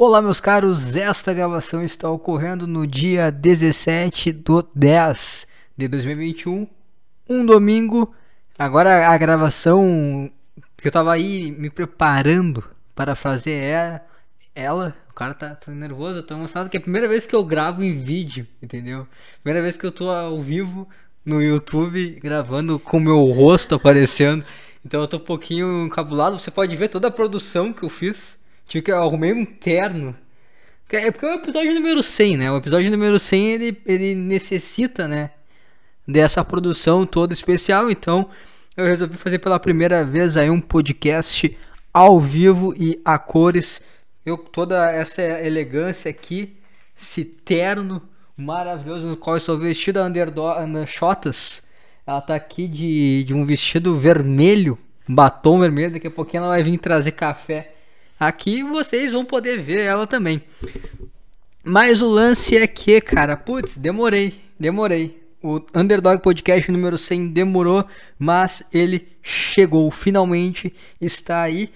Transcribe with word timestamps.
Olá, 0.00 0.22
meus 0.22 0.38
caros. 0.38 0.94
Esta 0.94 1.34
gravação 1.34 1.82
está 1.82 2.08
ocorrendo 2.08 2.68
no 2.68 2.86
dia 2.86 3.32
17 3.32 4.30
do 4.30 4.62
10 4.72 5.44
de 5.76 5.88
2021, 5.88 6.68
um 7.28 7.44
domingo. 7.44 8.14
Agora 8.56 9.08
a 9.08 9.18
gravação 9.18 10.30
que 10.76 10.86
eu 10.86 10.92
tava 10.92 11.12
aí 11.12 11.50
me 11.50 11.68
preparando 11.68 12.62
para 12.94 13.16
fazer 13.16 13.50
é 13.50 14.00
ela. 14.54 14.96
O 15.10 15.14
cara 15.14 15.34
tá, 15.34 15.56
tá 15.56 15.72
nervoso, 15.72 16.20
eu 16.20 16.22
tô 16.22 16.34
emocionado 16.34 16.70
que 16.70 16.76
é 16.76 16.80
a 16.80 16.82
primeira 16.82 17.08
vez 17.08 17.26
que 17.26 17.34
eu 17.34 17.42
gravo 17.42 17.82
em 17.82 17.92
vídeo, 17.92 18.46
entendeu? 18.62 19.04
Primeira 19.42 19.60
vez 19.60 19.76
que 19.76 19.84
eu 19.84 19.90
tô 19.90 20.10
ao 20.10 20.40
vivo 20.40 20.88
no 21.24 21.42
YouTube 21.42 22.20
gravando 22.22 22.78
com 22.78 23.00
meu 23.00 23.24
rosto 23.32 23.74
aparecendo. 23.74 24.44
Então 24.86 25.00
eu 25.00 25.08
tô 25.08 25.16
um 25.16 25.20
pouquinho 25.20 25.86
encabulado. 25.86 26.38
Você 26.38 26.52
pode 26.52 26.76
ver 26.76 26.86
toda 26.86 27.08
a 27.08 27.10
produção 27.10 27.72
que 27.72 27.82
eu 27.82 27.88
fiz. 27.88 28.37
Tive 28.68 28.82
que 28.82 28.92
arrumei 28.92 29.32
um 29.32 29.46
terno. 29.46 30.14
É 30.90 31.10
porque 31.10 31.24
é 31.24 31.30
o 31.30 31.38
episódio 31.38 31.74
número 31.74 32.02
100, 32.02 32.36
né? 32.36 32.52
O 32.52 32.58
episódio 32.58 32.90
número 32.90 33.18
100 33.18 33.48
ele, 33.48 33.82
ele 33.86 34.14
necessita, 34.14 35.08
né? 35.08 35.30
Dessa 36.06 36.44
produção 36.44 37.06
toda 37.06 37.32
especial. 37.32 37.90
Então 37.90 38.28
eu 38.76 38.84
resolvi 38.84 39.16
fazer 39.16 39.38
pela 39.38 39.58
primeira 39.58 40.04
vez 40.04 40.36
aí 40.36 40.50
um 40.50 40.60
podcast 40.60 41.56
ao 41.94 42.20
vivo 42.20 42.74
e 42.76 43.00
a 43.06 43.18
cores. 43.18 43.80
Eu 44.24 44.36
toda 44.36 44.92
essa 44.92 45.22
elegância 45.22 46.10
aqui, 46.10 46.58
esse 46.98 47.24
terno 47.24 48.02
maravilhoso 48.36 49.08
no 49.08 49.16
qual 49.16 49.38
estou 49.38 49.56
vestido 49.56 49.98
a 49.98 50.04
Underdog 50.04 50.86
Shotas. 50.86 51.62
Ela 52.06 52.20
tá 52.20 52.34
aqui 52.34 52.68
de, 52.68 53.24
de 53.24 53.32
um 53.32 53.46
vestido 53.46 53.96
vermelho, 53.96 54.78
batom 55.08 55.58
vermelho. 55.58 55.92
Daqui 55.92 56.06
a 56.06 56.10
pouquinho 56.10 56.42
ela 56.42 56.50
vai 56.50 56.62
vir 56.62 56.76
trazer 56.76 57.12
café 57.12 57.77
Aqui 58.18 58.62
vocês 58.62 59.12
vão 59.12 59.24
poder 59.24 59.60
ver 59.60 59.80
ela 59.80 60.06
também. 60.06 60.42
Mas 61.62 62.02
o 62.02 62.08
lance 62.08 62.56
é 62.56 62.66
que, 62.66 63.00
cara, 63.00 63.36
putz, 63.36 63.76
demorei, 63.76 64.40
demorei. 64.58 65.22
O 65.42 65.60
Underdog 65.74 66.20
Podcast 66.20 66.70
número 66.72 66.98
100 66.98 67.28
demorou, 67.28 67.86
mas 68.18 68.62
ele 68.72 69.08
chegou, 69.22 69.88
finalmente 69.90 70.74
está 71.00 71.42
aí. 71.42 71.70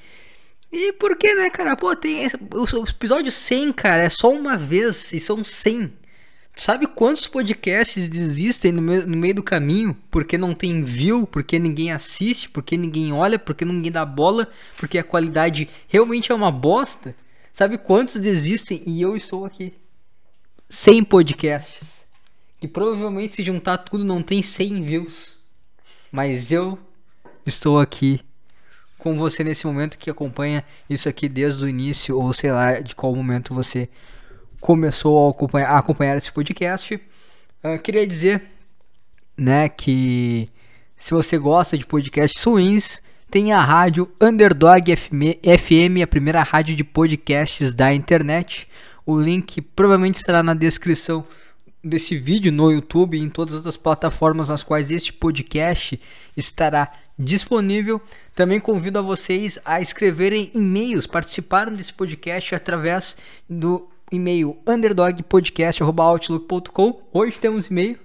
E 0.72 0.92
por 0.94 1.16
que, 1.16 1.34
né, 1.34 1.50
cara? 1.50 1.76
Pô, 1.76 1.94
tem 1.94 2.24
esse, 2.24 2.36
o 2.36 2.84
episódio 2.88 3.30
100, 3.30 3.72
cara, 3.72 4.02
é 4.02 4.08
só 4.08 4.32
uma 4.32 4.56
vez 4.56 5.12
e 5.12 5.20
são 5.20 5.44
100. 5.44 5.92
Sabe 6.54 6.86
quantos 6.86 7.26
podcasts 7.26 8.08
desistem 8.08 8.72
no 8.72 8.82
meio, 8.82 9.06
no 9.06 9.16
meio 9.16 9.34
do 9.34 9.42
caminho 9.42 9.96
porque 10.10 10.36
não 10.36 10.54
tem 10.54 10.84
view, 10.84 11.26
porque 11.26 11.58
ninguém 11.58 11.90
assiste, 11.92 12.48
porque 12.50 12.76
ninguém 12.76 13.12
olha, 13.12 13.38
porque 13.38 13.64
ninguém 13.64 13.90
dá 13.90 14.04
bola, 14.04 14.46
porque 14.76 14.98
a 14.98 15.04
qualidade 15.04 15.68
realmente 15.88 16.30
é 16.30 16.34
uma 16.34 16.50
bosta? 16.50 17.14
Sabe 17.52 17.78
quantos 17.78 18.16
desistem 18.16 18.82
e 18.86 19.00
eu 19.00 19.16
estou 19.16 19.44
aqui? 19.44 19.74
100 20.68 21.04
podcasts. 21.04 22.06
Que 22.60 22.68
provavelmente 22.68 23.36
se 23.36 23.42
juntar 23.42 23.78
tudo 23.78 24.04
não 24.04 24.22
tem 24.22 24.42
100 24.42 24.82
views. 24.82 25.38
Mas 26.10 26.52
eu 26.52 26.78
estou 27.46 27.80
aqui 27.80 28.20
com 28.98 29.18
você 29.18 29.42
nesse 29.42 29.66
momento 29.66 29.98
que 29.98 30.10
acompanha 30.10 30.64
isso 30.88 31.08
aqui 31.08 31.28
desde 31.28 31.64
o 31.64 31.68
início 31.68 32.16
ou 32.16 32.32
sei 32.32 32.52
lá 32.52 32.78
de 32.78 32.94
qual 32.94 33.14
momento 33.14 33.52
você 33.52 33.88
começou 34.62 35.26
a 35.26 35.30
acompanhar, 35.30 35.70
a 35.70 35.78
acompanhar 35.78 36.16
esse 36.16 36.32
podcast. 36.32 36.94
Uh, 36.94 37.78
queria 37.82 38.06
dizer, 38.06 38.42
né, 39.36 39.68
que 39.68 40.48
se 40.96 41.10
você 41.10 41.36
gosta 41.36 41.76
de 41.76 41.84
podcasts 41.84 42.42
ruins, 42.44 43.02
tem 43.28 43.52
a 43.52 43.60
rádio 43.60 44.08
Underdog 44.20 44.94
FM, 44.96 46.02
a 46.02 46.06
primeira 46.06 46.42
rádio 46.44 46.76
de 46.76 46.84
podcasts 46.84 47.74
da 47.74 47.92
internet. 47.92 48.68
O 49.04 49.18
link 49.18 49.60
provavelmente 49.60 50.18
estará 50.18 50.44
na 50.44 50.54
descrição 50.54 51.24
desse 51.82 52.16
vídeo 52.16 52.52
no 52.52 52.70
YouTube 52.70 53.18
e 53.18 53.20
em 53.20 53.28
todas 53.28 53.54
as 53.54 53.58
outras 53.58 53.76
plataformas 53.76 54.48
nas 54.48 54.62
quais 54.62 54.92
este 54.92 55.12
podcast 55.12 56.00
estará 56.36 56.92
disponível. 57.18 58.00
Também 58.32 58.60
convido 58.60 59.00
a 59.00 59.02
vocês 59.02 59.58
a 59.64 59.80
escreverem 59.80 60.52
e-mails, 60.54 61.04
participarem 61.04 61.74
desse 61.74 61.92
podcast 61.92 62.54
através 62.54 63.16
do 63.50 63.88
e-mail 64.12 64.58
underdogpodcast.outlook.com. 64.66 67.02
Hoje 67.12 67.40
temos 67.40 67.68
e-mail. 67.68 67.98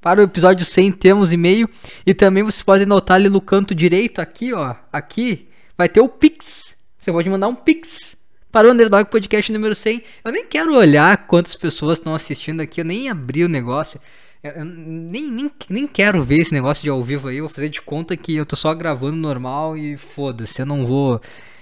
Para 0.00 0.20
o 0.20 0.24
episódio 0.24 0.64
100 0.64 0.92
temos 0.92 1.32
e-mail. 1.32 1.68
E 2.04 2.12
também 2.12 2.42
vocês 2.42 2.62
podem 2.62 2.86
notar 2.86 3.16
ali 3.16 3.28
no 3.28 3.40
canto 3.40 3.74
direito, 3.74 4.20
aqui, 4.20 4.52
ó. 4.52 4.74
Aqui 4.92 5.48
vai 5.76 5.88
ter 5.88 6.00
o 6.00 6.08
Pix. 6.08 6.74
Você 6.98 7.12
pode 7.12 7.30
mandar 7.30 7.48
um 7.48 7.54
Pix 7.54 8.16
para 8.50 8.68
o 8.68 8.72
Underdog 8.72 9.10
Podcast 9.10 9.52
número 9.52 9.74
100. 9.74 10.02
Eu 10.24 10.32
nem 10.32 10.46
quero 10.46 10.74
olhar 10.74 11.26
quantas 11.26 11.56
pessoas 11.56 11.98
estão 11.98 12.14
assistindo 12.14 12.60
aqui. 12.60 12.80
Eu 12.80 12.84
nem 12.84 13.08
abri 13.08 13.44
o 13.44 13.48
negócio. 13.48 14.00
Eu 14.42 14.64
nem, 14.64 15.30
nem, 15.30 15.50
nem 15.68 15.86
quero 15.86 16.22
ver 16.22 16.38
esse 16.38 16.52
negócio 16.52 16.82
de 16.82 16.90
ao 16.90 17.02
vivo 17.02 17.28
aí. 17.28 17.38
Eu 17.38 17.44
vou 17.44 17.54
fazer 17.54 17.68
de 17.68 17.82
conta 17.82 18.16
que 18.16 18.34
eu 18.34 18.46
tô 18.46 18.56
só 18.56 18.72
gravando 18.74 19.16
normal 19.16 19.76
e 19.76 19.96
foda-se. 19.96 20.62
Eu 20.62 20.66
não 20.66 20.86
vou 20.86 21.20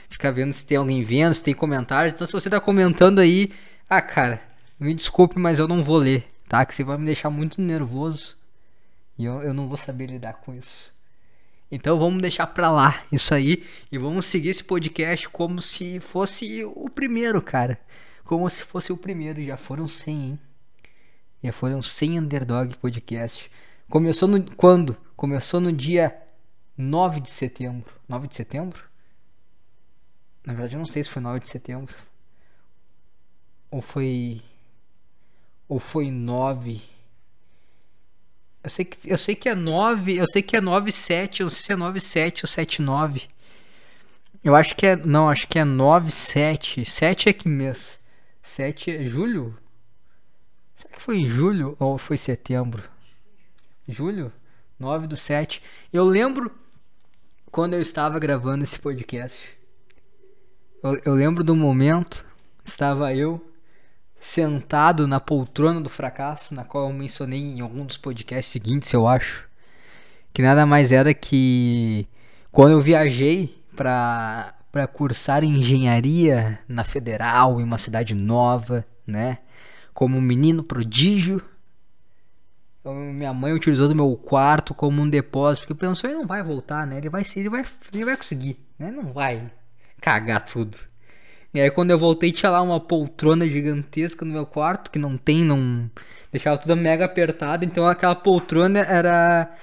ficar 0.09 0.31
vendo 0.31 0.53
se 0.53 0.67
tem 0.67 0.77
alguém 0.77 1.03
vendo, 1.03 1.35
se 1.35 1.43
tem 1.43 1.55
comentários. 1.55 2.15
Então, 2.15 2.27
se 2.27 2.33
você 2.33 2.49
tá 2.49 2.61
comentando 2.61 3.19
aí, 3.19 3.51
ah, 3.89 4.03
cara, 4.03 4.41
me 4.79 4.95
desculpe, 4.95 5.39
mas 5.39 5.59
eu 5.59 5.69
não 5.69 5.83
vou 5.83 5.99
ler, 5.99 6.27
tá? 6.49 6.65
Que 6.65 6.75
você 6.75 6.85
vai 6.85 6.97
me 6.99 7.05
deixar 7.05 7.31
muito 7.31 7.61
nervoso 7.61 8.37
e 9.19 9.25
eu, 9.25 9.43
eu 9.43 9.55
não 9.55 9.69
vou 9.69 9.77
saber 9.77 10.07
lidar 10.07 10.35
com 10.35 10.55
isso. 10.55 10.93
Então 11.71 11.99
vamos 11.99 12.23
deixar 12.23 12.47
pra 12.47 12.71
lá 12.71 13.03
isso 13.11 13.35
aí 13.35 13.67
e 13.91 13.99
vamos 13.99 14.27
seguir 14.27 14.51
esse 14.51 14.63
podcast 14.63 15.29
como 15.29 15.61
se 15.61 15.99
fosse 16.01 16.65
o 16.65 16.89
primeiro, 16.89 17.41
cara. 17.41 17.79
Como 18.25 18.49
se 18.49 18.65
fosse 18.65 18.93
o 18.93 18.97
primeiro. 18.97 19.43
Já 19.43 19.57
foram 19.57 19.89
100, 19.89 20.15
hein? 20.15 20.39
Já 21.43 21.53
foram 21.53 21.83
100 21.83 22.21
Underdog 22.21 22.77
Podcast. 22.77 23.51
Começou 23.89 24.29
no. 24.29 24.43
Quando? 24.57 24.97
Começou 25.17 25.61
no 25.61 25.73
dia 25.73 26.17
9 26.77 27.21
de 27.21 27.31
setembro. 27.31 27.93
9 28.09 28.29
de 28.29 28.37
setembro? 28.37 28.83
Na 30.45 30.53
verdade, 30.53 30.75
eu 30.75 30.79
não 30.79 30.87
sei 30.87 31.03
se 31.03 31.11
foi 31.11 31.23
9 31.23 31.41
de 31.41 31.49
setembro. 31.49 31.95
Ou 33.75 33.83
foi. 33.83 34.41
Ou 35.69 35.81
foi 35.81 36.09
9. 36.09 36.81
Eu 38.63 38.71
sei 38.71 38.85
que, 38.85 39.11
eu 39.11 39.19
sei 39.19 39.35
que 39.35 39.49
é 39.49 39.55
9. 39.57 40.17
Eu 40.17 40.27
sei 40.29 40.43
que 40.43 40.57
é 40.57 40.61
9, 40.61 40.93
7. 40.93 41.41
Eu 41.41 41.47
não 41.47 41.51
sei 41.51 41.65
se 41.65 41.73
é 41.73 41.77
9, 41.77 41.99
7 41.99 42.45
ou 42.45 42.49
7, 42.49 42.81
9. 42.81 43.27
Eu 44.45 44.55
acho 44.55 44.77
que 44.77 44.87
é. 44.87 44.95
Não, 44.95 45.29
acho 45.29 45.49
que 45.49 45.59
é 45.59 45.65
9, 45.65 46.13
7. 46.13 46.85
7 46.85 47.29
é 47.29 47.33
que 47.33 47.49
mês? 47.49 47.99
7 48.45 48.93
é 48.93 49.05
julho? 49.07 49.59
Será 50.77 50.95
que 50.95 51.03
foi 51.03 51.17
em 51.19 51.27
julho 51.27 51.77
ou 51.81 51.99
foi 51.99 52.17
setembro? 52.17 52.81
Julho? 53.89 54.33
9 54.79 55.09
do 55.09 55.17
7. 55.17 55.61
Eu 55.93 56.05
lembro 56.05 56.49
quando 57.51 57.75
eu 57.75 57.81
estava 57.81 58.21
gravando 58.21 58.63
esse 58.63 58.79
podcast. 58.79 59.41
Eu, 60.81 61.01
eu 61.05 61.15
lembro 61.15 61.43
do 61.43 61.57
momento. 61.57 62.25
Estava 62.65 63.13
eu 63.13 63.45
sentado 64.25 65.07
na 65.07 65.21
poltrona 65.21 65.81
do 65.81 65.91
fracasso, 65.91 66.55
na 66.55 66.65
qual 66.65 66.89
eu 66.89 66.93
mencionei 66.95 67.41
em 67.41 67.61
algum 67.61 67.85
dos 67.85 67.99
podcasts 67.99 68.51
seguintes, 68.51 68.93
eu 68.93 69.07
acho. 69.07 69.47
Que 70.33 70.43
nada 70.43 70.65
mais 70.65 70.91
era 70.91 71.13
que 71.13 72.09
quando 72.51 72.73
eu 72.73 72.81
viajei 72.81 73.63
para 73.77 74.55
para 74.73 74.89
cursar 74.89 75.45
engenharia 75.45 76.59
na 76.67 76.83
Federal, 76.83 77.61
em 77.61 77.63
uma 77.63 77.79
cidade 77.79 78.13
nova, 78.13 78.85
né? 79.07 79.39
Como 79.93 80.19
um 80.19 80.21
menino 80.21 80.65
prodígio. 80.65 81.41
Então, 82.81 82.93
minha 82.93 83.33
mãe 83.33 83.53
utilizou 83.53 83.87
do 83.87 83.95
meu 83.95 84.17
quarto 84.17 84.75
como 84.75 85.01
um 85.01 85.09
depósito, 85.09 85.65
porque 85.65 85.79
pensou, 85.79 86.11
ele 86.11 86.19
não 86.19 86.27
vai 86.27 86.43
voltar, 86.43 86.89
né? 86.89 86.99
Ele 86.99 87.09
vai, 87.09 87.25
ele 87.37 87.49
vai, 87.49 87.65
ele 87.93 88.05
vai 88.05 88.17
conseguir, 88.17 88.59
né? 88.77 88.91
Não 88.91 89.13
vai 89.13 89.49
cagar 90.01 90.45
tudo. 90.45 90.77
E 91.55 91.61
aí 91.61 91.71
quando 91.71 91.93
eu 91.93 91.99
voltei 91.99 92.33
tinha 92.33 92.51
lá 92.51 92.61
uma 92.61 92.81
poltrona 92.81 93.47
gigantesca 93.49 94.25
no 94.25 94.33
meu 94.33 94.45
quarto, 94.45 94.91
que 94.91 94.99
não 94.99 95.17
tem, 95.17 95.45
não. 95.45 95.89
Deixava 96.33 96.59
tudo 96.59 96.75
mega 96.75 97.05
apertado, 97.05 97.65
então 97.65 97.87
aquela 97.87 98.17
poltrona 98.17 98.81
era. 98.81 99.55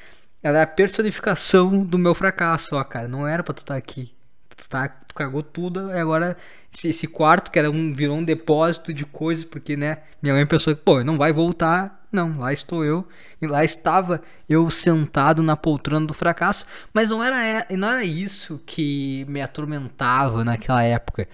Era 0.44 0.64
a 0.64 0.68
personificação 0.68 1.84
do 1.84 2.00
meu 2.00 2.16
fracasso, 2.16 2.76
ó, 2.76 2.84
cara. 2.84 3.08
Não 3.08 3.28
era 3.28 3.44
pra 3.44 3.54
tu 3.54 3.60
estar 3.60 3.74
tá 3.76 3.78
aqui. 3.78 4.12
Tu, 4.56 4.70
tá, 4.70 4.88
tu 4.88 5.14
cagou 5.14 5.44
tudo, 5.44 5.92
e 5.92 6.00
agora 6.00 6.38
esse, 6.74 6.88
esse, 6.88 7.08
quarto, 7.08 7.52
que 7.52 7.60
era 7.60 7.70
um, 7.70 7.94
virou 7.94 8.18
um 8.18 8.24
depósito 8.24 8.94
de 8.94 9.06
coisas, 9.06 9.46
porque, 9.46 9.76
né, 9.78 10.00
minha 10.22 10.34
mãe 10.34 10.46
pensou 10.46 10.76
que, 10.76 10.82
pô, 10.82 11.04
não 11.04 11.18
vai 11.18 11.32
voltar. 11.34 12.00
Não, 12.12 12.40
lá 12.40 12.52
estou 12.52 12.84
eu. 12.84 13.08
E 13.42 13.48
lá 13.48 13.64
estava 13.64 14.22
eu 14.50 14.70
sentado 14.70 15.44
na 15.44 15.56
poltrona 15.56 16.08
do 16.08 16.14
fracasso. 16.14 16.66
Mas 16.94 17.10
não 17.10 17.24
era, 17.24 17.66
não 17.72 17.90
era 17.90 18.04
isso 18.04 18.62
que 18.66 19.26
me 19.30 19.42
atormentava 19.42 20.44
naquela 20.44 20.84
época. 20.84 21.28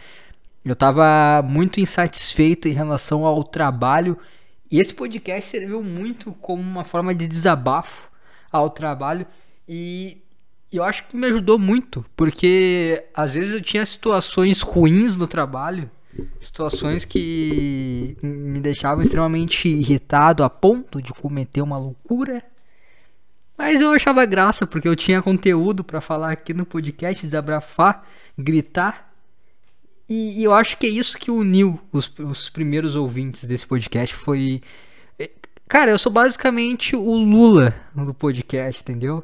Eu 0.67 0.73
estava 0.73 1.41
muito 1.41 1.79
insatisfeito 1.79 2.67
em 2.67 2.73
relação 2.73 3.25
ao 3.25 3.43
trabalho 3.43 4.17
e 4.69 4.79
esse 4.79 4.93
podcast 4.93 5.49
serviu 5.49 5.81
muito 5.81 6.31
como 6.33 6.61
uma 6.61 6.83
forma 6.83 7.15
de 7.15 7.27
desabafo 7.27 8.09
ao 8.51 8.69
trabalho 8.69 9.25
e 9.67 10.17
eu 10.71 10.83
acho 10.83 11.05
que 11.05 11.15
me 11.15 11.27
ajudou 11.27 11.57
muito, 11.57 12.05
porque 12.15 13.05
às 13.15 13.33
vezes 13.33 13.53
eu 13.53 13.61
tinha 13.61 13.85
situações 13.85 14.61
ruins 14.61 15.15
no 15.15 15.25
trabalho 15.25 15.89
situações 16.39 17.05
que 17.05 18.17
me 18.21 18.59
deixavam 18.59 19.03
extremamente 19.03 19.67
irritado 19.67 20.43
a 20.43 20.49
ponto 20.49 21.01
de 21.01 21.13
cometer 21.13 21.61
uma 21.61 21.77
loucura. 21.77 22.43
Mas 23.57 23.81
eu 23.81 23.91
achava 23.91 24.25
graça 24.25 24.67
porque 24.67 24.87
eu 24.87 24.95
tinha 24.95 25.21
conteúdo 25.21 25.83
para 25.83 25.99
falar 25.99 26.31
aqui 26.31 26.53
no 26.53 26.65
podcast, 26.65 27.25
desabrafar, 27.25 28.03
gritar. 28.37 29.06
E, 30.09 30.42
eu 30.42 30.54
acho 30.54 30.77
que 30.77 30.88
é 30.88 30.89
isso 30.89 31.18
que 31.18 31.30
uniu 31.30 31.80
os, 31.92 32.12
os 32.19 32.50
primeiros 32.50 32.95
ouvintes 32.95 33.44
desse 33.44 33.68
podcast. 33.68 34.15
Foi. 34.15 34.62
É, 35.19 35.30
cara, 35.68 35.92
eu 35.92 36.00
sou 36.00 36.12
basicamente 36.12 36.95
o 36.95 37.15
Lula 37.18 37.75
do 37.94 38.13
podcast, 38.13 38.81
entendeu? 38.81 39.24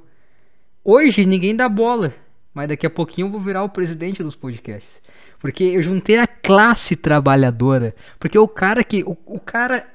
Hoje 0.83 1.25
ninguém 1.25 1.55
dá 1.55 1.69
bola, 1.69 2.13
mas 2.53 2.67
daqui 2.67 2.85
a 2.85 2.89
pouquinho 2.89 3.27
eu 3.27 3.31
vou 3.31 3.39
virar 3.39 3.63
o 3.63 3.69
presidente 3.69 4.21
dos 4.21 4.35
podcasts. 4.35 5.01
Porque 5.39 5.63
eu 5.63 5.81
juntei 5.81 6.17
a 6.17 6.27
classe 6.27 6.95
trabalhadora. 6.95 7.95
Porque 8.19 8.37
o 8.37 8.47
cara 8.47 8.83
que. 8.83 9.03
O, 9.03 9.17
o 9.25 9.39
cara. 9.39 9.87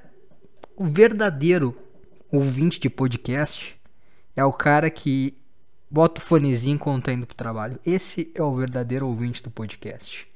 O 0.77 0.85
verdadeiro 0.85 1.77
ouvinte 2.31 2.79
de 2.79 2.89
podcast 2.89 3.77
é 4.37 4.45
o 4.45 4.53
cara 4.53 4.89
que 4.89 5.37
bota 5.91 6.21
o 6.21 6.25
fonezinho 6.25 6.79
quando 6.79 7.03
tá 7.03 7.13
indo 7.13 7.27
pro 7.27 7.35
trabalho. 7.35 7.81
Esse 7.85 8.31
é 8.33 8.43
o 8.43 8.55
verdadeiro 8.55 9.07
ouvinte 9.07 9.43
do 9.43 9.51
podcast. 9.51 10.28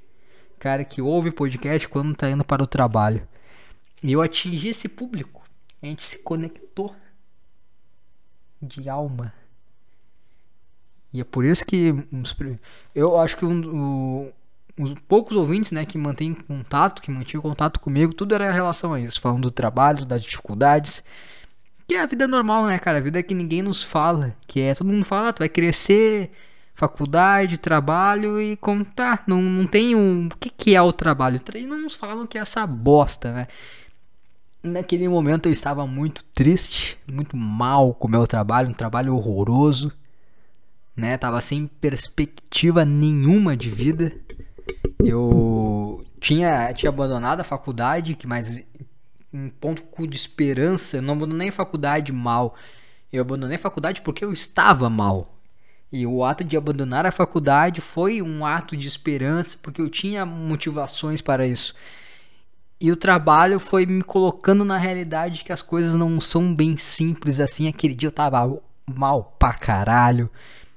Cara 0.62 0.84
que 0.84 1.02
ouve 1.02 1.32
podcast 1.32 1.88
quando 1.88 2.14
tá 2.14 2.30
indo 2.30 2.44
para 2.44 2.62
o 2.62 2.68
trabalho. 2.68 3.26
E 4.00 4.12
eu 4.12 4.22
atingi 4.22 4.68
esse 4.68 4.88
público. 4.88 5.42
A 5.82 5.86
gente 5.86 6.04
se 6.04 6.18
conectou 6.18 6.94
de 8.62 8.88
alma. 8.88 9.34
E 11.12 11.20
é 11.20 11.24
por 11.24 11.44
isso 11.44 11.66
que 11.66 11.92
eu 12.94 13.18
acho 13.18 13.36
que 13.36 13.44
um, 13.44 14.30
os 14.78 14.94
poucos 15.08 15.36
ouvintes, 15.36 15.72
né, 15.72 15.84
que 15.84 15.98
mantêm 15.98 16.32
contato, 16.32 17.02
que 17.02 17.10
mantinham 17.10 17.42
contato 17.42 17.80
comigo, 17.80 18.14
tudo 18.14 18.32
era 18.32 18.48
em 18.48 18.54
relação 18.54 18.94
a 18.94 19.00
isso, 19.00 19.20
falando 19.20 19.42
do 19.42 19.50
trabalho, 19.50 20.06
das 20.06 20.22
dificuldades. 20.22 21.02
Que 21.88 21.96
é 21.96 22.02
a 22.02 22.06
vida 22.06 22.28
normal, 22.28 22.66
né, 22.66 22.78
cara? 22.78 22.98
A 22.98 23.00
vida 23.00 23.18
é 23.18 23.22
que 23.24 23.34
ninguém 23.34 23.62
nos 23.62 23.82
fala, 23.82 24.32
que 24.46 24.60
é 24.60 24.76
todo 24.76 24.86
mundo 24.86 25.04
fala, 25.04 25.30
ah, 25.30 25.32
tu 25.32 25.40
vai 25.40 25.48
crescer, 25.48 26.30
faculdade, 26.88 27.58
trabalho 27.58 28.40
e 28.40 28.56
como 28.56 28.84
tá, 28.84 29.22
não, 29.26 29.40
não 29.40 29.66
tem 29.66 29.94
um, 29.94 30.26
o 30.26 30.36
que 30.36 30.50
que 30.50 30.74
é 30.74 30.82
o 30.82 30.92
trabalho? 30.92 31.40
E 31.54 31.66
não 31.66 31.80
nos 31.80 31.94
falam 31.94 32.26
que 32.26 32.38
é 32.38 32.40
essa 32.40 32.66
bosta, 32.66 33.32
né? 33.32 33.46
Naquele 34.62 35.08
momento 35.08 35.46
eu 35.46 35.52
estava 35.52 35.86
muito 35.86 36.24
triste, 36.34 36.98
muito 37.06 37.36
mal 37.36 37.94
com 37.94 38.06
o 38.06 38.10
meu 38.10 38.26
trabalho, 38.26 38.70
um 38.70 38.74
trabalho 38.74 39.14
horroroso 39.14 39.92
né? 40.96 41.16
Tava 41.16 41.40
sem 41.40 41.66
perspectiva 41.66 42.84
nenhuma 42.84 43.56
de 43.56 43.70
vida. 43.70 44.12
Eu 44.98 46.04
tinha, 46.20 46.72
tinha 46.74 46.90
abandonado 46.90 47.40
a 47.40 47.44
faculdade, 47.44 48.14
que 48.14 48.26
mais 48.26 48.54
um 49.32 49.48
ponto 49.48 50.06
de 50.06 50.16
esperança. 50.16 50.98
Eu 50.98 51.02
não 51.02 51.14
abandonei 51.14 51.48
a 51.48 51.52
faculdade 51.52 52.12
mal. 52.12 52.54
Eu 53.12 53.22
abandonei 53.22 53.56
a 53.56 53.60
faculdade 53.60 54.02
porque 54.02 54.24
eu 54.24 54.32
estava 54.32 54.88
mal. 54.88 55.31
E 55.92 56.06
o 56.06 56.24
ato 56.24 56.42
de 56.42 56.56
abandonar 56.56 57.04
a 57.04 57.12
faculdade 57.12 57.82
foi 57.82 58.22
um 58.22 58.46
ato 58.46 58.74
de 58.74 58.88
esperança, 58.88 59.58
porque 59.60 59.82
eu 59.82 59.90
tinha 59.90 60.24
motivações 60.24 61.20
para 61.20 61.46
isso. 61.46 61.74
E 62.80 62.90
o 62.90 62.96
trabalho 62.96 63.60
foi 63.60 63.84
me 63.84 64.02
colocando 64.02 64.64
na 64.64 64.78
realidade 64.78 65.44
que 65.44 65.52
as 65.52 65.60
coisas 65.60 65.94
não 65.94 66.20
são 66.20 66.54
bem 66.54 66.76
simples 66.76 67.38
assim. 67.38 67.68
Aquele 67.68 67.94
dia 67.94 68.08
eu 68.08 68.12
tava 68.12 68.58
mal 68.86 69.36
pra 69.38 69.52
caralho. 69.52 70.30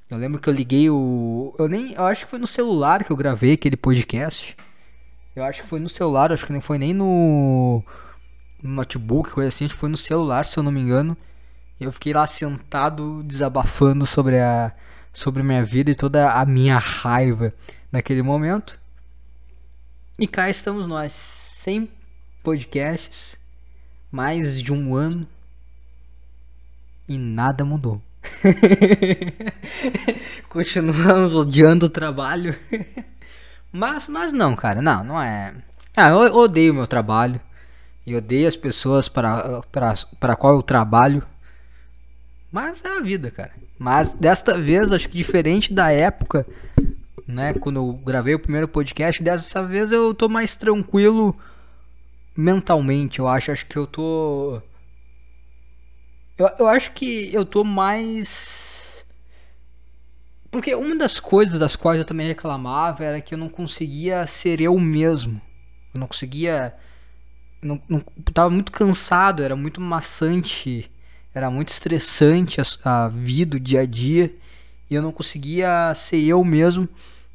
Eu 0.09 0.17
lembro 0.17 0.39
que 0.39 0.50
eu 0.50 0.53
liguei 0.53 0.89
o. 0.89 1.56
Eu 1.57 1.67
nem. 1.67 1.94
Eu 1.94 2.06
acho 2.06 2.25
que 2.25 2.29
foi 2.29 2.38
no 2.38 2.45
celular 2.45 3.03
que 3.03 3.12
eu 3.12 3.17
gravei 3.17 3.53
aquele 3.53 3.77
podcast. 3.77 4.56
Eu 5.35 5.44
acho 5.44 5.63
que 5.63 5.67
foi 5.67 5.79
no 5.79 5.89
celular, 5.89 6.31
acho 6.31 6.45
que 6.45 6.51
nem 6.51 6.62
foi 6.62 6.77
nem 6.77 6.94
no, 6.94 7.83
no 8.62 8.69
notebook, 8.69 9.31
coisa 9.31 9.50
assim, 9.50 9.65
acho 9.65 9.73
que 9.73 9.79
foi 9.79 9.89
no 9.89 9.97
celular, 9.97 10.45
se 10.45 10.57
eu 10.57 10.63
não 10.63 10.71
me 10.71 10.79
engano. 10.79 11.17
Eu 11.79 11.91
fiquei 11.91 12.13
lá 12.13 12.25
sentado 12.27 13.21
desabafando 13.23 14.06
sobre 14.06 14.39
a 14.39 14.71
sobre 15.15 15.41
minha 15.41 15.63
vida 15.63 15.89
e 15.89 15.95
toda 15.95 16.29
a 16.29 16.45
minha 16.45 16.77
raiva 16.77 17.53
naquele 17.91 18.21
momento. 18.21 18.77
E 20.19 20.27
cá 20.27 20.50
estamos 20.50 20.85
nós, 20.85 21.13
sem 21.13 21.89
podcasts, 22.44 23.38
mais 24.12 24.62
de 24.62 24.73
um 24.73 24.94
ano 24.94 25.25
e 27.07 27.17
nada 27.17 27.63
mudou. 27.63 28.01
Continuamos 30.50 31.33
odiando 31.33 31.85
o 31.85 31.89
trabalho. 31.89 32.56
mas, 33.71 34.09
mas 34.09 34.33
não, 34.33 34.56
cara, 34.56 34.81
não, 34.81 35.03
não 35.03 35.21
é. 35.21 35.53
Ah, 35.95 36.09
eu 36.09 36.35
odeio 36.35 36.73
meu 36.73 36.88
trabalho. 36.88 37.39
E 38.06 38.15
odeio 38.15 38.47
as 38.47 38.56
pessoas 38.56 39.07
para, 39.07 39.62
para, 39.71 39.94
para 40.19 40.35
qual 40.35 40.56
eu 40.56 40.62
trabalho. 40.62 41.25
Mas 42.51 42.83
é 42.83 42.97
a 42.97 43.01
vida, 43.01 43.31
cara. 43.31 43.64
Mas 43.77 44.13
desta 44.13 44.57
vez, 44.57 44.92
acho 44.92 45.10
que 45.10 45.18
diferente 45.18 45.74
da 45.74 45.92
época, 45.92 46.45
né? 47.27 47.54
Quando 47.54 47.77
eu 47.77 47.94
gravei 47.94 48.36
o 48.36 48.39
primeiro 48.39 48.68
podcast, 48.68 49.22
dessa 49.22 49.63
vez 49.63 49.92
eu 49.92 50.13
tô 50.13 50.30
mais 50.30 50.56
tranquilo 50.56 51.36
mentalmente. 52.36 53.19
Eu 53.19 53.27
acho, 53.27 53.51
acho 53.51 53.66
que 53.66 53.77
eu 53.77 53.86
tô 53.86 54.62
eu, 56.38 56.50
eu 56.60 56.68
acho 56.68 56.92
que 56.92 57.33
eu 57.33 57.45
tô 57.45 57.63
mais. 57.63 59.06
Porque 60.51 60.75
uma 60.75 60.95
das 60.95 61.19
coisas 61.19 61.60
das 61.60 61.75
quais 61.75 62.00
eu 62.00 62.06
também 62.06 62.27
reclamava 62.27 63.04
era 63.04 63.22
que 63.22 63.33
eu 63.33 63.38
não 63.38 63.50
conseguia 63.50 64.27
ser 64.27 64.60
eu 64.62 64.77
mesmo. 64.80 65.42
Eu 65.94 66.00
não 66.00 66.07
conseguia. 66.07 66.74
Não, 67.62 67.81
não, 67.88 68.00
tava 68.33 68.50
muito 68.50 68.72
cansado, 68.72 69.44
era 69.44 69.56
muito 69.56 69.80
maçante, 69.81 70.92
era 71.35 71.51
muito 71.51 71.67
estressante 71.67 72.61
a, 72.61 72.63
a 72.83 73.07
vida, 73.09 73.57
o 73.57 73.59
dia 73.59 73.81
a 73.81 73.85
dia. 73.85 74.33
E 74.89 74.95
eu 74.95 75.01
não 75.01 75.11
conseguia 75.11 75.93
ser 75.95 76.23
eu 76.23 76.43
mesmo. 76.43 76.87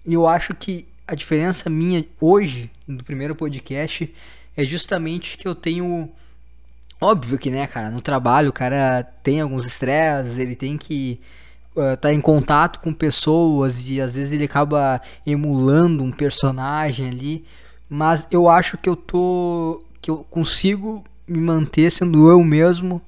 E 0.04 0.14
eu 0.14 0.26
acho 0.26 0.54
que 0.54 0.88
a 1.06 1.14
diferença 1.14 1.68
minha 1.68 2.04
hoje, 2.20 2.70
do 2.88 3.04
primeiro 3.04 3.34
podcast, 3.34 4.12
é 4.56 4.64
justamente 4.64 5.36
que 5.36 5.46
eu 5.46 5.54
tenho 5.54 6.10
Óbvio 7.00 7.38
que, 7.38 7.50
né, 7.50 7.66
cara, 7.66 7.90
no 7.90 8.02
trabalho 8.02 8.50
o 8.50 8.52
cara 8.52 9.02
tem 9.22 9.40
alguns 9.40 9.64
estresses, 9.64 10.36
ele 10.38 10.54
tem 10.54 10.76
que 10.76 11.18
estar 11.70 11.94
uh, 11.94 11.96
tá 11.96 12.12
em 12.12 12.20
contato 12.20 12.78
com 12.80 12.92
pessoas 12.92 13.88
e 13.88 14.02
às 14.02 14.12
vezes 14.12 14.34
ele 14.34 14.44
acaba 14.44 15.00
emulando 15.26 16.04
um 16.04 16.12
personagem 16.12 17.08
ali, 17.08 17.44
mas 17.88 18.26
eu 18.30 18.50
acho 18.50 18.76
que 18.76 18.86
eu 18.86 18.94
tô 18.94 19.82
que 20.02 20.10
eu 20.10 20.18
consigo 20.30 21.02
me 21.26 21.38
manter 21.40 21.90
sendo 21.90 22.30
eu 22.30 22.44
mesmo 22.44 23.00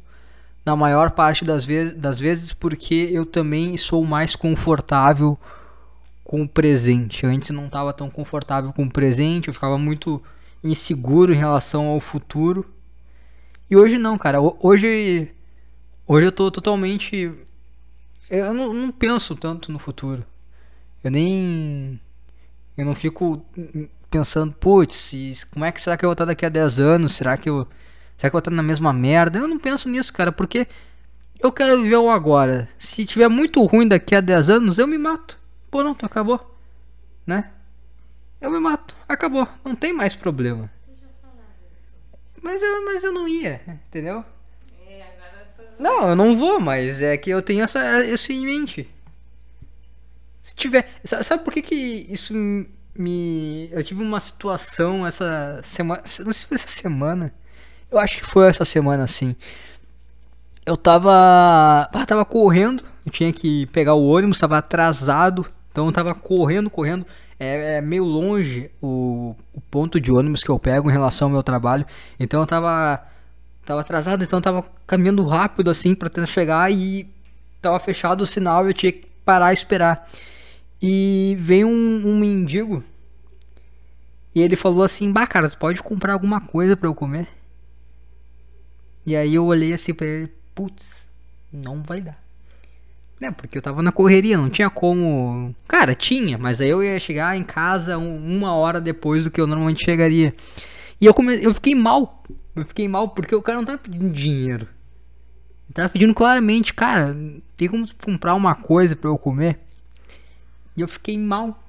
na 0.65 0.77
maior 0.77 1.11
parte 1.11 1.45
das 1.45 1.65
vezes, 1.65 1.95
das 1.95 2.21
vezes 2.21 2.53
porque 2.53 3.09
eu 3.13 3.27
também 3.27 3.77
sou 3.77 4.05
mais 4.05 4.37
confortável 4.37 5.39
com 6.25 6.43
o 6.43 6.49
presente. 6.49 7.25
Eu 7.25 7.31
antes 7.31 7.51
não 7.51 7.67
estava 7.67 7.93
tão 7.93 8.09
confortável 8.09 8.73
com 8.73 8.85
o 8.85 8.91
presente, 8.91 9.49
eu 9.49 9.55
ficava 9.55 9.77
muito 9.77 10.23
inseguro 10.63 11.33
em 11.33 11.37
relação 11.37 11.87
ao 11.89 12.01
futuro. 12.01 12.65
E 13.69 13.77
hoje 13.77 13.99
não, 13.99 14.17
cara. 14.19 14.39
Hoje. 14.41 15.31
Hoje 16.07 16.27
eu 16.27 16.33
tô 16.33 16.51
totalmente. 16.51 17.33
Eu 18.31 18.55
não, 18.55 18.73
não 18.73 18.93
penso 18.93 19.35
tanto 19.35 19.73
no 19.73 19.79
futuro. 19.79 20.25
Eu 21.03 21.11
nem. 21.11 22.01
Eu 22.77 22.85
não 22.85 22.95
fico 22.95 23.45
pensando, 24.11 24.53
putz, 24.53 25.45
como 25.51 25.65
é 25.65 25.73
que 25.73 25.81
será 25.81 25.97
que 25.97 26.05
eu 26.05 26.09
vou 26.09 26.13
estar 26.13 26.25
daqui 26.25 26.45
a 26.47 26.49
10 26.49 26.81
anos? 26.81 27.13
Será 27.13 27.37
que 27.37 27.49
eu. 27.49 27.67
Será 28.23 28.31
que 28.31 28.37
eu 28.37 28.39
vou 28.39 28.39
estar 28.39 28.51
na 28.53 28.63
mesma 28.63 28.93
merda? 28.93 29.41
Eu 29.41 29.49
não 29.49 29.59
penso 29.59 29.89
nisso, 29.89 30.13
cara, 30.13 30.31
porque 30.31 30.69
eu 31.41 31.51
quero 31.51 31.83
viver 31.83 31.97
o 31.97 32.09
agora. 32.09 32.69
Se 32.79 33.05
tiver 33.05 33.27
muito 33.27 33.61
ruim 33.65 33.89
daqui 33.89 34.15
a 34.15 34.21
10 34.21 34.49
anos, 34.49 34.79
eu 34.79 34.87
me 34.87 34.97
mato. 34.97 35.37
Pronto, 35.69 36.07
acabou. 36.07 36.57
Né? 37.27 37.51
Eu 38.41 38.49
me 38.49 38.61
mato. 38.61 38.95
Acabou. 39.09 39.49
Não 39.65 39.75
tem 39.75 39.93
mais 39.93 40.15
problema. 40.15 40.71
Mas 42.41 42.63
eu, 42.63 42.85
mas 42.85 43.03
eu 43.03 43.13
não 43.13 43.27
ia, 43.27 43.61
entendeu? 43.67 44.25
É, 44.87 45.05
tô... 45.57 45.83
Não, 45.83 46.11
eu 46.11 46.15
não 46.15 46.37
vou, 46.37 46.61
mas 46.61 47.03
é 47.03 47.17
que 47.17 47.29
eu 47.29 47.43
tenho 47.43 47.65
essa, 47.65 48.05
isso 48.05 48.31
em 48.31 48.47
mente. 48.47 48.89
Se 50.41 50.55
tiver. 50.55 50.89
Sabe 51.05 51.43
por 51.43 51.53
que, 51.53 51.63
que 51.63 52.07
isso 52.09 52.33
me. 52.95 53.69
Eu 53.73 53.83
tive 53.83 54.01
uma 54.01 54.21
situação 54.21 55.05
essa 55.05 55.61
semana. 55.65 56.03
Não 56.03 56.07
sei 56.07 56.33
se 56.33 56.47
foi 56.47 56.55
essa 56.55 56.69
semana. 56.69 57.35
Eu 57.93 57.99
acho 57.99 58.19
que 58.19 58.25
foi 58.25 58.49
essa 58.49 58.65
semana 58.65 59.05
assim. 59.05 59.37
Eu 60.67 60.77
tava. 60.77 61.89
Ah, 61.93 62.07
tava 62.07 62.25
correndo. 62.25 62.83
Eu 63.05 63.13
tinha 63.13 63.33
que 63.33 63.67
pegar 63.67 63.95
o 63.95 64.09
ônibus, 64.09 64.39
tava 64.39 64.59
atrasado. 64.59 65.47
Então 65.71 65.87
eu 65.87 65.93
tava 65.93 66.15
correndo, 66.15 66.71
correndo 66.71 67.07
é, 67.43 67.79
é 67.79 67.81
meio 67.81 68.05
longe 68.05 68.71
o, 68.81 69.35
o, 69.53 69.61
ponto 69.63 70.01
de 70.01 70.13
ônibus 70.13 70.45
que 70.45 70.51
eu 70.51 70.59
pego 70.61 70.89
em 70.89 70.93
relação 70.93 71.27
ao 71.27 71.33
meu 71.33 71.43
trabalho. 71.43 71.85
Então 72.21 72.41
eu 72.41 72.47
tava, 72.47 73.03
tava 73.65 73.81
atrasado, 73.81 74.23
então 74.23 74.39
eu 74.39 74.43
tava 74.43 74.65
caminhando 74.87 75.27
rápido 75.27 75.69
assim 75.69 75.93
para 75.93 76.09
tentar 76.09 76.29
chegar 76.29 76.71
e 76.73 77.09
tava 77.61 77.81
fechado 77.81 78.21
o 78.21 78.27
sinal 78.27 78.67
eu 78.67 78.73
tinha 78.73 78.93
que 78.93 79.07
parar 79.25 79.53
e 79.53 79.55
esperar. 79.55 80.09
E 80.81 81.37
veio 81.39 81.69
um, 81.69 82.03
um 82.07 82.19
mendigo 82.19 82.83
E 84.35 84.41
ele 84.41 84.55
falou 84.57 84.85
assim: 84.85 85.11
Bah, 85.11 85.27
cara, 85.27 85.51
tu 85.51 85.59
pode 85.59 85.83
comprar 85.83 86.13
alguma 86.13 86.41
coisa 86.41 86.77
pra 86.77 86.89
eu 86.89 86.95
comer? 86.95 87.27
E 89.05 89.17
aí 89.17 89.35
eu 89.35 89.45
olhei 89.45 89.73
assim 89.73 89.93
pra 89.93 90.07
ele: 90.07 90.33
Putz, 90.55 91.05
não 91.53 91.83
vai 91.83 92.01
dar. 92.01 92.21
Né, 93.21 93.31
porque 93.31 93.57
eu 93.57 93.63
tava 93.63 93.83
na 93.83 93.93
correria, 93.93 94.37
não 94.37 94.51
tinha 94.51 94.69
como. 94.69 95.55
Cara, 95.69 95.95
tinha, 95.95 96.37
mas 96.37 96.61
aí 96.61 96.69
eu 96.69 96.83
ia 96.83 96.99
chegar 96.99 97.37
em 97.37 97.45
casa 97.45 97.97
uma 97.97 98.53
hora 98.55 98.81
depois 98.81 99.23
do 99.23 99.31
que 99.31 99.41
eu 99.41 99.47
normalmente 99.47 99.85
chegaria. 99.85 100.35
E 101.01 101.07
eu, 101.07 101.15
come... 101.15 101.43
eu 101.43 101.55
fiquei 101.55 101.75
mal. 101.75 102.23
Eu 102.55 102.65
fiquei 102.65 102.89
mal 102.89 103.09
porque 103.09 103.35
o 103.35 103.41
cara 103.41 103.59
não 103.59 103.65
tava 103.65 103.79
pedindo 103.79 104.11
dinheiro. 104.11 104.67
Ele 105.67 105.75
tava 105.75 105.89
pedindo 105.89 106.13
claramente, 106.13 106.75
cara, 106.75 107.17
tem 107.57 107.69
como 107.69 107.87
comprar 108.05 108.35
uma 108.35 108.57
coisa 108.57 108.97
pra 108.97 109.09
eu 109.09 109.17
comer? 109.17 109.61
E 110.77 110.81
eu 110.81 110.89
fiquei 110.89 111.17
mal 111.17 111.63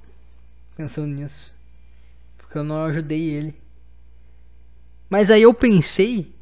pensando 0.76 1.06
nisso. 1.06 1.54
Porque 2.36 2.58
eu 2.58 2.64
não 2.64 2.84
ajudei 2.84 3.30
ele. 3.30 3.54
Mas 5.08 5.30
aí 5.30 5.42
eu 5.42 5.54
pensei, 5.54 6.33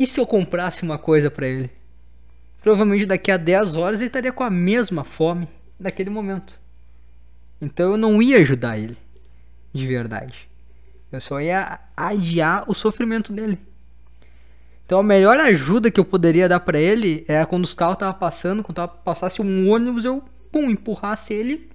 e 0.00 0.06
se 0.06 0.18
eu 0.18 0.26
comprasse 0.26 0.82
uma 0.82 0.96
coisa 0.96 1.30
para 1.30 1.46
ele? 1.46 1.70
Provavelmente 2.62 3.04
daqui 3.04 3.30
a 3.30 3.36
10 3.36 3.76
horas 3.76 4.00
ele 4.00 4.06
estaria 4.06 4.32
com 4.32 4.42
a 4.42 4.48
mesma 4.48 5.04
fome 5.04 5.46
daquele 5.78 6.08
momento. 6.08 6.58
Então 7.60 7.90
eu 7.90 7.96
não 7.98 8.22
ia 8.22 8.38
ajudar 8.38 8.78
ele, 8.78 8.96
de 9.74 9.86
verdade. 9.86 10.48
Eu 11.12 11.20
só 11.20 11.38
ia 11.38 11.80
adiar 11.94 12.64
o 12.66 12.72
sofrimento 12.72 13.30
dele. 13.30 13.58
Então 14.86 14.98
a 14.98 15.02
melhor 15.02 15.38
ajuda 15.38 15.90
que 15.90 16.00
eu 16.00 16.04
poderia 16.04 16.48
dar 16.48 16.60
para 16.60 16.78
ele 16.78 17.22
era 17.28 17.44
quando 17.44 17.64
os 17.64 17.74
carros 17.74 17.96
estavam 17.96 18.18
passando, 18.18 18.62
quando 18.62 18.76
tava, 18.76 18.88
passasse 18.88 19.42
um 19.42 19.68
ônibus, 19.68 20.06
eu 20.06 20.24
pum, 20.50 20.70
empurrasse 20.70 21.34
ele. 21.34 21.70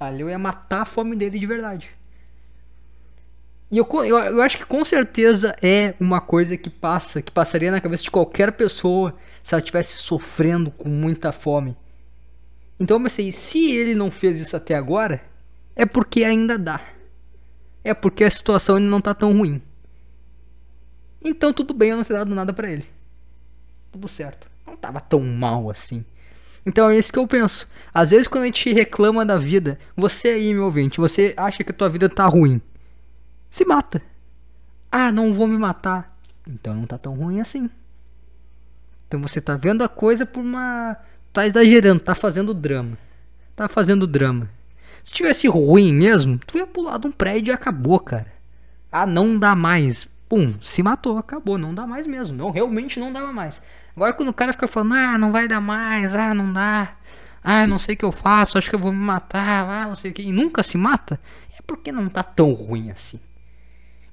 Ali 0.00 0.22
eu 0.22 0.30
ia 0.30 0.38
matar 0.38 0.82
a 0.82 0.86
fome 0.86 1.14
dele 1.14 1.38
de 1.38 1.46
verdade. 1.46 1.90
E 3.70 3.78
eu, 3.78 3.88
eu, 4.04 4.18
eu, 4.18 4.42
acho 4.42 4.58
que 4.58 4.64
com 4.64 4.84
certeza 4.84 5.56
é 5.60 5.94
uma 5.98 6.20
coisa 6.20 6.56
que 6.56 6.70
passa, 6.70 7.20
que 7.20 7.32
passaria 7.32 7.70
na 7.70 7.80
cabeça 7.80 8.04
de 8.04 8.10
qualquer 8.10 8.52
pessoa 8.52 9.14
se 9.42 9.54
ela 9.54 9.60
estivesse 9.60 9.96
sofrendo 9.96 10.70
com 10.70 10.88
muita 10.88 11.32
fome. 11.32 11.76
Então 12.78 12.96
eu 12.96 13.02
pensei, 13.02 13.32
se 13.32 13.72
ele 13.72 13.94
não 13.94 14.10
fez 14.10 14.40
isso 14.40 14.56
até 14.56 14.74
agora, 14.74 15.20
é 15.74 15.84
porque 15.84 16.22
ainda 16.22 16.56
dá. 16.56 16.80
É 17.82 17.92
porque 17.92 18.22
a 18.22 18.30
situação 18.30 18.78
não 18.78 18.98
está 18.98 19.12
tão 19.14 19.36
ruim. 19.36 19.60
Então 21.24 21.52
tudo 21.52 21.74
bem 21.74 21.90
eu 21.90 21.96
não 21.96 22.04
ter 22.04 22.12
dado 22.12 22.34
nada 22.34 22.52
para 22.52 22.70
ele. 22.70 22.86
Tudo 23.90 24.06
certo. 24.06 24.48
Não 24.64 24.74
estava 24.74 25.00
tão 25.00 25.20
mal 25.20 25.70
assim. 25.70 26.04
Então 26.64 26.88
é 26.88 26.96
isso 26.96 27.12
que 27.12 27.18
eu 27.18 27.26
penso. 27.26 27.68
Às 27.92 28.10
vezes 28.10 28.28
quando 28.28 28.44
a 28.44 28.46
gente 28.46 28.72
reclama 28.72 29.26
da 29.26 29.36
vida, 29.36 29.76
você 29.96 30.28
aí, 30.28 30.54
meu 30.54 30.64
ouvinte, 30.64 31.00
você 31.00 31.34
acha 31.36 31.64
que 31.64 31.72
a 31.72 31.74
tua 31.74 31.88
vida 31.88 32.08
tá 32.08 32.26
ruim 32.26 32.60
se 33.50 33.64
mata. 33.64 34.02
Ah, 34.90 35.10
não 35.10 35.34
vou 35.34 35.46
me 35.46 35.58
matar. 35.58 36.16
Então 36.46 36.74
não 36.74 36.86
tá 36.86 36.96
tão 36.98 37.14
ruim 37.14 37.40
assim. 37.40 37.68
Então 39.06 39.20
você 39.20 39.40
tá 39.40 39.56
vendo 39.56 39.82
a 39.82 39.88
coisa 39.88 40.24
por 40.24 40.40
uma. 40.40 40.96
Tá 41.32 41.46
exagerando, 41.46 42.00
tá 42.00 42.14
fazendo 42.14 42.54
drama. 42.54 42.96
Tá 43.54 43.68
fazendo 43.68 44.06
drama. 44.06 44.48
Se 45.02 45.14
tivesse 45.14 45.46
ruim 45.46 45.92
mesmo, 45.92 46.38
tu 46.46 46.58
ia 46.58 46.66
pular 46.66 46.98
de 46.98 47.06
um 47.06 47.12
prédio 47.12 47.52
e 47.52 47.54
acabou, 47.54 48.00
cara. 48.00 48.32
Ah, 48.90 49.06
não 49.06 49.38
dá 49.38 49.54
mais. 49.54 50.08
Pum, 50.28 50.54
se 50.62 50.82
matou, 50.82 51.18
acabou. 51.18 51.58
Não 51.58 51.74
dá 51.74 51.86
mais 51.86 52.06
mesmo. 52.06 52.36
Não, 52.36 52.50
realmente 52.50 52.98
não 52.98 53.12
dava 53.12 53.32
mais. 53.32 53.60
Agora 53.94 54.12
quando 54.12 54.28
o 54.28 54.34
cara 54.34 54.52
fica 54.52 54.66
falando, 54.66 54.94
ah, 54.94 55.16
não 55.16 55.32
vai 55.32 55.48
dar 55.48 55.60
mais, 55.60 56.14
ah, 56.14 56.34
não 56.34 56.52
dá. 56.52 56.94
Ah, 57.42 57.66
não 57.66 57.78
sei 57.78 57.94
o 57.94 57.98
que 57.98 58.04
eu 58.04 58.12
faço, 58.12 58.58
acho 58.58 58.68
que 58.68 58.74
eu 58.74 58.80
vou 58.80 58.92
me 58.92 58.98
matar, 58.98 59.64
ah, 59.68 59.86
não 59.86 59.94
sei 59.94 60.10
o 60.10 60.14
que. 60.14 60.22
E 60.22 60.32
nunca 60.32 60.62
se 60.62 60.76
mata, 60.76 61.18
é 61.56 61.62
porque 61.66 61.92
não 61.92 62.08
tá 62.08 62.22
tão 62.22 62.52
ruim 62.52 62.90
assim. 62.90 63.20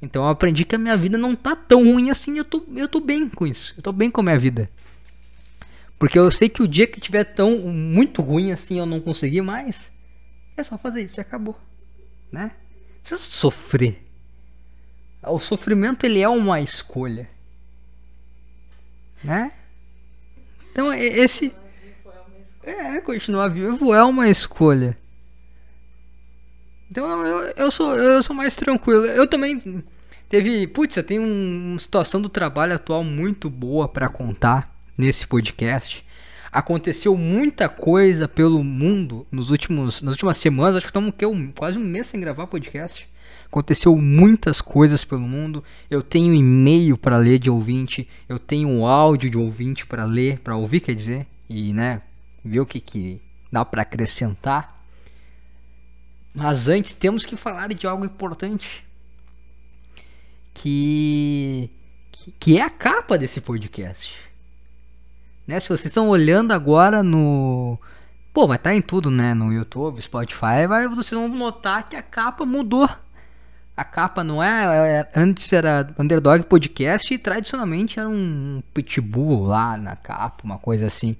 Então 0.03 0.23
eu 0.23 0.29
aprendi 0.29 0.65
que 0.65 0.75
a 0.75 0.77
minha 0.77 0.97
vida 0.97 1.17
não 1.17 1.33
tá 1.33 1.55
tão 1.55 1.81
ruim 1.85 2.09
assim, 2.09 2.37
eu 2.37 2.43
tô, 2.43 2.61
eu 2.75 2.89
tô 2.89 2.99
bem 2.99 3.29
com 3.29 3.47
isso. 3.47 3.73
Eu 3.77 3.81
tô 3.81 3.93
bem 3.93 4.11
com 4.11 4.19
a 4.19 4.23
minha 4.25 4.37
vida. 4.37 4.69
Porque 5.97 6.19
eu 6.19 6.29
sei 6.29 6.49
que 6.49 6.61
o 6.61 6.67
dia 6.67 6.85
que 6.85 6.99
tiver 6.99 7.23
tão 7.23 7.59
muito 7.59 8.21
ruim 8.21 8.51
assim, 8.51 8.77
eu 8.77 8.85
não 8.85 8.99
conseguir 8.99 9.41
mais, 9.41 9.89
é 10.57 10.63
só 10.63 10.77
fazer 10.77 11.03
isso 11.03 11.19
e 11.19 11.21
acabou, 11.21 11.57
né? 12.29 12.51
Você 13.01 13.15
sofrer. 13.17 14.03
O 15.25 15.39
sofrimento 15.39 16.05
ele 16.05 16.19
é 16.19 16.27
uma 16.27 16.59
escolha, 16.59 17.29
né? 19.23 19.53
Então 20.69 20.93
esse 20.93 21.53
é 22.61 22.99
continuar 22.99 23.47
vivo 23.47 23.93
é 23.93 24.03
uma 24.03 24.27
escolha. 24.29 24.97
Então 26.91 27.25
eu, 27.25 27.53
eu, 27.55 27.71
sou, 27.71 27.95
eu 27.95 28.21
sou 28.21 28.35
mais 28.35 28.53
tranquilo. 28.53 29.05
Eu 29.05 29.25
também 29.25 29.83
teve. 30.33 30.65
Putz, 30.65 30.97
eu 30.97 31.03
tenho 31.03 31.21
uma 31.21 31.77
situação 31.77 32.19
do 32.19 32.27
trabalho 32.27 32.73
atual 32.73 33.03
muito 33.03 33.51
boa 33.51 33.87
para 33.87 34.09
contar 34.09 34.75
nesse 34.97 35.27
podcast. 35.27 36.03
Aconteceu 36.51 37.15
muita 37.15 37.69
coisa 37.69 38.27
pelo 38.27 38.63
mundo 38.63 39.27
nos 39.31 39.51
últimos, 39.51 40.01
nas 40.01 40.13
últimas 40.13 40.37
semanas. 40.37 40.75
Acho 40.75 40.87
que 40.87 40.89
estamos 40.89 41.13
um, 41.21 41.51
quase 41.51 41.77
um 41.77 41.83
mês 41.83 42.07
sem 42.07 42.19
gravar 42.19 42.47
podcast. 42.47 43.07
Aconteceu 43.45 43.95
muitas 43.95 44.59
coisas 44.59 45.05
pelo 45.05 45.21
mundo. 45.21 45.63
Eu 45.87 46.01
tenho 46.01 46.33
e-mail 46.33 46.97
para 46.97 47.17
ler 47.17 47.37
de 47.37 47.51
ouvinte. 47.51 48.09
Eu 48.27 48.39
tenho 48.39 48.87
áudio 48.87 49.29
de 49.29 49.37
ouvinte 49.37 49.85
para 49.85 50.03
ler, 50.03 50.39
para 50.39 50.55
ouvir, 50.55 50.79
quer 50.79 50.95
dizer. 50.95 51.27
E, 51.47 51.73
né, 51.73 52.01
ver 52.43 52.59
o 52.59 52.65
que, 52.65 52.79
que 52.79 53.21
dá 53.51 53.63
para 53.63 53.83
acrescentar. 53.83 54.83
Mas 56.33 56.67
antes 56.67 56.95
temos 56.95 57.23
que 57.23 57.35
falar 57.35 57.71
de 57.71 57.85
algo 57.85 58.03
importante. 58.03 58.83
Que, 60.53 61.69
que, 62.39 62.57
é 62.57 62.61
a 62.61 62.69
capa 62.69 63.17
desse 63.17 63.41
podcast. 63.41 64.13
Né? 65.47 65.59
Se 65.59 65.67
vocês 65.67 65.85
estão 65.85 66.09
olhando 66.09 66.51
agora 66.51 67.01
no. 67.03 67.77
Pô, 68.33 68.45
estar 68.45 68.57
tá 68.57 68.75
em 68.75 68.81
tudo, 68.81 69.11
né? 69.11 69.33
No 69.33 69.51
YouTube, 69.51 70.01
Spotify, 70.01 70.67
vai, 70.67 70.87
vocês 70.87 71.19
vão 71.19 71.27
notar 71.27 71.87
que 71.87 71.95
a 71.95 72.01
capa 72.01 72.45
mudou. 72.45 72.89
A 73.75 73.83
capa 73.83 74.23
não 74.23 74.41
é, 74.41 74.99
é. 74.99 75.09
Antes 75.15 75.51
era 75.51 75.87
Underdog 75.97 76.43
Podcast 76.43 77.11
e 77.11 77.17
tradicionalmente 77.17 77.99
era 77.99 78.07
um 78.07 78.61
pitbull 78.73 79.45
lá 79.45 79.75
na 79.77 79.95
capa, 79.95 80.43
uma 80.43 80.59
coisa 80.59 80.85
assim. 80.85 81.15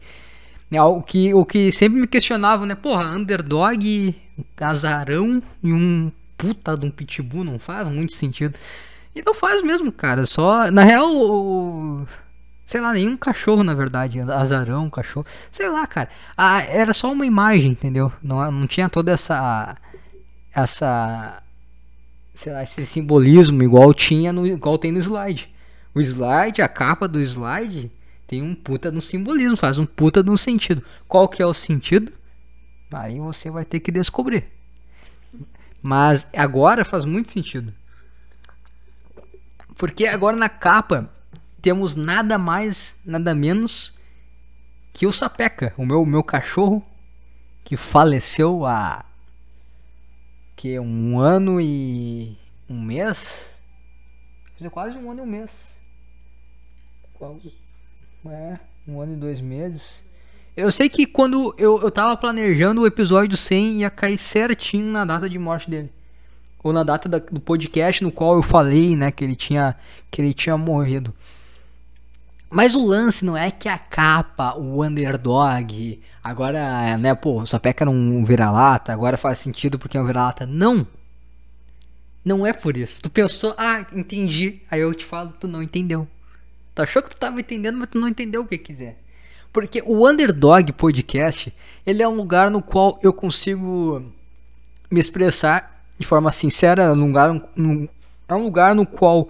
É, 0.72 0.82
o, 0.82 1.02
que, 1.02 1.34
o 1.34 1.46
que 1.46 1.72
sempre 1.72 2.00
me 2.00 2.08
questionava, 2.08 2.66
né? 2.66 2.74
Porra, 2.76 3.16
Underdog 3.16 4.16
azarão 4.60 5.42
e 5.62 5.72
um 5.72 6.12
puta 6.38 6.76
de 6.76 6.86
um 6.86 6.92
pitbull 6.92 7.44
não 7.44 7.60
faz 7.60 7.88
muito 7.88 8.14
sentido. 8.14 8.56
E 9.16 9.22
não 9.22 9.34
faz 9.34 9.62
mesmo, 9.62 9.92
cara. 9.92 10.26
Só. 10.26 10.72
Na 10.72 10.84
real, 10.84 11.10
o, 11.16 12.06
sei 12.66 12.82
lá, 12.82 12.94
nenhum 12.94 13.16
cachorro, 13.16 13.64
na 13.64 13.74
verdade. 13.74 14.20
Azarão, 14.20 14.90
cachorro. 14.90 15.26
Sei 15.52 15.70
lá, 15.70 15.86
cara. 15.86 16.10
Ah, 16.36 16.62
era 16.62 16.94
só 16.94 17.12
uma 17.12 17.26
imagem, 17.26 17.72
entendeu? 17.72 18.12
Não, 18.22 18.52
não 18.52 18.68
tinha 18.68 18.90
toda 18.90 19.12
essa. 19.12 19.78
Essa. 20.54 21.42
Sei 22.34 22.52
lá, 22.52 22.64
esse 22.64 22.86
simbolismo 22.86 23.62
igual 23.62 23.94
tinha 23.94 24.34
no. 24.34 24.46
igual 24.48 24.78
tem 24.78 24.92
no 24.92 25.00
slide. 25.00 25.48
O 25.94 26.02
slide, 26.02 26.62
a 26.62 26.68
capa 26.68 27.08
do 27.08 27.20
slide, 27.22 27.92
tem 28.26 28.42
um 28.42 28.56
puta 28.56 28.92
no 28.92 29.00
simbolismo, 29.00 29.56
faz 29.56 29.78
um 29.78 29.86
puta 29.86 30.24
no 30.24 30.36
sentido. 30.38 30.84
Qual 31.08 31.28
que 31.28 31.42
é 31.42 31.46
o 31.46 31.54
sentido? 31.54 32.12
Aí 32.92 33.20
você 33.20 33.52
vai 33.52 33.64
ter 33.64 33.80
que 33.80 33.92
descobrir. 33.92 34.46
Mas 35.82 36.26
agora 36.36 36.84
faz 36.84 37.06
muito 37.06 37.32
sentido. 37.32 37.74
Porque 39.76 40.06
agora 40.06 40.36
na 40.36 40.50
capa 40.50 41.10
temos 41.62 41.96
nada 41.96 42.38
mais, 42.38 42.96
nada 43.06 43.34
menos 43.34 43.94
que 44.94 45.08
o 45.08 45.12
Sapeca, 45.12 45.74
o 45.78 45.86
meu, 45.86 46.06
meu 46.06 46.24
cachorro 46.24 46.84
que 47.64 47.78
faleceu 47.78 48.66
há 48.66 49.06
que 50.56 50.80
um 50.80 51.20
ano 51.20 51.60
e 51.60 52.38
um 52.70 52.82
mês. 52.82 53.50
Quase 54.72 54.98
um 54.98 55.12
ano 55.12 55.22
e 55.22 55.24
um 55.24 55.26
mês. 55.26 55.78
É, 58.26 58.60
um 58.88 59.02
ano 59.02 59.14
e 59.14 59.18
dois 59.18 59.42
meses. 59.42 60.02
Eu 60.56 60.72
sei 60.72 60.88
que 60.88 61.06
quando 61.06 61.56
eu, 61.58 61.82
eu 61.82 61.90
tava 61.90 62.16
planejando 62.16 62.82
o 62.82 62.88
episódio 62.88 63.36
100 63.36 63.82
ia 63.82 63.90
cair 63.90 64.18
certinho 64.18 64.92
na 64.92 65.04
data 65.04 65.28
de 65.28 65.40
morte 65.40 65.70
dele. 65.70 65.92
Ou 66.64 66.72
na 66.72 66.84
data 66.84 67.10
da, 67.10 67.20
do 67.20 67.40
podcast 67.40 68.04
no 68.04 68.12
qual 68.12 68.36
eu 68.36 68.42
falei, 68.42 68.96
né, 68.96 69.12
que 69.12 69.24
ele 69.24 69.36
tinha 69.36 69.76
que 70.10 70.22
ele 70.22 70.34
tinha 70.34 70.58
morrido. 70.58 71.14
Mas 72.50 72.76
o 72.76 72.86
lance 72.86 73.26
não 73.26 73.36
é 73.36 73.50
que 73.52 73.68
a 73.68 73.78
capa, 73.78 74.56
o 74.56 74.84
underdog, 74.84 76.00
agora, 76.24 76.98
né, 76.98 77.14
pô, 77.16 77.42
o 77.42 77.48
Sapeca 77.48 77.84
era 77.84 77.90
um 77.90 78.24
vira-lata, 78.24 78.94
agora 78.94 79.18
faz 79.18 79.40
sentido 79.40 79.80
porque 79.80 79.98
é 79.98 80.02
um 80.02 80.06
vira-lata. 80.06 80.46
Não! 80.46 80.86
Não 82.24 82.46
é 82.46 82.54
por 82.54 82.78
isso. 82.78 83.02
Tu 83.02 83.10
pensou, 83.10 83.54
ah, 83.58 83.86
entendi. 83.92 84.62
Aí 84.70 84.80
eu 84.80 84.94
te 84.94 85.04
falo, 85.04 85.34
tu 85.40 85.48
não 85.48 85.62
entendeu. 85.64 86.08
Tu 86.76 86.82
achou 86.82 87.02
que 87.02 87.10
tu 87.10 87.18
tava 87.18 87.40
entendendo, 87.40 87.78
mas 87.78 87.90
tu 87.90 88.00
não 88.00 88.08
entendeu 88.08 88.42
o 88.42 88.48
que 88.48 88.58
quiser. 88.58 89.00
Porque 89.52 89.84
o 89.86 90.08
Underdog 90.08 90.72
Podcast, 90.74 91.54
ele 91.86 92.02
é 92.02 92.08
um 92.08 92.16
lugar 92.16 92.50
no 92.50 92.62
qual 92.62 93.00
eu 93.04 93.12
consigo 93.12 94.04
me 94.90 95.00
expressar 95.00 95.73
de 95.98 96.06
forma 96.06 96.32
sincera, 96.32 96.84
é 96.84 96.92
um 96.92 97.08
lugar, 97.08 97.32
um, 97.58 97.88
é 98.28 98.34
um 98.34 98.44
lugar 98.44 98.76
no 98.76 98.86
qual 98.86 99.22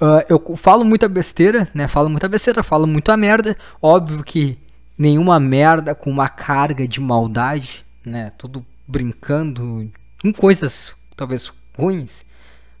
uh, 0.00 0.24
eu 0.28 0.56
falo 0.56 0.84
muita 0.84 1.08
besteira, 1.08 1.68
né? 1.74 1.86
Falo 1.86 2.08
muita 2.08 2.28
besteira, 2.28 2.62
falo 2.62 2.86
muita 2.86 3.16
merda. 3.16 3.56
Óbvio 3.80 4.24
que 4.24 4.58
nenhuma 4.98 5.38
merda 5.38 5.94
com 5.94 6.10
uma 6.10 6.28
carga 6.28 6.86
de 6.86 7.00
maldade, 7.00 7.84
né? 8.04 8.32
Tudo 8.36 8.64
brincando 8.86 9.90
com 10.20 10.32
coisas 10.32 10.94
talvez 11.16 11.52
ruins, 11.78 12.24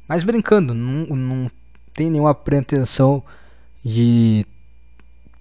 mas 0.08 0.24
brincando, 0.24 0.74
não, 0.74 1.06
não 1.14 1.50
tem 1.94 2.10
nenhuma 2.10 2.34
pretensão 2.34 3.22
de 3.84 4.46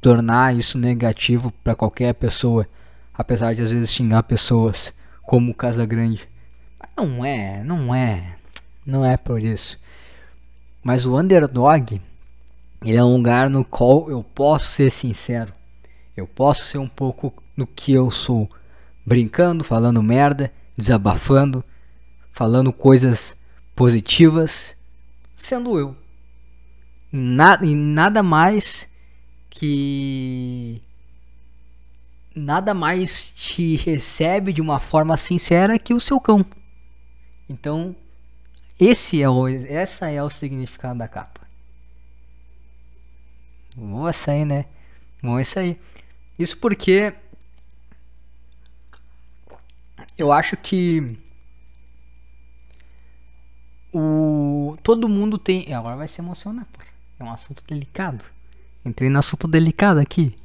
tornar 0.01 0.55
isso 0.55 0.77
negativo 0.77 1.51
para 1.63 1.75
qualquer 1.75 2.13
pessoa, 2.13 2.67
apesar 3.13 3.53
de 3.53 3.62
às 3.62 3.71
vezes 3.71 3.91
xingar 3.91 4.24
pessoas 4.24 4.93
como 5.24 5.53
Casa 5.53 5.86
Grande. 5.86 6.27
Não 6.98 7.24
é, 7.24 7.63
não 7.63 7.93
é, 7.95 8.36
não 8.86 9.05
é 9.05 9.17
por 9.17 9.41
isso. 9.41 9.77
Mas 10.83 11.05
o 11.05 11.17
underdog, 11.17 12.01
ele 12.83 12.98
é 12.98 13.03
um 13.03 13.17
lugar 13.17 13.50
no 13.50 13.63
qual 13.63 14.09
eu 14.09 14.24
posso 14.24 14.71
ser 14.71 14.91
sincero. 14.91 15.53
Eu 16.15 16.27
posso 16.27 16.63
ser 16.65 16.77
um 16.77 16.88
pouco 16.88 17.33
do 17.57 17.65
que 17.65 17.93
eu 17.93 18.09
sou, 18.12 18.50
brincando, 19.05 19.63
falando 19.63 20.03
merda, 20.03 20.51
desabafando, 20.77 21.63
falando 22.31 22.71
coisas 22.71 23.36
positivas, 23.75 24.75
sendo 25.36 25.79
eu. 25.79 25.95
Na, 27.12 27.57
e 27.62 27.75
nada 27.75 28.21
mais 28.21 28.88
que 29.50 30.81
nada 32.36 32.74
mais 32.74 33.31
te 33.31 33.75
recebe 33.75 34.53
de 34.53 34.62
uma 34.62 34.79
forma 34.79 35.17
sincera 35.17 35.79
que 35.79 35.93
o 35.93 36.00
seu 36.00 36.19
cão. 36.19 36.45
Então, 37.49 37.95
esse 38.79 39.21
é 39.21 39.27
o, 39.27 39.47
essa 39.47 40.09
é 40.09 40.21
o 40.23 40.29
significado 40.29 40.99
da 40.99 41.07
capa. 41.07 41.41
Boa 43.75 44.11
essa 44.11 44.31
aí, 44.31 44.45
né? 44.45 44.65
Bom, 45.21 45.39
isso 45.39 45.57
aí. 45.57 45.77
Isso 46.37 46.57
porque 46.57 47.13
eu 50.17 50.31
acho 50.31 50.55
que 50.57 51.17
o 53.91 54.77
todo 54.83 55.09
mundo 55.09 55.37
tem. 55.37 55.73
Agora 55.73 55.95
vai 55.95 56.07
se 56.07 56.21
emocionar, 56.21 56.65
pô. 56.71 56.81
É 57.19 57.23
um 57.23 57.31
assunto 57.31 57.63
delicado. 57.67 58.23
Entrei 58.85 59.09
no 59.09 59.19
assunto 59.19 59.47
delicado 59.47 59.99
aqui. 59.99 60.37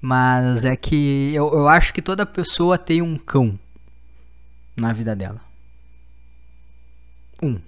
Mas 0.00 0.64
é 0.64 0.76
que 0.76 1.32
eu, 1.34 1.52
eu 1.52 1.68
acho 1.68 1.92
que 1.92 2.00
toda 2.00 2.24
pessoa 2.24 2.78
tem 2.78 3.02
um 3.02 3.18
cão 3.18 3.58
na 4.76 4.92
vida 4.92 5.14
dela. 5.14 5.47
Um. 7.42 7.58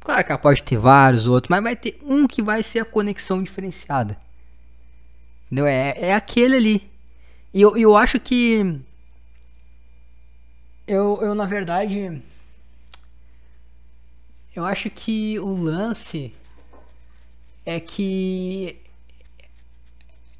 Claro 0.00 0.24
que 0.24 0.38
pode 0.38 0.62
ter 0.62 0.78
vários 0.78 1.26
outros, 1.26 1.50
mas 1.50 1.62
vai 1.62 1.76
ter 1.76 1.98
um 2.02 2.26
que 2.26 2.40
vai 2.40 2.62
ser 2.62 2.80
a 2.80 2.84
conexão 2.84 3.42
diferenciada. 3.42 4.16
Entendeu? 5.46 5.66
É, 5.66 5.94
é 5.98 6.14
aquele 6.14 6.56
ali. 6.56 6.90
E 7.52 7.60
eu, 7.60 7.76
eu 7.76 7.96
acho 7.96 8.20
que. 8.20 8.80
Eu, 10.86 11.18
eu, 11.20 11.34
na 11.34 11.44
verdade. 11.44 12.22
Eu 14.54 14.64
acho 14.64 14.90
que 14.90 15.38
o 15.38 15.54
lance 15.54 16.32
é 17.64 17.78
que 17.78 18.80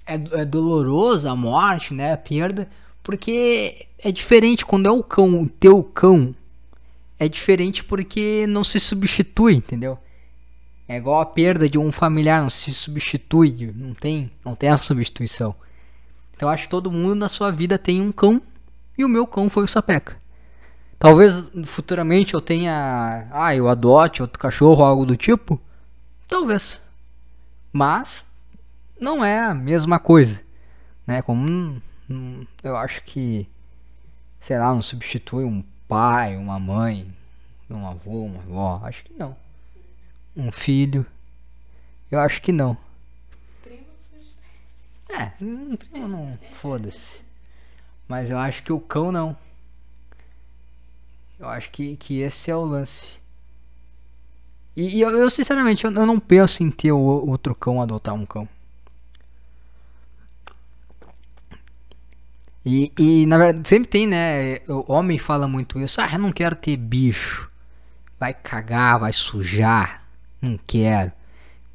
é, 0.06 0.14
é 0.40 0.44
doloroso 0.44 1.28
a 1.28 1.36
morte, 1.36 1.92
né? 1.92 2.14
A 2.14 2.16
perda, 2.16 2.68
porque 3.02 3.86
é 3.98 4.10
diferente 4.10 4.64
quando 4.64 4.86
é 4.86 4.90
o 4.90 5.04
cão, 5.04 5.42
o 5.42 5.48
teu 5.48 5.82
cão. 5.82 6.34
É 7.18 7.28
diferente 7.28 7.82
porque 7.82 8.46
não 8.46 8.62
se 8.62 8.78
substitui, 8.78 9.54
entendeu? 9.54 9.98
É 10.86 10.96
igual 10.96 11.20
a 11.20 11.26
perda 11.26 11.68
de 11.68 11.78
um 11.78 11.92
familiar, 11.92 12.40
não 12.40 12.48
se 12.48 12.72
substitui, 12.72 13.72
não 13.74 13.92
tem, 13.92 14.30
não 14.44 14.54
tem 14.54 14.70
a 14.70 14.78
substituição. 14.78 15.54
Então 16.34 16.48
acho 16.48 16.64
que 16.64 16.68
todo 16.68 16.90
mundo 16.90 17.16
na 17.16 17.28
sua 17.28 17.50
vida 17.50 17.78
tem 17.78 18.00
um 18.00 18.12
cão 18.12 18.40
e 18.96 19.04
o 19.04 19.08
meu 19.08 19.26
cão 19.26 19.50
foi 19.50 19.64
o 19.64 19.68
Sapeca. 19.68 20.16
Talvez 20.98 21.50
futuramente 21.64 22.34
eu 22.34 22.40
tenha, 22.40 23.28
ah, 23.30 23.54
eu 23.54 23.68
adote 23.68 24.22
outro 24.22 24.38
cachorro 24.38 24.84
algo 24.84 25.04
do 25.04 25.16
tipo. 25.16 25.60
Talvez. 26.26 26.80
Mas 27.72 28.26
não 29.00 29.24
é 29.24 29.40
a 29.40 29.54
mesma 29.54 29.98
coisa, 29.98 30.40
né? 31.06 31.22
Como 31.22 31.82
eu 32.62 32.76
acho 32.76 33.02
que 33.02 33.48
sei 34.40 34.58
lá, 34.58 34.72
não 34.72 34.82
substitui 34.82 35.44
um 35.44 35.62
pai, 35.88 36.36
uma 36.36 36.58
mãe, 36.58 37.10
um 37.70 37.86
avô, 37.88 38.24
uma 38.24 38.40
avó, 38.40 38.80
acho 38.84 39.02
que 39.04 39.14
não. 39.14 39.34
Um 40.36 40.52
filho, 40.52 41.04
eu 42.10 42.20
acho 42.20 42.40
que 42.40 42.52
não. 42.52 42.76
É, 45.08 45.32
um 45.42 45.74
primo 45.74 46.06
não, 46.06 46.38
foda-se. 46.52 47.20
Mas 48.06 48.30
eu 48.30 48.38
acho 48.38 48.62
que 48.62 48.72
o 48.72 48.78
cão 48.78 49.10
não. 49.10 49.36
Eu 51.38 51.48
acho 51.48 51.70
que, 51.70 51.96
que 51.96 52.20
esse 52.20 52.50
é 52.50 52.56
o 52.56 52.64
lance. 52.64 53.12
E, 54.76 54.96
e 54.96 55.00
eu, 55.00 55.10
eu, 55.10 55.30
sinceramente, 55.30 55.84
eu, 55.84 55.92
eu, 55.92 56.06
não 56.06 56.20
penso 56.20 56.62
em 56.62 56.70
ter 56.70 56.92
o, 56.92 56.98
outro 56.98 57.54
cão, 57.54 57.82
adotar 57.82 58.14
um 58.14 58.24
cão. 58.24 58.48
E, 62.68 62.92
e 62.98 63.24
na 63.24 63.38
verdade, 63.38 63.66
sempre 63.66 63.88
tem, 63.88 64.06
né? 64.06 64.58
O 64.68 64.92
homem 64.92 65.16
fala 65.16 65.48
muito 65.48 65.80
isso. 65.80 66.02
Ah, 66.02 66.10
eu 66.12 66.18
não 66.18 66.30
quero 66.30 66.54
ter 66.54 66.76
bicho. 66.76 67.48
Vai 68.20 68.34
cagar, 68.34 68.98
vai 68.98 69.10
sujar. 69.10 70.02
Não 70.40 70.58
quero. 70.66 71.10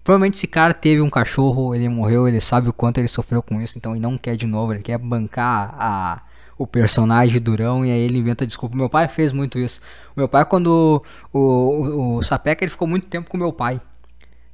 Provavelmente 0.03 0.36
esse 0.36 0.45
cara 0.45 0.71
teve 0.71 1.01
um 1.01 1.10
cachorro, 1.10 1.73
ele 1.73 1.89
morreu, 1.89 2.27
ele 2.27 2.39
sabe 2.39 2.69
o 2.69 2.73
quanto 2.73 2.99
ele 2.99 3.08
sofreu 3.08 3.41
com 3.41 3.60
isso, 3.60 3.77
então 3.77 3.93
ele 3.93 4.01
não 4.01 4.17
quer 4.17 4.36
de 4.36 4.45
novo, 4.45 4.73
ele 4.73 4.84
quer 4.84 4.97
bancar 4.97 5.73
a, 5.79 6.21
o 6.58 6.67
personagem 6.67 7.41
Durão 7.41 7.84
e 7.86 7.89
aí 7.89 7.99
ele 8.01 8.19
inventa 8.19 8.45
desculpa. 8.45 8.77
Meu 8.77 8.89
pai 8.89 9.08
fez 9.08 9.34
muito 9.34 9.58
isso. 9.58 9.82
Meu 10.15 10.27
pai, 10.27 10.45
quando 10.45 11.03
o, 11.32 11.39
o, 11.39 12.17
o 12.17 12.21
Sapeca, 12.21 12.63
ele 12.63 12.71
ficou 12.71 12.88
muito 12.88 13.08
tempo 13.08 13.32
com 13.32 13.38
meu 13.38 13.51
pai, 13.51 13.82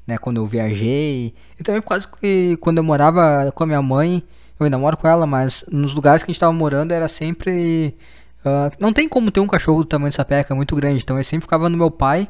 né? 0.08 0.17
Quando 0.17 0.38
eu 0.38 0.45
viajei. 0.45 1.34
E 1.60 1.63
também 1.63 1.82
quase 1.82 2.08
que 2.08 2.56
quando 2.62 2.78
eu 2.78 2.84
morava 2.84 3.52
com 3.52 3.63
a 3.63 3.67
minha 3.67 3.82
mãe, 3.82 4.23
eu 4.60 4.65
ainda 4.65 4.78
moro 4.78 4.98
com 4.98 5.08
ela, 5.08 5.26
mas 5.26 5.63
nos 5.72 5.93
lugares 5.93 6.22
que 6.22 6.30
a 6.30 6.32
gente 6.32 6.38
estava 6.38 6.52
morando 6.52 6.91
era 6.91 7.08
sempre. 7.08 7.95
Uh, 8.39 8.72
não 8.80 8.91
tem 8.91 9.08
como 9.08 9.32
ter 9.32 9.39
um 9.39 9.48
cachorro 9.48 9.80
do 9.80 9.86
tamanho 9.88 10.10
de 10.10 10.15
Sapeca, 10.15 10.54
muito 10.54 10.76
grande. 10.76 11.02
Então 11.02 11.15
ele 11.15 11.24
sempre 11.24 11.45
ficava 11.45 11.69
no 11.69 11.78
meu 11.78 11.89
pai. 11.89 12.28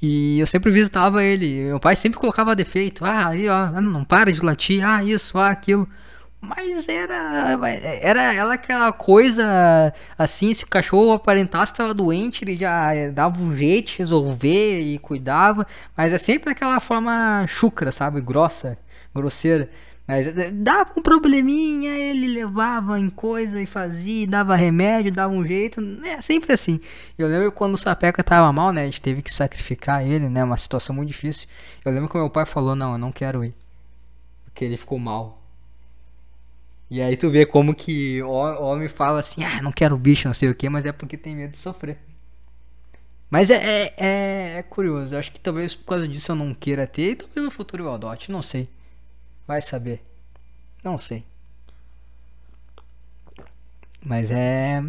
E 0.00 0.38
eu 0.38 0.46
sempre 0.46 0.70
visitava 0.70 1.24
ele. 1.24 1.64
Meu 1.64 1.80
pai 1.80 1.96
sempre 1.96 2.18
colocava 2.18 2.54
defeito. 2.54 3.04
Ah, 3.04 3.28
aí, 3.28 3.48
ó, 3.48 3.80
não 3.80 4.04
para 4.04 4.32
de 4.32 4.44
latir. 4.44 4.84
Ah, 4.84 5.02
isso, 5.02 5.38
ah, 5.38 5.50
aquilo. 5.50 5.88
Mas 6.40 6.88
era. 6.88 7.58
Era 8.00 8.32
ela 8.34 8.54
aquela 8.54 8.92
coisa 8.92 9.92
assim, 10.16 10.54
se 10.54 10.64
o 10.64 10.68
cachorro 10.68 11.12
aparentasse 11.12 11.72
estava 11.72 11.92
doente, 11.92 12.44
ele 12.44 12.56
já 12.56 12.92
dava 13.12 13.40
um 13.40 13.56
jeito 13.56 13.92
de 13.92 13.98
resolver 13.98 14.80
e 14.80 14.98
cuidava. 14.98 15.66
Mas 15.96 16.12
é 16.12 16.18
sempre 16.18 16.50
daquela 16.50 16.78
forma 16.78 17.44
chucra, 17.48 17.90
sabe? 17.90 18.20
Grossa, 18.20 18.78
grosseira. 19.14 19.68
Mas 20.08 20.26
dava 20.54 20.90
um 20.96 21.02
probleminha, 21.02 21.90
ele 21.90 22.28
levava 22.28 22.98
em 22.98 23.10
coisa 23.10 23.60
e 23.60 23.66
fazia, 23.66 24.26
dava 24.26 24.56
remédio, 24.56 25.12
dava 25.12 25.34
um 25.34 25.46
jeito. 25.46 25.82
É 26.02 26.22
sempre 26.22 26.54
assim. 26.54 26.80
Eu 27.18 27.28
lembro 27.28 27.52
quando 27.52 27.74
o 27.74 27.76
Sapeca 27.76 28.24
tava 28.24 28.50
mal, 28.50 28.72
né? 28.72 28.84
A 28.84 28.84
gente 28.86 29.02
teve 29.02 29.20
que 29.20 29.30
sacrificar 29.30 30.02
ele, 30.02 30.30
né? 30.30 30.42
Uma 30.42 30.56
situação 30.56 30.96
muito 30.96 31.08
difícil. 31.08 31.46
Eu 31.84 31.92
lembro 31.92 32.08
que 32.08 32.16
meu 32.16 32.30
pai 32.30 32.46
falou: 32.46 32.74
Não, 32.74 32.92
eu 32.92 32.98
não 32.98 33.12
quero 33.12 33.44
ir. 33.44 33.54
Porque 34.46 34.64
ele 34.64 34.78
ficou 34.78 34.98
mal. 34.98 35.42
E 36.90 37.02
aí 37.02 37.14
tu 37.14 37.28
vê 37.28 37.44
como 37.44 37.74
que 37.74 38.22
homem 38.22 38.88
fala 38.88 39.20
assim, 39.20 39.44
ah, 39.44 39.60
não 39.60 39.70
quero 39.70 39.94
bicho, 39.98 40.26
não 40.26 40.32
sei 40.32 40.48
o 40.48 40.54
que, 40.54 40.70
mas 40.70 40.86
é 40.86 40.92
porque 40.92 41.18
tem 41.18 41.36
medo 41.36 41.50
de 41.50 41.58
sofrer. 41.58 41.98
Mas 43.28 43.50
é, 43.50 43.56
é, 43.56 43.94
é, 43.98 44.54
é 44.56 44.62
curioso, 44.62 45.14
eu 45.14 45.18
acho 45.18 45.30
que 45.30 45.38
talvez 45.38 45.74
por 45.74 45.84
causa 45.84 46.08
disso 46.08 46.32
eu 46.32 46.36
não 46.36 46.54
queira 46.54 46.86
ter, 46.86 47.10
e 47.10 47.16
talvez 47.16 47.44
no 47.44 47.50
futuro 47.50 47.84
eu 47.84 47.92
adote, 47.92 48.32
não 48.32 48.40
sei. 48.40 48.70
Vai 49.48 49.62
saber. 49.62 50.04
Não 50.84 50.98
sei. 50.98 51.24
Mas 54.04 54.30
é. 54.30 54.84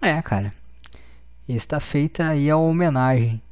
É, 0.00 0.22
cara. 0.22 0.54
Está 1.46 1.78
feita 1.78 2.30
aí 2.30 2.48
a 2.48 2.56
homenagem. 2.56 3.42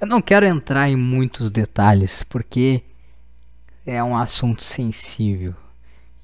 Eu 0.00 0.06
não 0.06 0.22
quero 0.22 0.46
entrar 0.46 0.88
em 0.88 0.94
muitos 0.94 1.50
detalhes, 1.50 2.22
porque 2.22 2.80
é 3.84 4.02
um 4.04 4.16
assunto 4.16 4.62
sensível. 4.62 5.52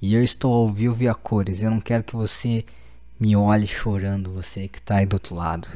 E 0.01 0.15
eu 0.15 0.23
estou 0.23 0.55
ao 0.55 0.69
vivo 0.69 1.03
e 1.03 1.09
a 1.09 1.15
cores. 1.15 1.61
Eu 1.63 1.71
não 1.71 1.81
quero 1.81 2.05
que 2.05 2.15
você 2.15 2.65
me 3.19 3.35
olhe 3.35 3.67
chorando, 3.67 4.33
você 4.33 4.69
que 4.69 4.79
está 4.79 4.99
aí 4.99 5.07
do 5.07 5.15
outro 5.15 5.35
lado. 5.35 5.67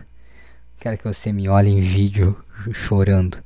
Quero 0.79 0.99
que 0.99 1.05
você 1.05 1.33
me 1.33 1.49
olhe 1.49 1.71
em 1.71 1.81
vídeo 1.81 2.41
chorando. 2.73 3.43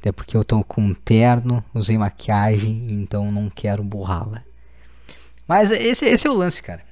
Até 0.00 0.10
porque 0.10 0.34
eu 0.34 0.40
estou 0.40 0.64
com 0.64 0.80
um 0.80 0.94
terno, 0.94 1.62
usei 1.74 1.98
maquiagem, 1.98 2.86
então 2.90 3.30
não 3.30 3.50
quero 3.50 3.84
borrá-la. 3.84 4.42
Mas 5.46 5.70
esse, 5.70 6.06
esse 6.06 6.26
é 6.26 6.30
o 6.30 6.34
lance, 6.34 6.62
cara. 6.62 6.82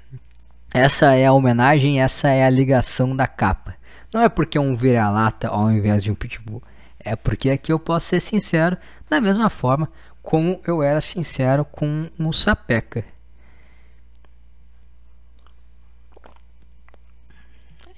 essa 0.75 1.15
é 1.15 1.25
a 1.25 1.33
homenagem, 1.33 2.03
essa 2.03 2.29
é 2.29 2.45
a 2.45 2.51
ligação 2.51 3.17
da 3.17 3.27
capa. 3.27 3.75
Não 4.13 4.21
é 4.21 4.29
porque 4.29 4.59
é 4.59 4.61
um 4.61 4.77
vira-lata 4.77 5.49
ao 5.49 5.73
invés 5.73 6.03
de 6.03 6.11
um 6.11 6.15
pitbull. 6.15 6.63
É 7.01 7.17
porque 7.17 7.49
aqui 7.49 7.73
eu 7.73 7.79
posso 7.79 8.09
ser 8.09 8.21
sincero 8.21 8.77
da 9.09 9.21
mesma 9.23 9.49
forma 9.49 9.91
como 10.23 10.61
eu 10.67 10.83
era 10.83 11.01
sincero 11.01 11.65
com 11.65 12.11
o 12.19 12.33
Sapeca. 12.35 13.03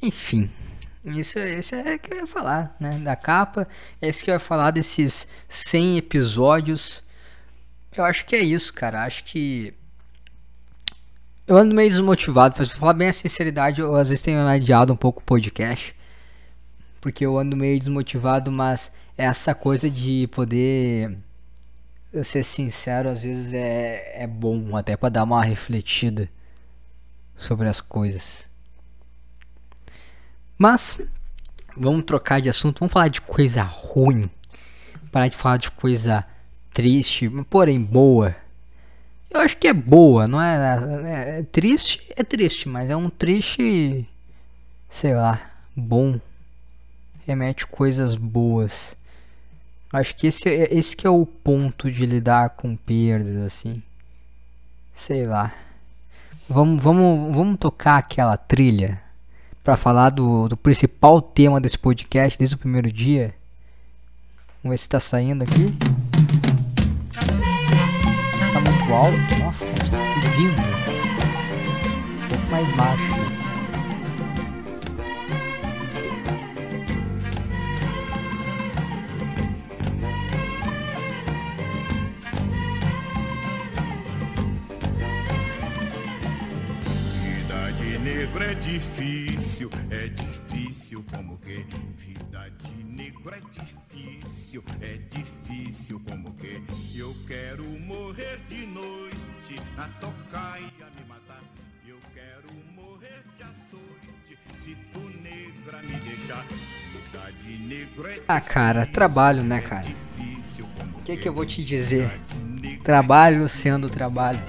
Enfim, 0.01 0.49
isso, 1.05 1.39
isso 1.39 1.75
é 1.75 1.97
que 1.99 2.13
eu 2.13 2.19
ia 2.19 2.27
falar, 2.27 2.77
né? 2.79 2.91
Da 2.91 3.17
capa, 3.17 3.67
é 4.01 4.09
isso 4.09 4.23
que 4.23 4.31
eu 4.31 4.35
ia 4.35 4.39
falar 4.39 4.71
desses 4.71 5.27
100 5.49 5.99
episódios. 5.99 7.03
Eu 7.97 8.05
acho 8.05 8.27
que 8.27 8.37
é 8.37 8.41
isso, 8.41 8.73
cara. 8.73 9.05
Acho 9.05 9.25
que 9.25 9.75
eu 11.47 11.57
ando 11.57 11.75
meio 11.75 11.91
desmotivado, 11.91 12.55
pra 12.55 12.67
falar 12.67 12.93
bem 12.93 13.09
a 13.09 13.13
sinceridade, 13.13 13.81
eu 13.81 13.97
às 13.97 14.09
vezes 14.09 14.23
tenho 14.23 14.47
adiado 14.47 14.93
um 14.93 14.97
pouco 14.97 15.21
o 15.21 15.25
podcast. 15.25 15.97
Porque 17.01 17.25
eu 17.25 17.39
ando 17.39 17.57
meio 17.57 17.79
desmotivado, 17.79 18.53
mas 18.53 18.91
essa 19.17 19.55
coisa 19.55 19.89
de 19.89 20.29
poder 20.29 21.19
ser 22.25 22.45
sincero 22.45 23.09
às 23.09 23.23
vezes 23.23 23.55
é, 23.55 24.23
é 24.23 24.27
bom 24.27 24.77
até 24.77 24.97
para 24.97 25.09
dar 25.09 25.25
uma 25.25 25.43
refletida 25.43 26.29
sobre 27.37 27.69
as 27.69 27.81
coisas. 27.81 28.50
Mas 30.63 31.01
vamos 31.75 32.05
trocar 32.05 32.39
de 32.39 32.51
assunto, 32.51 32.81
vamos 32.81 32.93
falar 32.93 33.09
de 33.09 33.23
coisa 33.23 33.63
ruim. 33.63 34.29
Parar 35.11 35.29
de 35.29 35.37
falar 35.39 35.57
de 35.57 35.71
coisa 35.71 36.23
triste, 36.71 37.31
porém 37.49 37.81
boa. 37.81 38.37
Eu 39.31 39.41
acho 39.41 39.57
que 39.57 39.67
é 39.67 39.73
boa, 39.73 40.27
não 40.27 40.39
é, 40.39 40.77
é, 41.07 41.39
é 41.39 41.43
triste, 41.45 42.07
é 42.15 42.23
triste, 42.23 42.69
mas 42.69 42.91
é 42.91 42.95
um 42.95 43.09
triste, 43.09 44.07
sei 44.91 45.15
lá, 45.15 45.51
bom. 45.75 46.21
Remete 47.27 47.67
coisas 47.67 48.15
boas. 48.15 48.95
Acho 49.91 50.15
que 50.15 50.27
esse, 50.27 50.47
é, 50.47 50.75
esse 50.77 50.95
que 50.95 51.07
é 51.07 51.11
o 51.11 51.25
ponto 51.25 51.91
de 51.91 52.05
lidar 52.05 52.51
com 52.51 52.77
perdas, 52.77 53.37
assim. 53.37 53.83
Sei 54.95 55.25
lá. 55.25 55.55
Vamos, 56.47 56.83
vamos, 56.83 57.35
vamos 57.35 57.59
tocar 57.59 57.97
aquela 57.97 58.37
trilha 58.37 59.01
para 59.63 59.77
falar 59.77 60.11
do, 60.11 60.49
do 60.49 60.57
principal 60.57 61.21
tema 61.21 61.61
desse 61.61 61.79
podcast 61.79 62.39
desde 62.39 62.57
o 62.57 62.59
primeiro 62.59 62.91
dia. 62.93 63.35
Vamos 64.63 64.75
ver 64.75 64.79
se 64.79 64.89
tá 64.89 65.01
saindo 65.01 65.43
aqui 65.43 65.75
muito 68.91 68.95
alto. 68.95 69.17
Nossa, 69.39 69.65
tá 69.65 69.73
explodindo. 69.83 70.63
Um 72.25 72.29
pouco 72.29 72.51
mais 72.51 72.77
baixo. 72.77 73.31
Negro 88.03 88.43
é 88.43 88.55
difícil, 88.55 89.30
é 89.91 90.09
difícil 90.09 91.05
como 91.15 91.37
que 91.39 91.67
vida 91.99 92.49
de 92.63 92.85
negro 92.85 93.35
é 93.35 93.41
difícil, 93.41 94.65
é 94.81 94.97
difícil 95.11 96.01
como 96.09 96.33
que 96.33 96.63
eu 96.97 97.15
quero 97.27 97.65
morrer 97.65 98.41
de 98.49 98.65
noite 98.67 99.61
na 99.77 99.87
tocaia 100.01 100.65
me 100.97 101.05
matar. 101.07 101.43
Eu 101.87 101.99
quero 102.15 102.49
morrer 102.75 103.23
de 103.37 103.43
açoite 103.43 104.39
se 104.57 104.75
tu 104.95 105.01
negra 105.23 105.83
me 105.83 106.01
deixar. 106.09 106.47
Vida 106.47 107.33
de 107.43 107.59
negro 107.59 108.09
é 108.09 108.21
Ah, 108.29 108.41
cara, 108.41 108.87
trabalho, 108.87 109.43
né, 109.43 109.61
cara? 109.61 109.87
O 110.99 111.03
que 111.03 111.19
que 111.19 111.29
eu 111.29 111.35
vou 111.35 111.45
te 111.45 111.63
dizer? 111.63 112.11
Trabalho 112.83 113.47
sendo 113.47 113.91
trabalho. 113.91 114.41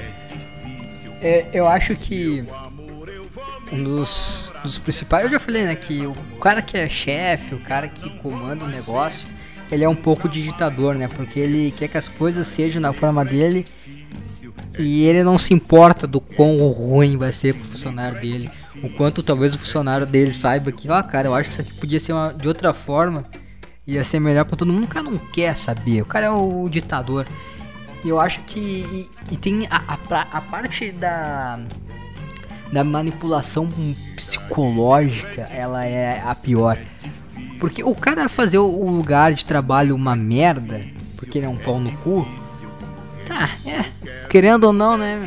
É, 1.21 1.49
eu 1.53 1.67
acho 1.67 1.95
que 1.95 2.45
um 3.71 3.83
dos, 3.83 4.51
dos 4.63 4.77
principais, 4.77 5.25
eu 5.25 5.31
já 5.31 5.39
falei, 5.39 5.63
né, 5.63 5.75
que 5.75 6.05
o 6.05 6.13
cara 6.39 6.61
que 6.61 6.77
é 6.77 6.87
chefe, 6.89 7.55
o 7.55 7.59
cara 7.59 7.87
que 7.87 8.09
comanda 8.17 8.65
o 8.65 8.67
negócio, 8.67 9.27
ele 9.71 9.83
é 9.83 9.89
um 9.89 9.95
pouco 9.95 10.27
de 10.27 10.43
ditador, 10.43 10.95
né, 10.95 11.07
porque 11.07 11.39
ele 11.39 11.71
quer 11.71 11.87
que 11.87 11.97
as 11.97 12.09
coisas 12.09 12.47
sejam 12.47 12.81
na 12.81 12.91
forma 12.91 13.23
dele 13.23 13.65
e 14.77 15.03
ele 15.03 15.23
não 15.23 15.37
se 15.37 15.53
importa 15.53 16.05
do 16.05 16.19
quão 16.19 16.57
ruim 16.67 17.17
vai 17.17 17.31
ser 17.31 17.53
pro 17.53 17.63
funcionário 17.63 18.19
dele, 18.19 18.49
o 18.83 18.89
quanto 18.89 19.23
talvez 19.23 19.55
o 19.55 19.59
funcionário 19.59 20.05
dele 20.05 20.33
saiba 20.33 20.71
que, 20.71 20.89
ó, 20.89 20.99
oh, 20.99 21.03
cara, 21.03 21.27
eu 21.27 21.33
acho 21.33 21.49
que 21.49 21.53
isso 21.53 21.61
aqui 21.61 21.73
podia 21.79 21.99
ser 21.99 22.13
uma, 22.13 22.33
de 22.33 22.47
outra 22.47 22.73
forma, 22.73 23.25
ia 23.87 24.03
ser 24.03 24.19
melhor 24.19 24.45
para 24.45 24.57
todo 24.57 24.73
mundo, 24.73 24.85
o 24.85 24.87
cara 24.87 25.05
não 25.05 25.17
quer 25.17 25.55
saber, 25.57 26.01
o 26.01 26.05
cara 26.05 26.27
é 26.27 26.29
o 26.29 26.67
ditador. 26.69 27.25
E 28.03 28.09
eu 28.09 28.19
acho 28.19 28.41
que. 28.41 28.59
E, 28.59 29.09
e 29.33 29.37
tem 29.37 29.67
a, 29.69 29.77
a, 29.93 30.21
a 30.37 30.41
parte 30.41 30.91
da 30.91 31.59
da 32.71 32.83
manipulação 32.83 33.69
psicológica, 34.15 35.41
ela 35.51 35.85
é 35.85 36.21
a 36.21 36.33
pior. 36.33 36.77
Porque 37.59 37.83
o 37.83 37.93
cara 37.93 38.27
fazer 38.27 38.57
o 38.57 38.89
lugar 38.89 39.33
de 39.33 39.45
trabalho 39.45 39.95
uma 39.95 40.15
merda, 40.15 40.81
porque 41.17 41.37
ele 41.37 41.45
é 41.45 41.49
um 41.49 41.57
pau 41.57 41.79
no 41.79 41.91
cu, 41.97 42.27
tá, 43.27 43.49
é, 43.65 43.85
querendo 44.29 44.65
ou 44.65 44.73
não, 44.73 44.97
né, 44.97 45.21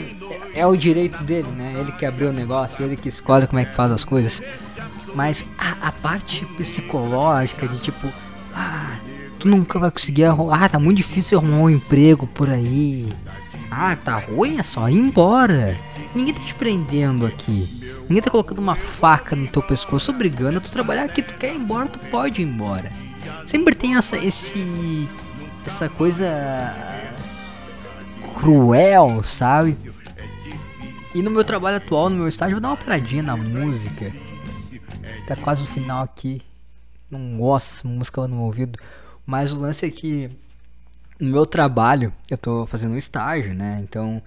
é 0.54 0.66
o 0.66 0.76
direito 0.76 1.22
dele, 1.22 1.48
né, 1.50 1.74
ele 1.78 1.92
que 1.92 2.04
abriu 2.04 2.30
o 2.30 2.32
negócio, 2.32 2.84
ele 2.84 2.96
que 2.96 3.08
escolhe 3.08 3.46
como 3.46 3.60
é 3.60 3.64
que 3.64 3.74
faz 3.74 3.90
as 3.92 4.04
coisas. 4.04 4.42
Mas 5.14 5.44
a, 5.56 5.88
a 5.88 5.92
parte 5.92 6.44
psicológica 6.56 7.68
de 7.68 7.78
tipo, 7.78 8.08
ah, 8.52 8.96
tu 9.38 9.46
nunca 9.46 9.78
vai 9.78 9.90
conseguir 9.90 10.24
arrumar, 10.24 10.64
ah, 10.64 10.68
tá 10.68 10.78
muito 10.78 10.96
difícil 10.96 11.38
arrumar 11.38 11.58
um 11.58 11.70
emprego 11.70 12.26
por 12.26 12.50
aí. 12.50 13.06
Ah, 13.70 13.96
tá 13.96 14.16
ruim, 14.16 14.58
é 14.58 14.62
só 14.62 14.88
ir 14.88 14.96
embora. 14.96 15.76
Ninguém 16.14 16.34
tá 16.34 16.40
te 16.40 16.54
prendendo 16.54 17.26
aqui. 17.26 17.68
Ninguém 18.08 18.22
tá 18.22 18.30
colocando 18.30 18.58
uma 18.58 18.76
faca 18.76 19.34
no 19.34 19.48
teu 19.48 19.62
pescoço 19.62 20.10
obrigando 20.12 20.58
a 20.58 20.60
tu 20.60 20.70
trabalhar 20.70 21.04
aqui. 21.04 21.22
Tu 21.22 21.34
quer 21.34 21.52
ir 21.52 21.56
embora, 21.56 21.88
tu 21.88 21.98
pode 22.10 22.40
ir 22.40 22.44
embora. 22.44 22.92
Sempre 23.46 23.74
tem 23.74 23.96
essa, 23.96 24.16
esse, 24.16 25.08
essa 25.66 25.88
coisa 25.88 26.26
cruel, 28.38 29.22
sabe? 29.24 29.76
E 31.14 31.22
no 31.22 31.30
meu 31.30 31.44
trabalho 31.44 31.78
atual, 31.78 32.10
no 32.10 32.16
meu 32.16 32.28
estágio, 32.28 32.56
vou 32.56 32.60
dar 32.60 32.68
uma 32.68 32.76
paradinha 32.76 33.22
na 33.22 33.36
música. 33.36 34.12
Tá 35.26 35.34
quase 35.36 35.62
no 35.62 35.68
final 35.68 36.02
aqui. 36.02 36.42
Não 37.10 37.38
gosto 37.38 37.86
música 37.86 38.26
no 38.28 38.42
ouvido. 38.42 38.78
Mas 39.24 39.52
o 39.52 39.58
lance 39.58 39.86
é 39.86 39.90
que 39.90 40.28
no 41.18 41.30
meu 41.30 41.46
trabalho, 41.46 42.12
eu 42.30 42.36
tô 42.36 42.66
fazendo 42.66 42.94
um 42.94 42.98
estágio, 42.98 43.54
né? 43.54 43.80
Então. 43.82 44.22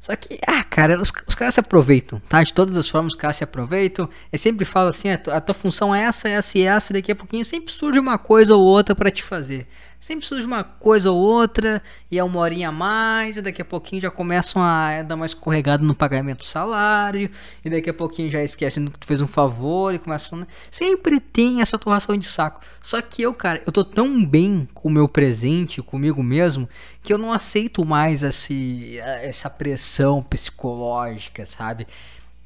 Só 0.00 0.16
que, 0.16 0.38
ah, 0.46 0.64
cara, 0.64 1.00
os, 1.00 1.12
os 1.26 1.34
caras 1.34 1.54
se 1.54 1.60
aproveitam, 1.60 2.20
tá? 2.26 2.42
De 2.42 2.54
todas 2.54 2.74
as 2.76 2.88
formas, 2.88 3.12
os 3.12 3.18
caras 3.18 3.36
se 3.36 3.44
aproveitam. 3.44 4.08
Eu 4.32 4.38
sempre 4.38 4.64
falo 4.64 4.88
assim: 4.88 5.10
a 5.10 5.18
tua, 5.18 5.36
a 5.36 5.40
tua 5.40 5.54
função 5.54 5.94
é 5.94 6.04
essa, 6.04 6.28
essa 6.28 6.58
e 6.58 6.62
essa, 6.62 6.92
daqui 6.94 7.12
a 7.12 7.16
pouquinho 7.16 7.44
sempre 7.44 7.70
surge 7.70 7.98
uma 7.98 8.16
coisa 8.16 8.54
ou 8.54 8.62
outra 8.62 8.94
para 8.94 9.10
te 9.10 9.22
fazer. 9.22 9.66
Sempre 10.00 10.26
surge 10.26 10.46
uma 10.46 10.64
coisa 10.64 11.10
ou 11.12 11.18
outra, 11.18 11.82
e 12.10 12.18
é 12.18 12.24
uma 12.24 12.40
horinha 12.40 12.70
a 12.70 12.72
mais, 12.72 13.36
e 13.36 13.42
daqui 13.42 13.60
a 13.60 13.64
pouquinho 13.64 14.00
já 14.00 14.10
começam 14.10 14.62
a 14.62 15.02
dar 15.02 15.14
uma 15.14 15.26
escorregada 15.26 15.84
no 15.84 15.94
pagamento 15.94 16.38
do 16.38 16.44
salário, 16.44 17.30
e 17.62 17.68
daqui 17.68 17.90
a 17.90 17.94
pouquinho 17.94 18.30
já 18.30 18.42
esquecem 18.42 18.86
que 18.86 18.98
tu 18.98 19.06
fez 19.06 19.20
um 19.20 19.26
favor 19.26 19.94
e 19.94 19.98
começam. 19.98 20.46
Sempre 20.70 21.20
tem 21.20 21.60
essa 21.60 21.78
torração 21.78 22.16
de 22.16 22.26
saco. 22.26 22.62
Só 22.82 23.00
que 23.02 23.20
eu, 23.20 23.34
cara, 23.34 23.62
eu 23.66 23.70
tô 23.70 23.84
tão 23.84 24.24
bem 24.24 24.66
com 24.72 24.88
o 24.88 24.92
meu 24.92 25.06
presente, 25.06 25.82
comigo 25.82 26.22
mesmo, 26.22 26.66
que 27.02 27.12
eu 27.12 27.18
não 27.18 27.30
aceito 27.30 27.84
mais 27.84 28.22
esse, 28.22 28.98
essa 28.98 29.50
pressão 29.50 30.22
psicológica, 30.22 31.44
sabe? 31.44 31.86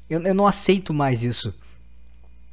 Eu, 0.09 0.21
eu 0.21 0.33
não 0.35 0.45
aceito 0.45 0.93
mais 0.93 1.23
isso. 1.23 1.53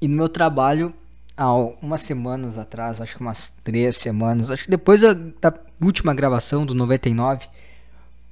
E 0.00 0.06
no 0.06 0.14
meu 0.14 0.28
trabalho 0.28 0.94
há 1.36 1.52
umas 1.54 2.02
semanas 2.02 2.58
atrás, 2.58 3.00
acho 3.00 3.16
que 3.16 3.20
umas 3.20 3.52
três 3.64 3.96
semanas, 3.96 4.50
acho 4.50 4.64
que 4.64 4.70
depois 4.70 5.00
da, 5.00 5.54
última 5.80 6.14
gravação 6.14 6.64
do 6.64 6.74
99, 6.74 7.48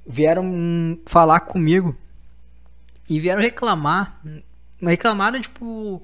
vieram 0.05 0.97
falar 1.05 1.41
comigo 1.41 1.95
e 3.09 3.19
vieram 3.19 3.41
reclamar. 3.41 4.21
Reclamaram, 4.81 5.41
tipo. 5.41 6.01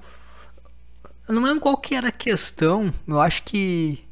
Eu 1.28 1.34
não 1.34 1.42
lembro 1.42 1.60
qual 1.60 1.76
que 1.76 1.94
era 1.94 2.08
a 2.08 2.12
questão. 2.12 2.92
Eu 3.06 3.20
acho 3.20 3.42
que. 3.42 4.04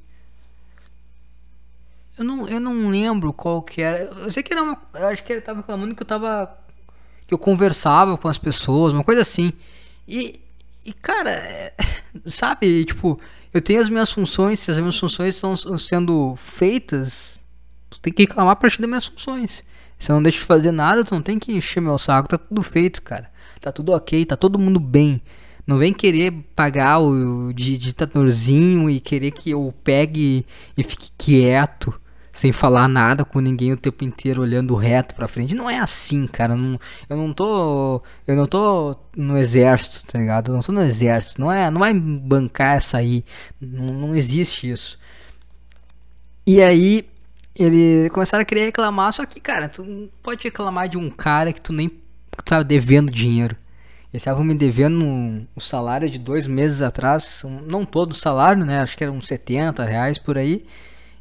Eu 2.19 2.25
não, 2.25 2.49
eu 2.49 2.59
não 2.59 2.89
lembro 2.89 3.33
qual 3.33 3.63
que 3.63 3.83
era. 3.83 3.99
Eu 3.99 4.31
sei 4.31 4.43
que 4.43 4.53
era 4.53 4.63
uma. 4.63 4.81
Eu 4.95 5.09
acho 5.09 5.23
que 5.23 5.33
ele 5.33 5.41
tava 5.41 5.61
reclamando 5.61 5.95
que 5.95 6.03
eu 6.03 6.07
tava. 6.07 6.59
Que 7.27 7.35
eu 7.35 7.39
conversava 7.39 8.17
com 8.17 8.29
as 8.29 8.39
pessoas, 8.39 8.93
uma 8.93 9.05
coisa 9.05 9.21
assim. 9.21 9.53
E 10.09 10.41
e, 10.87 10.93
cara, 10.93 11.31
é, 11.31 11.75
sabe, 12.25 12.85
tipo, 12.85 13.21
eu 13.53 13.61
tenho 13.61 13.81
as 13.81 13.89
minhas 13.89 14.11
funções, 14.11 14.61
se 14.61 14.71
as 14.71 14.79
minhas 14.79 14.99
funções 14.99 15.35
estão 15.35 15.57
sendo 15.79 16.37
feitas, 16.37 17.43
tu 17.91 17.99
tem 18.01 18.13
que 18.13 18.23
reclamar 18.23 18.53
a 18.53 18.57
partir 18.57 18.81
das 18.81 18.89
minhas 18.89 19.07
funções. 19.07 19.65
Se 19.99 20.13
eu 20.13 20.15
não 20.15 20.23
deixo 20.23 20.41
de 20.41 20.45
fazer 20.45 20.73
nada, 20.73 21.03
tu 21.03 21.15
não 21.15 21.23
tem 21.23 21.39
que 21.39 21.53
encher 21.53 21.81
meu 21.81 21.97
saco. 21.97 22.29
Tá 22.29 22.39
tudo 22.39 22.63
feito, 22.63 23.01
cara. 23.03 23.31
Tá 23.61 23.73
tudo 23.73 23.93
ok, 23.93 24.27
tá 24.27 24.37
todo 24.37 24.59
mundo 24.59 24.79
bem. 24.79 25.23
Não 25.67 25.79
vem 25.79 25.93
querer 25.93 26.33
pagar 26.55 27.01
o 27.01 27.53
ditadorzinho 27.53 28.89
e 28.89 29.01
querer 29.01 29.33
que 29.33 29.51
eu 29.51 29.75
pegue 29.83 30.47
e 30.77 30.85
fique 30.85 31.11
quieto, 31.19 31.99
sem 32.37 32.53
falar 32.53 32.87
nada 32.87 33.25
com 33.25 33.41
ninguém 33.41 33.73
o 33.73 33.79
tempo 33.79 34.05
inteiro 34.05 34.43
olhando 34.43 34.75
reto 34.75 35.15
pra 35.15 35.27
frente. 35.27 35.55
Não 35.55 35.71
é 35.71 35.79
assim, 35.79 36.27
cara. 36.27 36.55
Não, 36.55 36.79
eu 37.09 37.17
não 37.17 37.33
tô. 37.33 38.03
Eu 38.27 38.37
não 38.37 38.45
tô 38.45 38.95
no 39.17 39.39
exército, 39.39 40.05
tá 40.05 40.19
ligado? 40.19 40.51
Eu 40.51 40.55
não 40.55 40.61
tô 40.61 40.71
no 40.71 40.83
exército. 40.83 41.41
Não 41.41 41.51
é. 41.51 41.71
Não 41.71 41.81
vai 41.81 41.95
bancar 41.95 42.77
essa 42.77 42.99
aí. 42.99 43.25
Não, 43.59 43.87
não 43.87 44.15
existe 44.15 44.71
isso. 44.71 44.99
E 46.47 46.61
aí, 46.61 47.09
ele 47.55 48.11
começaram 48.11 48.43
a 48.43 48.45
querer 48.45 48.67
reclamar, 48.67 49.15
só 49.15 49.25
que, 49.25 49.41
cara, 49.41 49.67
tu 49.71 49.83
não 49.83 50.09
pode 50.23 50.45
reclamar 50.45 50.91
de 50.91 50.99
um 50.99 51.09
cara 51.09 51.55
que 51.55 51.61
tu 51.61 51.73
nem 51.73 51.91
tá 52.45 52.63
devendo 52.63 53.11
dinheiro. 53.11 53.57
Eles 54.13 54.21
estavam 54.23 54.45
me 54.45 54.55
devendo 54.55 55.03
um, 55.03 55.47
um 55.57 55.61
salário 55.61 56.09
de 56.11 56.19
dois 56.19 56.47
meses 56.47 56.83
atrás, 56.83 57.43
um, 57.45 57.63
não 57.63 57.87
todo 57.87 58.13
o 58.13 58.15
salário, 58.15 58.65
né? 58.65 58.81
Acho 58.81 58.95
que 58.95 59.03
era 59.03 59.13
uns 59.13 59.27
70 59.27 59.83
reais 59.85 60.19
por 60.19 60.37
aí. 60.37 60.67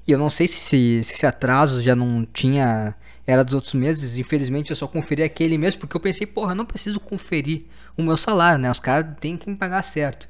E 0.08 0.12
eu 0.12 0.20
não 0.20 0.30
sei 0.30 0.48
se, 0.48 0.60
se, 0.62 1.04
se 1.04 1.14
esse 1.14 1.26
atraso 1.26 1.82
já 1.82 1.96
não 1.96 2.26
tinha. 2.32 2.96
Era 3.28 3.44
dos 3.44 3.56
outros 3.56 3.74
meses. 3.74 4.18
Infelizmente 4.18 4.70
eu 4.70 4.76
só 4.76 4.88
conferi 4.88 5.24
aquele 5.24 5.58
mês 5.58 5.76
porque 5.76 5.96
eu 5.98 6.02
pensei, 6.02 6.28
porra, 6.28 6.54
não 6.54 6.66
preciso 6.66 7.00
conferir 7.00 7.64
o 7.98 8.04
meu 8.04 8.16
salário, 8.16 8.60
né? 8.60 8.70
Os 8.70 8.80
caras 8.80 9.16
têm 9.20 9.36
que 9.36 9.50
me 9.50 9.56
pagar 9.56 9.82
certo. 9.84 10.28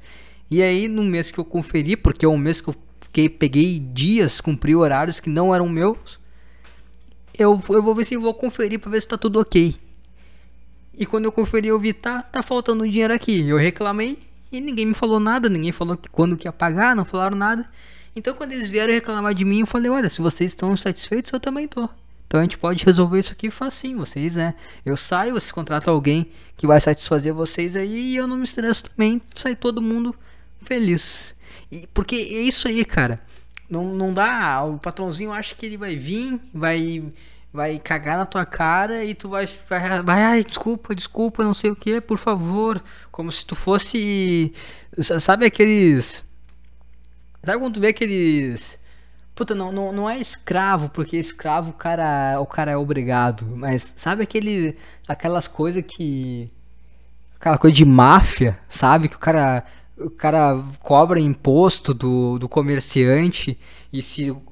E 0.50 0.62
aí, 0.62 0.88
no 0.88 1.02
mês 1.02 1.30
que 1.30 1.38
eu 1.38 1.44
conferi, 1.44 1.96
porque 1.96 2.24
é 2.24 2.28
um 2.28 2.38
mês 2.38 2.60
que 2.60 2.68
eu 2.68 2.74
fiquei, 3.00 3.28
peguei 3.28 3.78
dias, 3.80 4.40
cumpri 4.40 4.74
horários 4.74 5.20
que 5.20 5.28
não 5.28 5.54
eram 5.54 5.68
meus, 5.68 6.18
eu, 7.36 7.60
eu 7.68 7.82
vou 7.82 7.94
ver 7.94 8.04
se 8.04 8.16
vou 8.16 8.32
conferir 8.32 8.78
para 8.78 8.90
ver 8.90 9.02
se 9.02 9.08
tá 9.08 9.18
tudo 9.18 9.40
ok. 9.40 9.74
E 10.96 11.04
quando 11.04 11.26
eu 11.26 11.32
conferi, 11.32 11.68
eu 11.68 11.78
vi, 11.78 11.92
tá, 11.92 12.22
tá 12.22 12.42
faltando 12.42 12.88
dinheiro 12.88 13.12
aqui. 13.12 13.46
Eu 13.46 13.58
reclamei 13.58 14.18
e 14.50 14.60
ninguém 14.60 14.86
me 14.86 14.94
falou 14.94 15.20
nada, 15.20 15.48
ninguém 15.48 15.72
falou 15.72 15.96
que 15.96 16.08
quando 16.08 16.36
que 16.36 16.48
ia 16.48 16.52
pagar, 16.52 16.96
não 16.96 17.04
falaram 17.04 17.36
nada. 17.36 17.66
Então 18.16 18.34
quando 18.34 18.52
eles 18.52 18.68
vieram 18.68 18.92
reclamar 18.92 19.34
de 19.34 19.44
mim, 19.44 19.60
eu 19.60 19.66
falei, 19.66 19.90
olha, 19.90 20.08
se 20.08 20.22
vocês 20.22 20.50
estão 20.50 20.74
satisfeitos, 20.76 21.30
eu 21.30 21.38
também 21.38 21.68
tô. 21.68 21.88
Então 22.26 22.40
a 22.40 22.42
gente 22.42 22.58
pode 22.58 22.84
resolver 22.84 23.20
isso 23.20 23.32
aqui 23.32 23.50
facinho, 23.50 23.98
vocês, 23.98 24.34
né? 24.34 24.54
Eu 24.84 24.96
saio, 24.96 25.34
vocês 25.34 25.52
contratam 25.52 25.94
alguém 25.94 26.30
que 26.56 26.66
vai 26.66 26.80
satisfazer 26.80 27.32
vocês 27.32 27.76
aí 27.76 28.14
e 28.14 28.16
eu 28.16 28.26
não 28.26 28.36
me 28.36 28.44
estresso 28.44 28.84
também, 28.90 29.20
sai 29.34 29.54
todo 29.54 29.80
mundo 29.80 30.14
feliz. 30.60 31.36
E, 31.70 31.86
porque 31.94 32.16
é 32.16 32.40
isso 32.40 32.66
aí, 32.66 32.84
cara. 32.84 33.20
Não, 33.68 33.84
não 33.94 34.12
dá. 34.12 34.62
O 34.64 34.78
patrãozinho 34.78 35.32
acha 35.32 35.54
que 35.54 35.66
ele 35.66 35.76
vai 35.76 35.94
vir, 35.94 36.40
vai 36.52 37.12
vai 37.52 37.78
cagar 37.78 38.18
na 38.18 38.26
tua 38.26 38.44
cara 38.44 39.02
e 39.02 39.14
tu 39.14 39.30
vai, 39.30 39.48
vai, 39.68 40.02
vai 40.02 40.22
ai, 40.22 40.44
desculpa, 40.44 40.94
desculpa, 40.94 41.42
não 41.42 41.54
sei 41.54 41.70
o 41.70 41.76
que, 41.76 42.00
por 42.00 42.18
favor. 42.18 42.82
Como 43.10 43.32
se 43.32 43.46
tu 43.46 43.54
fosse. 43.54 44.52
Sabe 45.20 45.46
aqueles. 45.46 46.22
Sabe 47.46 47.60
quando 47.60 47.74
tu 47.74 47.80
vê 47.80 47.88
aqueles. 47.88 48.78
Puta, 49.34 49.54
não, 49.54 49.70
não, 49.70 49.92
não 49.92 50.10
é 50.10 50.18
escravo, 50.18 50.88
porque 50.90 51.16
escravo 51.16 51.70
o 51.70 51.74
cara, 51.74 52.40
o 52.40 52.46
cara 52.46 52.72
é 52.72 52.76
obrigado. 52.76 53.46
Mas 53.54 53.94
sabe 53.96 54.24
aquele. 54.24 54.76
aquelas 55.06 55.46
coisas 55.46 55.84
que. 55.86 56.48
Aquela 57.38 57.56
coisa 57.56 57.76
de 57.76 57.84
máfia, 57.84 58.58
sabe? 58.68 59.08
Que 59.08 59.16
o 59.16 59.20
cara. 59.20 59.64
O 59.98 60.10
cara 60.10 60.62
cobra 60.80 61.18
imposto 61.18 61.94
do, 61.94 62.38
do 62.38 62.46
comerciante 62.50 63.58
e 63.90 64.02
se 64.02 64.30
o 64.30 64.42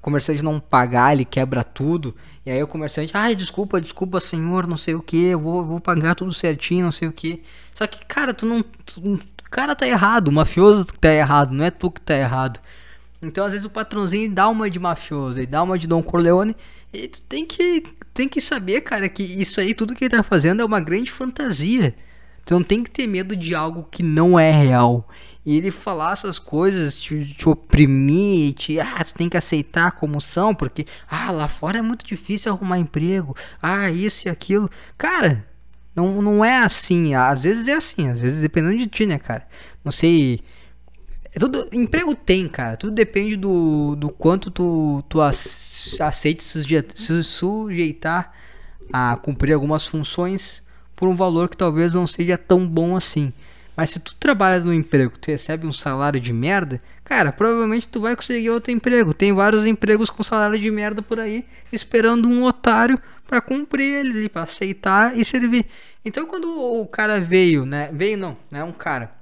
comerciante 0.00 0.42
não 0.42 0.60
pagar, 0.60 1.12
ele 1.12 1.24
quebra 1.24 1.64
tudo. 1.64 2.14
E 2.46 2.50
aí 2.50 2.62
o 2.62 2.66
comerciante, 2.66 3.12
ai, 3.14 3.34
desculpa, 3.34 3.80
desculpa, 3.80 4.20
senhor, 4.20 4.66
não 4.66 4.76
sei 4.76 4.94
o 4.94 5.02
que, 5.02 5.26
eu 5.26 5.40
vou, 5.40 5.64
vou 5.64 5.80
pagar 5.80 6.14
tudo 6.14 6.32
certinho, 6.32 6.84
não 6.84 6.92
sei 6.92 7.08
o 7.08 7.12
que. 7.12 7.42
Só 7.74 7.86
que, 7.86 8.04
cara, 8.06 8.32
tu 8.32 8.46
não. 8.46 8.62
Tu, 8.62 9.18
cara 9.54 9.76
tá 9.76 9.86
errado, 9.86 10.28
o 10.28 10.32
mafioso 10.32 10.84
tá 11.00 11.12
errado, 11.12 11.54
não 11.54 11.64
é 11.64 11.70
tu 11.70 11.88
que 11.88 12.00
tá 12.00 12.16
errado. 12.16 12.58
Então, 13.22 13.44
às 13.44 13.52
vezes, 13.52 13.64
o 13.64 13.70
patrãozinho 13.70 14.34
dá 14.34 14.48
uma 14.48 14.68
de 14.68 14.80
mafioso, 14.80 15.40
e 15.40 15.46
dá 15.46 15.62
uma 15.62 15.78
de 15.78 15.86
Don 15.86 16.02
Corleone, 16.02 16.56
e 16.92 17.06
tu 17.06 17.22
tem 17.22 17.46
que, 17.46 17.84
tem 18.12 18.28
que 18.28 18.40
saber, 18.40 18.80
cara, 18.80 19.08
que 19.08 19.22
isso 19.22 19.60
aí, 19.60 19.72
tudo 19.72 19.94
que 19.94 20.06
ele 20.06 20.16
tá 20.16 20.24
fazendo 20.24 20.60
é 20.60 20.64
uma 20.64 20.80
grande 20.80 21.10
fantasia. 21.10 21.94
Tu 22.44 22.52
não 22.52 22.64
tem 22.64 22.82
que 22.82 22.90
ter 22.90 23.06
medo 23.06 23.36
de 23.36 23.54
algo 23.54 23.86
que 23.88 24.02
não 24.02 24.38
é 24.38 24.50
real. 24.50 25.08
E 25.46 25.56
ele 25.56 25.70
falar 25.70 26.14
essas 26.14 26.38
coisas, 26.38 26.98
te, 27.00 27.24
te 27.24 27.48
oprimir, 27.48 28.54
te, 28.54 28.80
ah, 28.80 29.04
tu 29.04 29.14
tem 29.14 29.28
que 29.28 29.36
aceitar 29.36 29.92
como 29.92 30.20
são, 30.20 30.52
porque, 30.52 30.84
ah, 31.08 31.30
lá 31.30 31.46
fora 31.46 31.78
é 31.78 31.82
muito 31.82 32.04
difícil 32.04 32.52
arrumar 32.52 32.80
emprego, 32.80 33.36
ah, 33.62 33.88
isso 33.88 34.26
e 34.26 34.30
aquilo. 34.30 34.68
Cara, 34.98 35.46
não, 35.94 36.20
não 36.20 36.44
é 36.44 36.58
assim. 36.58 37.14
Às 37.14 37.40
vezes 37.40 37.68
é 37.68 37.74
assim, 37.74 38.08
às 38.08 38.20
vezes 38.20 38.40
dependendo 38.40 38.78
de 38.78 38.86
ti, 38.86 39.06
né, 39.06 39.18
cara? 39.18 39.46
Não 39.84 39.92
sei. 39.92 40.40
É 41.32 41.38
tudo, 41.38 41.68
emprego 41.72 42.14
tem, 42.14 42.48
cara. 42.48 42.76
Tudo 42.76 42.94
depende 42.94 43.36
do, 43.36 43.96
do 43.96 44.08
quanto 44.10 44.50
tu, 44.50 45.04
tu 45.08 45.20
aceita 45.20 46.42
se 46.42 47.22
sujeitar 47.22 48.32
a 48.92 49.16
cumprir 49.16 49.52
algumas 49.52 49.86
funções 49.86 50.62
por 50.94 51.08
um 51.08 51.14
valor 51.14 51.48
que 51.48 51.56
talvez 51.56 51.94
não 51.94 52.06
seja 52.06 52.38
tão 52.38 52.66
bom 52.66 52.96
assim. 52.96 53.32
Mas 53.76 53.90
se 53.90 53.98
tu 53.98 54.14
trabalha 54.14 54.60
no 54.60 54.72
emprego, 54.72 55.18
tu 55.18 55.30
recebe 55.30 55.66
um 55.66 55.72
salário 55.72 56.20
de 56.20 56.32
merda, 56.32 56.80
cara, 57.02 57.32
provavelmente 57.32 57.88
tu 57.88 58.00
vai 58.00 58.14
conseguir 58.14 58.50
outro 58.50 58.70
emprego. 58.70 59.12
Tem 59.12 59.32
vários 59.32 59.66
empregos 59.66 60.10
com 60.10 60.22
salário 60.22 60.58
de 60.58 60.70
merda 60.70 61.02
por 61.02 61.18
aí, 61.18 61.44
esperando 61.72 62.28
um 62.28 62.44
otário 62.44 62.98
para 63.26 63.40
cumprir 63.40 64.06
ele, 64.06 64.28
para 64.28 64.42
aceitar 64.42 65.16
e 65.16 65.24
servir. 65.24 65.66
Então 66.04 66.26
quando 66.26 66.48
o 66.48 66.86
cara 66.86 67.20
veio, 67.20 67.66
né, 67.66 67.90
veio 67.92 68.16
não, 68.16 68.36
né, 68.50 68.62
um 68.62 68.72
cara. 68.72 69.12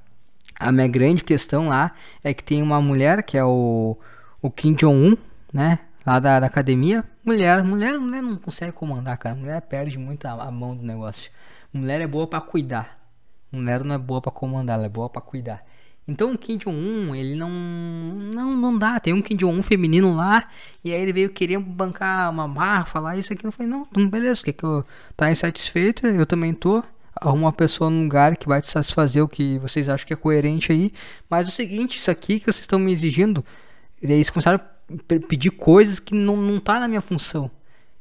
A 0.58 0.70
minha 0.70 0.86
grande 0.86 1.24
questão 1.24 1.68
lá 1.68 1.92
é 2.22 2.34
que 2.34 2.44
tem 2.44 2.62
uma 2.62 2.80
mulher 2.80 3.22
que 3.22 3.38
é 3.38 3.44
o 3.44 3.96
o 4.42 4.50
Kim 4.50 4.74
Jong-un, 4.74 5.16
né, 5.52 5.78
lá 6.04 6.18
da, 6.18 6.40
da, 6.40 6.46
academia. 6.46 7.04
Mulher, 7.24 7.62
mulher, 7.62 7.96
mulher 7.96 8.20
não 8.20 8.34
consegue 8.36 8.72
comandar, 8.72 9.16
cara. 9.16 9.36
Mulher 9.36 9.62
perde 9.62 9.96
muito 9.96 10.26
a, 10.26 10.32
a 10.32 10.50
mão 10.50 10.74
do 10.76 10.82
negócio. 10.82 11.30
Mulher 11.72 12.00
é 12.00 12.06
boa 12.08 12.26
para 12.26 12.40
cuidar. 12.40 13.01
Mulher 13.52 13.84
não 13.84 13.94
é 13.94 13.98
boa 13.98 14.20
para 14.20 14.32
comandar, 14.32 14.78
ela 14.78 14.86
é 14.86 14.88
boa 14.88 15.10
para 15.10 15.20
cuidar. 15.20 15.60
Então 16.06 16.32
o 16.32 16.38
Kim 16.38 16.56
Jong-un, 16.56 17.14
ele 17.14 17.36
não, 17.36 17.50
não 17.50 18.56
não 18.56 18.76
dá. 18.76 18.98
Tem 18.98 19.12
um 19.12 19.22
Kim 19.22 19.36
Jong-un 19.36 19.62
feminino 19.62 20.14
lá, 20.16 20.48
e 20.84 20.92
aí 20.92 21.00
ele 21.00 21.12
veio 21.12 21.30
querer 21.30 21.58
bancar 21.58 22.30
uma 22.30 22.48
marra, 22.48 22.84
falar 22.84 23.16
isso 23.16 23.32
aqui. 23.32 23.44
Eu 23.46 23.52
falei, 23.52 23.70
não, 23.70 23.86
beleza, 24.08 24.42
que 24.42 24.52
que 24.52 24.64
eu 24.64 24.84
tá 25.16 25.30
insatisfeito, 25.30 26.06
eu 26.06 26.26
também 26.26 26.54
tô. 26.54 26.82
Arruma 27.14 27.44
uma 27.46 27.52
pessoa 27.52 27.90
num 27.90 28.04
lugar 28.04 28.36
que 28.36 28.48
vai 28.48 28.60
te 28.60 28.68
satisfazer 28.68 29.22
o 29.22 29.28
que 29.28 29.58
vocês 29.58 29.88
acham 29.88 30.06
que 30.06 30.12
é 30.14 30.16
coerente 30.16 30.72
aí. 30.72 30.90
Mas 31.28 31.46
é 31.46 31.50
o 31.50 31.52
seguinte, 31.52 31.98
isso 31.98 32.10
aqui 32.10 32.40
que 32.40 32.46
vocês 32.46 32.60
estão 32.60 32.78
me 32.78 32.90
exigindo, 32.90 33.44
eles 34.00 34.30
começaram 34.30 34.58
a 34.58 35.28
pedir 35.28 35.50
coisas 35.50 36.00
que 36.00 36.14
não, 36.14 36.36
não 36.36 36.58
tá 36.58 36.80
na 36.80 36.88
minha 36.88 37.00
função. 37.00 37.50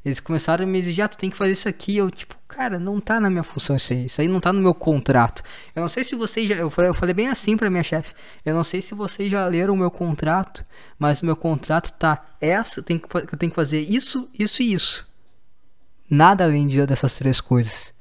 Eles 0.04 0.20
começaram 0.20 0.66
a 0.66 0.68
me 0.68 0.80
exigir, 0.80 1.04
ah, 1.04 1.08
tu 1.08 1.18
tem 1.18 1.30
que 1.30 1.38
fazer 1.38 1.54
isso 1.54 1.70
aqui. 1.70 1.96
Eu, 1.96 2.10
tipo, 2.10 2.36
cara, 2.48 2.80
não 2.80 3.00
tá 3.00 3.20
na 3.20 3.30
minha 3.30 3.44
função 3.44 3.76
isso 3.76 3.94
aí. 3.94 4.06
Isso 4.06 4.20
aí 4.20 4.28
não 4.28 4.40
tá 4.40 4.52
no 4.52 4.60
meu 4.60 4.74
contrato. 4.74 5.44
Eu 5.76 5.82
não 5.82 5.88
sei 5.88 6.04
se 6.04 6.16
vocês 6.16 6.48
já. 6.50 6.56
Eu 6.56 6.70
falei, 6.72 6.90
eu 6.90 6.94
falei 6.94 7.14
bem 7.14 7.28
assim 7.28 7.56
pra 7.56 7.70
minha 7.70 7.84
chefe. 7.84 8.14
Eu 8.44 8.56
não 8.56 8.64
sei 8.64 8.82
se 8.82 8.96
vocês 8.96 9.32
já 9.32 9.46
leram 9.46 9.76
o 9.76 9.78
meu 9.78 9.92
contrato, 9.92 10.64
mas 10.98 11.22
o 11.22 11.26
meu 11.26 11.36
contrato 11.36 11.92
tá. 11.94 12.26
Essa, 12.42 12.82
tem 12.82 12.98
que, 12.98 13.08
eu 13.16 13.38
tenho 13.38 13.52
que 13.52 13.56
fazer 13.56 13.82
isso, 13.82 14.28
isso 14.38 14.64
e 14.64 14.74
isso. 14.74 15.08
Nada 16.10 16.44
além 16.44 16.68
dessas 16.68 17.16
três 17.16 17.40
coisas. 17.40 17.94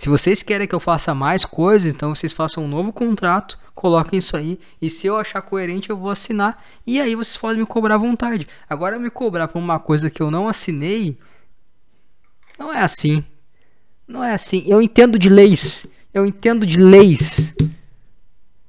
Se 0.00 0.08
vocês 0.08 0.42
querem 0.42 0.66
que 0.66 0.74
eu 0.74 0.80
faça 0.80 1.14
mais 1.14 1.44
coisas, 1.44 1.92
então 1.92 2.14
vocês 2.14 2.32
façam 2.32 2.64
um 2.64 2.66
novo 2.66 2.90
contrato, 2.90 3.58
coloquem 3.74 4.18
isso 4.18 4.34
aí. 4.34 4.58
E 4.80 4.88
se 4.88 5.06
eu 5.06 5.18
achar 5.18 5.42
coerente, 5.42 5.90
eu 5.90 5.96
vou 5.98 6.08
assinar. 6.08 6.64
E 6.86 6.98
aí 6.98 7.14
vocês 7.14 7.36
podem 7.36 7.60
me 7.60 7.66
cobrar 7.66 7.96
à 7.96 7.98
vontade. 7.98 8.48
Agora, 8.66 8.98
me 8.98 9.10
cobrar 9.10 9.46
por 9.46 9.58
uma 9.58 9.78
coisa 9.78 10.08
que 10.08 10.22
eu 10.22 10.30
não 10.30 10.48
assinei, 10.48 11.18
não 12.58 12.72
é 12.72 12.80
assim. 12.80 13.22
Não 14.08 14.24
é 14.24 14.32
assim. 14.32 14.64
Eu 14.66 14.80
entendo 14.80 15.18
de 15.18 15.28
leis. 15.28 15.86
Eu 16.14 16.24
entendo 16.24 16.64
de 16.64 16.78
leis. 16.78 17.54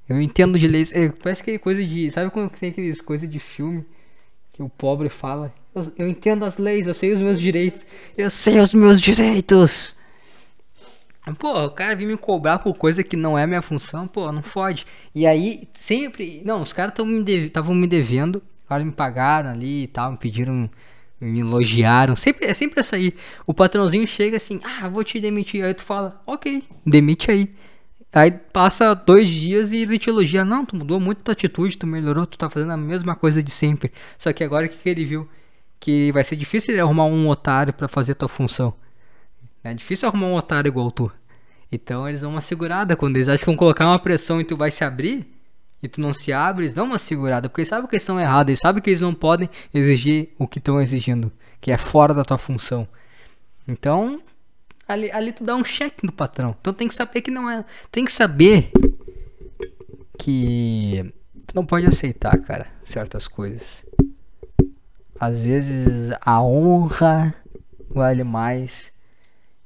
Eu 0.10 0.20
entendo 0.20 0.60
de 0.60 0.68
leis. 0.68 0.92
É, 0.92 1.08
parece 1.08 1.42
que 1.42 1.52
é 1.52 1.58
coisa 1.58 1.82
de. 1.82 2.12
Sabe 2.12 2.30
quando 2.30 2.50
tem 2.50 2.72
aquelas 2.72 3.00
coisas 3.00 3.30
de 3.30 3.40
filme 3.40 3.86
que 4.52 4.62
o 4.62 4.68
pobre 4.68 5.08
fala? 5.08 5.54
Eu, 5.74 5.94
eu 5.98 6.10
entendo 6.10 6.44
as 6.44 6.58
leis, 6.58 6.88
eu 6.88 6.94
sei 6.94 7.14
os 7.14 7.22
meus 7.22 7.40
direitos. 7.40 7.86
Eu 8.18 8.30
sei 8.30 8.60
os 8.60 8.74
meus 8.74 9.00
direitos. 9.00 9.96
Pô, 11.38 11.66
o 11.66 11.72
cara 11.72 11.96
vir 11.96 12.08
me 12.08 12.18
cobrar 12.18 12.60
por 12.60 12.76
coisa 12.76 13.04
que 13.04 13.16
não 13.16 13.38
é 13.38 13.46
minha 13.46 13.62
função, 13.62 14.08
pô, 14.08 14.32
não 14.32 14.42
fode. 14.42 14.86
E 15.14 15.28
aí, 15.28 15.68
sempre. 15.74 16.42
Não, 16.44 16.62
os 16.62 16.74
caras 16.74 16.94
estavam 16.94 17.76
me, 17.76 17.82
me 17.82 17.88
devendo, 17.88 18.42
agora 18.66 18.84
me 18.84 18.92
pagaram 18.92 19.52
ali 19.52 19.84
e 19.84 19.88
tal, 19.88 20.12
me 20.12 20.18
pediram, 20.18 20.70
me 21.20 21.40
elogiaram. 21.40 22.16
Sempre, 22.16 22.46
é 22.46 22.54
sempre 22.54 22.80
essa 22.80 22.96
aí. 22.96 23.14
O 23.46 23.54
patrãozinho 23.54 24.08
chega 24.08 24.38
assim, 24.38 24.60
ah, 24.64 24.90
vou 24.90 25.04
te 25.04 25.20
demitir. 25.20 25.64
Aí 25.64 25.74
tu 25.74 25.84
fala, 25.84 26.22
ok, 26.26 26.64
demite 26.86 27.30
aí. 27.30 27.54
Aí 28.14 28.32
passa 28.32 28.94
dois 28.94 29.30
dias 29.30 29.72
e 29.72 29.78
ele 29.78 30.00
te 30.00 30.10
elogia. 30.10 30.44
Não, 30.44 30.66
tu 30.66 30.76
mudou 30.76 31.00
muito 31.00 31.24
tua 31.24 31.34
atitude, 31.34 31.78
tu 31.78 31.88
melhorou, 31.88 32.26
tu 32.26 32.38
tá 32.38 32.50
fazendo 32.50 32.72
a 32.72 32.78
mesma 32.78 33.16
coisa 33.16 33.44
de 33.44 33.52
sempre. 33.52 33.92
Só 34.18 34.34
que 34.34 34.44
agora 34.44 34.66
o 34.66 34.70
que, 34.70 34.78
que 34.78 34.90
ele 34.90 35.06
viu? 35.06 35.30
que 35.82 36.12
vai 36.12 36.24
ser 36.24 36.36
difícil 36.38 36.74
ele 36.74 36.82
arrumar 36.82 37.06
um 37.06 37.28
otário 37.28 37.74
pra 37.74 37.88
fazer 37.88 38.14
tua 38.14 38.30
função. 38.30 38.74
É 39.64 39.74
difícil 39.74 40.08
arrumar 40.08 40.28
um 40.28 40.36
otário 40.36 40.70
igual 40.70 40.92
tu. 40.92 41.12
Então 41.72 42.08
eles 42.08 42.22
dão 42.22 42.32
uma 42.32 42.42
segurada. 42.42 42.96
Quando 42.96 43.16
eles 43.18 43.28
acham 43.28 43.40
que 43.40 43.46
vão 43.46 43.56
colocar 43.56 43.86
uma 43.86 44.00
pressão 44.00 44.42
e 44.42 44.44
tu 44.44 44.56
vai 44.56 44.72
se 44.72 44.84
abrir, 44.84 45.26
e 45.82 45.88
tu 45.88 46.00
não 46.00 46.14
se 46.14 46.32
abre, 46.32 46.66
eles 46.66 46.76
dão 46.76 46.86
uma 46.86 47.00
segurada. 47.00 47.50
Porque 47.50 47.62
eles 47.62 47.70
sabem 47.70 47.88
que 47.88 47.96
eles 47.96 48.04
estão 48.04 48.20
errados. 48.20 48.50
Eles 48.50 48.60
sabem 48.60 48.82
que 48.82 48.90
eles 48.90 49.02
não 49.02 49.14
podem 49.14 49.50
exigir 49.74 50.30
o 50.38 50.48
que 50.48 50.60
estão 50.60 50.82
exigindo. 50.82 51.32
Que 51.60 51.72
é 51.72 51.78
fora 51.78 52.14
da 52.14 52.24
tua 52.24 52.38
função. 52.38 52.88
Então, 53.68 54.22
ali, 54.88 55.12
ali 55.12 55.32
tu 55.32 55.44
dá 55.44 55.56
um 55.56 55.64
cheque 55.64 56.06
no 56.06 56.12
patrão. 56.12 56.56
Então 56.60 56.74
tem 56.74 56.88
que 56.88 56.96
saber 56.96 57.22
que 57.22 57.32
não 57.32 57.50
é. 57.50 57.66
Tem 57.92 58.06
que 58.06 58.12
saber 58.12 58.72
que 60.20 61.14
tu 61.48 61.56
não 61.56 61.66
pode 61.66 61.86
aceitar, 61.86 62.38
cara, 62.40 62.68
certas 62.84 63.28
coisas. 63.28 63.84
Às 65.20 65.44
vezes 65.44 66.12
a 66.22 66.42
honra 66.42 67.34
vale 67.90 68.24
mais 68.24 68.92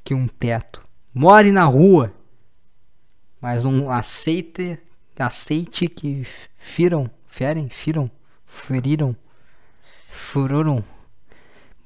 que 0.05 0.13
um 0.13 0.27
teto. 0.27 0.81
More 1.13 1.51
na 1.51 1.65
rua, 1.65 2.13
mas 3.41 3.65
não 3.65 3.91
aceite, 3.91 4.77
aceite 5.17 5.87
que 5.87 6.23
firam, 6.57 7.09
ferem, 7.25 7.67
firam, 7.69 8.09
feriram, 8.45 9.15
furaram, 10.07 10.83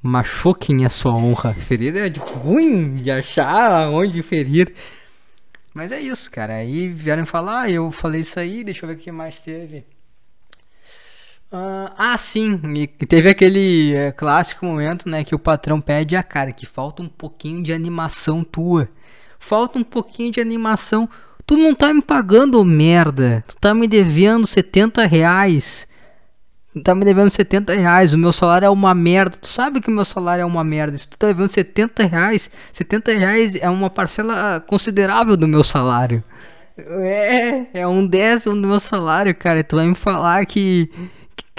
machuquem 0.01 0.86
a 0.86 0.89
sua 0.89 1.15
honra. 1.15 1.53
Ferir 1.53 1.95
é 1.95 2.10
de 2.10 2.19
ruim 2.19 2.97
de 2.97 3.10
achar 3.10 3.89
onde 3.89 4.21
ferir. 4.21 4.75
Mas 5.73 5.91
é 5.91 6.01
isso, 6.01 6.29
cara. 6.29 6.55
Aí 6.55 6.89
vieram 6.89 7.25
falar, 7.25 7.69
eu 7.71 7.89
falei 7.89 8.21
isso 8.21 8.39
aí, 8.39 8.63
deixa 8.63 8.86
eu 8.86 8.89
ver 8.89 8.95
o 8.95 8.99
que 8.99 9.12
mais 9.12 9.39
teve. 9.39 9.86
Ah, 11.51 11.93
ah, 11.97 12.17
sim, 12.17 12.59
e 12.75 12.88
teve 13.07 13.27
aquele 13.27 13.95
é, 13.95 14.12
clássico 14.12 14.65
momento, 14.65 15.09
né, 15.09 15.23
que 15.23 15.33
o 15.33 15.39
patrão 15.39 15.81
pede 15.81 16.15
a 16.15 16.21
cara, 16.21 16.51
que 16.51 16.65
falta 16.65 17.01
um 17.01 17.09
pouquinho 17.09 17.63
de 17.63 17.73
animação 17.73 18.43
tua. 18.43 18.88
Falta 19.39 19.79
um 19.79 19.83
pouquinho 19.83 20.31
de 20.31 20.41
animação. 20.41 21.09
Tu 21.47 21.57
não 21.57 21.73
tá 21.73 21.91
me 21.93 22.01
pagando, 22.01 22.63
merda. 22.63 23.43
Tu 23.47 23.55
tá 23.57 23.73
me 23.73 23.88
devendo 23.88 24.45
70 24.45 25.05
reais. 25.07 25.88
Tu 26.73 26.81
tá 26.83 26.93
me 26.93 27.03
devendo 27.03 27.29
70 27.31 27.73
reais. 27.73 28.13
O 28.13 28.17
meu 28.17 28.31
salário 28.31 28.67
é 28.67 28.69
uma 28.69 28.93
merda. 28.93 29.38
Tu 29.38 29.47
sabe 29.47 29.81
que 29.81 29.89
o 29.89 29.93
meu 29.93 30.05
salário 30.05 30.43
é 30.43 30.45
uma 30.45 30.63
merda. 30.63 30.97
Se 30.97 31.07
tu 31.07 31.17
tá 31.17 31.27
devendo 31.27 31.47
70 31.47 32.03
reais, 32.03 32.51
70 32.73 33.13
reais 33.13 33.55
é 33.55 33.69
uma 33.69 33.89
parcela 33.89 34.59
considerável 34.59 35.35
do 35.35 35.47
meu 35.47 35.63
salário. 35.63 36.21
É, 36.77 37.81
é 37.81 37.88
um 37.88 38.05
décimo 38.05 38.55
do 38.55 38.67
meu 38.67 38.79
salário, 38.79 39.33
cara. 39.33 39.63
Tu 39.63 39.75
vai 39.75 39.88
me 39.88 39.95
falar 39.95 40.45
que 40.45 40.89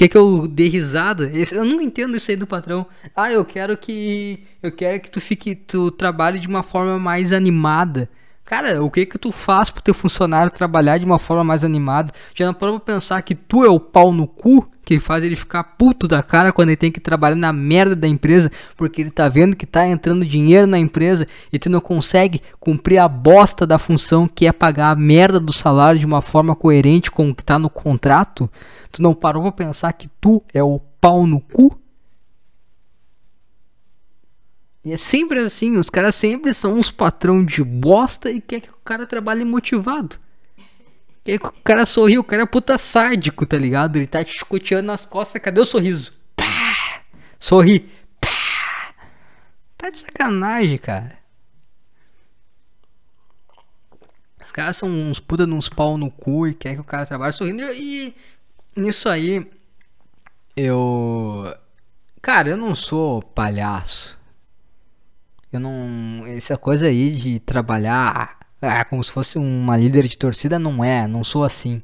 Quer 0.01 0.09
que 0.09 0.17
eu 0.17 0.49
dê 0.49 0.67
risada? 0.67 1.31
Eu 1.53 1.63
não 1.63 1.79
entendo 1.79 2.17
isso 2.17 2.31
aí 2.31 2.37
do 2.39 2.47
patrão. 2.47 2.87
Ah, 3.15 3.31
eu 3.31 3.45
quero 3.45 3.77
que. 3.77 4.43
Eu 4.63 4.73
quero 4.73 4.99
que 4.99 5.11
tu 5.11 5.21
fique. 5.21 5.55
Tu 5.55 5.91
trabalhe 5.91 6.39
de 6.39 6.49
uma 6.49 6.63
forma 6.63 6.99
mais 6.99 7.35
animada. 7.35 8.09
Cara, 8.43 8.83
o 8.83 8.91
que 8.91 9.05
que 9.05 9.19
tu 9.19 9.31
faz 9.31 9.69
pro 9.69 9.83
teu 9.83 9.93
funcionário 9.93 10.51
trabalhar 10.51 10.97
de 10.97 11.05
uma 11.05 11.19
forma 11.19 11.45
mais 11.45 11.65
animada? 11.65 12.15
Já 12.35 12.47
não 12.47 12.55
pode 12.55 12.81
pensar 12.81 13.21
que 13.21 13.35
tu 13.35 13.63
é 13.63 13.69
o 13.69 13.79
pau 13.79 14.11
no 14.11 14.27
cu 14.27 14.67
que 14.87 14.99
faz 14.99 15.23
ele 15.23 15.37
ficar 15.37 15.63
puto 15.63 16.09
da 16.09 16.23
cara 16.23 16.51
quando 16.51 16.71
ele 16.71 16.77
tem 16.79 16.91
que 16.91 16.99
trabalhar 16.99 17.37
na 17.37 17.53
merda 17.53 17.95
da 17.95 18.09
empresa, 18.09 18.51
porque 18.77 19.03
ele 19.03 19.11
tá 19.11 19.29
vendo 19.29 19.55
que 19.55 19.67
tá 19.67 19.87
entrando 19.87 20.25
dinheiro 20.25 20.67
na 20.67 20.79
empresa 20.79 21.27
e 21.53 21.59
tu 21.59 21.69
não 21.69 21.81
consegue 21.81 22.43
cumprir 22.59 22.99
a 22.99 23.07
bosta 23.07 23.67
da 23.67 23.79
função 23.79 24.27
que 24.27 24.47
é 24.47 24.53
pagar 24.53 24.91
a 24.91 24.97
merda 24.97 25.39
do 25.39 25.53
salário 25.53 26.01
de 26.01 26.07
uma 26.07 26.23
forma 26.23 26.57
coerente 26.57 27.11
com 27.11 27.31
o 27.31 27.35
que 27.35 27.45
tá 27.45 27.59
no 27.59 27.71
contrato? 27.71 28.51
Tu 28.91 29.03
não 29.03 29.15
parou 29.15 29.43
pra 29.43 29.53
pensar 29.53 29.93
que 29.93 30.09
tu 30.21 30.43
é 30.53 30.63
o 30.63 30.79
pau 31.01 31.27
no 31.27 31.41
cu? 31.41 31.81
E 34.85 34.93
é 34.93 34.97
sempre 34.97 35.41
assim, 35.41 35.77
os 35.77 35.91
caras 35.91 36.15
sempre 36.15 36.55
são 36.55 36.79
uns 36.79 36.91
patrão 36.91 37.45
de 37.45 37.63
bosta 37.63 38.31
e 38.31 38.41
quer 38.41 38.61
que 38.61 38.71
o 38.71 38.79
cara 38.85 39.07
trabalhe 39.07 39.45
motivado. 39.45 40.17
Quer 41.23 41.39
que 41.39 41.47
o 41.47 41.53
cara 41.63 41.85
sorri, 41.85 42.19
o 42.19 42.25
cara 42.25 42.43
é 42.43 42.47
puta 42.47 42.79
sádico, 42.79 43.47
tá 43.47 43.59
ligado? 43.59 43.97
Ele 43.97 44.07
tá 44.07 44.25
te 44.25 44.37
escoteando 44.37 44.87
nas 44.87 45.05
costas, 45.05 45.41
cadê 45.43 45.61
o 45.61 45.67
sorriso? 45.67 46.15
Pá! 46.35 47.03
Sorri! 47.39 47.91
Pá! 48.19 48.95
Tá 49.77 49.91
de 49.91 49.99
sacanagem, 49.99 50.79
cara. 50.79 51.21
Os 54.43 54.51
caras 54.51 54.79
são 54.79 54.89
uns 54.89 55.21
puta 55.21 55.47
de 55.47 55.53
uns 55.53 55.69
pau 55.69 55.99
no 55.99 56.11
cu 56.11 56.49
e 56.49 56.55
quer 56.55 56.75
que 56.75 56.81
o 56.81 56.85
cara 56.85 57.05
trabalhe 57.05 57.33
sorrindo. 57.35 57.63
E 57.73 58.15
nisso 58.77 59.09
aí, 59.09 59.51
eu. 60.57 61.55
Cara, 62.23 62.51
eu 62.51 62.57
não 62.57 62.75
sou 62.75 63.23
palhaço. 63.23 64.19
Eu 65.53 65.61
não. 65.61 66.27
Essa 66.27 66.57
coisa 66.59 66.87
aí 66.87 67.11
de 67.13 67.41
trabalhar 67.41 68.41
ah, 68.63 68.85
como 68.85 69.03
se 69.03 69.11
fosse 69.11 69.39
uma 69.39 69.77
líder 69.77 70.07
de 70.07 70.19
torcida, 70.19 70.59
não 70.59 70.85
é, 70.85 71.07
não 71.07 71.25
sou 71.25 71.45
assim. 71.45 71.83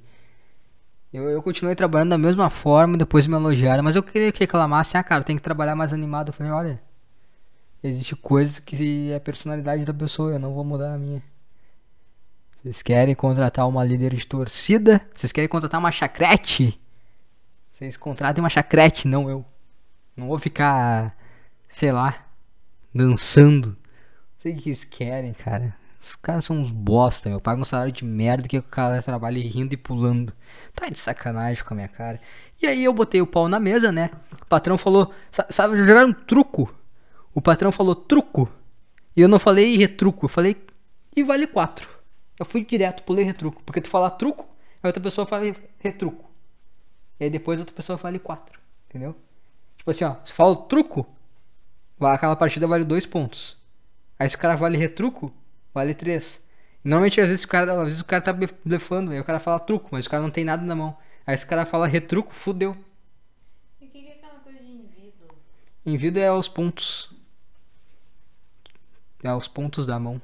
Eu, 1.13 1.25
eu 1.31 1.43
continuei 1.43 1.75
trabalhando 1.75 2.11
da 2.11 2.19
mesma 2.19 2.51
forma, 2.51 2.99
depois 2.99 3.27
me 3.27 3.35
elogiaram, 3.35 3.83
mas 3.83 3.97
eu 3.97 4.03
queria 4.03 4.31
que 4.31 4.41
reclamassem, 4.41 5.01
ah 5.01 5.05
cara, 5.05 5.25
tem 5.25 5.37
que 5.37 5.43
trabalhar 5.43 5.75
mais 5.75 5.93
animado. 5.93 6.29
Eu 6.29 6.33
falei, 6.35 6.53
olha, 6.53 6.83
existe 7.83 8.15
coisas 8.17 8.59
que 8.59 9.11
é 9.11 9.17
a 9.17 9.21
personalidade 9.21 9.85
da 9.87 9.95
pessoa, 9.95 10.33
eu 10.33 10.39
não 10.39 10.53
vou 10.53 10.65
mudar 10.65 10.95
a 10.95 10.99
minha. 10.99 11.23
Vocês 12.67 12.83
querem 12.83 13.15
contratar 13.15 13.69
uma 13.69 13.85
líder 13.85 14.13
de 14.13 14.27
torcida? 14.27 15.01
Vocês 15.15 15.31
querem 15.31 15.49
contratar 15.49 15.79
uma 15.79 15.93
chacrete? 15.93 16.81
Vocês 17.73 17.97
contratem 17.97 18.43
uma 18.43 18.51
chacrete, 18.51 19.07
não 19.07 19.31
eu. 19.31 19.47
Não 20.17 20.27
vou 20.27 20.37
ficar, 20.37 21.15
sei 21.69 21.93
lá, 21.93 22.27
dançando. 22.93 23.69
Não 23.69 24.41
sei 24.41 24.53
o 24.53 24.57
que 24.57 24.71
eles 24.71 24.83
querem, 24.83 25.33
cara. 25.33 25.77
Os 26.03 26.17
caras 26.17 26.45
são 26.45 26.59
uns 26.59 26.73
bosta, 26.73 27.29
meu. 27.29 27.41
Paga 27.41 27.63
um 27.63 27.65
salário 27.65 27.93
de 27.93 28.05
merda 28.05 28.49
que 28.49 28.59
o 28.59 28.63
cara 28.65 29.01
trabalha 29.01 29.39
rindo 29.41 29.75
e 29.75 29.77
pulando. 29.77 30.33
Tá 30.75 30.89
de 30.89 30.99
sacanagem 30.99 31.63
com 31.63 31.73
a 31.73 31.77
minha 31.77 31.89
cara. 31.89 32.21
E 32.61 32.67
aí 32.67 32.83
eu 32.83 32.93
botei 32.93 33.23
o 33.23 33.29
pau 33.29 33.49
na 33.49 33.61
mesa, 33.61 33.93
né? 33.93 34.11
O 34.43 34.47
patrão 34.47 34.77
falou, 34.77 35.15
sabe, 35.31 35.79
jogar 35.79 36.05
um 36.05 36.13
truco. 36.13 36.75
O 37.33 37.41
patrão 37.41 37.71
falou 37.71 37.95
truco. 37.95 38.53
E 39.17 39.21
eu 39.21 39.29
não 39.29 39.39
falei 39.39 39.77
retruco, 39.77 40.25
eu 40.25 40.29
falei 40.29 40.57
e 41.15 41.23
vale 41.23 41.47
4. 41.47 41.95
Eu 42.39 42.45
fui 42.45 42.65
direto, 42.65 43.03
pulei 43.03 43.25
retruco. 43.25 43.63
Porque 43.63 43.81
tu 43.81 43.89
fala 43.89 44.11
truco, 44.11 44.47
a 44.83 44.87
outra 44.89 45.03
pessoa 45.03 45.27
fala 45.27 45.45
retruco. 45.79 46.31
E 47.19 47.25
aí 47.25 47.31
depois 47.31 47.59
outra 47.59 47.75
pessoa 47.75 47.97
fala 47.99 48.19
4. 48.19 48.61
Entendeu? 48.89 49.17
Tipo 49.77 49.91
assim, 49.91 50.05
ó, 50.05 50.17
se 50.25 50.33
fala 50.33 50.57
truco, 50.57 51.07
aquela 52.01 52.37
partida 52.37 52.67
vale 52.67 52.85
2 52.85 53.07
pontos. 53.07 53.57
Aí 54.19 54.29
se 54.29 54.37
o 54.37 54.39
cara 54.39 54.57
vale 54.57 54.77
retruco, 54.77 55.33
vale 55.73 55.95
3. 55.95 56.41
Normalmente 56.85 57.21
às 57.21 57.29
vezes 57.29 57.45
o 57.45 57.49
cara, 57.49 57.73
às 57.73 57.85
vezes 57.85 58.01
o 58.01 58.05
cara 58.05 58.23
tá 58.23 58.33
blefando, 58.65 59.11
aí 59.11 59.21
o 59.21 59.25
cara 59.25 59.41
fala 59.41 59.59
truco, 59.59 59.89
mas 59.93 60.07
o 60.07 60.11
cara 60.11 60.23
não 60.23 60.31
tem 60.31 60.45
nada 60.45 60.65
na 60.65 60.75
mão. 60.75 60.97
Aí 61.27 61.35
esse 61.35 61.47
cara 61.47 61.67
fala 61.67 61.87
retruco, 61.87 62.33
fudeu. 62.33 62.77
E 63.81 63.87
o 63.87 63.89
que, 63.89 64.01
que 64.01 64.09
é 64.09 64.13
aquela 64.13 64.39
coisa 64.41 64.59
de 64.59 64.71
envido? 64.71 65.27
Envido 65.85 66.21
é 66.21 66.33
os 66.33 66.49
pontos. 66.49 67.11
É 69.23 69.35
os 69.35 69.49
pontos 69.49 69.87
da 69.87 69.99
mão. 69.99 70.23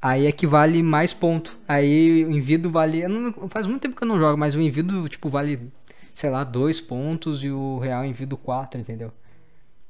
Aí 0.00 0.26
é 0.26 0.32
que 0.32 0.46
vale 0.46 0.82
mais 0.82 1.12
ponto. 1.14 1.58
Aí 1.66 2.24
o 2.24 2.30
envido 2.30 2.70
vale. 2.70 3.06
Não, 3.08 3.48
faz 3.48 3.66
muito 3.66 3.82
tempo 3.82 3.96
que 3.96 4.02
eu 4.02 4.08
não 4.08 4.18
jogo, 4.18 4.36
mas 4.38 4.54
o 4.54 4.60
envido, 4.60 5.08
tipo, 5.08 5.28
vale, 5.28 5.72
sei 6.14 6.30
lá, 6.30 6.44
dois 6.44 6.80
pontos 6.80 7.42
e 7.42 7.50
o 7.50 7.78
real 7.78 8.04
envido 8.04 8.36
4, 8.36 8.80
entendeu? 8.80 9.12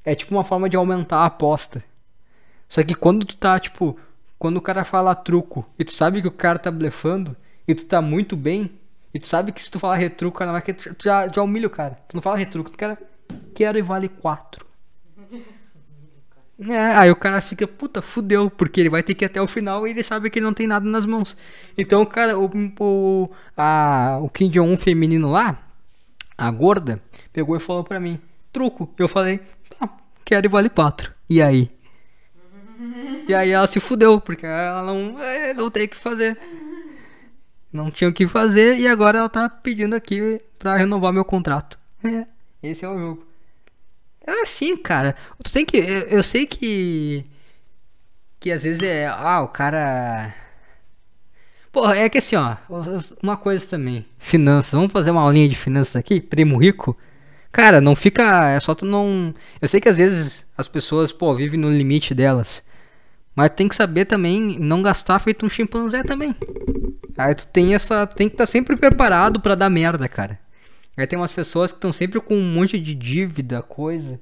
É 0.04 0.14
tipo 0.14 0.34
uma 0.34 0.44
forma 0.44 0.68
de 0.68 0.76
aumentar 0.76 1.18
a 1.18 1.26
aposta. 1.26 1.82
Só 2.68 2.82
que 2.82 2.94
quando 2.94 3.26
tu 3.26 3.36
tá, 3.36 3.58
tipo, 3.58 3.98
quando 4.38 4.56
o 4.58 4.62
cara 4.62 4.84
fala 4.84 5.14
truco 5.14 5.64
e 5.78 5.84
tu 5.84 5.92
sabe 5.92 6.22
que 6.22 6.28
o 6.28 6.32
cara 6.32 6.58
tá 6.58 6.70
blefando 6.70 7.36
e 7.66 7.74
tu 7.74 7.84
tá 7.84 8.00
muito 8.00 8.36
bem, 8.36 8.70
e 9.12 9.18
tu 9.18 9.26
sabe 9.26 9.50
que 9.50 9.62
se 9.62 9.70
tu 9.70 9.78
falar 9.78 9.96
retruco, 9.96 10.38
cara, 10.38 10.60
tu 10.60 10.94
já, 11.02 11.26
já 11.28 11.42
humilha 11.42 11.66
o 11.66 11.70
cara. 11.70 11.98
Tu 12.08 12.14
não 12.14 12.22
fala 12.22 12.36
retruco, 12.36 12.70
tu 12.70 12.76
quer 12.76 12.98
quero 13.54 13.78
e 13.78 13.82
vale 13.82 14.08
4. 14.08 14.66
É, 16.58 16.78
aí 16.96 17.10
o 17.10 17.16
cara 17.16 17.40
fica, 17.42 17.66
puta, 17.66 18.00
fudeu, 18.00 18.48
porque 18.48 18.80
ele 18.80 18.88
vai 18.88 19.02
ter 19.02 19.14
que 19.14 19.24
ir 19.24 19.26
até 19.26 19.40
o 19.42 19.46
final 19.46 19.86
e 19.86 19.90
ele 19.90 20.02
sabe 20.02 20.30
que 20.30 20.38
ele 20.38 20.46
não 20.46 20.54
tem 20.54 20.66
nada 20.66 20.88
nas 20.88 21.04
mãos. 21.04 21.36
Então 21.76 22.04
cara, 22.06 22.38
o, 22.38 22.50
o, 22.80 23.30
a, 23.56 24.18
o 24.22 24.28
Kim 24.30 24.48
Jong-un 24.48 24.76
feminino 24.78 25.30
lá, 25.30 25.58
a 26.36 26.50
gorda, 26.50 27.00
pegou 27.32 27.56
e 27.56 27.60
falou 27.60 27.84
pra 27.84 28.00
mim, 28.00 28.18
truco. 28.52 28.88
Eu 28.98 29.06
falei, 29.06 29.40
tá, 29.78 29.88
quero 30.24 30.46
e 30.46 30.48
vale 30.48 30.70
4. 30.70 31.12
E 31.28 31.42
aí? 31.42 31.68
E 33.28 33.34
aí 33.34 33.50
ela 33.50 33.66
se 33.66 33.80
fudeu, 33.80 34.20
porque 34.20 34.46
ela 34.46 34.82
não, 34.82 35.20
é, 35.22 35.52
não 35.52 35.70
tem 35.70 35.84
o 35.84 35.88
que 35.88 35.96
fazer. 35.96 36.38
Não 37.70 37.90
tinha 37.90 38.08
o 38.08 38.12
que 38.12 38.26
fazer 38.26 38.78
e 38.78 38.88
agora 38.88 39.18
ela 39.18 39.28
tá 39.28 39.48
pedindo 39.48 39.94
aqui 39.94 40.40
pra 40.58 40.76
renovar 40.76 41.12
meu 41.12 41.24
contrato. 41.24 41.78
É, 42.02 42.26
esse 42.62 42.84
é 42.84 42.88
o 42.88 42.98
jogo. 42.98 43.25
É 44.26 44.42
assim, 44.42 44.76
cara. 44.76 45.14
Tu 45.42 45.52
tem 45.52 45.64
que. 45.64 45.76
Eu, 45.76 46.00
eu 46.08 46.22
sei 46.22 46.46
que. 46.46 47.24
Que 48.40 48.50
às 48.50 48.62
vezes 48.64 48.82
é. 48.82 49.06
Ah, 49.06 49.40
o 49.42 49.48
cara. 49.48 50.34
Porra, 51.70 51.96
é 51.96 52.08
que 52.08 52.18
assim, 52.18 52.36
ó. 52.36 52.56
Uma 53.22 53.36
coisa 53.36 53.64
também. 53.66 54.04
Finanças. 54.18 54.72
Vamos 54.72 54.92
fazer 54.92 55.10
uma 55.10 55.22
aulinha 55.22 55.48
de 55.48 55.54
finanças 55.54 55.94
aqui? 55.96 56.20
Primo 56.20 56.56
rico? 56.58 56.96
Cara, 57.52 57.80
não 57.80 57.94
fica. 57.94 58.50
É 58.50 58.60
só 58.60 58.74
tu 58.74 58.84
não. 58.84 59.34
Eu 59.60 59.68
sei 59.68 59.80
que 59.80 59.88
às 59.88 59.96
vezes 59.96 60.46
as 60.58 60.68
pessoas, 60.68 61.12
pô, 61.12 61.34
vivem 61.34 61.60
no 61.60 61.70
limite 61.70 62.14
delas. 62.14 62.62
Mas 63.34 63.50
tem 63.50 63.68
que 63.68 63.76
saber 63.76 64.06
também 64.06 64.58
não 64.58 64.82
gastar 64.82 65.18
feito 65.18 65.44
um 65.44 65.50
chimpanzé 65.50 66.02
também. 66.02 66.34
Aí 67.16 67.34
tu 67.34 67.46
tem 67.46 67.74
essa. 67.74 68.06
Tem 68.06 68.28
que 68.28 68.34
estar 68.34 68.46
tá 68.46 68.50
sempre 68.50 68.76
preparado 68.76 69.40
para 69.40 69.54
dar 69.54 69.70
merda, 69.70 70.08
cara. 70.08 70.38
Aí 70.96 71.06
tem 71.06 71.18
umas 71.18 71.32
pessoas 71.32 71.70
que 71.70 71.76
estão 71.76 71.92
sempre 71.92 72.20
com 72.20 72.34
um 72.34 72.54
monte 72.54 72.80
de 72.80 72.94
dívida, 72.94 73.62
coisa. 73.62 74.18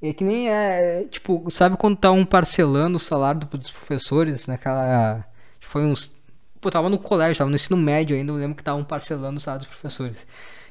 É 0.00 0.12
que 0.12 0.22
nem 0.22 0.48
é. 0.48 1.04
Tipo, 1.10 1.50
sabe 1.50 1.76
quando 1.76 1.96
tá 1.96 2.10
um 2.12 2.24
parcelando 2.24 2.96
o 2.96 3.00
salário 3.00 3.40
dos 3.40 3.70
professores 3.70 4.46
naquela. 4.46 5.24
Foi 5.60 5.82
uns. 5.84 6.16
Pô, 6.60 6.70
tava 6.70 6.88
no 6.88 6.98
colégio, 6.98 7.38
tava 7.38 7.50
no 7.50 7.56
ensino 7.56 7.76
médio 7.76 8.16
ainda, 8.16 8.32
eu 8.32 8.36
lembro 8.36 8.54
que 8.54 8.62
estavam 8.62 8.84
parcelando 8.84 9.38
o 9.38 9.40
salário 9.40 9.64
dos 9.66 9.74
professores. 9.74 10.26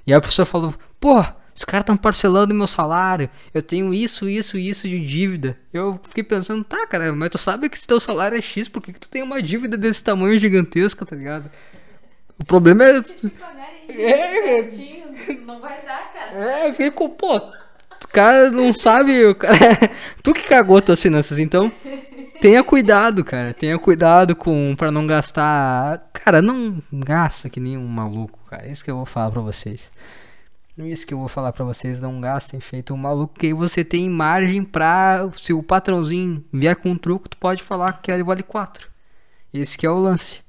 E 0.05 0.13
aí 0.13 0.17
a 0.17 0.21
professora 0.21 0.45
falou: 0.45 0.73
Pô, 0.99 1.19
os 1.55 1.65
caras 1.65 1.84
estão 1.84 1.97
parcelando 1.97 2.53
meu 2.53 2.67
salário, 2.67 3.30
eu 3.53 3.61
tenho 3.61 3.93
isso, 3.93 4.30
isso 4.30 4.57
isso 4.57 4.88
de 4.88 5.05
dívida. 5.05 5.57
Eu 5.73 5.99
fiquei 6.07 6.23
pensando: 6.23 6.63
Tá, 6.63 6.88
cara, 6.88 7.11
mas 7.13 7.30
tu 7.30 7.38
sabe 7.38 7.69
que 7.69 7.80
se 7.80 7.88
teu 7.88 7.99
salário 7.99 8.38
é 8.38 8.41
X, 8.41 8.69
por 8.69 8.82
que, 8.82 8.93
que 8.93 8.99
tu 8.99 9.09
tem 9.09 9.23
uma 9.23 9.41
dívida 9.41 9.75
desse 9.75 10.03
tamanho 10.03 10.38
gigantesco, 10.39 11.05
tá 11.05 11.15
ligado? 11.15 11.49
O 12.40 12.46
problema 12.46 12.84
é. 12.84 13.04
É, 13.90 14.44
certinho, 14.44 15.08
não 15.46 15.60
vai 15.60 15.82
dar, 15.84 16.14
cara. 16.14 16.68
É, 16.68 16.92
com, 16.92 17.10
pô, 17.10 17.38
o 17.38 18.08
cara 18.10 18.52
não 18.52 18.72
sabe, 18.72 19.26
o 19.26 19.36
cara. 19.36 19.58
tu 20.22 20.34
que 20.34 20.44
cagou 20.44 20.82
tuas 20.82 21.02
finanças, 21.02 21.40
então. 21.40 21.72
Tenha 22.40 22.64
cuidado, 22.64 23.24
cara. 23.24 23.54
Tenha 23.54 23.78
cuidado 23.80 24.36
com 24.36 24.76
para 24.78 24.92
não 24.92 25.08
gastar. 25.08 26.10
Cara, 26.14 26.42
não 26.42 26.82
gasta 26.94 27.50
que 27.50 27.60
nem 27.60 27.78
um 27.78 27.88
maluco, 27.88 28.40
cara. 28.48 28.68
Isso 28.68 28.84
que 28.84 28.92
eu 28.92 28.98
vou 28.98 29.06
falar 29.06 29.32
pra 29.32 29.42
vocês. 29.42 29.90
Isso 30.78 31.08
que 31.08 31.14
eu 31.14 31.18
vou 31.18 31.28
falar 31.28 31.52
pra 31.52 31.66
vocês, 31.66 32.00
não 32.00 32.22
gastem 32.22 32.60
feito 32.60 32.94
um 32.94 32.98
maluco, 32.98 33.34
que 33.34 33.48
aí 33.48 33.54
você 33.54 33.84
tem 33.84 34.08
margem 34.08 34.64
pra. 34.64 35.28
Se 35.42 35.52
o 35.52 35.64
patrãozinho 35.64 36.46
vier 36.54 36.76
com 36.76 36.92
um 36.92 36.98
truco, 36.98 37.28
tu 37.28 37.38
pode 37.38 37.64
falar 37.64 37.94
que 37.94 38.12
ele 38.12 38.24
vale 38.24 38.44
4. 38.44 38.88
Esse 39.52 39.76
que 39.76 39.88
é 39.88 39.90
o 39.90 39.98
lance. 39.98 40.42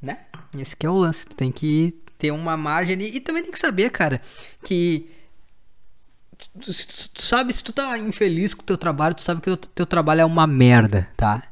Né? 0.00 0.18
Esse 0.58 0.76
que 0.76 0.86
é 0.86 0.90
o 0.90 0.96
lance. 0.96 1.26
Tu 1.26 1.36
tem 1.36 1.52
que 1.52 1.94
ter 2.18 2.30
uma 2.30 2.56
margem 2.56 2.94
ali. 2.94 3.16
E 3.16 3.20
também 3.20 3.42
tem 3.42 3.52
que 3.52 3.58
saber, 3.58 3.90
cara, 3.90 4.20
que. 4.64 5.10
Tu, 6.38 6.72
tu, 6.72 7.10
tu, 7.14 7.22
sabe, 7.22 7.52
se 7.52 7.62
tu 7.62 7.72
tá 7.72 7.98
infeliz 7.98 8.54
com 8.54 8.62
o 8.62 8.66
teu 8.66 8.78
trabalho, 8.78 9.14
tu 9.14 9.22
sabe 9.22 9.40
que 9.40 9.50
o 9.50 9.56
teu 9.56 9.84
trabalho 9.84 10.22
é 10.22 10.24
uma 10.24 10.46
merda, 10.46 11.08
tá? 11.16 11.42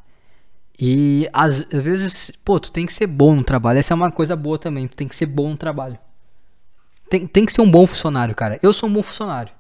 E 0.80 1.28
às, 1.32 1.61
às, 1.72 1.82
vezes, 1.82 2.30
pô, 2.44 2.61
tu 2.61 2.70
tem 2.70 2.86
que 2.86 2.92
ser 2.92 3.07
bom 3.07 3.34
no 3.34 3.44
trabalho. 3.44 3.78
Essa 3.78 3.92
é 3.92 3.96
uma 3.96 4.11
coisa 4.11 4.36
boa 4.36 4.59
também. 4.59 4.86
Tu 4.86 4.96
tem 4.96 5.09
que 5.09 5.16
ser 5.16 5.26
bom 5.26 5.51
no 5.51 5.59
trabalho. 5.59 5.99
Tem, 7.11 7.26
tem 7.26 7.44
que 7.44 7.53
ser 7.53 7.61
um 7.61 7.70
bom 7.70 7.86
funcionário, 7.86 8.34
cara. 8.34 8.59
Eu 8.62 8.72
sou 8.72 8.88
um 8.88 8.92
bom 8.92 9.03
funcionário. 9.03 9.53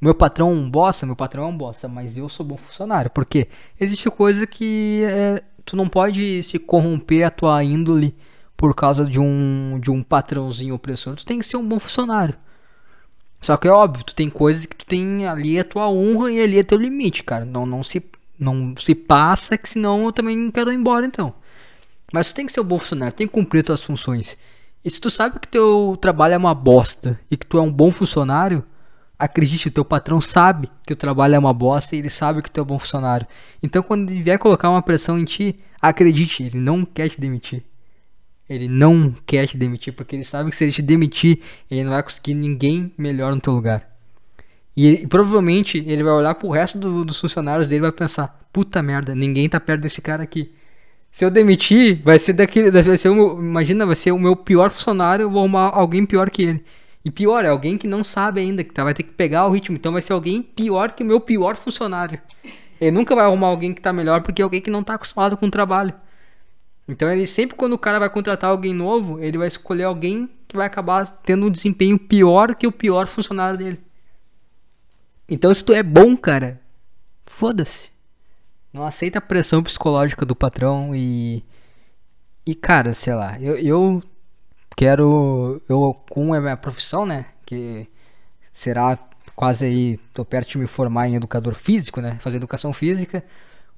Meu 0.00 0.14
patrão 0.14 0.50
é 0.50 0.52
um 0.52 0.70
bosta, 0.70 1.06
meu 1.06 1.16
patrão 1.16 1.44
é 1.44 1.46
um 1.46 1.56
bosta, 1.56 1.88
mas 1.88 2.16
eu 2.16 2.28
sou 2.28 2.44
bom 2.44 2.56
funcionário. 2.56 3.10
Porque 3.10 3.48
existe 3.80 4.10
coisa 4.10 4.46
que 4.46 5.02
é, 5.04 5.42
tu 5.64 5.76
não 5.76 5.88
pode 5.88 6.42
se 6.42 6.58
corromper 6.58 7.26
a 7.26 7.30
tua 7.30 7.62
índole 7.62 8.14
por 8.64 8.74
causa 8.74 9.04
de 9.04 9.20
um, 9.20 9.78
de 9.78 9.90
um 9.90 10.02
patrãozinho 10.02 10.74
opressor. 10.74 11.16
Tu 11.16 11.26
tem 11.26 11.38
que 11.38 11.44
ser 11.44 11.58
um 11.58 11.68
bom 11.68 11.78
funcionário. 11.78 12.34
Só 13.38 13.58
que 13.58 13.68
é 13.68 13.70
óbvio, 13.70 14.06
tu 14.06 14.14
tem 14.14 14.30
coisas 14.30 14.64
que 14.64 14.74
tu 14.74 14.86
tem 14.86 15.26
ali 15.26 15.60
a 15.60 15.64
tua 15.64 15.86
honra 15.86 16.32
e 16.32 16.42
ali 16.42 16.58
é 16.58 16.62
teu 16.62 16.78
limite, 16.78 17.22
cara. 17.22 17.44
Não, 17.44 17.66
não 17.66 17.84
se 17.84 18.02
não 18.38 18.74
se 18.78 18.94
passa, 18.94 19.58
que 19.58 19.68
senão 19.68 20.06
eu 20.06 20.12
também 20.12 20.50
quero 20.50 20.72
ir 20.72 20.76
embora 20.76 21.04
então. 21.04 21.34
Mas 22.10 22.28
tu 22.28 22.36
tem 22.36 22.46
que 22.46 22.52
ser 22.52 22.62
um 22.62 22.64
bom 22.64 22.78
funcionário, 22.78 23.14
tem 23.14 23.26
que 23.26 23.34
cumprir 23.34 23.62
tuas 23.62 23.82
funções. 23.82 24.34
E 24.82 24.90
se 24.90 24.98
tu 24.98 25.10
sabe 25.10 25.38
que 25.38 25.46
teu 25.46 25.98
trabalho 26.00 26.32
é 26.32 26.38
uma 26.38 26.54
bosta 26.54 27.20
e 27.30 27.36
que 27.36 27.44
tu 27.44 27.58
é 27.58 27.60
um 27.60 27.70
bom 27.70 27.92
funcionário, 27.92 28.64
acredite, 29.18 29.70
teu 29.70 29.84
patrão 29.84 30.22
sabe 30.22 30.70
que 30.86 30.94
o 30.94 30.96
trabalho 30.96 31.34
é 31.34 31.38
uma 31.38 31.52
bosta 31.52 31.94
e 31.94 31.98
ele 31.98 32.08
sabe 32.08 32.40
que 32.40 32.50
tu 32.50 32.60
é 32.60 32.62
um 32.62 32.66
bom 32.66 32.78
funcionário. 32.78 33.26
Então 33.62 33.82
quando 33.82 34.10
ele 34.10 34.22
vier 34.22 34.38
colocar 34.38 34.70
uma 34.70 34.80
pressão 34.80 35.18
em 35.18 35.26
ti, 35.26 35.54
acredite, 35.82 36.44
ele 36.44 36.56
não 36.56 36.82
quer 36.82 37.10
te 37.10 37.20
demitir. 37.20 37.62
Ele 38.48 38.68
não 38.68 39.14
quer 39.24 39.46
te 39.46 39.56
demitir 39.56 39.92
porque 39.94 40.14
ele 40.14 40.24
sabe 40.24 40.50
que 40.50 40.56
se 40.56 40.64
ele 40.64 40.72
te 40.72 40.82
demitir, 40.82 41.40
ele 41.70 41.82
não 41.82 41.92
vai 41.92 42.02
conseguir 42.02 42.34
ninguém 42.34 42.92
melhor 42.96 43.34
no 43.34 43.40
teu 43.40 43.52
lugar. 43.52 43.90
E, 44.76 44.86
ele, 44.86 45.06
provavelmente 45.06 45.78
ele 45.86 46.02
vai 46.02 46.12
olhar 46.12 46.34
pro 46.34 46.50
resto 46.50 46.78
do, 46.78 47.04
dos 47.04 47.20
funcionários 47.20 47.68
dele 47.68 47.80
e 47.80 47.82
vai 47.82 47.92
pensar: 47.92 48.46
puta 48.52 48.82
merda, 48.82 49.14
ninguém 49.14 49.48
tá 49.48 49.58
perto 49.58 49.82
desse 49.82 50.02
cara 50.02 50.22
aqui. 50.22 50.50
Se 51.10 51.24
eu 51.24 51.30
demitir, 51.30 52.02
vai 52.02 52.18
ser 52.18 52.32
daquele. 52.32 52.70
Vai 52.70 52.96
ser 52.96 53.08
o, 53.08 53.38
imagina, 53.38 53.86
vai 53.86 53.96
ser 53.96 54.12
o 54.12 54.18
meu 54.18 54.34
pior 54.34 54.70
funcionário, 54.70 55.22
eu 55.24 55.30
vou 55.30 55.40
arrumar 55.40 55.70
alguém 55.72 56.04
pior 56.04 56.28
que 56.28 56.42
ele. 56.42 56.64
E 57.04 57.10
pior, 57.10 57.44
é 57.44 57.48
alguém 57.48 57.78
que 57.78 57.86
não 57.86 58.02
sabe 58.02 58.40
ainda, 58.40 58.64
que 58.64 58.72
tá, 58.72 58.82
vai 58.82 58.94
ter 58.94 59.02
que 59.02 59.12
pegar 59.12 59.46
o 59.46 59.50
ritmo. 59.50 59.76
Então 59.76 59.92
vai 59.92 60.02
ser 60.02 60.12
alguém 60.12 60.42
pior 60.42 60.90
que 60.90 61.02
o 61.02 61.06
meu 61.06 61.20
pior 61.20 61.54
funcionário. 61.54 62.18
Ele 62.80 62.90
nunca 62.90 63.14
vai 63.14 63.24
arrumar 63.24 63.48
alguém 63.48 63.72
que 63.72 63.80
tá 63.80 63.92
melhor 63.92 64.22
porque 64.22 64.42
é 64.42 64.44
alguém 64.44 64.60
que 64.60 64.70
não 64.70 64.82
tá 64.82 64.94
acostumado 64.94 65.36
com 65.36 65.46
o 65.46 65.50
trabalho. 65.50 65.94
Então 66.86 67.10
ele 67.10 67.26
sempre 67.26 67.56
quando 67.56 67.72
o 67.72 67.78
cara 67.78 67.98
vai 67.98 68.10
contratar 68.10 68.50
alguém 68.50 68.74
novo, 68.74 69.18
ele 69.20 69.38
vai 69.38 69.48
escolher 69.48 69.84
alguém 69.84 70.28
que 70.46 70.56
vai 70.56 70.66
acabar 70.66 71.06
tendo 71.24 71.46
um 71.46 71.50
desempenho 71.50 71.98
pior 71.98 72.54
que 72.54 72.66
o 72.66 72.72
pior 72.72 73.06
funcionário 73.06 73.58
dele. 73.58 73.80
Então 75.28 75.52
se 75.52 75.64
tu 75.64 75.72
é 75.72 75.82
bom, 75.82 76.16
cara, 76.16 76.60
foda-se. 77.26 77.90
Não 78.72 78.84
aceita 78.84 79.18
a 79.18 79.22
pressão 79.22 79.62
psicológica 79.62 80.26
do 80.26 80.36
patrão 80.36 80.94
e 80.94 81.42
e 82.46 82.54
cara, 82.54 82.92
sei 82.92 83.14
lá, 83.14 83.40
eu, 83.40 83.56
eu 83.56 84.02
quero 84.76 85.62
eu 85.68 85.94
com 86.10 86.34
a 86.34 86.40
minha 86.40 86.56
profissão, 86.56 87.06
né, 87.06 87.26
que 87.46 87.88
será 88.52 88.98
quase 89.34 89.64
aí 89.64 89.96
tô 90.12 90.24
perto 90.24 90.50
de 90.50 90.58
me 90.58 90.66
formar 90.66 91.08
em 91.08 91.16
educador 91.16 91.54
físico, 91.54 92.00
né, 92.02 92.18
fazer 92.20 92.36
educação 92.36 92.72
física. 92.72 93.24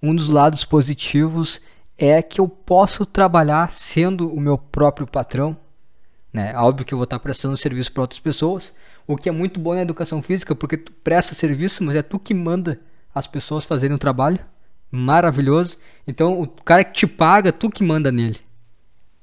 Um 0.03 0.15
dos 0.15 0.29
lados 0.29 0.65
positivos 0.65 1.61
é 1.99 2.21
que 2.23 2.41
eu 2.41 2.49
posso 2.49 3.07
trabalhar 3.07 3.73
sendo 3.73 4.33
o 4.33 4.41
meu 4.41 4.59
próprio 4.59 5.07
patrão. 5.07 5.57
Né? 6.33 6.55
Óbvio 6.57 6.85
que 6.85 6.93
eu 6.93 6.99
vou 6.99 7.05
estar 7.05 7.19
prestando 7.19 7.57
serviço 7.57 7.93
para 7.93 8.03
outras 8.03 8.21
pessoas, 8.21 8.75
o 9.07 9.17
que 9.17 9.29
é 9.29 9.33
muito 9.33 9.59
bom 9.59 9.75
na 9.75 9.83
educação 9.83 10.21
física, 10.21 10.55
porque 10.55 10.77
tu 10.77 10.93
presta 10.93 11.35
serviço, 11.35 11.83
mas 11.83 11.97
é 11.97 12.03
tu 12.03 12.19
que 12.19 12.35
manda 12.35 12.79
as 13.15 13.27
pessoas 13.27 13.65
fazerem 13.65 13.95
o 13.95 13.99
trabalho. 13.99 14.39
Maravilhoso. 14.91 15.79
Então, 16.07 16.41
o 16.41 16.47
cara 16.47 16.85
que 16.85 16.93
te 16.93 17.07
paga, 17.07 17.53
tu 17.53 17.71
que 17.71 17.83
manda 17.83 18.13
nele. 18.13 18.39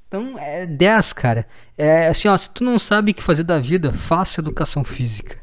Então, 0.08 0.38
é 0.38 0.66
10, 0.66 1.14
cara. 1.14 1.48
É 1.78 2.08
assim, 2.08 2.28
ó, 2.28 2.38
se 2.38 2.50
tu 2.50 2.64
não 2.64 2.78
sabe 2.78 3.12
o 3.12 3.14
que 3.14 3.24
fazer 3.24 3.44
da 3.44 3.60
vida, 3.60 3.92
faça 3.92 4.42
educação 4.42 4.84
física. 4.84 5.38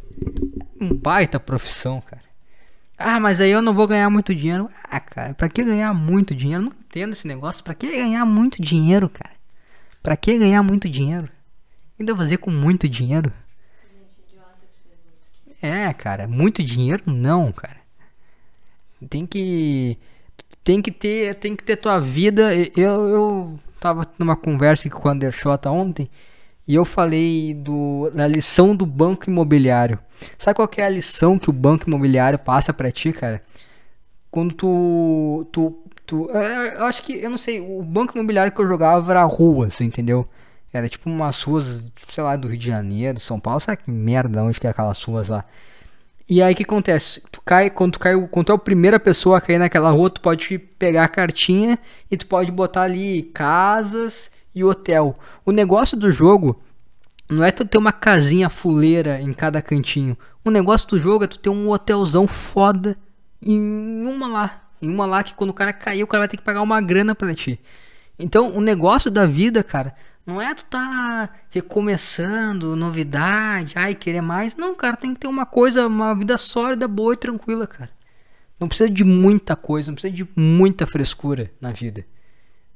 Um 0.80 0.94
baita 0.94 1.40
profissão, 1.40 2.00
cara. 2.00 2.19
Ah, 3.02 3.18
mas 3.18 3.40
aí 3.40 3.50
eu 3.50 3.62
não 3.62 3.72
vou 3.72 3.88
ganhar 3.88 4.10
muito 4.10 4.34
dinheiro. 4.34 4.68
Ah, 4.84 5.00
cara, 5.00 5.32
pra 5.32 5.48
que 5.48 5.64
ganhar 5.64 5.94
muito 5.94 6.34
dinheiro? 6.34 6.64
não 6.64 6.72
entendo 6.72 7.12
esse 7.12 7.26
negócio. 7.26 7.64
Pra 7.64 7.72
que 7.72 7.90
ganhar 7.90 8.26
muito 8.26 8.60
dinheiro, 8.60 9.08
cara? 9.08 9.34
Pra 10.02 10.18
que 10.18 10.38
ganhar 10.38 10.62
muito 10.62 10.86
dinheiro? 10.86 11.26
Ainda 11.98 12.14
fazer 12.14 12.36
com 12.36 12.50
muito 12.50 12.86
dinheiro? 12.86 13.32
É, 15.62 15.90
cara, 15.94 16.28
muito 16.28 16.62
dinheiro 16.62 17.02
não, 17.06 17.50
cara. 17.52 17.78
Tem 19.08 19.24
que 19.26 19.96
tem 20.62 20.82
que 20.82 20.90
ter, 20.90 21.36
tem 21.36 21.56
que 21.56 21.64
ter 21.64 21.76
tua 21.76 21.98
vida. 21.98 22.54
Eu 22.76 23.08
eu 23.08 23.60
tava 23.80 24.02
numa 24.18 24.36
conversa 24.36 24.90
com 24.90 25.08
o 25.08 25.10
Andershota 25.10 25.70
ontem 25.70 26.10
e 26.70 26.74
eu 26.76 26.84
falei 26.84 27.52
do, 27.52 28.12
da 28.14 28.28
lição 28.28 28.76
do 28.76 28.86
banco 28.86 29.28
imobiliário. 29.28 29.98
Sabe 30.38 30.54
qual 30.54 30.70
é 30.76 30.84
a 30.84 30.88
lição 30.88 31.36
que 31.36 31.50
o 31.50 31.52
banco 31.52 31.88
imobiliário 31.88 32.38
passa 32.38 32.72
para 32.72 32.92
ti, 32.92 33.12
cara? 33.12 33.42
Quando 34.30 34.54
tu, 34.54 35.48
tu, 35.50 35.76
tu. 36.06 36.30
Eu 36.30 36.84
acho 36.84 37.02
que, 37.02 37.14
eu 37.14 37.28
não 37.28 37.36
sei, 37.36 37.58
o 37.58 37.82
banco 37.82 38.16
imobiliário 38.16 38.52
que 38.52 38.60
eu 38.60 38.68
jogava 38.68 39.10
era 39.10 39.24
ruas, 39.24 39.80
entendeu? 39.80 40.24
Era 40.72 40.88
tipo 40.88 41.10
umas 41.10 41.42
ruas, 41.42 41.84
sei 42.08 42.22
lá, 42.22 42.36
do 42.36 42.46
Rio 42.46 42.56
de 42.56 42.68
Janeiro, 42.68 43.18
São 43.18 43.40
Paulo, 43.40 43.58
sabe 43.58 43.82
que 43.82 43.90
merda, 43.90 44.40
onde 44.40 44.60
que 44.60 44.66
é 44.68 44.70
aquelas 44.70 45.02
ruas 45.02 45.26
lá? 45.26 45.44
E 46.28 46.40
aí 46.40 46.52
o 46.52 46.56
que 46.56 46.62
acontece? 46.62 47.20
Tu 47.32 47.42
cai, 47.44 47.68
quando 47.68 47.94
tu 47.94 47.98
cai, 47.98 48.14
quando 48.28 48.46
tu 48.46 48.52
é 48.52 48.54
a 48.54 48.58
primeira 48.58 49.00
pessoa 49.00 49.38
a 49.38 49.40
cair 49.40 49.58
naquela 49.58 49.90
rua, 49.90 50.08
tu 50.08 50.20
pode 50.20 50.56
pegar 50.56 51.02
a 51.02 51.08
cartinha 51.08 51.76
e 52.08 52.16
tu 52.16 52.28
pode 52.28 52.52
botar 52.52 52.82
ali 52.82 53.24
casas 53.34 54.30
e 54.54 54.64
hotel. 54.64 55.14
O 55.44 55.52
negócio 55.52 55.96
do 55.96 56.10
jogo 56.10 56.60
não 57.30 57.44
é 57.44 57.50
tu 57.50 57.64
ter 57.64 57.78
uma 57.78 57.92
casinha 57.92 58.50
fuleira 58.50 59.20
em 59.20 59.32
cada 59.32 59.62
cantinho. 59.62 60.16
O 60.44 60.50
negócio 60.50 60.88
do 60.88 60.98
jogo 60.98 61.24
é 61.24 61.26
tu 61.26 61.38
ter 61.38 61.50
um 61.50 61.70
hotelzão 61.70 62.26
foda 62.26 62.96
em 63.40 64.04
uma 64.04 64.26
lá. 64.26 64.62
Em 64.82 64.88
uma 64.88 65.06
lá 65.06 65.22
que 65.22 65.34
quando 65.34 65.50
o 65.50 65.54
cara 65.54 65.72
cair, 65.72 66.02
o 66.02 66.06
cara 66.06 66.22
vai 66.22 66.28
ter 66.28 66.36
que 66.36 66.42
pagar 66.42 66.62
uma 66.62 66.80
grana 66.80 67.14
pra 67.14 67.34
ti. 67.34 67.60
Então, 68.18 68.54
o 68.56 68.60
negócio 68.60 69.10
da 69.10 69.26
vida, 69.26 69.62
cara, 69.62 69.94
não 70.26 70.40
é 70.40 70.54
tu 70.54 70.64
tá 70.66 71.30
recomeçando, 71.50 72.76
novidade, 72.76 73.74
ai, 73.76 73.94
querer 73.94 74.20
mais. 74.20 74.56
Não, 74.56 74.74
cara, 74.74 74.96
tem 74.96 75.14
que 75.14 75.20
ter 75.20 75.26
uma 75.26 75.46
coisa, 75.46 75.86
uma 75.86 76.14
vida 76.14 76.36
sólida, 76.36 76.86
boa 76.86 77.14
e 77.14 77.16
tranquila, 77.16 77.66
cara. 77.66 77.90
Não 78.58 78.68
precisa 78.68 78.90
de 78.90 79.04
muita 79.04 79.56
coisa, 79.56 79.90
não 79.90 79.94
precisa 79.94 80.14
de 80.14 80.28
muita 80.36 80.86
frescura 80.86 81.50
na 81.60 81.72
vida. 81.72 82.04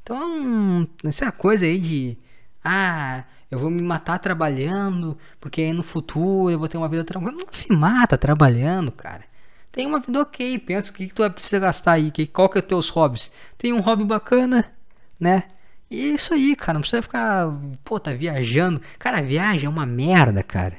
Então, 0.05 0.87
essa 1.03 1.33
coisa 1.33 1.65
aí 1.65 1.79
de. 1.79 2.19
Ah, 2.63 3.25
eu 3.51 3.59
vou 3.59 3.71
me 3.71 3.83
matar 3.83 4.19
trabalhando, 4.19 5.17
porque 5.41 5.63
aí 5.63 5.73
no 5.73 5.83
futuro 5.83 6.51
eu 6.51 6.59
vou 6.59 6.69
ter 6.69 6.77
uma 6.77 6.89
vida 6.89 7.05
tranquila. 7.05 7.33
Não 7.33 7.47
se 7.51 7.73
mata 7.73 8.19
trabalhando, 8.19 8.93
cara. 8.93 9.25
Tem 9.73 9.87
uma 9.87 9.99
vida 10.01 10.21
ok, 10.21 10.59
pensa 10.59 10.91
o 10.91 10.95
que, 10.95 11.07
que 11.09 11.15
tu 11.15 11.23
vai 11.23 11.31
precisar 11.31 11.59
gastar 11.59 11.93
aí, 11.93 12.11
que, 12.11 12.27
qual 12.27 12.49
que 12.49 12.59
é 12.59 12.61
os 12.61 12.67
teus 12.67 12.89
hobbies. 12.91 13.31
Tem 13.59 13.73
um 13.73 13.81
hobby 13.81 14.05
bacana, 14.05 14.71
né? 15.19 15.45
E 15.91 16.11
é 16.11 16.15
isso 16.15 16.35
aí, 16.35 16.55
cara, 16.55 16.75
não 16.75 16.81
precisa 16.83 17.03
ficar, 17.03 17.49
pô, 17.83 17.99
tá 17.99 18.13
viajando. 18.13 18.81
Cara, 18.99 19.23
viagem 19.23 19.67
é 19.67 19.69
uma 19.69 19.87
merda, 19.87 20.43
cara. 20.43 20.77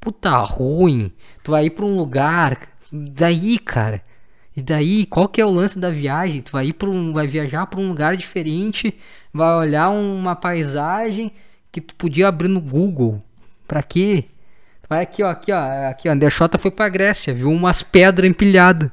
Puta 0.00 0.36
ruim. 0.38 1.12
Tu 1.42 1.50
vai 1.50 1.66
ir 1.66 1.70
pra 1.70 1.84
um 1.84 1.96
lugar, 1.96 2.68
daí, 2.92 3.58
cara. 3.58 4.02
E 4.58 4.62
daí, 4.62 5.06
qual 5.06 5.28
que 5.28 5.40
é 5.40 5.46
o 5.46 5.52
lance 5.52 5.78
da 5.78 5.88
viagem? 5.88 6.42
Tu 6.42 6.50
vai 6.50 6.66
ir 6.66 6.72
para 6.72 6.90
um, 6.90 7.12
vai 7.12 7.28
viajar 7.28 7.64
para 7.66 7.78
um 7.78 7.86
lugar 7.86 8.16
diferente, 8.16 8.92
vai 9.32 9.54
olhar 9.54 9.88
uma 9.90 10.34
paisagem 10.34 11.30
que 11.70 11.80
tu 11.80 11.94
podia 11.94 12.26
abrir 12.26 12.48
no 12.48 12.60
Google. 12.60 13.20
Pra 13.68 13.84
quê? 13.84 14.24
Vai 14.88 15.02
aqui, 15.02 15.22
ó, 15.22 15.30
aqui, 15.30 15.52
ó, 15.52 15.88
aqui, 15.88 16.08
ó. 16.08 16.12
Anderchota 16.12 16.58
foi 16.58 16.72
pra 16.72 16.88
Grécia, 16.88 17.32
viu 17.32 17.48
umas 17.52 17.84
pedras 17.84 18.28
empilhadas, 18.28 18.90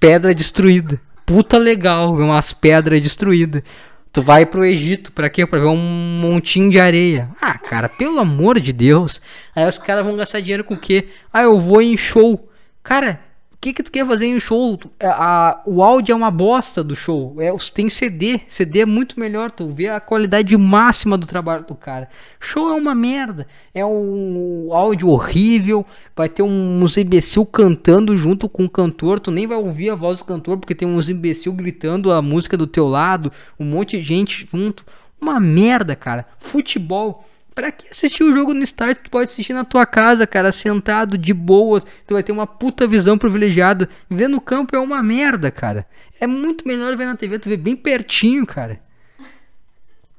pedra 0.00 0.34
destruída. 0.34 0.98
Puta 1.26 1.58
legal, 1.58 2.16
viu 2.16 2.24
umas 2.24 2.54
pedras 2.54 3.02
destruídas. 3.02 3.62
Tu 4.10 4.22
vai 4.22 4.46
pro 4.46 4.64
Egito, 4.64 5.12
pra 5.12 5.28
quê? 5.28 5.44
Pra 5.44 5.58
ver 5.58 5.66
um 5.66 5.76
montinho 6.22 6.70
de 6.70 6.80
areia. 6.80 7.28
Ah, 7.42 7.58
cara, 7.58 7.90
pelo 7.90 8.20
amor 8.20 8.58
de 8.58 8.72
Deus. 8.72 9.20
Aí 9.54 9.68
os 9.68 9.76
caras 9.76 10.02
vão 10.02 10.16
gastar 10.16 10.40
dinheiro 10.40 10.64
com 10.64 10.72
o 10.72 10.80
quê? 10.80 11.08
Ah, 11.30 11.42
eu 11.42 11.60
vou 11.60 11.82
em 11.82 11.94
show. 11.94 12.48
Cara, 12.82 13.20
que 13.64 13.72
que 13.72 13.82
tu 13.82 13.90
quer 13.90 14.06
fazer 14.06 14.26
em 14.26 14.36
um 14.36 14.40
show? 14.40 14.78
A, 15.00 15.04
é, 15.04 15.08
a, 15.08 15.62
o 15.64 15.82
áudio 15.82 16.12
é 16.12 16.16
uma 16.16 16.30
bosta 16.30 16.84
do 16.84 16.94
show. 16.94 17.34
É, 17.40 17.50
tem 17.72 17.88
CD. 17.88 18.42
CD 18.46 18.80
é 18.80 18.86
muito 18.86 19.18
melhor. 19.18 19.50
Tu 19.50 19.70
vê 19.70 19.88
a 19.88 19.98
qualidade 20.00 20.54
máxima 20.54 21.16
do 21.16 21.26
trabalho 21.26 21.64
do 21.64 21.74
cara. 21.74 22.10
Show 22.38 22.68
é 22.68 22.74
uma 22.74 22.94
merda. 22.94 23.46
É 23.72 23.84
um 23.84 24.68
áudio 24.70 25.08
horrível. 25.08 25.84
Vai 26.14 26.28
ter 26.28 26.42
uns 26.42 26.98
imbecil 26.98 27.46
cantando 27.46 28.14
junto 28.18 28.50
com 28.50 28.66
o 28.66 28.70
cantor. 28.70 29.18
Tu 29.18 29.30
nem 29.30 29.46
vai 29.46 29.56
ouvir 29.56 29.88
a 29.88 29.94
voz 29.94 30.18
do 30.18 30.24
cantor 30.24 30.58
porque 30.58 30.74
tem 30.74 30.86
uns 30.86 31.08
imbecil 31.08 31.52
gritando 31.54 32.12
a 32.12 32.20
música 32.20 32.58
do 32.58 32.66
teu 32.66 32.86
lado. 32.86 33.32
Um 33.58 33.64
monte 33.64 33.96
de 33.96 34.02
gente 34.02 34.46
junto. 34.52 34.84
Uma 35.18 35.40
merda, 35.40 35.96
cara. 35.96 36.26
Futebol 36.38 37.24
Pra 37.54 37.70
que 37.70 37.88
assistir 37.88 38.24
o 38.24 38.32
jogo 38.32 38.52
no 38.52 38.64
estádio? 38.64 39.02
Tu 39.04 39.10
pode 39.10 39.30
assistir 39.30 39.52
na 39.52 39.64
tua 39.64 39.86
casa, 39.86 40.26
cara, 40.26 40.50
sentado 40.50 41.16
de 41.16 41.32
boas. 41.32 41.86
Tu 42.06 42.12
vai 42.12 42.22
ter 42.22 42.32
uma 42.32 42.46
puta 42.46 42.86
visão 42.86 43.16
privilegiada. 43.16 43.88
Ver 44.10 44.28
no 44.28 44.40
campo 44.40 44.74
é 44.74 44.78
uma 44.78 45.02
merda, 45.02 45.50
cara. 45.52 45.86
É 46.20 46.26
muito 46.26 46.66
melhor 46.66 46.96
ver 46.96 47.06
na 47.06 47.16
TV, 47.16 47.38
tu 47.38 47.48
vê 47.48 47.56
bem 47.56 47.76
pertinho, 47.76 48.44
cara. 48.44 48.80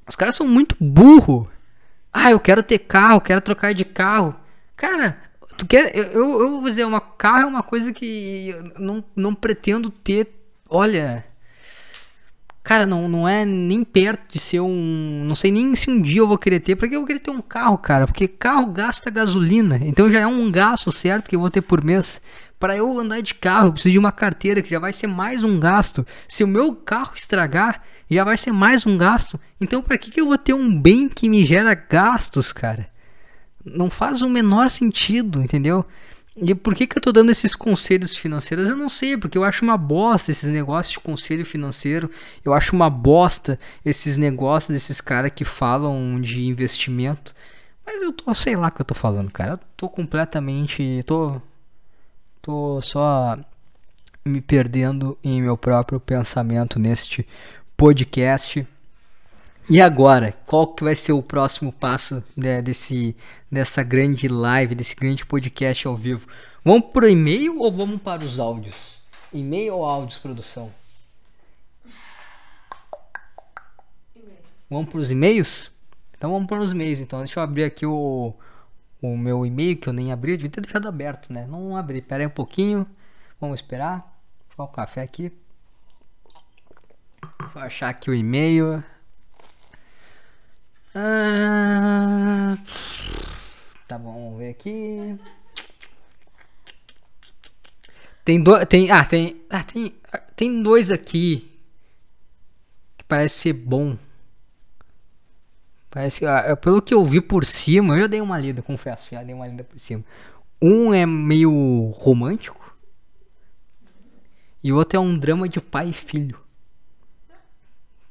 Os 0.08 0.16
caras 0.16 0.36
são 0.36 0.48
muito 0.48 0.76
burro. 0.80 1.50
Ah, 2.14 2.32
eu 2.32 2.40
quero 2.40 2.64
ter 2.64 2.80
carro, 2.80 3.20
quero 3.20 3.42
trocar 3.42 3.74
de 3.74 3.84
carro. 3.84 4.34
Cara, 4.78 5.18
tu 5.58 5.66
quer. 5.66 5.94
Eu, 5.94 6.04
eu, 6.04 6.42
eu 6.42 6.62
vou 6.62 6.70
dizer, 6.70 6.86
uma 6.86 7.02
carro 7.02 7.42
é 7.42 7.46
uma 7.46 7.64
coisa 7.64 7.92
que 7.92 8.50
eu 8.50 8.64
não, 8.80 9.04
não 9.14 9.36
pretendo 9.36 9.90
ter. 9.90 10.30
Olha 10.70 11.26
Cara, 12.66 12.84
não, 12.84 13.08
não 13.08 13.30
é 13.30 13.46
nem 13.46 13.84
perto 13.84 14.34
de 14.34 14.40
ser 14.40 14.60
um. 14.60 15.24
Não 15.24 15.36
sei 15.36 15.52
nem 15.52 15.76
se 15.76 15.88
um 15.88 16.02
dia 16.02 16.22
eu 16.22 16.28
vou 16.28 16.36
querer 16.36 16.60
ter. 16.60 16.76
Pra 16.76 16.88
que 16.88 16.96
eu 16.96 17.02
vou 17.02 17.06
querer 17.06 17.20
ter 17.20 17.30
um 17.30 17.40
carro, 17.40 17.78
cara? 17.78 18.08
Porque 18.08 18.28
carro 18.28 18.66
gasta 18.66 19.12
gasolina. 19.12 19.80
Então 19.84 20.10
já 20.10 20.22
é 20.22 20.26
um 20.26 20.52
gasto 20.52 20.92
certo 20.92 21.30
que 21.30 21.36
eu 21.36 21.40
vou 21.40 21.52
ter 21.52 21.62
por 21.62 21.84
mês. 21.84 22.20
Para 22.60 22.76
eu 22.76 23.00
andar 23.00 23.22
de 23.22 23.36
carro, 23.36 23.68
eu 23.68 23.74
preciso 23.74 23.94
de 23.94 24.00
uma 24.00 24.12
carteira 24.12 24.64
que 24.64 24.72
já 24.72 24.80
vai 24.80 24.92
ser 24.92 25.06
mais 25.06 25.44
um 25.44 25.60
gasto. 25.60 26.08
Se 26.28 26.44
o 26.44 26.48
meu 26.48 26.74
carro 26.74 27.12
estragar, 27.16 27.84
já 28.10 28.24
vai 28.24 28.36
ser 28.36 28.52
mais 28.52 28.84
um 28.84 28.98
gasto. 28.98 29.40
Então, 29.62 29.84
para 29.84 30.00
que, 30.00 30.10
que 30.10 30.20
eu 30.20 30.26
vou 30.26 30.38
ter 30.38 30.56
um 30.56 30.76
bem 30.76 31.08
que 31.08 31.30
me 31.30 31.46
gera 31.46 31.76
gastos, 31.76 32.52
cara? 32.52 32.88
Não 33.64 33.92
faz 33.92 34.24
o 34.24 34.30
menor 34.30 34.72
sentido, 34.72 35.44
entendeu? 35.44 35.86
E 36.38 36.54
por 36.54 36.76
que, 36.76 36.86
que 36.86 36.98
eu 36.98 37.02
tô 37.02 37.14
dando 37.14 37.32
esses 37.32 37.56
conselhos 37.56 38.16
financeiros? 38.18 38.70
Eu 38.70 38.76
não 38.76 38.90
sei, 38.90 39.16
porque 39.16 39.38
eu 39.38 39.44
acho 39.44 39.64
uma 39.64 39.78
bosta 39.78 40.32
esses 40.32 40.50
negócios 40.50 40.94
de 40.94 41.00
conselho 41.00 41.46
financeiro. 41.46 42.12
Eu 42.44 42.54
acho 42.54 42.76
uma 42.76 42.90
bosta 42.90 43.58
esses 43.86 44.18
negócios 44.18 44.74
desses 44.74 45.00
caras 45.00 45.32
que 45.34 45.46
falam 45.46 46.20
de 46.20 46.46
investimento. 46.46 47.34
Mas 47.86 48.02
eu 48.02 48.12
tô, 48.12 48.34
sei 48.34 48.56
lá 48.58 48.68
o 48.68 48.72
que 48.72 48.82
eu 48.82 48.86
tô 48.86 48.94
falando, 48.94 49.32
cara. 49.32 49.54
Eu 49.54 49.60
tô 49.78 49.88
completamente. 49.88 51.02
tô. 51.06 51.42
tô 52.42 52.82
só 52.82 53.38
me 54.26 54.42
perdendo 54.42 55.18
em 55.24 55.42
meu 55.42 55.56
próprio 55.56 56.00
pensamento 56.00 56.80
neste 56.80 57.26
podcast. 57.78 58.68
E 59.70 59.82
agora, 59.82 60.36
qual 60.46 60.68
que 60.68 60.84
vai 60.84 60.96
ser 60.96 61.14
o 61.14 61.24
próximo 61.24 61.72
passo 61.72 62.24
né, 62.36 62.62
desse, 62.62 63.16
dessa 63.56 63.82
grande 63.82 64.28
live, 64.28 64.76
desse 64.76 64.94
grande 64.94 65.26
podcast 65.26 65.88
ao 65.88 65.96
vivo? 65.96 66.28
Vamos 66.64 66.92
pro 66.92 67.08
e-mail 67.08 67.58
ou 67.60 67.72
vamos 67.72 68.02
para 68.02 68.24
os 68.24 68.38
áudios? 68.38 69.00
E-mail 69.32 69.76
ou 69.76 69.86
áudios, 69.86 70.20
produção? 70.20 70.72
Vamos 74.70 74.90
para 74.90 75.00
os 75.00 75.10
e-mails? 75.10 75.72
Então 76.18 76.32
vamos 76.32 76.48
para 76.48 76.60
os 76.60 76.74
e-mails. 76.74 77.00
Então 77.00 77.20
deixa 77.20 77.40
eu 77.40 77.44
abrir 77.44 77.64
aqui 77.64 77.86
o, 77.86 78.34
o 79.02 79.18
meu 79.18 79.46
e-mail 79.46 79.78
que 79.78 79.88
eu 79.88 79.94
nem 79.94 80.12
abri. 80.12 80.32
Eu 80.32 80.38
devia 80.38 80.52
ter 80.52 80.62
deixado 80.62 80.90
aberto, 80.90 81.32
né? 81.32 81.48
Não 81.48 81.78
abri. 81.78 82.02
Pera 82.02 82.24
aí 82.24 82.28
um 82.28 82.32
pouquinho. 82.32 82.86
Vamos 83.40 83.60
esperar. 83.62 84.20
Vou 84.58 84.66
o 84.66 84.70
café 84.70 85.02
aqui. 85.02 85.32
Vou 87.54 87.64
achar 87.64 87.88
aqui 87.88 88.10
o 88.10 88.14
e-mail. 88.14 88.84
Ah, 90.94 92.58
tá 93.88 93.98
bom, 93.98 94.14
vamos 94.14 94.40
ver 94.40 94.50
aqui. 94.50 95.20
Tem 98.24 98.42
dois, 98.42 98.66
tem, 98.66 98.90
ah, 98.90 99.06
tem, 99.06 99.42
ah, 99.50 99.64
tem, 99.64 99.96
tem 100.36 100.64
dois 100.64 100.90
aqui 100.90 101.52
que 102.98 103.04
parece 103.06 103.38
ser 103.38 103.54
bom. 103.54 103.98
Parece, 105.92 106.26
ah, 106.26 106.56
pelo 106.58 106.82
que 106.82 106.94
eu 106.94 107.06
vi 107.06 107.22
por 107.22 107.46
cima, 107.46 107.96
eu 107.96 108.02
já 108.02 108.08
dei 108.08 108.22
uma 108.22 108.40
lida, 108.40 108.62
confesso, 108.62 109.10
já 109.12 109.24
dei 109.24 109.36
uma 109.36 109.48
lida 109.48 109.64
por 109.64 109.80
cima. 109.80 110.04
Um 110.62 110.94
é 110.94 111.06
meio 111.06 111.90
romântico 111.94 112.76
e 114.64 114.74
o 114.74 114.78
outro 114.78 114.98
é 114.98 115.00
um 115.00 115.16
drama 115.16 115.48
de 115.48 115.62
pai 115.62 115.90
e 115.90 115.94
filho. 115.94 116.44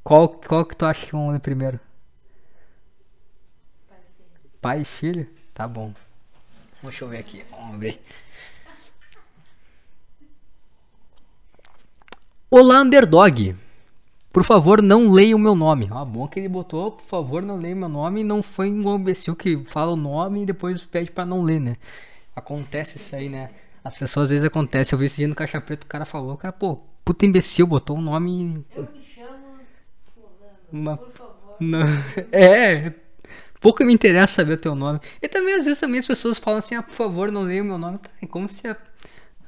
Qual, 0.04 0.28
qual 0.28 0.64
que 0.64 0.76
tu 0.76 0.86
acha 0.86 1.04
que 1.04 1.10
vamos 1.12 1.32
ler 1.32 1.40
primeiro? 1.40 1.80
Pai 4.60 4.82
e 4.82 4.84
filho? 4.84 5.28
Tá 5.54 5.68
bom. 5.68 5.94
Deixa 6.82 7.04
eu 7.04 7.08
ver 7.08 7.18
aqui. 7.18 7.44
Vamos 7.48 7.78
ver. 7.78 8.02
Olá, 12.50 12.82
Underdog. 12.82 13.56
Por 14.32 14.42
favor, 14.42 14.82
não 14.82 15.12
leia 15.12 15.36
o 15.36 15.38
meu 15.38 15.54
nome. 15.54 15.88
Ah, 15.92 16.04
bom 16.04 16.26
que 16.26 16.40
ele 16.40 16.48
botou, 16.48 16.90
por 16.90 17.04
favor, 17.04 17.40
não 17.40 17.56
leia 17.56 17.76
o 17.76 17.78
meu 17.78 17.88
nome. 17.88 18.24
Não 18.24 18.42
foi 18.42 18.68
um 18.68 18.96
imbecil 18.96 19.36
que 19.36 19.64
fala 19.66 19.92
o 19.92 19.96
nome 19.96 20.42
e 20.42 20.46
depois 20.46 20.82
pede 20.82 21.12
para 21.12 21.24
não 21.24 21.40
ler, 21.42 21.60
né? 21.60 21.76
Acontece 22.34 22.96
isso 22.96 23.14
aí, 23.14 23.28
né? 23.28 23.50
As 23.84 23.96
pessoas 23.96 24.24
às 24.24 24.30
vezes 24.30 24.44
acontece. 24.44 24.92
Eu 24.92 24.98
vi 24.98 25.06
esse 25.06 25.18
dia 25.18 25.28
no 25.28 25.36
Caixa 25.36 25.60
Preto, 25.60 25.84
o 25.84 25.86
cara 25.86 26.04
falou, 26.04 26.36
cara, 26.36 26.52
pô, 26.52 26.80
puta 27.04 27.24
imbecil, 27.24 27.64
botou 27.64 27.94
o 27.94 28.00
um 28.00 28.02
nome. 28.02 28.66
Eu 28.74 28.82
me 28.82 29.04
chamo 29.04 29.60
Fulano, 30.12 30.58
Uma... 30.72 30.96
por 30.96 31.12
favor. 31.12 31.56
Não. 31.60 31.86
É, 32.32 32.92
pouco 33.64 33.82
me 33.82 33.94
interessa 33.94 34.34
saber 34.34 34.52
o 34.52 34.56
teu 34.58 34.74
nome. 34.74 35.00
E 35.22 35.26
também, 35.26 35.54
às 35.54 35.64
vezes, 35.64 35.80
também 35.80 35.98
as 35.98 36.06
pessoas 36.06 36.38
falam 36.38 36.58
assim, 36.58 36.74
ah, 36.74 36.82
por 36.82 36.92
favor, 36.92 37.32
não 37.32 37.44
leia 37.44 37.62
o 37.62 37.64
meu 37.64 37.78
nome. 37.78 37.96
Tá, 37.96 38.10
é 38.22 38.26
como 38.26 38.46
se... 38.46 38.62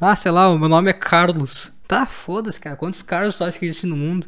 Ah, 0.00 0.16
sei 0.16 0.30
lá, 0.30 0.48
o 0.48 0.58
meu 0.58 0.70
nome 0.70 0.88
é 0.88 0.94
Carlos. 0.94 1.70
Tá, 1.86 2.06
foda-se, 2.06 2.58
cara. 2.58 2.76
Quantos 2.76 3.02
Carlos 3.02 3.36
tu 3.36 3.44
acha 3.44 3.58
que 3.58 3.66
existe 3.66 3.84
no 3.84 3.94
mundo? 3.94 4.26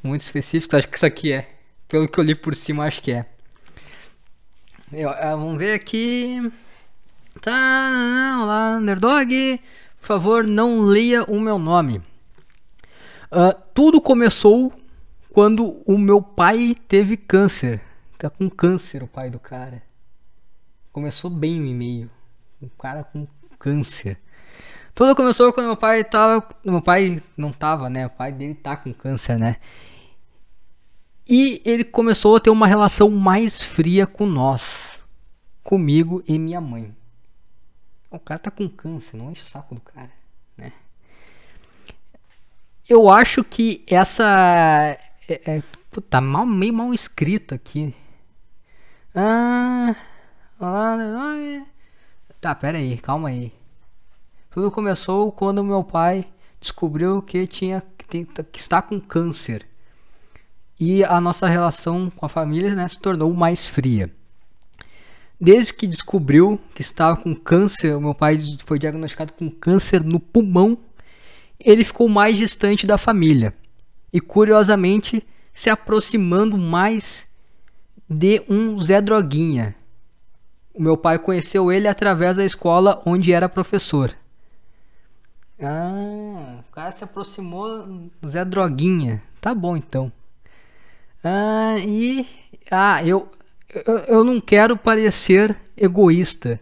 Muito 0.00 0.20
específico, 0.20 0.76
acho 0.76 0.86
que 0.86 0.96
isso 0.96 1.04
aqui 1.04 1.32
é. 1.32 1.48
Pelo 1.88 2.08
que 2.08 2.16
eu 2.16 2.22
li 2.22 2.36
por 2.36 2.54
cima, 2.54 2.84
acho 2.84 3.02
que 3.02 3.10
é. 3.10 3.26
Eu, 4.92 5.10
eu, 5.10 5.36
vamos 5.36 5.58
ver 5.58 5.74
aqui. 5.74 6.50
Tá, 7.40 8.38
olá, 8.40 8.78
Nerdog. 8.78 9.60
Por 10.00 10.06
favor, 10.06 10.44
não 10.44 10.78
leia 10.78 11.24
o 11.24 11.40
meu 11.40 11.58
nome. 11.58 11.98
Uh, 13.32 13.52
tudo 13.74 14.00
começou 14.00 14.72
quando 15.32 15.82
o 15.86 15.96
meu 15.96 16.20
pai 16.20 16.74
teve 16.88 17.16
câncer. 17.16 17.80
Tá 18.18 18.28
com 18.28 18.50
câncer 18.50 19.02
o 19.02 19.08
pai 19.08 19.30
do 19.30 19.38
cara. 19.38 19.82
Começou 20.92 21.30
bem 21.30 21.60
o 21.60 21.66
e-mail. 21.66 22.08
O 22.60 22.68
cara 22.68 23.04
com 23.04 23.26
câncer. 23.58 24.18
Tudo 24.94 25.16
começou 25.16 25.52
quando 25.52 25.66
meu 25.66 25.76
pai 25.76 26.04
tava. 26.04 26.46
Meu 26.64 26.82
pai 26.82 27.22
não 27.36 27.52
tava, 27.52 27.88
né? 27.88 28.06
O 28.06 28.10
pai 28.10 28.32
dele 28.32 28.54
tá 28.54 28.76
com 28.76 28.92
câncer, 28.92 29.38
né? 29.38 29.56
E 31.26 31.62
ele 31.64 31.84
começou 31.84 32.36
a 32.36 32.40
ter 32.40 32.50
uma 32.50 32.66
relação 32.66 33.08
mais 33.08 33.62
fria 33.62 34.06
com 34.06 34.26
nós. 34.26 35.02
Comigo 35.62 36.22
e 36.26 36.38
minha 36.38 36.60
mãe. 36.60 36.94
O 38.10 38.18
cara 38.18 38.40
tá 38.40 38.50
com 38.50 38.68
câncer, 38.68 39.16
não 39.16 39.30
enche 39.30 39.44
o 39.44 39.48
saco 39.48 39.74
do 39.74 39.80
cara, 39.80 40.10
né? 40.56 40.72
Eu 42.88 43.08
acho 43.08 43.44
que 43.44 43.84
essa 43.88 44.98
é, 45.32 45.40
é, 45.46 45.62
Puta, 45.90 46.20
mal, 46.20 46.46
meio 46.46 46.72
mal 46.72 46.94
escrito 46.94 47.54
aqui. 47.54 47.94
Ah. 49.14 49.94
Tá, 52.40 52.54
pera 52.54 52.78
aí, 52.78 52.96
calma 52.98 53.28
aí. 53.28 53.52
Tudo 54.50 54.70
começou 54.70 55.32
quando 55.32 55.64
meu 55.64 55.82
pai 55.82 56.24
descobriu 56.60 57.22
que 57.22 57.46
tinha 57.46 57.82
que, 58.08 58.24
que 58.24 58.58
está 58.58 58.80
com 58.82 59.00
câncer. 59.00 59.66
E 60.78 61.04
a 61.04 61.20
nossa 61.20 61.48
relação 61.48 62.10
com 62.10 62.24
a 62.24 62.28
família 62.28 62.74
né, 62.74 62.88
se 62.88 62.98
tornou 62.98 63.32
mais 63.34 63.68
fria. 63.68 64.12
Desde 65.40 65.74
que 65.74 65.86
descobriu 65.86 66.60
que 66.74 66.82
estava 66.82 67.16
com 67.16 67.34
câncer, 67.34 67.98
meu 67.98 68.14
pai 68.14 68.38
foi 68.64 68.78
diagnosticado 68.78 69.32
com 69.32 69.50
câncer 69.50 70.04
no 70.04 70.20
pulmão, 70.20 70.78
ele 71.58 71.84
ficou 71.84 72.08
mais 72.08 72.36
distante 72.36 72.86
da 72.86 72.96
família 72.96 73.54
e, 74.12 74.20
curiosamente, 74.20 75.26
se 75.52 75.70
aproximando 75.70 76.56
mais 76.56 77.28
de 78.08 78.42
um 78.48 78.78
Zé 78.80 79.00
Droguinha. 79.00 79.74
O 80.74 80.82
meu 80.82 80.96
pai 80.96 81.18
conheceu 81.18 81.70
ele 81.70 81.86
através 81.86 82.36
da 82.36 82.44
escola 82.44 83.02
onde 83.04 83.32
era 83.32 83.48
professor. 83.48 84.14
Ah, 85.62 86.60
o 86.66 86.72
cara 86.72 86.90
se 86.90 87.04
aproximou 87.04 88.10
do 88.20 88.28
Zé 88.28 88.44
Droguinha. 88.44 89.22
Tá 89.40 89.54
bom 89.54 89.76
então. 89.76 90.10
Ah, 91.22 91.76
e. 91.78 92.26
Ah, 92.70 93.04
eu, 93.04 93.30
eu, 93.86 93.98
eu 93.98 94.24
não 94.24 94.40
quero 94.40 94.76
parecer 94.76 95.54
egoísta, 95.76 96.58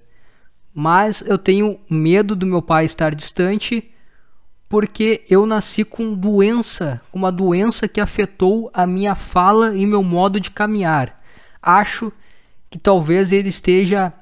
mas 0.75 1.21
eu 1.23 1.39
tenho 1.39 1.79
medo 1.89 2.35
do 2.35 2.47
meu 2.47 2.61
pai 2.61 2.85
estar 2.85 3.15
distante 3.15 3.91
porque 4.69 5.25
eu 5.31 5.47
nasci 5.47 5.85
com 5.85 6.15
doença, 6.15 7.01
com 7.11 7.19
uma 7.19 7.33
doença 7.33 7.89
que 7.89 8.01
afetou 8.01 8.71
a 8.75 8.87
minha 8.87 9.15
fala 9.15 9.75
e 9.75 9.87
meu 9.87 10.03
modo 10.03 10.39
de 10.39 10.51
caminhar. 10.51 11.17
Acho 11.63 12.13
que 12.69 12.79
talvez 12.79 13.33
ele 13.33 13.49
esteja. 13.49 14.13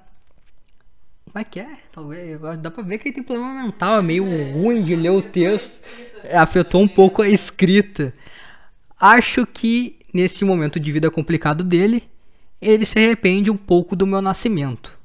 Como 1.25 1.39
é 1.39 1.45
que 1.45 1.61
é? 1.61 1.79
Talvez. 1.91 2.41
Dá 2.61 2.71
pra 2.71 2.83
ver 2.83 2.99
que 2.99 3.09
ele 3.09 3.15
tem 3.17 3.25
problema 3.25 3.63
mental, 3.63 3.99
é 3.99 4.03
meio 4.03 4.25
ruim 4.53 4.85
de 4.85 4.95
ler 4.95 5.11
o 5.11 5.21
texto. 5.21 5.85
Afetou 6.33 6.81
um 6.81 6.89
pouco 6.89 7.23
a 7.23 7.29
escrita. 7.29 8.15
Acho 8.99 9.45
que 9.47 9.99
nesse 10.15 10.45
momento 10.45 10.79
de 10.79 10.93
vida 10.93 11.11
complicado 11.11 11.65
dele, 11.65 12.09
ele 12.61 12.87
se 12.87 12.99
arrepende 12.99 13.51
um 13.51 13.57
pouco 13.57 13.97
do 13.97 14.07
meu 14.07 14.23
nascimento. 14.23 14.97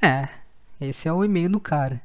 É, 0.00 0.28
esse 0.80 1.08
é 1.08 1.12
o 1.12 1.24
e-mail 1.24 1.48
do 1.48 1.58
cara. 1.58 2.00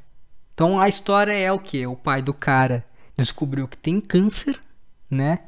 Então 0.53 0.79
a 0.79 0.87
história 0.87 1.33
é 1.33 1.51
o 1.51 1.59
que? 1.59 1.85
O 1.87 1.95
pai 1.95 2.21
do 2.21 2.33
cara 2.33 2.85
descobriu 3.17 3.67
que 3.67 3.77
tem 3.77 3.99
câncer, 3.99 4.59
né? 5.09 5.39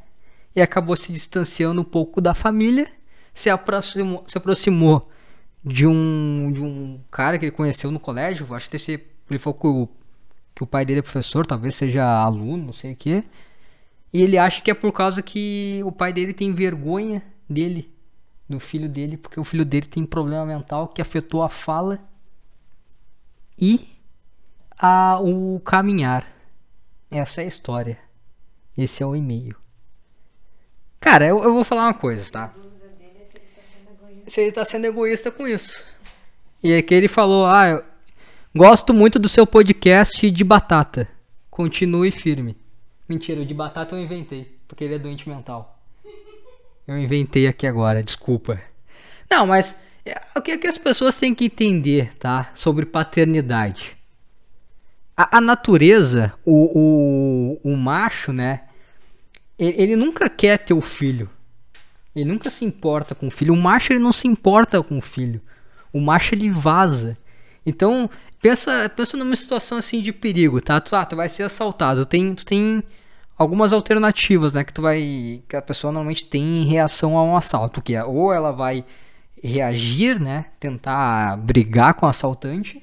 E 0.56 0.62
acabou 0.62 0.96
se 0.96 1.12
distanciando 1.12 1.82
um 1.82 1.86
pouco 1.86 2.22
da 2.22 2.34
família, 2.34 2.88
se 3.34 3.50
aproximou, 3.50 4.24
se 4.28 4.38
aproximou 4.38 5.10
de 5.64 5.86
um, 5.86 6.52
de 6.52 6.62
um 6.62 7.00
cara 7.12 7.38
que 7.38 7.46
ele 7.46 7.52
conheceu 7.52 7.92
no 7.92 8.00
colégio. 8.00 8.54
Acho 8.54 8.70
que 8.70 8.78
ele 9.30 9.40
falou 9.40 9.60
que 9.60 9.68
o, 9.68 9.90
que 10.56 10.64
o 10.64 10.68
pai 10.68 10.86
dele 10.86 11.00
é 11.00 11.04
professor, 11.04 11.46
talvez 11.46 11.76
seja 11.76 12.04
aluno, 12.04 12.68
não 12.68 12.74
sei 12.74 12.94
o 12.94 12.96
que. 12.96 13.24
E 14.14 14.22
ele 14.22 14.38
acha 14.38 14.62
que 14.62 14.72
é 14.72 14.74
por 14.74 14.92
causa 14.94 15.22
que 15.22 15.82
o 15.84 15.92
pai 15.92 16.14
dele 16.14 16.34
tem 16.34 16.54
vergonha 16.54 17.22
dele, 17.50 17.94
do 18.48 18.60
filho 18.60 18.88
dele, 18.88 19.18
porque 19.18 19.40
o 19.40 19.44
filho 19.44 19.66
dele 19.66 19.88
tem 19.88 20.06
problema 20.06 20.46
mental 20.46 20.88
que 20.88 21.02
afetou 21.02 21.44
a 21.44 21.50
fala 21.50 22.00
e 23.60 23.95
o 25.22 25.60
caminhar. 25.60 26.26
Essa 27.10 27.42
é 27.42 27.46
a 27.46 27.48
história. 27.48 27.98
Esse 28.78 29.02
é 29.02 29.06
o 29.06 29.16
e-mail. 29.16 29.56
Cara, 31.00 31.26
eu, 31.26 31.44
eu 31.44 31.54
vou 31.54 31.64
falar 31.64 31.84
uma 31.84 31.94
coisa, 31.94 32.30
tá? 32.32 32.54
Se 34.26 34.42
ele 34.42 34.52
tá 34.52 34.66
sendo 34.66 34.86
egoísta 34.86 35.32
com 35.32 35.48
isso. 35.48 35.86
E 36.64 36.72
é 36.72 36.82
que 36.82 36.94
ele 36.94 37.08
falou: 37.08 37.46
Ah, 37.46 37.68
eu 37.70 37.84
gosto 38.56 38.94
muito 38.94 39.20
do 39.20 39.30
seu 39.30 39.46
podcast 39.46 40.30
de 40.30 40.44
batata. 40.44 41.08
Continue 41.50 42.12
firme. 42.12 42.58
Mentira, 43.08 43.42
o 43.42 43.46
de 43.46 43.54
batata 43.54 43.96
eu 43.96 44.02
inventei, 44.02 44.58
porque 44.68 44.84
ele 44.84 44.96
é 44.96 45.00
doente 45.00 45.30
mental. 45.30 45.80
Eu 46.88 46.98
inventei 46.98 47.48
aqui 47.48 47.68
agora, 47.68 48.04
desculpa. 48.04 48.60
Não, 49.30 49.46
mas 49.46 49.76
é, 50.06 50.20
o 50.36 50.42
que, 50.42 50.52
é 50.52 50.58
que 50.58 50.68
as 50.68 50.78
pessoas 50.78 51.16
têm 51.16 51.34
que 51.34 51.46
entender, 51.46 52.16
tá? 52.18 52.52
Sobre 52.54 52.86
paternidade. 52.86 53.98
A, 55.16 55.38
a 55.38 55.42
natureza, 55.42 56.34
o, 56.46 57.60
o, 57.64 57.72
o 57.72 57.78
macho, 57.78 58.34
né? 58.34 58.62
Ele, 59.58 59.82
ele, 59.82 59.96
nunca 59.96 60.30
quer 60.30 60.60
ter 60.60 60.74
o 60.74 60.82
filho. 60.82 61.30
Ele 62.16 62.26
nunca 62.26 62.50
se 62.50 62.66
importa 62.66 63.16
com 63.16 63.28
o 63.28 63.32
filho. 63.32 63.54
O 63.54 63.58
macho 63.58 63.94
ele 63.94 64.00
não 64.00 64.12
se 64.12 64.28
importa 64.28 64.82
com 64.84 64.98
o 64.98 65.02
filho. 65.02 65.42
O 65.94 66.00
macho 66.00 66.36
ele 66.36 66.50
vaza. 66.50 67.16
Então, 67.66 68.10
pensa, 68.42 68.90
pensa 68.96 69.18
numa 69.18 69.36
situação 69.36 69.78
assim 69.78 70.02
de 70.02 70.12
perigo, 70.12 70.62
tá? 70.62 70.80
Tu, 70.80 70.96
ah, 70.96 71.06
tu 71.06 71.16
vai 71.16 71.30
ser 71.30 71.44
assaltado. 71.44 72.06
Tem, 72.06 72.34
tu 72.36 72.46
tem 72.46 72.84
algumas 73.38 73.74
alternativas, 73.74 74.54
né, 74.54 74.64
que 74.64 74.74
tu 74.74 74.82
vai 74.82 75.44
que 75.48 75.56
a 75.56 75.62
pessoa 75.62 75.92
normalmente 75.92 76.26
tem 76.26 76.62
em 76.62 76.66
reação 76.66 77.18
a 77.18 77.24
um 77.24 77.36
assalto, 77.36 77.82
que 77.82 77.94
é 77.94 78.04
ou 78.04 78.34
ela 78.34 78.52
vai 78.52 78.86
reagir, 79.44 80.20
né, 80.20 80.46
tentar 80.60 81.38
brigar 81.38 81.94
com 81.94 82.06
o 82.06 82.10
assaltante, 82.10 82.82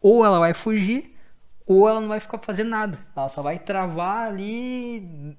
ou 0.00 0.24
ela 0.24 0.38
vai 0.38 0.54
fugir, 0.54 1.14
ou 1.68 1.86
ela 1.86 2.00
não 2.00 2.08
vai 2.08 2.18
ficar 2.18 2.38
fazendo 2.38 2.70
nada. 2.70 2.98
Ela 3.14 3.28
só 3.28 3.42
vai 3.42 3.58
travar 3.58 4.26
ali, 4.26 5.36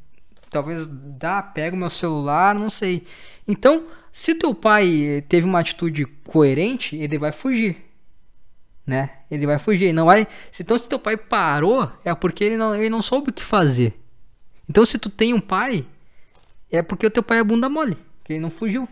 talvez 0.52 0.88
dá, 0.88 1.42
pega 1.42 1.76
o 1.76 1.80
meu 1.80 1.90
celular, 1.90 2.54
não 2.54 2.70
sei. 2.70 3.04
Então, 3.48 3.88
se 4.14 4.36
teu 4.36 4.54
pai 4.54 5.26
teve 5.28 5.48
uma 5.48 5.60
atitude 5.60 6.06
coerente, 6.06 6.96
ele 6.96 7.18
vai 7.18 7.32
fugir. 7.32 7.84
Né? 8.86 9.10
Ele 9.30 9.48
vai 9.48 9.58
fugir, 9.58 9.92
não 9.92 10.06
vai. 10.06 10.28
Então, 10.60 10.78
se 10.78 10.88
teu 10.88 11.00
pai 11.00 11.18
parou, 11.18 11.92
é 12.06 12.14
porque 12.14 12.44
ele 12.44 12.58
não, 12.58 12.76
ele 12.76 12.90
não 12.90 13.02
soube 13.02 13.32
o 13.32 13.34
que 13.34 13.44
fazer. 13.44 13.94
Então, 14.70 14.86
se 14.86 15.00
tu 15.00 15.10
tem 15.10 15.34
um 15.34 15.42
pai, 15.42 15.84
é 16.72 16.84
porque 16.84 17.08
o 17.08 17.12
teu 17.12 17.24
pai 17.24 17.40
é 17.40 17.44
bunda 17.44 17.68
mole, 17.68 17.98
que 18.24 18.34
ele 18.34 18.40
não 18.40 18.52
fugiu. 18.52 18.88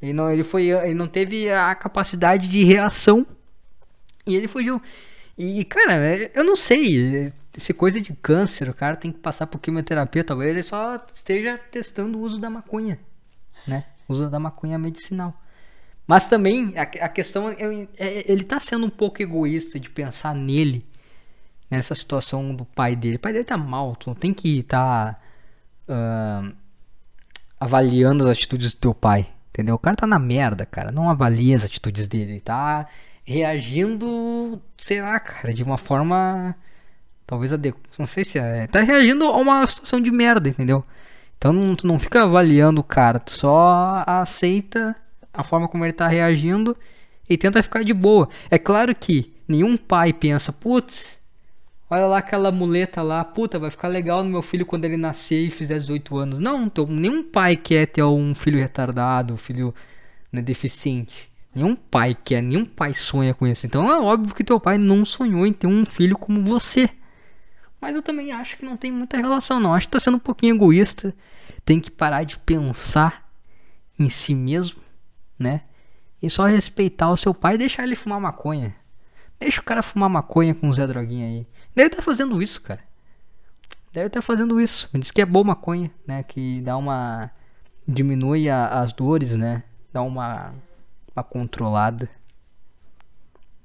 Ele 0.00 0.14
não, 0.14 0.30
ele 0.30 0.42
foi, 0.42 0.70
ele 0.70 0.94
não 0.94 1.06
teve 1.06 1.50
a 1.50 1.74
capacidade 1.74 2.48
de 2.48 2.64
reação 2.64 3.26
e 4.26 4.34
ele 4.34 4.48
fugiu. 4.48 4.80
E, 5.42 5.64
cara, 5.64 5.94
é, 5.94 6.30
eu 6.34 6.44
não 6.44 6.54
sei. 6.54 7.32
Se 7.56 7.72
coisa 7.72 7.98
de 7.98 8.12
câncer, 8.12 8.68
o 8.68 8.74
cara 8.74 8.94
tem 8.94 9.10
que 9.10 9.20
passar 9.20 9.46
por 9.46 9.58
quimioterapia, 9.58 10.22
talvez 10.22 10.50
ele 10.50 10.62
só 10.62 11.02
esteja 11.14 11.56
testando 11.56 12.18
o 12.18 12.20
uso 12.20 12.38
da 12.38 12.50
maconha, 12.50 13.00
né? 13.66 13.86
O 14.06 14.12
uso 14.12 14.28
da 14.28 14.38
maconha 14.38 14.78
medicinal. 14.78 15.34
Mas 16.06 16.26
também 16.26 16.74
a, 16.76 17.08
questão 17.08 17.48
é, 17.48 17.56
é, 17.96 18.30
ele 18.30 18.44
tá 18.44 18.60
sendo 18.60 18.84
um 18.84 18.90
pouco 18.90 19.22
egoísta 19.22 19.80
de 19.80 19.88
pensar 19.88 20.34
nele 20.34 20.84
nessa 21.70 21.94
situação 21.94 22.54
do 22.54 22.66
pai 22.66 22.94
dele. 22.94 23.16
O 23.16 23.20
pai 23.20 23.32
dele 23.32 23.44
tá 23.44 23.56
mal, 23.56 23.96
tu 23.96 24.10
não 24.10 24.14
tem 24.14 24.34
que 24.34 24.58
estar 24.58 25.14
tá, 25.86 25.94
uh, 25.94 26.54
avaliando 27.58 28.24
as 28.24 28.30
atitudes 28.30 28.74
do 28.74 28.78
teu 28.78 28.92
pai, 28.92 29.26
entendeu? 29.48 29.76
O 29.76 29.78
cara 29.78 29.96
tá 29.96 30.06
na 30.06 30.18
merda, 30.18 30.66
cara. 30.66 30.92
Não 30.92 31.08
avalia 31.08 31.56
as 31.56 31.64
atitudes 31.64 32.06
dele, 32.06 32.32
ele 32.32 32.40
tá 32.40 32.86
reagindo, 33.24 34.60
sei 34.78 35.00
lá, 35.00 35.18
cara, 35.20 35.52
de 35.52 35.62
uma 35.62 35.78
forma 35.78 36.54
talvez 37.26 37.52
adequada. 37.52 37.88
Não 37.98 38.06
sei 38.06 38.24
se 38.24 38.38
é. 38.38 38.66
Tá 38.66 38.80
reagindo 38.80 39.24
a 39.24 39.36
uma 39.36 39.66
situação 39.66 40.00
de 40.00 40.10
merda, 40.10 40.48
entendeu? 40.48 40.84
Então 41.38 41.52
não, 41.52 41.74
tu 41.74 41.86
não 41.86 41.98
fica 41.98 42.24
avaliando 42.24 42.80
o 42.80 42.84
cara, 42.84 43.18
tu 43.18 43.32
só 43.32 44.04
aceita 44.06 44.94
a 45.32 45.42
forma 45.42 45.68
como 45.68 45.84
ele 45.84 45.92
tá 45.92 46.08
reagindo 46.08 46.76
e 47.28 47.36
tenta 47.38 47.62
ficar 47.62 47.84
de 47.84 47.94
boa. 47.94 48.28
É 48.50 48.58
claro 48.58 48.94
que 48.94 49.32
nenhum 49.48 49.76
pai 49.76 50.12
pensa, 50.12 50.52
putz, 50.52 51.20
Olha 51.92 52.06
lá 52.06 52.18
aquela 52.18 52.52
muleta 52.52 53.02
lá, 53.02 53.24
puta, 53.24 53.58
vai 53.58 53.68
ficar 53.68 53.88
legal 53.88 54.22
no 54.22 54.30
meu 54.30 54.42
filho 54.42 54.64
quando 54.64 54.84
ele 54.84 54.96
nascer 54.96 55.48
e 55.48 55.50
fizer 55.50 55.76
18 55.76 56.16
anos. 56.18 56.38
Não, 56.38 56.70
nenhum 56.88 57.20
pai 57.24 57.56
quer 57.56 57.86
ter 57.86 58.04
um 58.04 58.32
filho 58.32 58.60
retardado, 58.60 59.34
um 59.34 59.36
filho 59.36 59.74
né, 60.30 60.40
deficiente. 60.40 61.26
Nenhum 61.54 61.74
pai 61.74 62.14
quer, 62.14 62.42
nenhum 62.42 62.64
pai 62.64 62.94
sonha 62.94 63.34
com 63.34 63.46
isso. 63.46 63.66
Então 63.66 63.90
é 63.90 63.98
óbvio 63.98 64.34
que 64.34 64.44
teu 64.44 64.60
pai 64.60 64.78
não 64.78 65.04
sonhou 65.04 65.46
em 65.46 65.52
ter 65.52 65.66
um 65.66 65.84
filho 65.84 66.16
como 66.16 66.44
você. 66.44 66.88
Mas 67.80 67.96
eu 67.96 68.02
também 68.02 68.30
acho 68.30 68.56
que 68.56 68.64
não 68.64 68.76
tem 68.76 68.92
muita 68.92 69.16
relação, 69.16 69.58
não. 69.58 69.74
Acho 69.74 69.86
que 69.86 69.92
tá 69.92 70.00
sendo 70.00 70.16
um 70.16 70.20
pouquinho 70.20 70.54
egoísta. 70.54 71.14
Tem 71.64 71.80
que 71.80 71.90
parar 71.90 72.24
de 72.24 72.38
pensar 72.38 73.28
em 73.98 74.08
si 74.08 74.34
mesmo, 74.34 74.80
né? 75.38 75.62
E 76.22 76.28
só 76.28 76.46
respeitar 76.46 77.10
o 77.10 77.16
seu 77.16 77.32
pai 77.32 77.54
e 77.54 77.58
deixar 77.58 77.82
ele 77.82 77.96
fumar 77.96 78.20
maconha. 78.20 78.74
Deixa 79.38 79.60
o 79.60 79.64
cara 79.64 79.82
fumar 79.82 80.10
maconha 80.10 80.54
com 80.54 80.68
o 80.68 80.72
Zé 80.74 80.86
Droguinha 80.86 81.26
aí. 81.26 81.46
Deve 81.74 81.88
estar 81.88 81.98
tá 81.98 82.02
fazendo 82.02 82.42
isso, 82.42 82.60
cara. 82.60 82.80
Deve 83.92 84.08
estar 84.08 84.20
tá 84.20 84.26
fazendo 84.26 84.60
isso. 84.60 84.88
Me 84.92 85.00
diz 85.00 85.10
que 85.10 85.20
é 85.20 85.26
boa 85.26 85.44
maconha, 85.44 85.90
né? 86.06 86.22
Que 86.22 86.60
dá 86.60 86.76
uma. 86.76 87.30
diminui 87.88 88.50
a, 88.50 88.66
as 88.80 88.92
dores, 88.92 89.34
né? 89.34 89.62
Dá 89.92 90.02
uma 90.02 90.54
uma 91.20 91.24
controlada. 91.24 92.08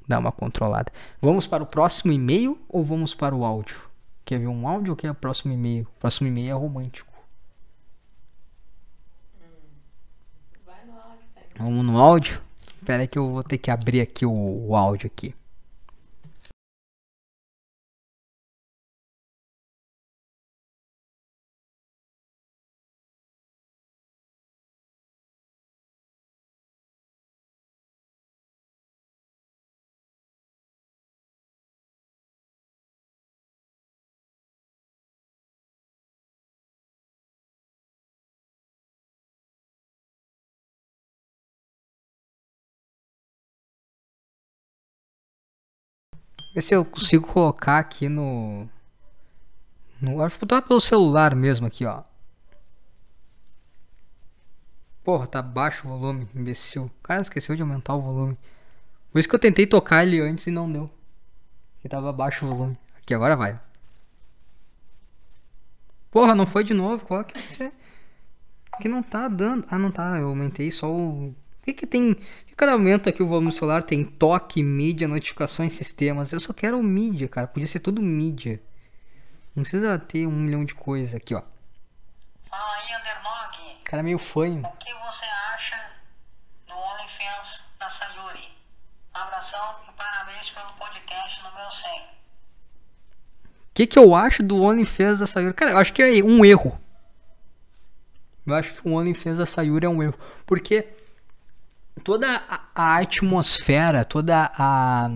Dá 0.08 0.20
uma 0.20 0.32
controlada. 0.32 0.92
Vamos 1.22 1.48
para 1.48 1.64
o 1.64 1.66
próximo 1.66 2.12
e-mail 2.12 2.60
ou 2.70 2.84
vamos 2.84 3.16
para 3.16 3.36
o 3.36 3.44
áudio? 3.44 3.78
Quer 4.24 4.40
ver 4.40 4.48
um 4.48 4.68
áudio 4.68 4.92
ou 4.92 4.98
quer 4.98 5.12
o 5.12 5.16
próximo 5.16 5.54
e-mail? 5.54 5.88
O 5.96 6.00
próximo 6.00 6.28
e-mail 6.28 6.52
é 6.52 6.54
romântico. 6.54 7.14
Vamos 11.58 11.86
no 11.86 11.98
áudio? 11.98 12.42
Espera 12.68 13.04
aí 13.04 13.08
que 13.08 13.18
eu 13.18 13.30
vou 13.30 13.44
ter 13.44 13.58
que 13.58 13.72
abrir 13.72 14.02
aqui 14.02 14.26
o, 14.26 14.68
o 14.68 14.76
áudio 14.76 15.08
aqui. 15.08 15.34
Ver 46.56 46.62
se 46.62 46.74
eu 46.74 46.86
consigo 46.86 47.28
colocar 47.28 47.80
aqui 47.80 48.08
no. 48.08 48.66
no 50.00 50.24
acho 50.24 50.36
que 50.36 50.46
botar 50.46 50.62
pelo 50.62 50.80
celular 50.80 51.36
mesmo 51.36 51.68
aqui, 51.68 51.86
ó. 51.86 52.02
Porra, 55.04 55.28
tá 55.28 55.42
baixo 55.42 55.86
o 55.86 55.92
volume, 55.92 56.30
imbecil. 56.34 56.86
O 56.86 57.04
cara 57.04 57.22
esqueceu 57.22 57.58
de 57.58 57.62
aumentar 57.62 57.94
o 57.94 58.02
volume. 58.02 58.38
Por 59.12 59.20
isso 59.20 59.28
que 59.28 59.36
eu 59.36 59.40
tentei 59.40 59.68
tocar 59.68 60.06
ele 60.06 60.22
antes 60.22 60.48
e 60.48 60.52
não 60.52 60.72
deu. 60.72 60.90
Que 61.82 61.90
tava 61.90 62.14
baixo 62.14 62.46
o 62.46 62.50
volume. 62.50 62.80
Aqui, 62.98 63.14
agora 63.14 63.36
vai. 63.36 63.60
Porra, 66.10 66.34
não 66.34 66.48
foi 66.48 66.64
de 66.64 66.74
novo. 66.74 67.06
Qual 67.06 67.22
que 67.26 67.38
você. 67.38 67.70
Que 68.82 68.88
não 68.88 69.04
tá 69.04 69.28
dando. 69.28 69.68
Ah, 69.70 69.78
não 69.78 69.92
tá. 69.92 70.18
Eu 70.18 70.30
aumentei 70.30 70.72
só 70.72 70.90
o. 70.90 71.36
O 71.66 71.74
que 71.74 71.74
que 71.74 71.88
tem. 71.88 72.12
O 72.12 72.56
cara 72.56 72.74
aumenta 72.74 73.10
aqui 73.10 73.24
o 73.24 73.28
volume 73.28 73.52
celular. 73.52 73.82
Tem 73.82 74.06
toque, 74.06 74.62
mídia, 74.62 75.08
notificações, 75.08 75.74
sistemas. 75.74 76.32
Eu 76.32 76.40
só 76.40 76.54
quero 76.54 76.82
mídia, 76.84 77.28
cara. 77.28 77.48
Podia 77.48 77.68
ser 77.68 77.80
tudo 77.80 78.04
mídia. 78.04 78.62
Não 79.56 79.64
precisa 79.64 79.98
ter 79.98 80.28
um 80.28 80.32
milhão 80.32 80.64
de 80.64 80.76
coisas 80.76 81.16
aqui, 81.16 81.34
ó. 81.34 81.42
Fala 82.48 82.76
aí, 82.76 82.96
Underdog. 83.00 83.84
Cara 83.84 84.04
meio 84.04 84.20
fanho. 84.20 84.62
O 84.64 84.78
que 84.78 84.94
você 84.94 85.26
acha 85.56 85.76
do 86.68 86.76
OnlyFans 86.76 87.74
da 87.80 87.90
Sayuri? 87.90 88.48
Abração 89.12 89.78
e 89.90 89.92
parabéns 89.94 90.52
pelo 90.52 90.72
podcast 90.74 91.42
número 91.42 91.72
100. 91.72 91.92
O 91.92 92.06
que, 93.74 93.88
que 93.88 93.98
eu 93.98 94.14
acho 94.14 94.44
do 94.44 94.62
OnlyFans 94.62 95.18
da 95.18 95.26
Sayuri? 95.26 95.56
Cara, 95.56 95.72
eu 95.72 95.78
acho 95.80 95.92
que 95.94 96.04
é 96.04 96.24
um 96.24 96.46
erro. 96.46 96.80
Eu 98.46 98.54
acho 98.54 98.76
que 98.76 98.88
o 98.88 98.94
OnlyFans 98.94 99.40
da 99.40 99.48
Sayuri 99.48 99.88
é 99.88 99.90
um 99.90 100.04
erro. 100.04 100.20
Porque 100.46 100.95
toda 102.04 102.44
a, 102.76 102.98
atmosfera, 102.98 104.06
toda 104.06 104.52
a. 104.58 105.10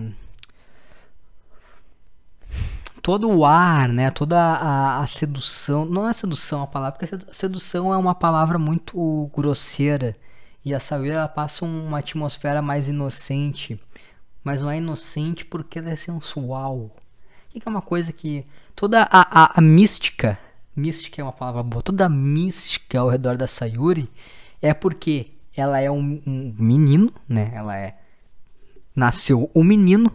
Todo 3.02 3.30
o 3.30 3.46
ar, 3.46 3.88
né? 3.88 4.10
Toda 4.10 4.38
a, 4.38 5.00
a 5.00 5.06
sedução. 5.06 5.84
Não 5.84 6.08
é 6.08 6.12
sedução 6.12 6.62
a 6.62 6.66
palavra, 6.66 6.98
porque 6.98 7.32
sedução 7.32 7.92
é 7.94 7.96
uma 7.96 8.14
palavra 8.14 8.58
muito 8.58 9.30
grosseira. 9.34 10.14
E 10.62 10.74
a 10.74 10.78
ela 11.06 11.26
passa 11.26 11.64
uma 11.64 11.98
atmosfera 11.98 12.60
mais 12.60 12.88
inocente. 12.88 13.78
Mas 14.44 14.62
não 14.62 14.70
é 14.70 14.76
inocente 14.78 15.44
porque 15.44 15.78
ela 15.78 15.90
é 15.90 15.96
sensual. 15.96 16.76
O 16.76 16.92
que 17.48 17.66
é 17.66 17.70
uma 17.70 17.82
coisa 17.82 18.12
que. 18.12 18.44
Toda 18.76 19.02
a, 19.02 19.44
a, 19.44 19.58
a 19.58 19.60
mística. 19.60 20.38
Mística 20.76 21.20
é 21.20 21.24
uma 21.24 21.32
palavra 21.32 21.62
boa. 21.62 21.82
Toda 21.82 22.06
a 22.06 22.08
mística 22.08 23.00
ao 23.00 23.08
redor 23.08 23.36
da 23.36 23.46
Sayuri 23.46 24.10
é 24.62 24.72
porque 24.74 25.32
ela 25.56 25.80
é 25.80 25.90
um, 25.90 26.22
um 26.26 26.54
menino, 26.58 27.12
né? 27.28 27.50
Ela 27.54 27.78
é. 27.78 27.96
Nasceu 28.94 29.50
um 29.54 29.64
menino 29.64 30.12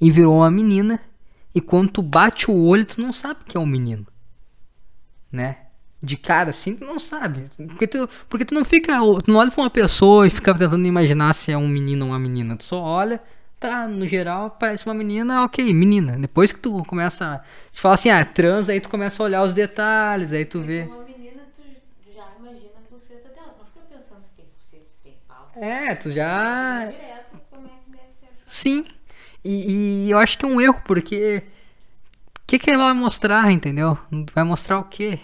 e 0.00 0.10
virou 0.10 0.36
uma 0.36 0.50
menina. 0.50 1.00
E 1.54 1.60
quando 1.60 1.90
tu 1.90 2.02
bate 2.02 2.50
o 2.50 2.54
olho, 2.54 2.84
tu 2.84 3.00
não 3.00 3.12
sabe 3.12 3.40
que 3.46 3.56
é 3.56 3.60
um 3.60 3.66
menino. 3.66 4.06
Né? 5.30 5.56
De 6.02 6.16
cara 6.16 6.50
assim, 6.50 6.74
tu 6.74 6.84
não 6.84 6.98
sabe. 6.98 7.44
Porque 7.68 7.86
tu, 7.86 8.08
porque 8.28 8.44
tu 8.44 8.54
não 8.54 8.64
fica. 8.64 8.98
Tu 9.22 9.30
não 9.30 9.40
olha 9.40 9.50
pra 9.50 9.62
uma 9.62 9.70
pessoa 9.70 10.26
e 10.26 10.30
fica 10.30 10.54
tentando 10.54 10.86
imaginar 10.86 11.34
se 11.34 11.52
é 11.52 11.56
um 11.56 11.68
menino 11.68 12.04
ou 12.04 12.12
uma 12.12 12.18
menina. 12.18 12.56
Tu 12.56 12.64
só 12.64 12.80
olha, 12.80 13.22
tá, 13.58 13.88
no 13.88 14.06
geral, 14.06 14.50
parece 14.50 14.86
uma 14.86 14.94
menina, 14.94 15.42
ok, 15.44 15.72
menina. 15.72 16.18
Depois 16.18 16.52
que 16.52 16.60
tu 16.60 16.84
começa. 16.84 17.40
Tu 17.72 17.80
fala 17.80 17.94
assim, 17.94 18.10
ah, 18.10 18.24
trans, 18.24 18.68
aí 18.68 18.80
tu 18.80 18.88
começa 18.88 19.22
a 19.22 19.26
olhar 19.26 19.42
os 19.42 19.52
detalhes, 19.52 20.32
aí 20.32 20.44
tu 20.44 20.60
vê. 20.60 20.82
Uma 20.82 21.04
menina, 21.04 21.42
tu 21.54 21.62
já 22.14 22.26
imagina 22.38 22.72
a 22.76 22.88
pulseta 22.88 23.28
dela. 23.30 23.54
Não 23.58 23.64
fica 23.64 23.80
pensando 23.88 24.22
se 24.24 24.32
tem 24.34 24.44
pulseta, 24.46 24.84
se 24.92 25.02
tem 25.02 25.14
pau. 25.26 25.45
É, 25.56 25.94
tu 25.94 26.10
já. 26.10 26.84
Vai 26.84 26.92
direto 26.92 27.40
como 27.50 27.66
é 27.66 27.70
que 27.70 27.90
deve 27.90 28.12
ser. 28.12 28.28
Sim. 28.46 28.84
E, 29.44 30.06
e 30.06 30.10
eu 30.10 30.18
acho 30.18 30.36
que 30.36 30.44
é 30.44 30.48
um 30.48 30.60
erro, 30.60 30.80
porque. 30.84 31.42
O 32.38 32.46
que, 32.46 32.58
que 32.58 32.70
ela 32.70 32.84
vai 32.84 32.94
mostrar, 32.94 33.50
entendeu? 33.50 33.98
Vai 34.32 34.44
mostrar 34.44 34.78
o 34.78 34.84
quê? 34.84 35.18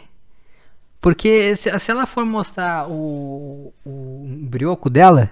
Porque 1.01 1.55
se, 1.55 1.78
se 1.78 1.91
ela 1.91 2.05
for 2.07 2.24
mostrar 2.24 2.89
o, 2.89 3.72
o 3.85 4.24
brioco 4.49 4.91
dela, 4.91 5.30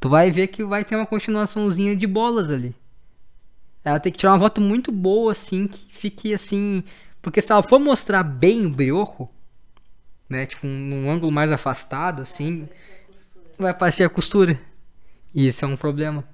tu 0.00 0.08
vai 0.08 0.30
ver 0.30 0.46
que 0.46 0.64
vai 0.64 0.84
ter 0.84 0.96
uma 0.96 1.06
continuaçãozinha 1.06 1.94
de 1.94 2.06
bolas 2.06 2.50
ali. 2.50 2.74
Ela 3.84 4.00
tem 4.00 4.10
que 4.10 4.18
tirar 4.18 4.32
uma 4.32 4.38
foto 4.38 4.60
muito 4.60 4.90
boa, 4.90 5.32
assim, 5.32 5.66
que 5.66 5.86
fique 5.90 6.34
assim. 6.34 6.82
Porque 7.20 7.42
se 7.42 7.52
ela 7.52 7.62
for 7.62 7.78
mostrar 7.78 8.22
bem 8.22 8.66
o 8.66 8.70
brioco, 8.70 9.30
né? 10.28 10.46
Tipo, 10.46 10.66
num 10.66 11.10
ângulo 11.10 11.30
mais 11.30 11.52
afastado, 11.52 12.22
assim, 12.22 12.68
vai 13.58 13.70
aparecer 13.70 14.04
a 14.04 14.10
costura. 14.10 14.58
E 15.34 15.48
isso 15.48 15.64
é 15.64 15.68
um 15.68 15.76
problema. 15.76 16.24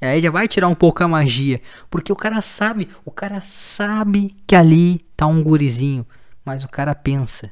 E 0.00 0.06
aí 0.06 0.20
já 0.20 0.30
vai 0.30 0.48
tirar 0.48 0.68
um 0.68 0.74
pouco 0.74 1.02
a 1.02 1.08
magia. 1.08 1.60
Porque 1.88 2.12
o 2.12 2.16
cara 2.16 2.42
sabe, 2.42 2.88
o 3.04 3.10
cara 3.10 3.40
sabe 3.40 4.34
que 4.46 4.56
ali 4.56 4.98
tá 5.16 5.26
um 5.26 5.42
gurizinho. 5.42 6.06
Mas 6.44 6.64
o 6.64 6.68
cara 6.68 6.94
pensa. 6.94 7.50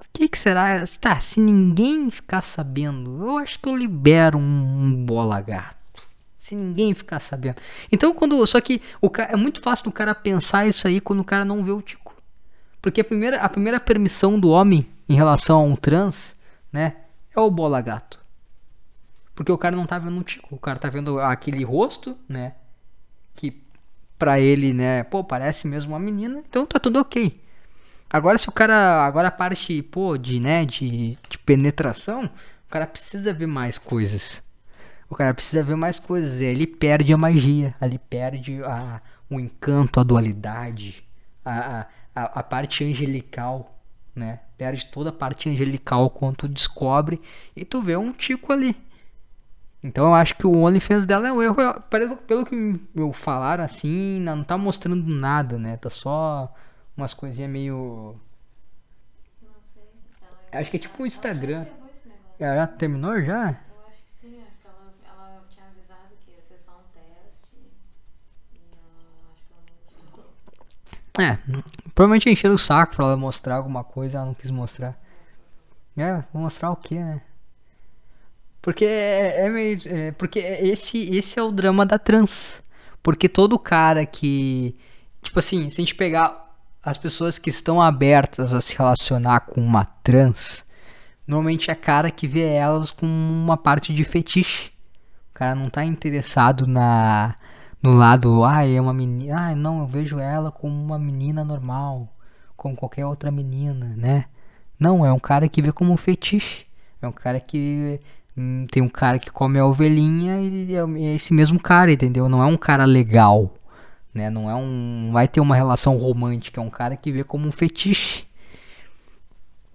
O 0.00 0.04
que, 0.12 0.28
que 0.28 0.38
será? 0.38 0.84
Tá, 1.00 1.20
se 1.20 1.38
ninguém 1.38 2.10
ficar 2.10 2.42
sabendo, 2.42 3.22
eu 3.22 3.38
acho 3.38 3.58
que 3.58 3.68
eu 3.68 3.76
libero 3.76 4.38
um, 4.38 4.42
um 4.42 5.04
bola 5.04 5.40
gato. 5.40 6.02
Se 6.38 6.54
ninguém 6.54 6.92
ficar 6.94 7.20
sabendo. 7.20 7.56
Então 7.90 8.14
quando. 8.14 8.44
Só 8.46 8.60
que 8.60 8.80
o 9.00 9.08
cara, 9.08 9.32
é 9.32 9.36
muito 9.36 9.60
fácil 9.60 9.84
do 9.84 9.92
cara 9.92 10.14
pensar 10.14 10.66
isso 10.66 10.88
aí 10.88 11.00
quando 11.00 11.20
o 11.20 11.24
cara 11.24 11.44
não 11.44 11.62
vê 11.62 11.70
o 11.70 11.82
Tico. 11.82 12.14
Porque 12.80 13.00
a 13.00 13.04
primeira, 13.04 13.40
a 13.40 13.48
primeira 13.48 13.78
permissão 13.78 14.40
do 14.40 14.48
homem 14.48 14.88
em 15.08 15.14
relação 15.14 15.60
a 15.60 15.62
um 15.62 15.76
trans, 15.76 16.34
né? 16.72 16.96
É 17.34 17.40
o 17.40 17.50
bola 17.50 17.80
gato. 17.80 18.20
Porque 19.34 19.50
o 19.50 19.58
cara 19.58 19.74
não 19.74 19.86
tá 19.86 19.98
vendo 19.98 20.18
um 20.18 20.22
tico, 20.22 20.54
o 20.54 20.58
cara 20.58 20.78
tá 20.78 20.88
vendo 20.88 21.18
aquele 21.20 21.64
rosto, 21.64 22.16
né? 22.28 22.54
Que 23.34 23.62
pra 24.18 24.38
ele, 24.38 24.72
né, 24.72 25.02
pô, 25.04 25.24
parece 25.24 25.66
mesmo 25.66 25.92
uma 25.92 25.98
menina, 25.98 26.38
então 26.38 26.66
tá 26.66 26.78
tudo 26.78 27.00
ok. 27.00 27.32
Agora 28.08 28.36
se 28.36 28.48
o 28.48 28.52
cara, 28.52 29.04
agora 29.04 29.28
a 29.28 29.30
parte, 29.32 29.82
pô, 29.82 30.18
de, 30.18 30.38
né, 30.38 30.66
de, 30.66 31.16
de 31.28 31.38
penetração, 31.38 32.26
o 32.68 32.70
cara 32.70 32.86
precisa 32.86 33.32
ver 33.32 33.46
mais 33.46 33.78
coisas. 33.78 34.42
O 35.08 35.14
cara 35.14 35.34
precisa 35.34 35.62
ver 35.62 35.76
mais 35.76 35.98
coisas, 35.98 36.40
ele 36.40 36.66
perde 36.66 37.12
a 37.12 37.16
magia, 37.16 37.70
ali 37.80 37.98
perde 37.98 38.62
a, 38.64 39.00
o 39.28 39.40
encanto, 39.40 39.98
a 39.98 40.02
dualidade, 40.02 41.04
a, 41.44 41.86
a, 42.14 42.22
a 42.24 42.42
parte 42.42 42.84
angelical, 42.84 43.81
né? 44.14 44.40
Perde 44.58 44.86
toda 44.86 45.10
a 45.10 45.12
parte 45.12 45.48
angelical 45.48 46.10
quando 46.10 46.36
tu 46.36 46.48
descobre 46.48 47.20
e 47.56 47.64
tu 47.64 47.80
vê 47.82 47.96
um 47.96 48.12
tico 48.12 48.52
ali. 48.52 48.76
Então 49.82 50.06
eu 50.06 50.14
acho 50.14 50.36
que 50.36 50.46
o 50.46 50.56
OnlyFans 50.58 51.04
dela 51.06 51.26
é 51.28 51.32
um 51.32 51.42
erro. 51.42 51.60
Eu- 51.60 51.80
Pelo, 51.82 52.16
pelo 52.16 52.44
que 52.46 52.54
me 52.54 53.12
falaram 53.14 53.64
assim, 53.64 54.20
não 54.20 54.44
tá 54.44 54.56
mostrando 54.56 55.02
nada, 55.12 55.58
né? 55.58 55.76
Tá 55.76 55.90
só 55.90 56.54
umas 56.96 57.12
coisinhas 57.14 57.50
meio. 57.50 58.14
Não 59.42 59.50
sei. 59.64 59.82
Ela, 60.52 60.60
Acho 60.60 60.70
que 60.70 60.76
é 60.76 60.80
tipo 60.80 61.02
um 61.02 61.06
Instagram. 61.06 61.66
Ela 62.38 62.56
já 62.56 62.66
terminou 62.68 63.20
já? 63.22 63.50
Eu 63.50 63.86
acho 63.88 64.02
que 64.04 64.10
sim, 64.10 64.40
acho 64.40 64.56
que 64.60 64.66
ela, 64.66 64.92
ela 65.04 65.42
tinha 65.50 65.64
avisado 65.66 66.14
que 66.24 66.30
ia 66.30 66.40
ser 66.42 66.58
só 66.64 66.72
um 66.72 66.84
teste. 66.94 67.56
E 68.54 68.58
ela 68.72 69.32
acho 69.32 69.44
que 69.46 69.52
ela 69.52 69.62
não 69.66 70.12
gostou. 70.12 70.32
É, 71.18 71.38
provavelmente 71.94 72.30
encheram 72.30 72.54
o 72.54 72.58
saco 72.58 72.96
pra 72.96 73.04
ela 73.04 73.16
mostrar 73.16 73.56
alguma 73.56 73.84
coisa, 73.84 74.18
ela 74.18 74.26
não 74.26 74.34
quis 74.34 74.50
mostrar. 74.50 74.96
É, 75.96 76.22
vou 76.32 76.42
mostrar 76.42 76.70
o 76.70 76.76
que, 76.76 76.94
né? 76.94 77.20
Porque 78.62 78.84
é, 78.84 79.46
é 79.46 79.50
meio. 79.50 79.78
é, 79.86 80.12
porque 80.12 80.38
esse, 80.38 81.14
esse 81.14 81.38
é 81.38 81.42
o 81.42 81.50
drama 81.50 81.84
da 81.84 81.98
trans. 81.98 82.62
Porque 83.02 83.28
todo 83.28 83.58
cara 83.58 84.06
que. 84.06 84.74
Tipo 85.20 85.40
assim, 85.40 85.68
se 85.68 85.80
a 85.80 85.84
gente 85.84 85.94
pegar 85.94 86.50
as 86.82 86.96
pessoas 86.96 87.38
que 87.38 87.50
estão 87.50 87.82
abertas 87.82 88.54
a 88.54 88.60
se 88.60 88.76
relacionar 88.76 89.40
com 89.40 89.60
uma 89.60 89.84
trans, 89.84 90.64
normalmente 91.26 91.70
é 91.70 91.74
cara 91.74 92.10
que 92.10 92.26
vê 92.26 92.44
elas 92.54 92.90
com 92.90 93.06
uma 93.06 93.56
parte 93.56 93.92
de 93.92 94.04
fetiche. 94.04 94.70
O 95.30 95.34
cara 95.34 95.54
não 95.54 95.68
tá 95.68 95.84
interessado 95.84 96.66
na 96.66 97.34
no 97.82 97.94
lado, 97.94 98.44
ah, 98.44 98.66
é 98.66 98.80
uma 98.80 98.92
menina, 98.92 99.50
ah, 99.50 99.54
não, 99.56 99.80
eu 99.80 99.86
vejo 99.86 100.18
ela 100.18 100.52
como 100.52 100.74
uma 100.74 100.98
menina 100.98 101.44
normal, 101.44 102.08
como 102.56 102.76
qualquer 102.76 103.04
outra 103.06 103.30
menina, 103.30 103.94
né? 103.96 104.26
Não, 104.78 105.04
é 105.06 105.12
um 105.12 105.18
cara 105.18 105.48
que 105.48 105.62
vê 105.62 105.72
como 105.72 105.92
um 105.92 105.96
fetiche. 105.96 106.66
É 107.00 107.08
um 107.08 107.12
cara 107.12 107.40
que 107.40 108.00
hum, 108.36 108.66
tem 108.70 108.82
um 108.82 108.88
cara 108.88 109.18
que 109.18 109.30
come 109.30 109.58
a 109.58 109.66
ovelhinha 109.66 110.40
e 110.40 110.74
é 110.74 110.80
é 110.80 111.14
esse 111.16 111.34
mesmo 111.34 111.58
cara, 111.60 111.92
entendeu? 111.92 112.28
Não 112.28 112.42
é 112.42 112.46
um 112.46 112.56
cara 112.56 112.84
legal, 112.84 113.54
né? 114.14 114.30
Não 114.30 114.50
é 114.50 114.54
um, 114.54 115.10
vai 115.12 115.28
ter 115.28 115.40
uma 115.40 115.56
relação 115.56 115.96
romântica, 115.96 116.60
é 116.60 116.64
um 116.64 116.70
cara 116.70 116.96
que 116.96 117.12
vê 117.12 117.24
como 117.24 117.46
um 117.48 117.52
fetiche. 117.52 118.24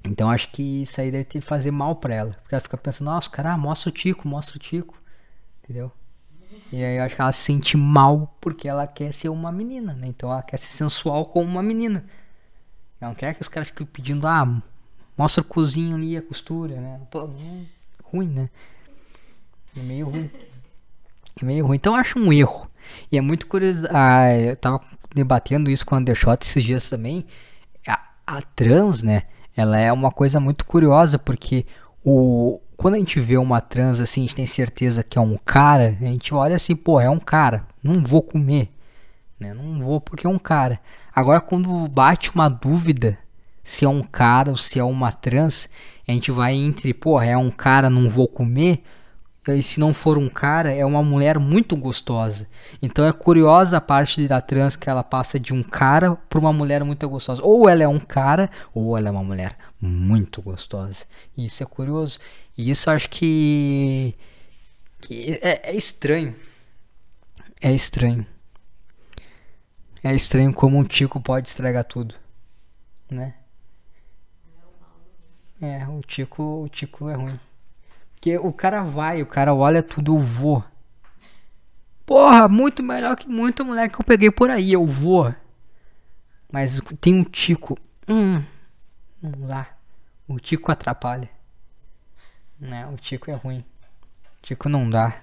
Então 0.06 0.30
acho 0.32 0.50
que 0.52 0.84
isso 0.84 1.02
aí 1.02 1.12
deve 1.12 1.26
ter 1.26 1.42
fazer 1.42 1.72
mal 1.72 1.96
pra 1.98 2.16
ela, 2.16 2.32
porque 2.32 2.56
ela 2.56 2.62
fica 2.62 2.78
pensando, 2.78 3.08
nossa, 3.08 3.30
cara, 3.30 3.54
ah, 3.54 3.58
mostra 3.58 3.90
o 3.90 3.92
Tico, 3.92 4.28
mostra 4.28 4.56
o 4.58 4.60
Tico, 4.60 4.96
entendeu? 5.64 5.92
E 6.72 6.84
aí 6.84 6.98
eu 6.98 7.04
acho 7.04 7.16
que 7.16 7.22
ela 7.22 7.32
se 7.32 7.44
sente 7.44 7.78
mal 7.78 8.36
porque 8.42 8.68
ela 8.68 8.86
quer 8.86 9.14
ser 9.14 9.30
uma 9.30 9.52
menina, 9.52 9.94
né? 9.94 10.08
Então 10.08 10.32
ela 10.32 10.42
quer 10.42 10.58
ser 10.58 10.72
sensual 10.72 11.26
como 11.26 11.50
uma 11.50 11.64
menina. 11.64 12.04
Ela 13.00 13.12
não 13.12 13.16
quer 13.16 13.34
que 13.34 13.42
os 13.42 13.48
caras 13.48 13.70
fiquem 13.70 13.86
pedindo, 13.86 14.28
ah, 14.28 14.62
mostra 15.18 15.42
o 15.42 15.46
cozinho 15.46 15.96
ali, 15.96 16.18
a 16.18 16.22
costura, 16.22 16.76
né? 16.76 17.00
Pô, 17.10 17.24
é 17.24 17.66
ruim, 18.04 18.28
né? 18.28 18.50
É 19.78 19.82
meio 19.82 20.10
ruim. 20.10 20.30
É 21.42 21.46
meio 21.46 21.66
ruim. 21.66 21.76
Então 21.78 21.94
eu 21.94 22.00
acho 22.00 22.20
um 22.20 22.34
erro. 22.34 22.68
E 23.12 23.18
é 23.18 23.22
muito 23.22 23.48
curioso. 23.48 23.86
Ah, 23.90 24.34
eu 24.36 24.56
tava 24.56 24.82
debatendo 25.14 25.70
isso 25.70 25.86
com 25.86 25.96
o 25.96 26.00
Undershot 26.00 26.46
esses 26.46 26.64
dias 26.64 26.90
também. 26.90 27.26
A, 27.88 28.10
a 28.26 28.42
trans, 28.42 29.04
né? 29.04 29.24
Ela 29.56 29.80
é 29.80 29.92
uma 29.92 30.12
coisa 30.12 30.40
muito 30.40 30.66
curiosa 30.66 31.18
porque 31.18 31.66
o, 32.04 32.60
quando 32.78 32.94
a 32.94 32.98
gente 33.00 33.20
vê 33.20 33.36
uma 33.38 33.60
trans 33.60 34.00
assim, 34.00 34.22
a 34.22 34.24
gente 34.24 34.36
tem 34.36 34.46
certeza 34.46 35.04
que 35.04 35.18
é 35.18 35.22
um 35.22 35.36
cara, 35.36 35.98
a 36.00 36.06
gente 36.06 36.34
olha 36.34 36.56
assim, 36.56 36.76
pô, 36.76 37.02
é 37.02 37.10
um 37.10 37.20
cara, 37.20 37.66
não 37.84 38.04
vou 38.04 38.22
comer, 38.22 38.70
né? 39.40 39.54
Não 39.54 39.80
vou 39.80 40.00
porque 40.00 40.28
é 40.28 40.30
um 40.30 40.38
cara. 40.38 40.80
Agora 41.14 41.42
quando 41.42 41.88
bate 41.88 42.30
uma 42.34 42.48
dúvida 42.48 43.18
se 43.64 43.84
é 43.84 43.90
um 43.90 44.04
cara 44.04 44.52
ou 44.52 44.56
se 44.56 44.80
é 44.80 44.84
uma 44.84 45.12
trans, 45.12 45.68
a 46.08 46.12
gente 46.12 46.32
vai 46.32 46.54
entre, 46.54 46.94
pô, 46.94 47.20
é 47.22 47.36
um 47.36 47.52
cara, 47.52 47.90
não 47.90 48.08
vou 48.08 48.28
comer, 48.28 48.84
e 49.56 49.64
se 49.64 49.80
não 49.80 49.94
for 49.94 50.18
um 50.18 50.28
cara, 50.28 50.74
é 50.74 50.86
uma 50.86 51.02
mulher 51.02 51.40
muito 51.40 51.76
gostosa. 51.76 52.48
Então 52.82 53.06
é 53.06 53.14
curiosa 53.14 53.78
a 53.78 53.82
parte 53.82 54.28
da 54.28 54.42
trans 54.42 54.76
que 54.76 54.90
ela 54.90 55.04
passa 55.04 55.40
de 55.40 55.54
um 55.54 55.64
cara 55.64 56.16
para 56.16 56.40
uma 56.40 56.52
mulher 56.52 56.84
muito 56.84 57.08
gostosa. 57.08 57.42
Ou 57.44 57.70
ela 57.70 57.84
é 57.84 57.88
um 57.88 58.00
cara, 58.00 58.50
ou 58.74 58.98
ela 58.98 59.08
é 59.08 59.12
uma 59.12 59.24
mulher 59.24 59.58
muito 59.80 60.42
gostosa. 60.42 61.06
E 61.36 61.46
isso 61.46 61.64
é 61.64 61.66
curioso. 61.66 62.20
E 62.58 62.70
isso 62.70 62.90
acho 62.90 63.10
que, 63.10 64.16
que 65.00 65.40
é, 65.42 65.72
é 65.72 65.76
estranho. 65.76 66.36
É 67.62 67.72
estranho. 67.74 68.26
É 70.04 70.14
estranho 70.14 70.54
como 70.54 70.78
um 70.78 70.84
tico 70.84 71.20
pode 71.20 71.48
estragar 71.48 71.84
tudo, 71.84 72.16
né? 73.10 73.34
É, 75.60 75.88
o 75.88 76.02
tico, 76.02 76.64
o 76.64 76.70
tico 76.70 77.10
é 77.10 77.16
ruim. 77.16 77.40
Porque 78.18 78.36
o 78.38 78.52
cara 78.52 78.84
vai, 78.84 79.22
o 79.22 79.28
cara 79.28 79.54
olha 79.54 79.84
tudo, 79.84 80.16
eu 80.16 80.20
vou. 80.20 80.64
Porra, 82.04 82.48
muito 82.48 82.82
melhor 82.82 83.16
que 83.16 83.30
muito 83.30 83.64
moleque 83.64 83.96
que 83.96 84.02
eu 84.02 84.06
peguei 84.06 84.32
por 84.32 84.50
aí, 84.50 84.74
eu 84.74 84.86
vou. 84.86 85.34
Mas 86.52 86.82
tem 87.00 87.14
um 87.14 87.24
tico. 87.24 87.78
Hum, 88.10 88.44
não 89.22 89.48
dá. 89.48 89.68
O 90.28 90.40
tico 90.40 90.72
atrapalha. 90.72 91.30
Né? 92.60 92.88
O 92.88 92.98
tico 92.98 93.30
é 93.30 93.36
ruim. 93.36 93.60
O 94.40 94.42
tico 94.42 94.68
não 94.68 94.90
dá. 94.90 95.22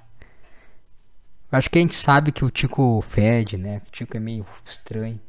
Eu 1.50 1.58
acho 1.58 1.68
que 1.68 1.78
a 1.78 1.80
gente 1.80 1.94
sabe 1.94 2.30
que 2.32 2.44
o 2.44 2.50
tico 2.50 3.00
fede, 3.02 3.56
né? 3.56 3.80
O 3.86 3.90
tico 3.90 4.16
é 4.16 4.20
meio 4.20 4.46
estranho. 4.64 5.20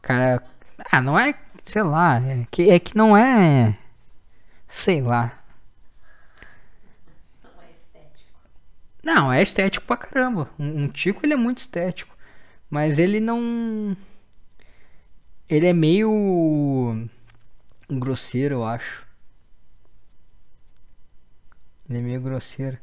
Cara. 0.00 0.42
Ah, 0.90 1.00
não 1.00 1.18
é. 1.18 1.34
Sei 1.64 1.82
lá. 1.82 2.18
É 2.18 2.46
que, 2.50 2.70
é 2.70 2.78
que 2.78 2.96
não 2.96 3.16
é. 3.16 3.76
Sei 4.68 5.00
lá. 5.00 5.38
Não 7.42 7.50
é 7.62 7.70
estético. 7.72 8.38
Não, 9.04 9.30
é 9.32 9.42
estético 9.42 9.84
pra 9.86 9.96
caramba. 9.98 10.50
Um, 10.58 10.84
um 10.84 10.88
tico 10.88 11.24
ele 11.24 11.34
é 11.34 11.36
muito 11.36 11.58
estético. 11.58 12.16
Mas 12.70 12.98
ele 12.98 13.20
não. 13.20 13.96
Ele 15.48 15.66
é 15.66 15.72
meio. 15.72 17.08
grosseiro, 17.88 18.56
eu 18.56 18.64
acho. 18.64 19.06
Ele 21.88 21.98
é 21.98 22.02
meio 22.02 22.20
grosseiro. 22.20 22.78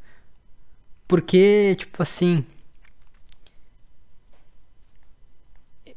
Porque, 1.08 1.76
tipo 1.78 2.04
assim. 2.04 2.46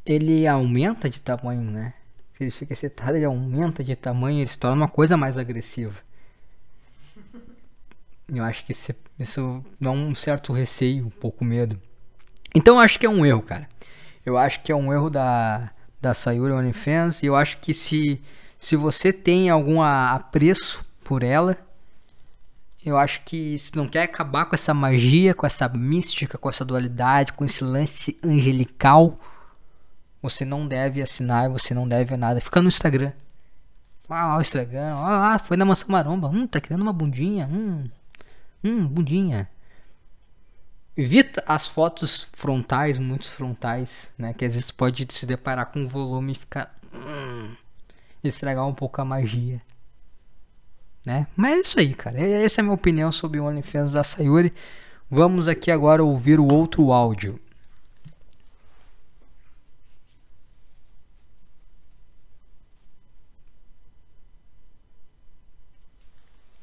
Ele 0.06 0.46
aumenta 0.46 1.08
de 1.08 1.20
tamanho, 1.20 1.70
né? 1.70 1.94
Se 2.34 2.44
ele 2.44 2.50
fica 2.50 2.72
excitado, 2.72 3.16
ele 3.16 3.24
aumenta 3.24 3.82
de 3.84 3.94
tamanho, 3.96 4.40
ele 4.40 4.48
se 4.48 4.58
torna 4.58 4.76
uma 4.82 4.88
coisa 4.88 5.16
mais 5.16 5.38
agressiva. 5.38 6.03
Eu 8.28 8.44
acho 8.44 8.64
que 8.64 8.72
isso, 9.18 9.64
dá 9.80 9.90
um 9.90 10.14
certo 10.14 10.52
receio, 10.52 11.06
um 11.06 11.10
pouco 11.10 11.44
medo. 11.44 11.78
Então 12.54 12.76
eu 12.76 12.80
acho 12.80 12.98
que 12.98 13.06
é 13.06 13.08
um 13.08 13.24
erro, 13.24 13.42
cara. 13.42 13.68
Eu 14.24 14.38
acho 14.38 14.62
que 14.62 14.72
é 14.72 14.76
um 14.76 14.92
erro 14.92 15.10
da, 15.10 15.70
da 16.00 16.14
Sayuri 16.14 16.52
OnlyFans. 16.52 17.22
E 17.22 17.26
eu 17.26 17.36
acho 17.36 17.58
que 17.58 17.74
se, 17.74 18.20
se 18.58 18.76
você 18.76 19.12
tem 19.12 19.50
algum 19.50 19.82
apreço 19.82 20.84
por 21.02 21.22
ela, 21.22 21.56
eu 22.84 22.96
acho 22.98 23.22
que 23.24 23.58
se 23.58 23.74
não 23.76 23.88
quer 23.88 24.02
acabar 24.02 24.46
com 24.46 24.54
essa 24.54 24.74
magia, 24.74 25.34
com 25.34 25.46
essa 25.46 25.68
mística, 25.68 26.38
com 26.38 26.48
essa 26.48 26.64
dualidade, 26.64 27.32
com 27.32 27.44
esse 27.44 27.64
lance 27.64 28.18
angelical, 28.22 29.18
você 30.22 30.44
não 30.44 30.66
deve 30.66 31.02
assinar, 31.02 31.50
você 31.50 31.74
não 31.74 31.88
deve 31.88 32.16
nada. 32.16 32.40
Fica 32.40 32.62
no 32.62 32.68
Instagram. 32.68 33.12
Olha 34.08 34.24
lá 34.26 34.36
o 34.36 34.40
Instagram, 34.40 34.96
olha 34.96 35.18
lá, 35.18 35.38
foi 35.38 35.56
na 35.56 35.64
mansão 35.64 35.88
maromba. 35.88 36.28
Hum, 36.28 36.46
tá 36.46 36.60
querendo 36.60 36.82
uma 36.82 36.92
bundinha. 36.92 37.48
Hum, 37.50 37.84
hum, 38.64 38.86
bundinha. 38.86 39.48
Evita 40.96 41.42
as 41.46 41.66
fotos 41.66 42.28
frontais, 42.32 42.98
muitos 42.98 43.30
frontais, 43.32 44.10
né? 44.16 44.32
Que 44.32 44.44
às 44.44 44.54
vezes 44.54 44.70
pode 44.70 45.06
se 45.12 45.26
deparar 45.26 45.66
com 45.66 45.80
um 45.80 45.88
volume 45.88 46.32
e 46.32 46.36
ficar. 46.36 46.74
Hum, 46.92 47.54
estragar 48.22 48.66
um 48.66 48.74
pouco 48.74 49.00
a 49.00 49.04
magia. 49.04 49.60
Né? 51.06 51.26
Mas 51.36 51.52
é 51.52 51.60
isso 51.60 51.80
aí, 51.80 51.94
cara. 51.94 52.18
Essa 52.18 52.60
é 52.60 52.62
a 52.62 52.64
minha 52.64 52.74
opinião 52.74 53.12
sobre 53.12 53.38
o 53.38 53.44
OnlyFans 53.44 53.92
da 53.92 54.02
Sayuri. 54.02 54.52
Vamos 55.10 55.48
aqui 55.48 55.70
agora 55.70 56.02
ouvir 56.02 56.40
o 56.40 56.46
outro 56.46 56.92
áudio. 56.92 57.38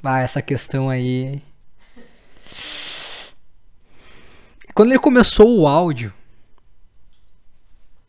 Ah, 0.03 0.19
essa 0.21 0.41
questão 0.41 0.89
aí. 0.89 1.41
Quando 4.73 4.89
ele 4.89 4.99
começou 4.99 5.59
o 5.59 5.67
áudio, 5.67 6.13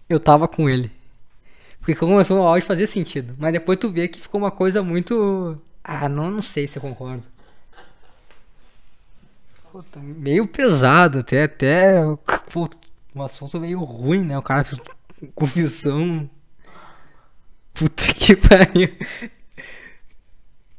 eu 0.08 0.20
tava 0.20 0.46
com 0.46 0.68
ele. 0.68 0.90
Porque 1.78 1.96
quando 1.96 2.12
começou 2.12 2.40
o 2.40 2.46
áudio 2.46 2.66
fazia 2.66 2.86
sentido. 2.86 3.34
Mas 3.38 3.52
depois 3.52 3.78
tu 3.78 3.90
vê 3.90 4.06
que 4.06 4.20
ficou 4.20 4.40
uma 4.40 4.50
coisa 4.50 4.82
muito. 4.82 5.56
Ah, 5.82 6.08
não, 6.08 6.30
não 6.30 6.42
sei 6.42 6.66
se 6.66 6.78
eu 6.78 6.82
concordo. 6.82 7.26
Puta, 9.72 9.98
meio 9.98 10.46
pesado, 10.46 11.20
até, 11.20 11.44
até. 11.44 11.94
Pô, 12.52 12.68
um 13.14 13.22
assunto 13.22 13.58
meio 13.58 13.82
ruim, 13.82 14.24
né? 14.24 14.38
O 14.38 14.42
cara 14.42 14.64
fez 14.64 14.80
confusão. 15.34 16.30
Puta 17.74 18.04
que 18.14 18.36
pariu. 18.36 18.94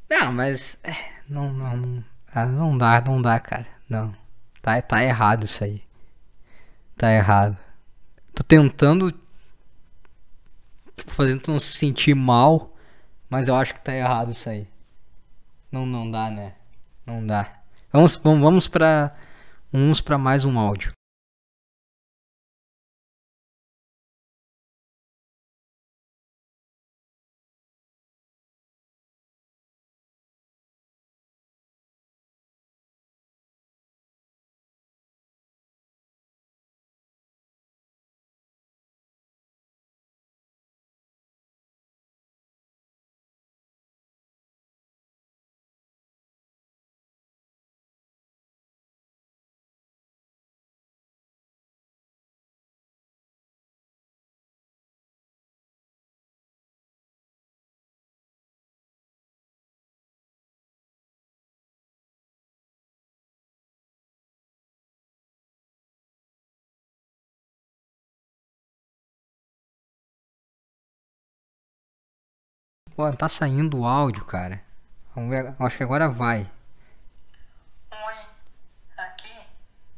Não, 0.09 0.31
mas. 0.31 0.77
é, 0.83 0.95
não, 1.27 1.51
não, 1.51 1.75
não. 1.75 2.03
ah, 2.33 2.45
não 2.45 2.77
dá, 2.77 3.01
não 3.01 3.21
dá, 3.21 3.39
cara. 3.39 3.67
Não. 3.89 4.22
Tá, 4.63 4.81
tá 4.81 5.03
errado 5.03 5.43
isso 5.43 5.61
aí. 5.61 5.83
Tá 6.95 7.11
errado. 7.11 7.57
Tô 8.33 8.41
tentando. 8.43 9.11
Tipo, 10.95 11.11
fazendo 11.11 11.41
tu 11.41 11.51
não 11.51 11.59
se 11.59 11.77
sentir 11.77 12.15
mal. 12.15 12.73
Mas 13.29 13.49
eu 13.49 13.55
acho 13.57 13.73
que 13.73 13.81
tá 13.81 13.93
errado 13.93 14.31
isso 14.31 14.47
aí. 14.47 14.65
Não, 15.69 15.85
não 15.85 16.09
dá, 16.09 16.29
né? 16.29 16.53
Não 17.05 17.27
dá. 17.27 17.51
Vamos, 17.91 18.15
vamos, 18.15 18.41
vamos 18.41 18.67
pra. 18.69 19.11
Vamos 19.69 19.99
pra 19.99 20.17
mais 20.17 20.45
um 20.45 20.57
áudio. 20.57 20.93
Pô, 72.95 73.11
tá 73.11 73.27
saindo 73.27 73.79
o 73.79 73.87
áudio, 73.87 74.23
cara. 74.23 74.63
Vamos 75.15 75.31
ver. 75.31 75.55
Acho 75.59 75.77
que 75.77 75.83
agora 75.83 76.07
vai. 76.07 76.41
Oi, 77.91 78.27
aqui 78.95 79.47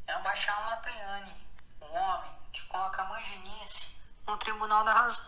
é 0.08 0.16
o 0.16 0.24
Baixão 0.24 0.56
Lapriani, 0.66 1.34
um 1.82 1.94
homem 1.94 2.32
que 2.54 2.66
coloca 2.68 3.02
a 3.02 3.10
manjinice 3.10 3.98
no 4.26 4.38
Tribunal 4.38 4.86
da 4.86 4.94
Razão. 4.94 5.26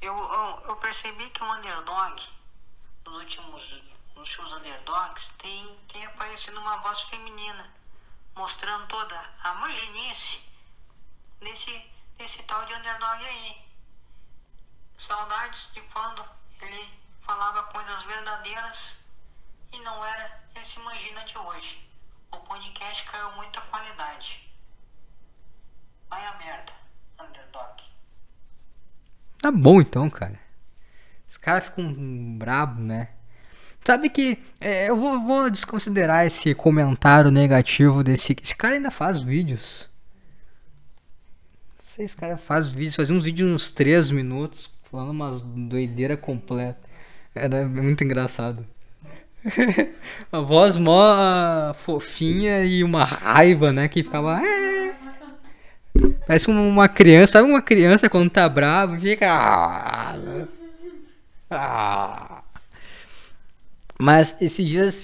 Eu, 0.00 0.16
eu, 0.16 0.62
eu 0.68 0.76
percebi 0.76 1.28
que 1.30 1.42
o 1.42 1.52
underdog, 1.52 2.22
nos 3.06 3.16
últimos, 3.16 3.82
nos 4.14 4.28
últimos 4.28 4.56
underdogs, 4.56 5.32
tem, 5.36 5.76
tem 5.92 6.06
aparecido 6.06 6.60
uma 6.60 6.76
voz 6.76 7.00
feminina, 7.02 7.68
mostrando 8.36 8.86
toda 8.86 9.20
a 9.42 9.54
manjinice 9.54 10.48
desse, 11.40 11.92
desse 12.16 12.44
tal 12.44 12.64
de 12.66 12.74
underdog 12.74 13.26
aí. 13.26 13.69
Saudades 15.00 15.72
de 15.72 15.80
quando 15.80 16.22
ele 16.60 16.88
falava 17.20 17.62
coisas 17.72 18.02
verdadeiras 18.02 19.06
e 19.72 19.78
não 19.78 20.04
era 20.04 20.42
esse 20.54 20.78
Mangina 20.80 21.24
de 21.24 21.38
hoje. 21.38 21.88
O 22.30 22.36
podcast 22.40 23.10
caiu 23.10 23.32
muita 23.36 23.62
qualidade. 23.62 24.52
Vai 26.10 26.22
a 26.26 26.34
merda, 26.36 26.72
underdog. 27.18 27.82
Tá 29.40 29.50
bom 29.50 29.80
então, 29.80 30.10
cara. 30.10 30.38
Os 31.26 31.38
caras 31.38 31.64
ficam 31.64 32.36
brabo, 32.36 32.82
né? 32.82 33.08
Sabe 33.82 34.10
que 34.10 34.38
é, 34.60 34.90
eu 34.90 34.96
vou, 34.96 35.18
vou 35.18 35.50
desconsiderar 35.50 36.26
esse 36.26 36.54
comentário 36.54 37.30
negativo 37.30 38.04
desse. 38.04 38.36
Esse 38.42 38.54
cara 38.54 38.74
ainda 38.74 38.90
faz 38.90 39.18
vídeos. 39.22 39.88
Não 41.78 41.84
sei, 41.86 42.04
esse 42.04 42.16
cara 42.16 42.36
faz 42.36 42.68
vídeos, 42.68 42.96
fazia 42.96 43.16
uns 43.16 43.24
vídeos 43.24 43.50
uns 43.50 43.70
3 43.70 44.10
minutos, 44.10 44.78
falando 44.90 45.10
umas 45.10 45.40
doideira 45.40 46.16
completa. 46.16 46.80
Era 47.34 47.66
muito 47.66 48.02
engraçado. 48.04 48.66
A 50.30 50.40
voz 50.40 50.76
mó 50.76 51.00
ah, 51.10 51.72
fofinha 51.74 52.64
e 52.64 52.84
uma 52.84 53.04
raiva, 53.04 53.72
né? 53.72 53.88
Que 53.88 54.02
ficava. 54.02 54.38
"Ah". 54.38 54.94
Parece 56.26 56.50
uma 56.50 56.88
criança, 56.88 57.32
sabe 57.34 57.48
uma 57.48 57.62
criança 57.62 58.08
quando 58.08 58.30
tá 58.30 58.48
bravo 58.48 58.96
e 58.96 59.00
fica. 59.00 59.26
"Ah". 59.30 60.16
Ah. 61.50 62.42
Mas 63.98 64.34
esses 64.40 64.66
dias 64.66 65.02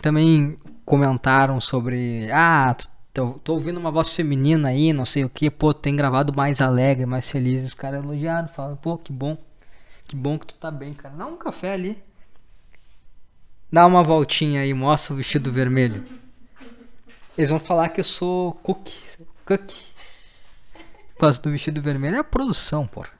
também 0.00 0.56
comentaram 0.84 1.60
sobre. 1.60 2.30
Ah, 2.32 2.74
tô, 3.18 3.32
tô 3.40 3.54
ouvindo 3.54 3.80
uma 3.80 3.90
voz 3.90 4.10
feminina 4.10 4.68
aí, 4.68 4.92
não 4.92 5.04
sei 5.04 5.24
o 5.24 5.28
que. 5.28 5.50
Pô, 5.50 5.74
tem 5.74 5.96
gravado 5.96 6.32
mais 6.32 6.60
alegre, 6.60 7.04
mais 7.04 7.28
feliz. 7.28 7.64
Os 7.64 7.74
caras 7.74 8.02
elogiaram, 8.02 8.48
falaram, 8.48 8.76
pô, 8.76 8.96
que 8.96 9.12
bom. 9.12 9.36
Que 10.06 10.14
bom 10.14 10.38
que 10.38 10.46
tu 10.46 10.54
tá 10.54 10.70
bem, 10.70 10.92
cara. 10.92 11.16
Dá 11.16 11.26
um 11.26 11.36
café 11.36 11.72
ali. 11.72 12.00
Dá 13.72 13.84
uma 13.86 14.04
voltinha 14.04 14.60
aí, 14.60 14.72
mostra 14.72 15.12
o 15.12 15.16
vestido 15.16 15.50
vermelho. 15.50 16.06
Eles 17.36 17.50
vão 17.50 17.58
falar 17.58 17.88
que 17.88 18.00
eu 18.00 18.04
sou 18.04 18.52
cook. 18.52 18.88
Cook. 19.44 19.72
Por 21.14 21.20
causa 21.20 21.42
do 21.42 21.50
vestido 21.50 21.82
vermelho. 21.82 22.16
É 22.16 22.18
a 22.20 22.24
produção, 22.24 22.86
porra. 22.86 23.10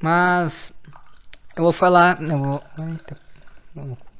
Mas. 0.00 0.72
Eu 1.56 1.64
vou 1.64 1.72
falar. 1.72 2.22
Eu 2.22 2.38
vou. 2.38 2.60
Eita. 2.78 3.16
Não. 3.74 4.13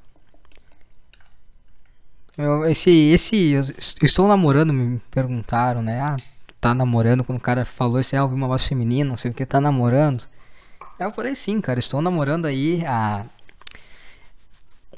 Eu, 2.36 2.64
esse, 2.68 2.90
esse, 2.90 3.52
eu 3.52 3.62
estou 4.02 4.26
namorando, 4.26 4.72
me 4.72 4.98
perguntaram, 5.10 5.80
né? 5.80 6.00
Ah, 6.00 6.16
tá 6.60 6.74
namorando 6.74 7.22
quando 7.22 7.38
o 7.38 7.40
cara 7.40 7.64
falou 7.64 7.98
assim, 7.98 8.16
ah, 8.16 8.24
uma 8.24 8.48
voz 8.48 8.64
feminina, 8.64 9.08
não 9.08 9.16
sei 9.16 9.30
o 9.30 9.34
que, 9.34 9.46
tá 9.46 9.60
namorando. 9.60 10.24
Eu 10.98 11.12
falei 11.12 11.36
sim, 11.36 11.60
cara, 11.60 11.78
estou 11.78 12.02
namorando 12.02 12.46
aí 12.46 12.84
há 12.86 13.24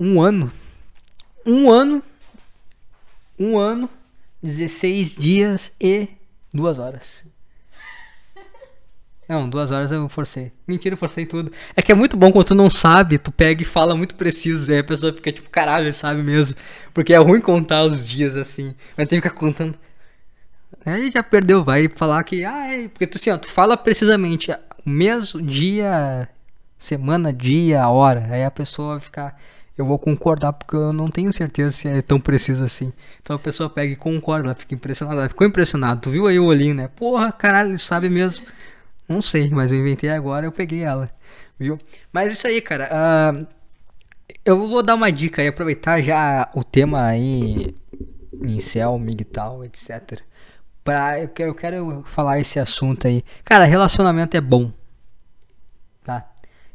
um 0.01 0.21
ano. 0.21 0.51
Um 1.45 1.71
ano. 1.71 2.03
Um 3.39 3.59
ano, 3.59 3.91
16 4.43 5.15
dias 5.15 5.73
e 5.79 6.09
duas 6.53 6.79
horas. 6.79 7.23
Não, 9.29 9.49
duas 9.49 9.73
horas 9.73 9.91
eu 9.91 10.09
forcei. 10.09 10.53
Mentira, 10.67 10.95
eu 10.95 10.99
forcei 10.99 11.27
tudo. 11.27 11.51
É 11.75 11.83
que 11.83 11.91
é 11.91 11.95
muito 11.95 12.17
bom 12.17 12.31
quando 12.31 12.47
tu 12.47 12.55
não 12.55 12.71
sabe, 12.71 13.19
tu 13.19 13.33
pega 13.33 13.63
e 13.63 13.65
fala 13.65 13.97
muito 13.97 14.15
preciso. 14.15 14.71
E 14.71 14.75
aí 14.75 14.81
a 14.81 14.85
pessoa 14.85 15.13
fica 15.13 15.33
tipo, 15.33 15.51
caralho, 15.51 15.93
sabe 15.93 16.23
mesmo. 16.23 16.57
Porque 16.95 17.13
é 17.13 17.19
ruim 17.19 17.41
contar 17.41 17.83
os 17.83 18.07
dias 18.09 18.37
assim. 18.37 18.75
Mas 18.97 19.09
tem 19.09 19.21
que 19.21 19.29
ficar 19.29 19.41
contando. 19.41 19.77
Aí 20.85 21.11
já 21.11 21.23
perdeu, 21.23 21.65
vai 21.65 21.89
falar 21.89 22.23
que. 22.23 22.45
Ah, 22.45 22.73
é. 22.73 22.89
Porque 22.89 23.07
tu 23.07 23.17
assim, 23.17 23.31
ó, 23.31 23.39
tu 23.39 23.49
fala 23.49 23.77
precisamente 23.77 24.53
o 24.53 24.89
mês, 24.89 25.33
dia, 25.43 26.29
semana, 26.79 27.33
dia, 27.33 27.89
hora. 27.89 28.29
Aí 28.31 28.45
a 28.45 28.51
pessoa 28.51 28.91
vai 28.91 29.01
ficar. 29.01 29.41
Eu 29.77 29.85
vou 29.85 29.99
concordar 29.99 30.53
porque 30.53 30.77
eu 30.77 30.93
não 30.93 31.09
tenho 31.09 31.33
certeza 31.33 31.73
se 31.73 31.89
é 31.89 32.01
tão 32.01 32.21
preciso 32.21 32.65
assim. 32.65 32.93
Então 33.21 33.35
a 33.37 33.39
pessoa 33.39 33.69
pega 33.69 33.93
e 33.93 33.97
concorda, 33.97 34.47
ela 34.47 34.55
fica 34.55 34.75
impressionada. 34.75 35.21
Ela 35.23 35.29
ficou 35.29 35.47
impressionada. 35.47 36.01
Tu 36.01 36.11
viu 36.11 36.29
aí 36.29 36.39
o 36.39 36.45
olhinho, 36.45 36.75
né? 36.75 36.89
Porra, 36.95 37.33
caralho, 37.33 37.71
ele 37.71 37.79
sabe 37.79 38.09
mesmo. 38.09 38.47
Não 39.09 39.23
sei, 39.23 39.51
mas 39.51 39.71
eu 39.71 39.79
inventei 39.79 40.11
agora 40.11 40.47
eu 40.47 40.53
peguei 40.53 40.83
ela, 40.83 41.11
viu? 41.59 41.79
Mas 42.13 42.33
isso 42.33 42.47
aí, 42.47 42.61
cara. 42.61 42.89
ah, 42.91 43.47
eu 44.45 44.69
vou 44.69 44.83
dar 44.83 44.95
uma 44.95 45.11
dica 45.11 45.43
aí, 45.43 45.49
aproveitar 45.49 46.01
já 46.01 46.49
o 46.55 46.65
tema 46.65 47.05
aí, 47.05 47.75
incel, 48.43 48.99
migtal, 48.99 49.65
etc. 49.65 50.21
Pra, 50.83 51.21
eu, 51.21 51.29
quero, 51.29 51.51
eu 51.51 51.55
quero 51.55 52.05
falar 52.05 52.39
esse 52.39 52.59
assunto 52.59 53.07
aí. 53.07 53.25
Cara, 53.45 53.65
relacionamento 53.65 54.37
é 54.37 54.41
bom. 54.41 54.73
Tá? 56.05 56.29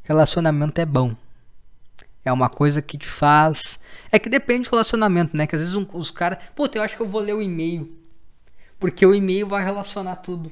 Relacionamento 0.03 0.81
é 0.81 0.85
bom. 0.85 1.15
É 2.23 2.31
uma 2.31 2.49
coisa 2.49 2.81
que 2.81 2.97
te 2.97 3.07
faz. 3.07 3.79
É 4.11 4.19
que 4.19 4.29
depende 4.29 4.67
do 4.69 4.71
relacionamento, 4.71 5.35
né? 5.35 5.47
Que 5.47 5.55
às 5.55 5.61
vezes 5.61 5.75
os 5.75 6.11
caras. 6.11 6.39
Puta, 6.55 6.77
eu 6.77 6.83
acho 6.83 6.95
que 6.95 7.01
eu 7.01 7.07
vou 7.07 7.21
ler 7.21 7.33
o 7.33 7.41
e-mail. 7.41 7.97
Porque 8.79 9.05
o 9.05 9.15
e-mail 9.15 9.47
vai 9.47 9.63
relacionar 9.63 10.17
tudo. 10.17 10.51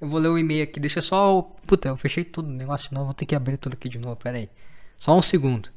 Eu 0.00 0.08
vou 0.08 0.20
ler 0.20 0.28
o 0.28 0.38
e-mail 0.38 0.62
aqui, 0.64 0.78
deixa 0.78 1.02
só. 1.02 1.42
Puta, 1.66 1.88
eu 1.88 1.96
fechei 1.96 2.24
tudo 2.24 2.48
o 2.48 2.52
negócio 2.52 2.88
novo, 2.92 3.06
vou 3.06 3.14
ter 3.14 3.26
que 3.26 3.34
abrir 3.34 3.56
tudo 3.56 3.74
aqui 3.74 3.88
de 3.88 3.98
novo, 3.98 4.16
pera 4.16 4.38
aí. 4.38 4.48
Só 4.96 5.16
um 5.16 5.22
segundo. 5.22 5.68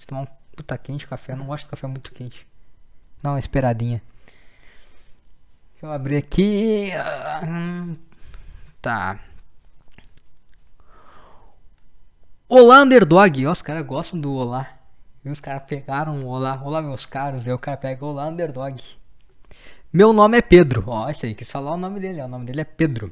Eu 0.00 0.06
tomar 0.06 0.22
um 0.22 0.26
puta 0.56 0.78
quente 0.78 1.06
café, 1.06 1.32
eu 1.32 1.36
não 1.36 1.46
gosto 1.46 1.64
de 1.64 1.70
café 1.70 1.86
muito 1.86 2.12
quente. 2.12 2.46
Dá 3.22 3.30
uma 3.30 3.38
esperadinha. 3.38 4.02
Deixa 5.72 5.86
eu 5.86 5.92
abrir 5.92 6.16
aqui. 6.16 6.90
ah, 6.92 7.94
Tá. 8.80 9.18
Olá, 12.48 12.82
underdog. 12.82 13.46
Ó, 13.46 13.50
os 13.50 13.62
caras 13.62 13.84
gostam 13.86 14.20
do 14.20 14.32
olá. 14.32 14.68
E 15.24 15.30
os 15.30 15.40
caras 15.40 15.62
pegaram 15.66 16.22
o 16.24 16.26
olá. 16.28 16.60
Olá, 16.62 16.82
meus 16.82 17.06
caros. 17.06 17.46
Aí 17.46 17.52
o 17.52 17.58
cara 17.58 17.76
pega 17.78 18.04
olá, 18.04 18.28
underdog. 18.28 18.80
Meu 19.92 20.12
nome 20.12 20.36
é 20.36 20.42
Pedro. 20.42 20.84
Ó, 20.86 21.08
esse 21.08 21.24
aí 21.26 21.34
quis 21.34 21.50
falar 21.50 21.72
o 21.72 21.76
nome 21.76 21.98
dele. 21.98 22.20
O 22.20 22.28
nome 22.28 22.44
dele 22.44 22.60
é 22.60 22.64
Pedro. 22.64 23.10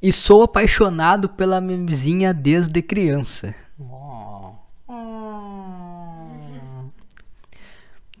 E 0.00 0.12
sou 0.12 0.42
apaixonado 0.42 1.28
pela 1.28 1.60
minha 1.60 2.32
desde 2.32 2.80
criança. 2.82 3.54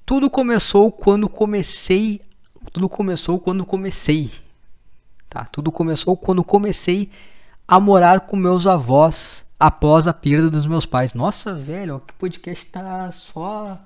Tudo 0.04 0.30
começou 0.30 0.90
quando 0.90 1.28
comecei. 1.28 2.20
Tudo 2.72 2.88
começou 2.88 3.38
quando 3.38 3.64
comecei. 3.64 4.30
Tá? 5.28 5.44
Tudo 5.44 5.70
começou 5.70 6.16
quando 6.16 6.42
comecei 6.42 7.10
a 7.66 7.78
morar 7.78 8.20
com 8.20 8.36
meus 8.36 8.66
avós 8.66 9.44
após 9.60 10.06
a 10.06 10.12
perda 10.14 10.48
dos 10.50 10.66
meus 10.66 10.86
pais. 10.86 11.12
Nossa, 11.14 11.54
velho, 11.54 12.00
que 12.06 12.14
podcast 12.14 12.66
tá 12.66 13.10
só 13.12 13.78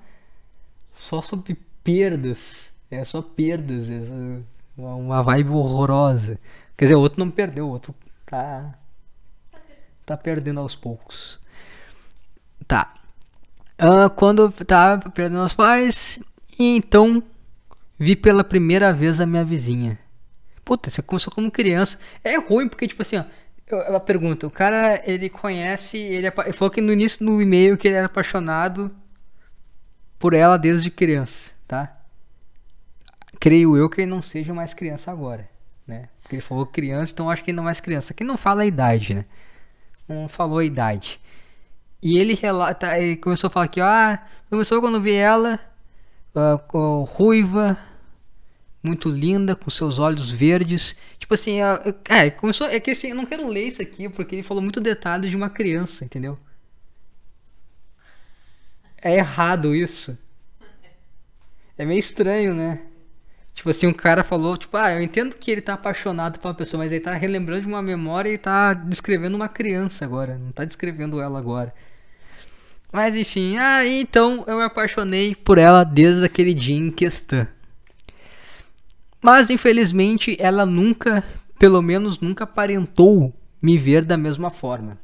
só 0.93 1.21
sobre 1.21 1.57
perdas. 1.83 2.71
É 2.89 3.03
só 3.03 3.21
perdas, 3.21 3.89
é 3.89 3.99
uma- 4.77 4.95
uma 4.95 5.23
vibe 5.23 5.49
horrorosa. 5.49 6.39
Quer 6.77 6.85
dizer, 6.85 6.95
o 6.95 6.99
outro 6.99 7.19
não 7.19 7.29
perdeu, 7.31 7.67
o 7.67 7.69
outro 7.71 7.93
tá 8.25 8.73
tá 10.05 10.17
perdendo 10.17 10.59
aos 10.59 10.75
poucos. 10.75 11.39
Tá. 12.67 12.93
Ah, 13.77 14.09
quando 14.09 14.49
tava 14.51 15.09
perdendo 15.09 15.39
meus 15.39 15.53
pais, 15.53 16.19
e 16.59 16.75
então 16.75 17.23
vi 17.97 18.15
pela 18.15 18.43
primeira 18.43 18.91
vez 18.93 19.21
a 19.21 19.25
minha 19.25 19.43
vizinha. 19.45 19.97
Puta, 20.65 20.89
você 20.89 21.01
começou 21.01 21.33
como 21.33 21.51
criança. 21.51 21.99
É 22.23 22.37
ruim 22.37 22.67
porque, 22.67 22.87
tipo 22.87 23.01
assim, 23.01 23.17
ó. 23.17 23.23
eu- 23.67 23.79
eu 23.79 23.99
pergunta, 24.01 24.45
o 24.45 24.51
cara, 24.51 25.01
ele 25.09 25.29
conhece, 25.29 25.97
ele, 25.97 26.27
é 26.27 26.33
ele 26.45 26.53
falou 26.53 26.69
que 26.71 26.81
no 26.81 26.91
início 26.93 27.25
do 27.25 27.41
e-mail 27.41 27.77
que 27.77 27.87
ele 27.87 27.95
era 27.97 28.05
apaixonado 28.07 28.91
por 30.19 30.33
ela 30.33 30.57
desde 30.57 30.91
criança, 30.91 31.51
tá? 31.67 31.97
Creio 33.39 33.75
eu 33.75 33.89
que 33.89 34.01
ele 34.01 34.11
não 34.11 34.21
seja 34.21 34.53
mais 34.53 34.73
criança 34.73 35.11
agora, 35.11 35.47
né? 35.87 36.07
Porque 36.33 36.35
ele 36.35 36.41
falou 36.41 36.65
criança, 36.65 37.11
então 37.13 37.29
acho 37.29 37.43
que 37.43 37.53
não 37.53 37.63
é 37.63 37.65
mais 37.65 37.79
criança. 37.79 38.13
Aqui 38.13 38.23
não 38.23 38.37
fala 38.37 38.63
a 38.63 38.65
idade, 38.65 39.13
né? 39.13 39.25
Não 40.07 40.27
falou 40.27 40.59
a 40.59 40.65
idade. 40.65 41.19
E 42.01 42.17
ele 42.19 42.35
relata, 42.35 42.97
ele 42.99 43.17
começou 43.17 43.47
a 43.49 43.51
falar 43.51 43.65
aqui, 43.65 43.81
ah, 43.81 44.25
começou 44.49 44.81
quando 44.81 45.01
vi 45.01 45.13
ela, 45.15 45.59
com- 46.67 47.03
ruiva, 47.03 47.77
muito 48.83 49.09
linda, 49.09 49.55
com 49.55 49.69
seus 49.69 49.99
olhos 49.99 50.31
verdes. 50.31 50.95
Tipo 51.19 51.33
assim, 51.33 51.61
é, 51.61 51.95
é, 52.09 52.29
começou. 52.29 52.67
É 52.67 52.79
que 52.79 52.91
assim, 52.91 53.09
eu 53.09 53.15
não 53.15 53.25
quero 53.25 53.47
ler 53.47 53.67
isso 53.67 53.81
aqui, 53.81 54.09
porque 54.09 54.35
ele 54.35 54.43
falou 54.43 54.61
muito 54.61 54.81
detalhes 54.81 55.29
de 55.29 55.35
uma 55.37 55.49
criança, 55.49 56.03
entendeu? 56.05 56.37
É 59.03 59.17
errado 59.17 59.75
isso. 59.75 60.17
É 61.77 61.85
meio 61.85 61.99
estranho, 61.99 62.53
né? 62.53 62.81
Tipo 63.53 63.69
assim, 63.69 63.85
um 63.85 63.93
cara 63.93 64.23
falou, 64.23 64.57
tipo, 64.57 64.75
ah, 64.75 64.91
eu 64.91 65.01
entendo 65.01 65.35
que 65.35 65.51
ele 65.51 65.61
tá 65.61 65.73
apaixonado 65.73 66.39
pela 66.39 66.53
pessoa, 66.53 66.83
mas 66.83 66.91
ele 66.91 67.01
tá 67.01 67.13
relembrando 67.13 67.61
de 67.61 67.67
uma 67.67 67.81
memória 67.81 68.29
e 68.29 68.37
tá 68.37 68.73
descrevendo 68.73 69.35
uma 69.35 69.47
criança 69.47 70.03
agora, 70.05 70.37
não 70.39 70.51
tá 70.51 70.65
descrevendo 70.65 71.21
ela 71.21 71.37
agora. 71.37 71.73
Mas 72.91 73.15
enfim, 73.15 73.57
ah, 73.57 73.85
então 73.87 74.43
eu 74.47 74.57
me 74.57 74.63
apaixonei 74.63 75.35
por 75.35 75.57
ela 75.57 75.83
desde 75.83 76.25
aquele 76.25 76.53
dia 76.53 76.75
em 76.75 76.91
questão. 76.91 77.47
Mas 79.21 79.49
infelizmente 79.49 80.35
ela 80.39 80.65
nunca, 80.65 81.23
pelo 81.57 81.81
menos 81.81 82.19
nunca 82.19 82.43
aparentou 82.43 83.33
me 83.61 83.77
ver 83.77 84.03
da 84.03 84.17
mesma 84.17 84.49
forma. 84.49 84.97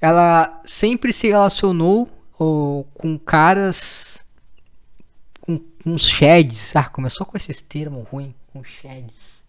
Ela 0.00 0.62
sempre 0.64 1.12
se 1.12 1.28
relacionou 1.28 2.08
oh, 2.38 2.86
com 2.94 3.18
caras 3.18 4.09
uns 5.84 6.08
sheds. 6.08 6.74
Ah, 6.74 6.88
começou 6.88 7.26
com 7.26 7.36
esses 7.36 7.60
termos 7.60 8.06
ruins, 8.08 8.34
com 8.52 8.62
sheds. 8.62 9.40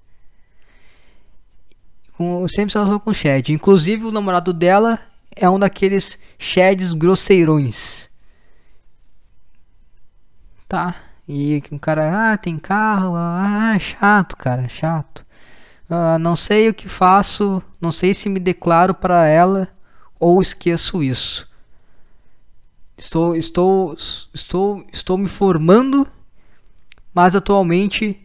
Com, 2.13 2.47
sempre 2.47 2.71
se 2.71 2.75
relacionou 2.75 2.99
com 2.99 3.13
shed. 3.13 3.51
Inclusive 3.51 4.05
o 4.05 4.11
namorado 4.11 4.53
dela 4.53 4.99
é 5.36 5.49
um 5.49 5.59
daqueles 5.59 6.17
sheds 6.38 6.93
grosseirões. 6.93 8.09
Tá? 10.67 10.95
E 11.27 11.61
um 11.71 11.77
cara, 11.77 12.34
ah, 12.34 12.38
tem 12.38 12.57
carro, 12.57 13.13
ah, 13.15 13.77
chato, 13.79 14.36
cara, 14.36 14.67
chato. 14.67 15.25
Ah, 15.89 16.17
não 16.17 16.36
sei 16.36 16.69
o 16.69 16.73
que 16.73 16.88
faço, 16.88 17.61
não 17.79 17.91
sei 17.91 18.13
se 18.13 18.29
me 18.29 18.39
declaro 18.39 18.93
para 18.93 19.27
ela 19.27 19.67
ou 20.19 20.41
esqueço 20.41 21.03
isso. 21.03 21.49
Estou, 22.97 23.36
estou, 23.36 23.97
estou, 24.34 24.86
estou 24.93 25.17
me 25.17 25.27
formando, 25.27 26.07
mas 27.14 27.36
atualmente 27.36 28.20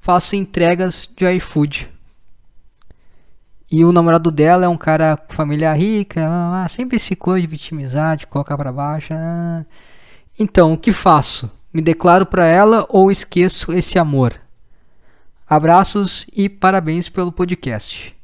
faço 0.00 0.36
entregas 0.36 1.08
de 1.16 1.28
iFood. 1.36 1.88
E 3.70 3.84
o 3.84 3.92
namorado 3.92 4.30
dela 4.30 4.64
é 4.64 4.68
um 4.68 4.76
cara 4.76 5.16
com 5.16 5.32
família 5.32 5.72
rica, 5.72 6.24
ah, 6.28 6.68
sempre 6.68 6.98
se 6.98 7.16
coisa 7.16 7.40
de 7.40 7.46
vitimizar, 7.48 8.16
de 8.16 8.26
colocar 8.26 8.56
para 8.56 8.72
baixo. 8.72 9.12
Ah. 9.12 9.64
Então, 10.38 10.72
o 10.72 10.78
que 10.78 10.92
faço? 10.92 11.50
Me 11.72 11.82
declaro 11.82 12.24
para 12.24 12.46
ela 12.46 12.86
ou 12.88 13.10
esqueço 13.10 13.72
esse 13.72 13.98
amor? 13.98 14.40
Abraços 15.48 16.26
e 16.32 16.48
parabéns 16.48 17.08
pelo 17.08 17.32
podcast. 17.32 18.14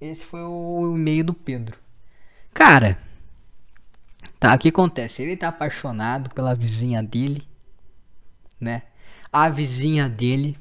Esse 0.00 0.24
foi 0.24 0.42
o 0.42 0.94
e-mail 0.94 1.24
do 1.24 1.34
Pedro. 1.34 1.76
Cara, 2.52 2.98
tá, 4.38 4.54
o 4.54 4.58
que 4.58 4.68
acontece? 4.68 5.22
Ele 5.22 5.36
tá 5.36 5.48
apaixonado 5.48 6.30
pela 6.30 6.54
vizinha 6.54 7.02
dele, 7.02 7.42
né? 8.60 8.82
A 9.32 9.48
vizinha 9.48 10.08
dele 10.08 10.56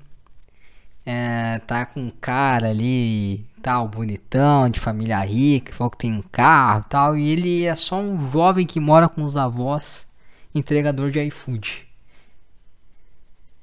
é, 1.05 1.59
tá 1.59 1.85
com 1.85 2.01
um 2.01 2.09
cara 2.09 2.69
ali, 2.69 3.45
tal, 3.61 3.87
bonitão, 3.87 4.69
de 4.69 4.79
família 4.79 5.19
rica, 5.19 5.73
falou 5.73 5.91
que 5.91 5.97
tem 5.97 6.13
um 6.13 6.21
carro 6.21 6.83
tal, 6.89 7.17
e 7.17 7.29
ele 7.29 7.65
é 7.65 7.75
só 7.75 7.97
um 7.97 8.29
jovem 8.29 8.65
que 8.65 8.79
mora 8.79 9.07
com 9.07 9.23
os 9.23 9.37
avós, 9.37 10.05
entregador 10.53 11.09
de 11.09 11.23
iFood. 11.23 11.87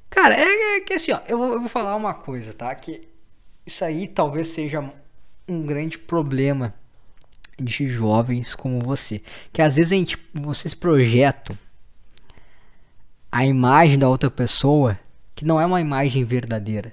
Cara, 0.09 0.37
é, 0.37 0.77
é 0.77 0.81
que 0.81 0.95
assim, 0.95 1.13
ó, 1.13 1.21
eu 1.29 1.37
vou, 1.37 1.53
eu 1.53 1.61
vou 1.61 1.69
falar 1.69 1.97
uma 1.97 2.15
coisa, 2.15 2.55
tá? 2.55 2.75
Que 2.75 3.03
isso 3.67 3.85
aí 3.85 4.07
talvez 4.07 4.49
seja 4.49 4.91
um 5.47 5.67
grande 5.67 5.99
problema 5.99 6.73
de 7.59 7.89
jovens 7.89 8.55
como 8.55 8.81
você. 8.81 9.21
Que 9.53 9.61
às 9.61 9.77
vezes 9.77 9.93
a 9.93 9.97
gente, 9.97 10.19
vocês 10.33 10.75
projetam 10.75 11.59
a 13.35 13.45
imagem 13.45 13.99
da 13.99 14.09
outra 14.09 14.30
pessoa 14.30 14.99
que 15.35 15.45
não 15.45 15.61
é 15.61 15.66
uma 15.66 15.80
imagem 15.80 16.24
verdadeira 16.24 16.93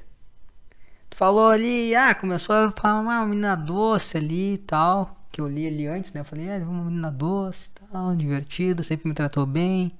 falou 1.21 1.49
ali, 1.49 1.93
ah, 1.95 2.15
começou 2.15 2.55
a 2.55 2.71
falar 2.71 2.99
uma 2.99 3.23
menina 3.27 3.55
doce 3.55 4.17
ali 4.17 4.55
e 4.55 4.57
tal, 4.57 5.15
que 5.31 5.39
eu 5.39 5.47
li 5.47 5.67
ali 5.67 5.85
antes, 5.85 6.11
né? 6.11 6.21
Eu 6.21 6.25
falei, 6.25 6.49
ah, 6.49 6.57
uma 6.67 6.85
menina 6.85 7.11
doce 7.11 7.69
tal, 7.91 8.15
divertida, 8.15 8.81
sempre 8.81 9.07
me 9.07 9.13
tratou 9.13 9.45
bem. 9.45 9.91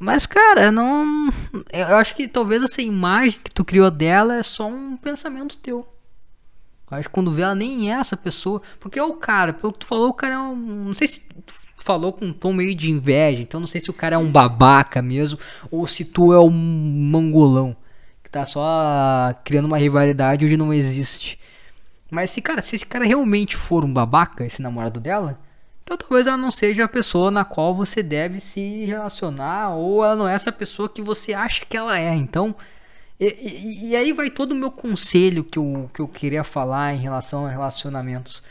Mas, 0.00 0.26
cara, 0.26 0.72
não. 0.72 1.32
Eu 1.72 1.96
acho 1.98 2.16
que 2.16 2.26
talvez 2.26 2.64
essa 2.64 2.82
imagem 2.82 3.38
que 3.44 3.54
tu 3.54 3.64
criou 3.64 3.92
dela 3.92 4.34
é 4.34 4.42
só 4.42 4.66
um 4.66 4.96
pensamento 4.96 5.56
teu. 5.58 5.86
Eu 6.90 6.98
acho 6.98 7.08
que 7.08 7.14
quando 7.14 7.32
vê 7.32 7.42
ela 7.42 7.54
nem 7.54 7.92
é 7.92 7.94
essa 7.94 8.16
pessoa. 8.16 8.60
Porque 8.80 8.98
é 8.98 9.04
o 9.04 9.14
cara, 9.14 9.52
pelo 9.52 9.72
que 9.72 9.78
tu 9.78 9.86
falou, 9.86 10.08
o 10.08 10.14
cara 10.14 10.34
é 10.34 10.38
um. 10.38 10.56
Não 10.56 10.94
sei 10.96 11.06
se 11.06 11.20
tu 11.20 11.54
falou 11.82 12.12
com 12.12 12.26
um 12.26 12.32
tom 12.32 12.52
meio 12.52 12.74
de 12.74 12.90
inveja. 12.90 13.42
Então 13.42 13.60
não 13.60 13.66
sei 13.66 13.80
se 13.80 13.90
o 13.90 13.94
cara 13.94 14.16
é 14.16 14.18
um 14.18 14.30
babaca 14.30 15.02
mesmo. 15.02 15.38
Ou 15.70 15.86
se 15.86 16.04
tu 16.04 16.32
é 16.32 16.40
um 16.40 16.50
mangolão 16.50 17.76
tá 18.32 18.46
só 18.46 19.34
criando 19.44 19.66
uma 19.66 19.76
rivalidade 19.76 20.46
onde 20.46 20.56
não 20.56 20.72
existe. 20.72 21.38
Mas 22.10 22.30
se, 22.30 22.40
cara, 22.40 22.62
se 22.62 22.74
esse 22.74 22.86
cara 22.86 23.04
realmente 23.04 23.56
for 23.56 23.84
um 23.84 23.92
babaca, 23.92 24.44
esse 24.44 24.62
namorado 24.62 24.98
dela, 24.98 25.38
então 25.84 25.96
talvez 25.98 26.26
ela 26.26 26.38
não 26.38 26.50
seja 26.50 26.84
a 26.84 26.88
pessoa 26.88 27.30
na 27.30 27.44
qual 27.44 27.74
você 27.74 28.02
deve 28.02 28.40
se 28.40 28.86
relacionar, 28.86 29.74
ou 29.74 30.02
ela 30.02 30.16
não 30.16 30.26
é 30.26 30.34
essa 30.34 30.50
pessoa 30.50 30.88
que 30.88 31.02
você 31.02 31.34
acha 31.34 31.66
que 31.66 31.76
ela 31.76 31.98
é. 31.98 32.14
Então, 32.14 32.54
e, 33.20 33.26
e, 33.26 33.90
e 33.90 33.96
aí 33.96 34.12
vai 34.14 34.30
todo 34.30 34.52
o 34.52 34.56
meu 34.56 34.70
conselho 34.70 35.44
que 35.44 35.58
eu, 35.58 35.90
que 35.92 36.00
eu 36.00 36.08
queria 36.08 36.42
falar 36.42 36.94
em 36.94 36.98
relação 36.98 37.44
a 37.44 37.50
relacionamentos. 37.50 38.42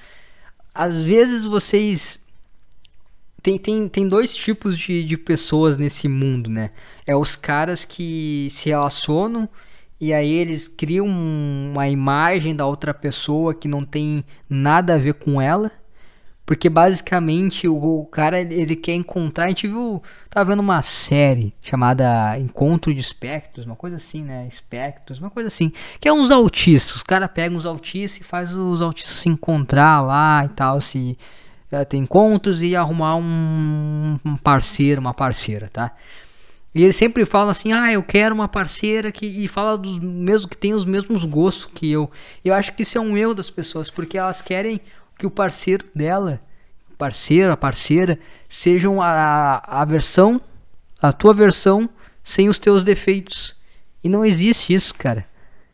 Às 0.74 1.02
vezes 1.02 1.44
vocês 1.44 2.20
tem, 3.42 3.58
tem, 3.58 3.88
tem 3.88 4.08
dois 4.08 4.36
tipos 4.36 4.78
de, 4.78 5.04
de 5.04 5.18
pessoas 5.18 5.78
nesse 5.78 6.08
mundo, 6.08 6.50
né? 6.50 6.72
É 7.06 7.16
os 7.16 7.36
caras 7.36 7.84
que 7.84 8.48
se 8.52 8.70
relacionam 8.70 9.50
e 10.02 10.14
aí 10.14 10.32
eles 10.32 10.68
criam 10.68 11.06
uma 11.08 11.88
imagem 11.88 12.56
da 12.56 12.66
outra 12.66 12.92
pessoa 12.92 13.54
que 13.54 13.68
não 13.68 13.86
tem 13.86 14.26
nada 14.50 14.96
a 14.96 14.98
ver 14.98 15.14
com 15.14 15.40
ela. 15.40 15.72
Porque 16.44 16.68
basicamente 16.68 17.68
o, 17.68 18.06
cara 18.12 18.42
ele 18.42 18.76
quer 18.76 18.96
encontrar. 18.96 19.46
A 19.46 19.48
gente 19.50 19.68
viu. 19.68 20.02
Tava 20.28 20.50
vendo 20.50 20.60
uma 20.60 20.82
série 20.82 21.54
chamada 21.62 22.38
Encontro 22.40 22.92
de 22.92 23.00
Espectros, 23.00 23.66
uma 23.66 23.76
coisa 23.76 23.98
assim, 23.98 24.24
né? 24.24 24.48
Espectros, 24.52 25.20
uma 25.20 25.30
coisa 25.30 25.48
assim. 25.48 25.72
Que 26.00 26.10
é 26.10 26.14
uns 26.14 26.32
autistas. 26.32 26.96
Os 26.96 27.04
caras 27.04 27.30
pegam 27.32 27.56
os 27.56 27.68
autistas 27.68 28.22
e 28.22 28.24
faz 28.24 28.54
os 28.56 28.82
autistas 28.82 29.18
se 29.18 29.30
encontrar 29.30 30.02
lá 30.02 30.44
e 30.46 30.50
tal. 30.50 30.82
Se 30.82 31.16
é, 31.72 31.86
ter 31.86 31.98
encontros 31.98 32.62
e 32.62 32.76
arrumar 32.76 33.16
um, 33.16 34.20
um 34.26 34.36
parceiro, 34.36 35.00
uma 35.00 35.14
parceira, 35.14 35.70
tá? 35.72 35.92
E 36.76 36.84
eles 36.84 36.96
sempre 36.96 37.26
falam 37.26 37.50
assim: 37.50 37.72
"Ah, 37.72 37.92
eu 37.92 38.04
quero 38.04 38.36
uma 38.36 38.48
parceira 38.48 39.12
que 39.12 39.26
e 39.26 39.48
fala 39.48 39.78
dos 39.78 40.00
mesmos 40.00 40.46
que 40.46 40.58
tem 40.58 40.74
os 40.74 40.86
mesmos 40.86 41.24
gostos 41.24 41.70
que 41.74 41.92
eu". 41.92 42.10
Eu 42.44 42.54
acho 42.54 42.74
que 42.74 42.84
isso 42.84 42.98
é 42.98 43.02
um 43.02 43.18
erro 43.18 43.34
das 43.34 43.50
pessoas, 43.50 43.90
porque 43.90 44.18
elas 44.18 44.42
querem 44.42 44.82
que 45.18 45.26
o 45.26 45.32
parceiro 45.32 45.86
dela, 45.96 46.40
parceiro, 46.98 47.52
a 47.52 47.58
parceira, 47.58 48.20
sejam 48.50 49.02
a, 49.02 49.62
a 49.66 49.86
versão, 49.86 50.42
a 51.02 51.12
tua 51.14 51.34
versão 51.34 51.90
sem 52.24 52.50
os 52.50 52.58
teus 52.58 52.84
defeitos. 52.84 53.56
E 54.04 54.10
não 54.10 54.26
existe 54.26 54.74
isso, 54.74 54.94
cara. 54.96 55.26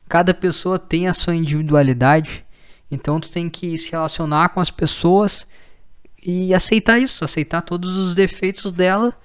Cada 0.07 0.33
pessoa 0.33 0.79
tem 0.79 1.07
a 1.07 1.13
sua 1.13 1.35
individualidade, 1.35 2.45
então 2.89 3.19
tu 3.19 3.29
tem 3.29 3.49
que 3.49 3.77
se 3.77 3.91
relacionar 3.91 4.49
com 4.49 4.59
as 4.59 4.71
pessoas 4.71 5.45
e 6.25 6.53
aceitar 6.53 6.99
isso, 6.99 7.23
aceitar 7.23 7.61
todos 7.61 7.95
os 7.97 8.15
defeitos 8.15 8.71
dela 8.71 9.17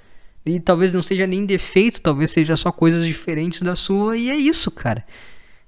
e 0.44 0.58
talvez 0.58 0.92
não 0.92 1.02
seja 1.02 1.26
nem 1.26 1.46
defeito, 1.46 2.00
talvez 2.00 2.30
seja 2.30 2.56
só 2.56 2.72
coisas 2.72 3.06
diferentes 3.06 3.62
da 3.62 3.76
sua. 3.76 4.16
E 4.16 4.30
é 4.30 4.36
isso, 4.36 4.70
cara. 4.70 5.04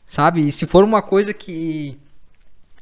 Sabe? 0.06 0.48
E 0.48 0.52
se 0.52 0.66
for 0.66 0.84
uma 0.84 1.00
coisa 1.00 1.32
que 1.32 1.96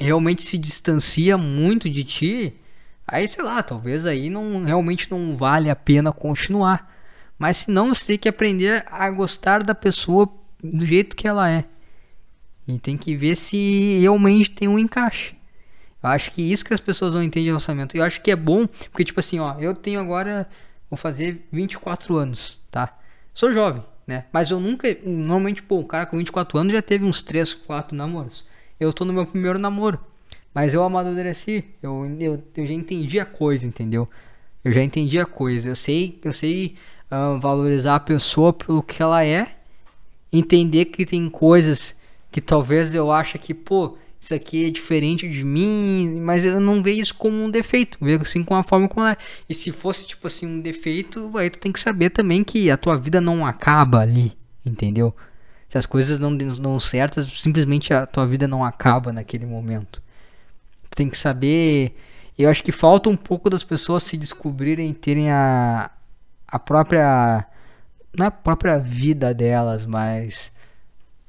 realmente 0.01 0.43
se 0.43 0.59
distancia 0.59 1.37
muito 1.37 1.89
de 1.89 2.03
ti, 2.03 2.55
aí 3.07 3.29
sei 3.29 3.45
lá, 3.45 3.63
talvez 3.63 4.07
aí 4.07 4.31
não 4.31 4.65
realmente 4.65 5.11
não 5.11 5.37
vale 5.37 5.71
a 5.71 5.77
pena 5.77 6.13
continuar. 6.13 6.91
Mas 7.39 7.59
se 7.59 7.71
não, 7.71 7.95
você 7.95 8.07
tem 8.07 8.19
que 8.19 8.29
aprender 8.29 8.85
a 8.87 9.11
gostar 9.11 9.63
da 9.63 9.75
pessoa 9.75 10.29
do 10.63 10.87
jeito 10.87 11.17
que 11.17 11.29
ela 11.29 11.51
é. 11.51 11.65
E 12.67 12.79
tem 12.79 12.97
que 12.97 13.17
ver 13.17 13.37
se 13.37 13.99
realmente 14.01 14.51
tem 14.51 14.69
um 14.69 14.79
encaixe. 14.79 15.35
Eu 16.03 16.09
acho 16.11 16.31
que 16.33 16.43
isso 16.43 16.65
que 16.65 16.75
as 16.75 16.81
pessoas 16.81 17.15
não 17.15 17.23
entendem 17.23 17.47
de 17.47 17.53
lançamento. 17.53 17.97
Eu 17.97 18.03
acho 18.03 18.21
que 18.21 18.31
é 18.31 18.37
bom, 18.37 18.67
porque 18.67 19.05
tipo 19.05 19.21
assim, 19.21 19.39
ó, 19.39 19.57
eu 19.59 19.75
tenho 19.75 20.01
agora 20.01 20.47
vou 20.91 20.97
fazer 20.97 21.47
24 21.51 22.17
anos, 22.17 22.61
tá? 22.71 22.99
Sou 23.33 23.51
jovem, 23.51 23.83
né? 24.07 24.27
Mas 24.31 24.51
eu 24.51 24.61
nunca, 24.61 24.95
normalmente, 25.05 25.63
pô, 25.63 25.79
um 25.79 25.87
cara 25.87 26.05
com 26.05 26.19
24 26.19 26.59
anos 26.59 26.73
já 26.73 26.83
teve 26.83 27.05
uns 27.05 27.23
3, 27.23 27.55
4 27.55 27.97
namoros. 27.97 28.45
Eu 28.79 28.93
tô 28.93 29.05
no 29.05 29.13
meu 29.13 29.25
primeiro 29.25 29.59
namoro. 29.59 29.99
Mas 30.55 30.75
eu 30.75 30.83
amadureci, 30.83 31.65
eu, 31.83 32.05
eu, 32.21 32.43
eu 32.55 32.67
já 32.67 32.73
entendi 32.75 33.19
a 33.19 33.25
coisa, 33.25 33.67
entendeu? 33.67 34.07
Eu 34.63 34.73
já 34.73 34.83
entendi 34.83 35.19
a 35.19 35.25
coisa. 35.25 35.71
Eu 35.71 35.77
sei, 35.77 36.21
eu 36.23 36.33
sei 36.35 36.77
uh, 37.11 37.41
valorizar 37.41 37.95
a 37.95 38.01
pessoa 38.01 38.53
pelo 38.53 38.83
que 38.83 39.03
ela 39.03 39.25
é 39.25 39.57
entender 40.31 40.87
que 40.87 41.07
tem 41.07 41.29
coisas 41.31 41.97
que 42.31 42.41
talvez 42.41 42.95
eu 42.95 43.11
ache 43.11 43.39
que, 43.39 43.55
pô, 43.55 43.97
isso 44.23 44.33
aqui 44.33 44.67
é 44.67 44.71
diferente 44.71 45.29
de 45.29 45.43
mim, 45.43 46.21
mas 46.21 46.45
eu 46.45 46.61
não 46.61 46.81
vejo 46.81 47.01
isso 47.01 47.15
como 47.17 47.43
um 47.43 47.51
defeito, 47.51 47.99
vejo 48.01 48.23
assim 48.23 48.45
com 48.45 48.55
a 48.55 48.63
forma 48.63 48.89
como 48.89 49.05
é. 49.05 49.17
E 49.49 49.55
se 49.55 49.73
fosse 49.73 50.07
tipo 50.07 50.29
assim 50.29 50.47
um 50.47 50.61
defeito, 50.61 51.37
aí 51.37 51.51
tu 51.51 51.59
tem 51.59 51.73
que 51.73 51.81
saber 51.81 52.11
também 52.11 52.45
que 52.45 52.71
a 52.71 52.77
tua 52.77 52.97
vida 52.97 53.21
não 53.21 53.45
acaba 53.45 53.99
ali, 53.99 54.39
entendeu? 54.65 55.13
Se 55.69 55.77
as 55.77 55.87
coisas 55.87 56.21
não 56.21 56.37
dão 56.37 56.79
certas, 56.79 57.27
simplesmente 57.33 57.93
a 57.93 58.07
tua 58.07 58.25
vida 58.25 58.47
não 58.47 58.65
acaba 58.65 59.13
naquele 59.13 59.45
momento. 59.45 60.01
Tu 60.89 60.97
tem 60.97 61.09
que 61.09 61.19
saber, 61.19 61.97
eu 62.39 62.49
acho 62.49 62.63
que 62.63 62.71
falta 62.71 63.11
um 63.11 63.17
pouco 63.17 63.51
das 63.51 63.65
pessoas 63.65 64.05
se 64.05 64.17
descobrirem, 64.17 64.95
terem 64.95 65.33
a 65.33 65.91
a 66.47 66.59
própria 66.61 67.45
não 68.17 68.27
é 68.27 68.29
a 68.29 68.31
própria 68.31 68.79
vida 68.79 69.35
delas, 69.35 69.85
mas 69.85 70.52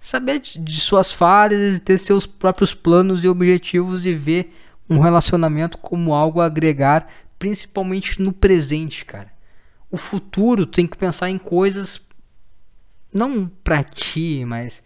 saber 0.03 0.39
de, 0.39 0.81
suas 0.81 1.13
falhas 1.13 1.77
e 1.77 1.79
ter 1.79 1.97
seus 1.97 2.25
próprios 2.25 2.73
planos 2.73 3.23
e 3.23 3.29
objetivos 3.29 4.05
e 4.05 4.13
ver 4.13 4.53
um 4.89 4.99
relacionamento 4.99 5.77
como 5.77 6.13
algo 6.13 6.41
a 6.41 6.45
agregar, 6.45 7.07
principalmente 7.39 8.21
no 8.21 8.33
presente, 8.33 9.05
cara. 9.05 9.31
O 9.89 9.95
futuro 9.95 10.65
tem 10.65 10.85
que 10.85 10.97
pensar 10.97 11.29
em 11.29 11.37
coisas 11.37 12.01
não 13.13 13.47
pra 13.63 13.81
ti, 13.81 14.43
mas 14.45 14.83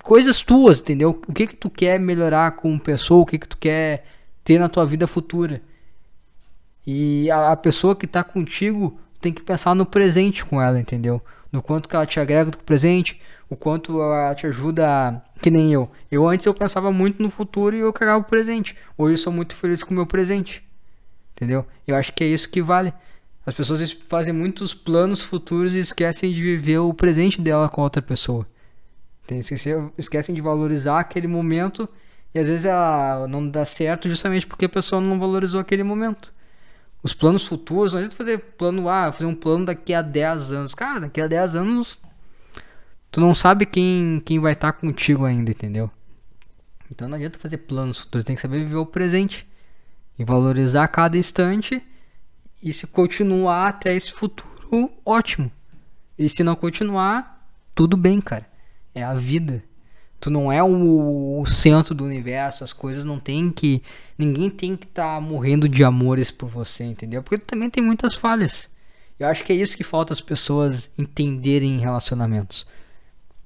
coisas 0.00 0.42
tuas, 0.42 0.78
entendeu? 0.78 1.20
O 1.26 1.32
que 1.32 1.48
que 1.48 1.56
tu 1.56 1.68
quer 1.68 1.98
melhorar 1.98 2.52
como 2.52 2.78
pessoa, 2.78 3.22
o 3.22 3.26
que 3.26 3.36
que 3.38 3.48
tu 3.48 3.58
quer 3.58 4.04
ter 4.44 4.60
na 4.60 4.68
tua 4.68 4.86
vida 4.86 5.08
futura. 5.08 5.60
E 6.86 7.28
a 7.32 7.56
pessoa 7.56 7.96
que 7.96 8.06
tá 8.06 8.22
contigo 8.22 8.96
tem 9.20 9.32
que 9.32 9.42
pensar 9.42 9.74
no 9.74 9.84
presente 9.84 10.44
com 10.44 10.62
ela, 10.62 10.78
entendeu? 10.78 11.20
No 11.50 11.62
quanto 11.62 11.88
que 11.88 11.96
ela 11.96 12.06
te 12.06 12.20
agrega 12.20 12.50
do 12.50 12.58
presente, 12.58 13.20
o 13.48 13.56
quanto 13.56 14.00
ela 14.00 14.34
te 14.34 14.46
ajuda, 14.46 15.22
que 15.40 15.50
nem 15.50 15.72
eu. 15.72 15.90
Eu 16.10 16.28
antes 16.28 16.44
eu 16.44 16.52
pensava 16.52 16.92
muito 16.92 17.22
no 17.22 17.30
futuro 17.30 17.74
e 17.74 17.80
eu 17.80 17.92
cagava 17.92 18.18
o 18.18 18.24
presente. 18.24 18.76
Hoje 18.96 19.14
eu 19.14 19.18
sou 19.18 19.32
muito 19.32 19.56
feliz 19.56 19.82
com 19.82 19.92
o 19.92 19.94
meu 19.94 20.06
presente. 20.06 20.62
Entendeu? 21.34 21.64
Eu 21.86 21.96
acho 21.96 22.12
que 22.12 22.24
é 22.24 22.26
isso 22.26 22.50
que 22.50 22.60
vale. 22.60 22.92
As 23.46 23.54
pessoas 23.54 23.92
fazem 23.92 24.34
muitos 24.34 24.74
planos 24.74 25.22
futuros 25.22 25.72
e 25.72 25.78
esquecem 25.78 26.30
de 26.32 26.42
viver 26.42 26.78
o 26.78 26.92
presente 26.92 27.40
dela 27.40 27.68
com 27.68 27.80
outra 27.80 28.02
pessoa. 28.02 28.46
Esquecem 29.96 30.34
de 30.34 30.40
valorizar 30.40 31.00
aquele 31.00 31.26
momento 31.26 31.88
e 32.34 32.38
às 32.38 32.48
vezes 32.48 32.66
ela 32.66 33.26
não 33.26 33.48
dá 33.48 33.64
certo 33.64 34.08
justamente 34.08 34.46
porque 34.46 34.66
a 34.66 34.68
pessoa 34.68 35.00
não 35.00 35.18
valorizou 35.18 35.60
aquele 35.60 35.82
momento. 35.82 36.32
Os 37.02 37.12
planos 37.12 37.46
futuros, 37.46 37.92
não 37.92 38.00
adianta 38.00 38.16
fazer 38.16 38.38
plano, 38.38 38.88
ah, 38.88 39.12
fazer 39.12 39.26
um 39.26 39.34
plano 39.34 39.66
daqui 39.66 39.94
a 39.94 40.02
10 40.02 40.52
anos. 40.52 40.74
Cara, 40.74 41.00
daqui 41.00 41.20
a 41.20 41.26
10 41.26 41.54
anos 41.54 41.98
tu 43.10 43.20
não 43.20 43.34
sabe 43.34 43.66
quem, 43.66 44.20
quem 44.24 44.38
vai 44.38 44.52
estar 44.52 44.72
tá 44.72 44.78
contigo 44.78 45.24
ainda, 45.24 45.50
entendeu? 45.50 45.90
Então 46.90 47.08
não 47.08 47.16
adianta 47.16 47.38
fazer 47.38 47.58
planos 47.58 48.00
futuros, 48.00 48.24
tem 48.24 48.34
que 48.34 48.42
saber 48.42 48.60
viver 48.60 48.76
o 48.76 48.86
presente 48.86 49.46
e 50.18 50.24
valorizar 50.24 50.88
cada 50.88 51.16
instante 51.16 51.82
e 52.62 52.72
se 52.72 52.86
continuar 52.86 53.68
até 53.68 53.94
esse 53.94 54.12
futuro, 54.12 54.90
ótimo. 55.04 55.50
E 56.18 56.28
se 56.28 56.42
não 56.42 56.56
continuar, 56.56 57.46
tudo 57.74 57.96
bem, 57.96 58.20
cara. 58.20 58.46
É 58.94 59.04
a 59.04 59.14
vida. 59.14 59.62
Tu 60.20 60.30
não 60.30 60.50
é 60.50 60.62
o, 60.62 61.40
o 61.40 61.46
centro 61.46 61.94
do 61.94 62.04
universo, 62.04 62.64
as 62.64 62.72
coisas 62.72 63.04
não 63.04 63.20
tem 63.20 63.50
que. 63.50 63.82
Ninguém 64.16 64.50
tem 64.50 64.76
que 64.76 64.86
estar 64.86 65.14
tá 65.14 65.20
morrendo 65.20 65.68
de 65.68 65.84
amores 65.84 66.30
por 66.30 66.48
você, 66.48 66.84
entendeu? 66.84 67.22
Porque 67.22 67.38
tu 67.38 67.46
também 67.46 67.70
tem 67.70 67.82
muitas 67.82 68.14
falhas. 68.14 68.68
Eu 69.18 69.28
acho 69.28 69.44
que 69.44 69.52
é 69.52 69.56
isso 69.56 69.76
que 69.76 69.84
falta 69.84 70.12
as 70.12 70.20
pessoas 70.20 70.90
entenderem 70.98 71.76
em 71.76 71.80
relacionamentos. 71.80 72.66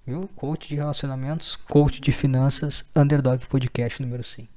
Viu? 0.07 0.29
Coach 0.35 0.69
de 0.69 0.75
relacionamentos, 0.75 1.57
coach 1.69 2.01
de 2.01 2.11
finanças, 2.11 2.85
Underdog 2.97 3.47
Podcast 3.47 4.03
número 4.03 4.25
100. 4.25 4.49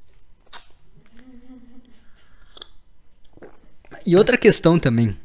E 4.05 4.15
outra 4.15 4.37
questão 4.37 4.77
também, 4.77 5.17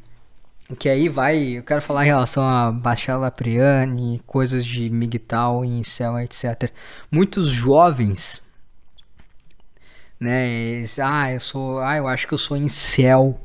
que 0.75 0.89
aí 0.89 1.09
vai, 1.09 1.57
eu 1.57 1.63
quero 1.63 1.81
falar 1.81 2.03
em 2.03 2.07
relação 2.07 2.43
a 2.43 2.71
Baixar 2.71 3.19
Lapriani, 3.19 4.21
coisas 4.25 4.65
de 4.65 4.89
Migtal, 4.89 5.63
Incel, 5.65 6.19
etc. 6.19 6.71
Muitos 7.09 7.49
jovens, 7.49 8.41
né, 10.19 10.83
ah, 11.01 11.31
eu 11.31 11.39
sou, 11.39 11.79
ah, 11.79 11.97
eu 11.97 12.07
acho 12.07 12.27
que 12.27 12.33
eu 12.33 12.37
sou 12.37 12.55
incel. 12.55 13.39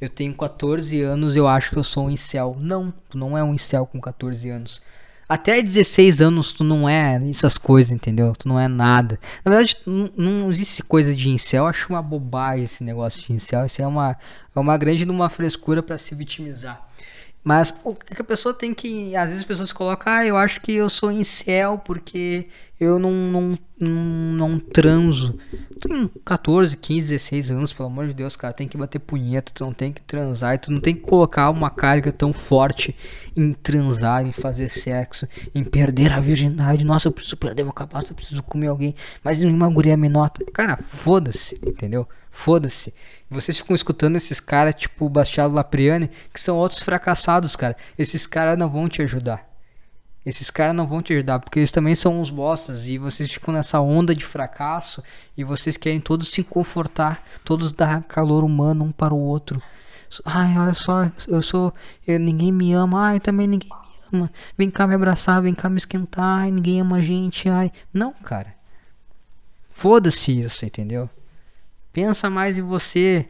Eu 0.00 0.10
tenho 0.10 0.34
14 0.34 1.00
anos, 1.02 1.34
eu 1.34 1.48
acho 1.48 1.70
que 1.70 1.78
eu 1.78 1.84
sou 1.84 2.06
um 2.06 2.10
incel. 2.10 2.56
Não, 2.60 2.92
tu 3.08 3.16
não 3.16 3.36
é 3.36 3.42
um 3.42 3.54
incel 3.54 3.86
com 3.86 4.00
14 4.00 4.50
anos. 4.50 4.82
Até 5.28 5.60
16 5.60 6.20
anos 6.20 6.52
tu 6.52 6.62
não 6.62 6.88
é 6.88 7.20
essas 7.28 7.58
coisas, 7.58 7.92
entendeu? 7.92 8.32
Tu 8.32 8.46
não 8.46 8.60
é 8.60 8.68
nada. 8.68 9.18
Na 9.44 9.50
verdade, 9.50 9.76
não, 9.84 10.50
existe 10.50 10.82
coisa 10.84 11.14
de 11.14 11.28
incel. 11.28 11.64
Eu 11.64 11.68
acho 11.68 11.88
uma 11.88 12.00
bobagem 12.00 12.64
esse 12.64 12.84
negócio 12.84 13.20
de 13.22 13.32
incel. 13.32 13.66
Isso 13.66 13.82
é 13.82 13.86
uma, 13.86 14.16
é 14.54 14.60
uma 14.60 14.76
grande 14.76 15.04
numa 15.04 15.28
frescura 15.28 15.82
para 15.82 15.98
se 15.98 16.14
vitimizar. 16.14 16.80
Mas 17.42 17.74
o 17.84 17.94
que 17.94 18.20
a 18.20 18.24
pessoa 18.24 18.52
tem 18.52 18.74
que. 18.74 19.14
Às 19.14 19.26
vezes 19.26 19.40
as 19.42 19.46
pessoas 19.46 19.72
colocam, 19.72 20.12
ah, 20.12 20.26
eu 20.26 20.36
acho 20.36 20.60
que 20.60 20.72
eu 20.72 20.88
sou 20.88 21.12
incel 21.12 21.78
porque 21.78 22.48
eu 22.78 22.98
não, 22.98 23.10
não, 23.10 23.58
não, 23.80 23.90
não 24.48 24.58
transo. 24.58 25.38
Tu 25.80 25.88
tem 25.88 26.10
14, 26.24 26.76
15, 26.76 27.06
16 27.08 27.50
anos, 27.50 27.72
pelo 27.72 27.88
amor 27.88 28.06
de 28.06 28.14
Deus, 28.14 28.36
cara, 28.36 28.52
tem 28.52 28.68
que 28.68 28.76
bater 28.76 28.98
punheta, 28.98 29.52
tu 29.54 29.64
não 29.64 29.72
tem 29.72 29.92
que 29.92 30.02
transar, 30.02 30.58
tu 30.58 30.70
não 30.70 30.80
tem 30.80 30.94
que 30.94 31.00
colocar 31.00 31.50
uma 31.50 31.70
carga 31.70 32.12
tão 32.12 32.32
forte 32.32 32.94
em 33.36 33.52
transar, 33.52 34.26
em 34.26 34.32
fazer 34.32 34.68
sexo, 34.68 35.26
em 35.54 35.64
perder 35.64 36.12
a 36.12 36.20
virgindade. 36.20 36.84
Nossa, 36.84 37.08
eu 37.08 37.12
preciso 37.12 37.36
perder 37.36 37.64
meu 37.64 37.72
capaço, 37.72 38.12
eu 38.12 38.16
preciso 38.16 38.42
comer 38.42 38.68
alguém, 38.68 38.94
mas 39.24 39.40
nenhuma 39.40 39.68
guria 39.70 39.96
me 39.96 40.08
nota. 40.08 40.44
Cara, 40.52 40.78
foda-se, 40.88 41.58
entendeu? 41.66 42.06
Foda-se. 42.30 42.92
Vocês 43.30 43.56
ficam 43.56 43.74
escutando 43.74 44.16
esses 44.16 44.38
caras, 44.38 44.74
tipo 44.74 45.06
o 45.06 45.08
Bastiano 45.08 45.54
Lapriani, 45.54 46.10
que 46.32 46.40
são 46.40 46.58
outros 46.58 46.82
fracassados, 46.82 47.56
cara. 47.56 47.74
Esses 47.98 48.26
caras 48.26 48.58
não 48.58 48.68
vão 48.68 48.86
te 48.86 49.00
ajudar. 49.00 49.55
Esses 50.26 50.50
caras 50.50 50.74
não 50.74 50.88
vão 50.88 51.00
te 51.00 51.12
ajudar, 51.12 51.38
porque 51.38 51.60
eles 51.60 51.70
também 51.70 51.94
são 51.94 52.20
uns 52.20 52.30
bostas. 52.30 52.88
E 52.88 52.98
vocês 52.98 53.30
ficam 53.30 53.54
nessa 53.54 53.80
onda 53.80 54.12
de 54.12 54.24
fracasso. 54.24 55.00
E 55.36 55.44
vocês 55.44 55.76
querem 55.76 56.00
todos 56.00 56.30
se 56.30 56.42
confortar. 56.42 57.22
Todos 57.44 57.70
dar 57.70 58.02
calor 58.02 58.42
humano 58.42 58.86
um 58.86 58.90
para 58.90 59.14
o 59.14 59.20
outro. 59.20 59.62
Ai, 60.24 60.58
olha 60.58 60.74
só, 60.74 61.08
eu 61.28 61.40
sou. 61.40 61.72
Eu, 62.04 62.18
ninguém 62.18 62.50
me 62.50 62.72
ama. 62.72 63.10
Ai, 63.10 63.20
também 63.20 63.46
ninguém 63.46 63.70
me 63.70 64.18
ama. 64.18 64.32
Vem 64.58 64.68
cá 64.68 64.84
me 64.84 64.96
abraçar, 64.96 65.40
vem 65.40 65.54
cá 65.54 65.70
me 65.70 65.76
esquentar. 65.76 66.40
Ai, 66.40 66.50
ninguém 66.50 66.80
ama 66.80 66.96
a 66.96 67.00
gente. 67.00 67.48
Ai. 67.48 67.70
Não, 67.94 68.12
cara. 68.12 68.52
Foda-se 69.70 70.40
isso, 70.40 70.64
entendeu? 70.66 71.08
Pensa 71.92 72.28
mais 72.28 72.58
em 72.58 72.62
você. 72.62 73.26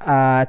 Ah, 0.00 0.48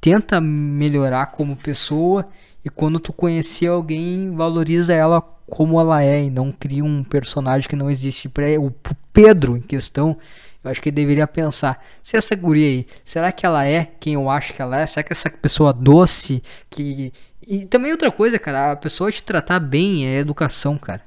tenta 0.00 0.40
melhorar 0.40 1.26
como 1.26 1.56
pessoa. 1.56 2.24
E 2.68 2.70
quando 2.70 3.00
tu 3.00 3.14
conhecer 3.14 3.66
alguém, 3.66 4.30
valoriza 4.34 4.92
ela 4.92 5.22
como 5.46 5.80
ela 5.80 6.04
é. 6.04 6.24
E 6.24 6.30
não 6.30 6.52
cria 6.52 6.84
um 6.84 7.02
personagem 7.02 7.66
que 7.66 7.74
não 7.74 7.90
existe. 7.90 8.28
Pra, 8.28 8.44
o 8.60 8.70
Pedro 9.10 9.56
em 9.56 9.62
questão. 9.62 10.18
Eu 10.62 10.70
acho 10.70 10.82
que 10.82 10.90
ele 10.90 10.96
deveria 10.96 11.26
pensar: 11.26 11.82
se 12.02 12.14
essa 12.14 12.36
guria 12.36 12.66
aí, 12.66 12.86
será 13.06 13.32
que 13.32 13.46
ela 13.46 13.66
é 13.66 13.90
quem 13.98 14.14
eu 14.14 14.28
acho 14.28 14.52
que 14.52 14.60
ela 14.60 14.78
é? 14.78 14.86
Será 14.86 15.02
que 15.02 15.14
essa 15.14 15.30
pessoa 15.30 15.72
doce 15.72 16.42
que. 16.68 17.10
E 17.46 17.64
também 17.64 17.90
outra 17.90 18.12
coisa, 18.12 18.38
cara, 18.38 18.72
a 18.72 18.76
pessoa 18.76 19.10
te 19.10 19.22
tratar 19.22 19.58
bem 19.58 20.06
é 20.06 20.18
educação, 20.18 20.76
cara. 20.76 21.00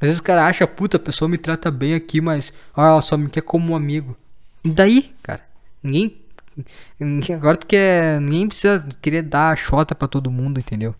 Às 0.00 0.08
vezes 0.08 0.18
o 0.18 0.24
cara 0.24 0.46
acha, 0.46 0.66
puta, 0.66 0.96
a 0.96 1.00
pessoa 1.00 1.28
me 1.28 1.38
trata 1.38 1.70
bem 1.70 1.94
aqui, 1.94 2.20
mas 2.20 2.52
ah, 2.74 2.88
ela 2.88 3.02
só 3.02 3.16
me 3.16 3.30
quer 3.30 3.42
como 3.42 3.72
um 3.72 3.76
amigo. 3.76 4.16
E 4.64 4.70
daí, 4.70 5.14
cara? 5.22 5.42
Ninguém. 5.80 6.16
Agora 7.34 7.56
tu 7.56 7.66
quer. 7.66 8.20
Ninguém 8.20 8.48
precisa 8.48 8.86
querer 9.00 9.22
dar 9.22 9.52
a 9.52 9.56
chota 9.56 9.94
pra 9.94 10.08
todo 10.08 10.30
mundo, 10.30 10.58
entendeu? 10.58 10.94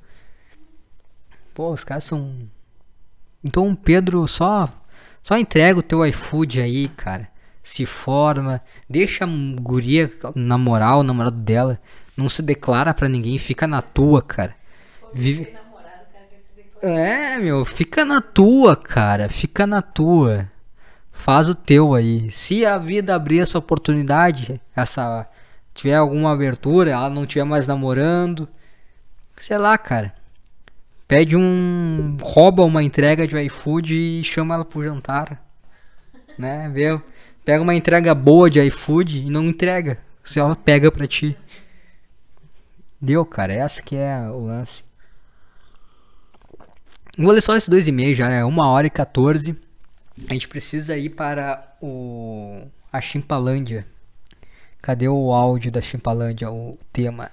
Pô, 1.55 1.73
os 1.73 1.85
caras 1.85 2.05
são. 2.05 2.35
Então, 3.43 3.75
Pedro, 3.75 4.27
só. 4.27 4.69
Só 5.23 5.37
entrega 5.37 5.79
o 5.79 5.83
teu 5.83 6.05
iFood 6.07 6.61
aí, 6.61 6.89
cara. 6.89 7.29
Se 7.63 7.85
forma. 7.85 8.61
Deixa 8.89 9.25
a 9.25 9.29
guria 9.61 10.11
namorar 10.35 10.99
o 10.99 11.03
namorado 11.03 11.37
dela. 11.37 11.81
Não 12.17 12.29
se 12.29 12.43
declara 12.43 12.95
pra 12.95 13.09
ninguém. 13.09 13.39
Fica 13.39 13.67
na 13.67 13.83
tua, 13.83 14.23
cara. 14.23 14.55
Vive. 15.13 15.55
É, 16.83 17.37
meu, 17.37 17.65
fica 17.65 18.05
na 18.05 18.23
tua, 18.23 18.75
cara. 18.75 19.29
Fica 19.29 19.67
na 19.67 19.83
tua 19.83 20.49
faz 21.21 21.49
o 21.49 21.55
teu 21.55 21.95
aí. 21.95 22.31
Se 22.33 22.65
a 22.65 22.79
vida 22.79 23.15
abrir 23.15 23.41
essa 23.41 23.59
oportunidade, 23.59 24.61
essa 24.75 25.29
tiver 25.81 25.95
alguma 25.95 26.33
abertura, 26.33 26.91
ela 26.91 27.09
não 27.09 27.25
tiver 27.25 27.45
mais 27.45 27.67
namorando, 27.67 28.47
sei 29.37 29.57
lá, 29.57 29.79
cara. 29.79 30.15
Pede 31.09 31.35
um, 31.35 32.19
rouba 32.21 32.63
uma 32.65 32.83
entrega 32.83 33.27
de 33.27 33.37
iFood 33.45 33.95
e 33.95 34.23
chama 34.23 34.55
ela 34.55 34.65
pro 34.65 34.85
jantar, 34.85 35.43
né? 36.37 36.69
Vê, 36.69 37.01
pega 37.47 37.63
uma 37.63 37.75
entrega 37.75 38.15
boa 38.15 38.51
de 38.51 38.61
iFood 38.61 39.27
e 39.27 39.31
não 39.31 39.47
entrega, 39.47 39.99
se 40.23 40.39
ela 40.39 40.55
pega 40.55 40.93
pra 40.93 41.07
ti. 41.07 41.35
Deu, 43.01 43.25
cara, 43.25 43.55
essa 43.55 43.83
que 43.83 43.97
é 43.97 44.21
o 44.29 44.45
lance. 44.45 44.85
Vou 47.19 47.33
ler 47.33 47.41
só 47.41 47.57
esses 47.57 47.71
dois 47.71 47.89
e-mails 47.89 48.19
já, 48.19 48.29
é 48.29 48.45
1 48.45 48.59
hora 48.59 48.87
e 48.87 48.91
14. 48.91 49.57
A 50.29 50.35
gente 50.35 50.47
precisa 50.47 50.95
ir 50.97 51.09
para 51.09 51.75
o 51.81 52.67
a 52.93 53.01
Chimpalândia. 53.01 53.87
Cadê 54.83 55.09
o 55.09 55.33
áudio 55.33 55.71
da 55.71 55.81
Chimpalândia, 55.81 56.51
o 56.51 56.79
tema? 56.93 57.31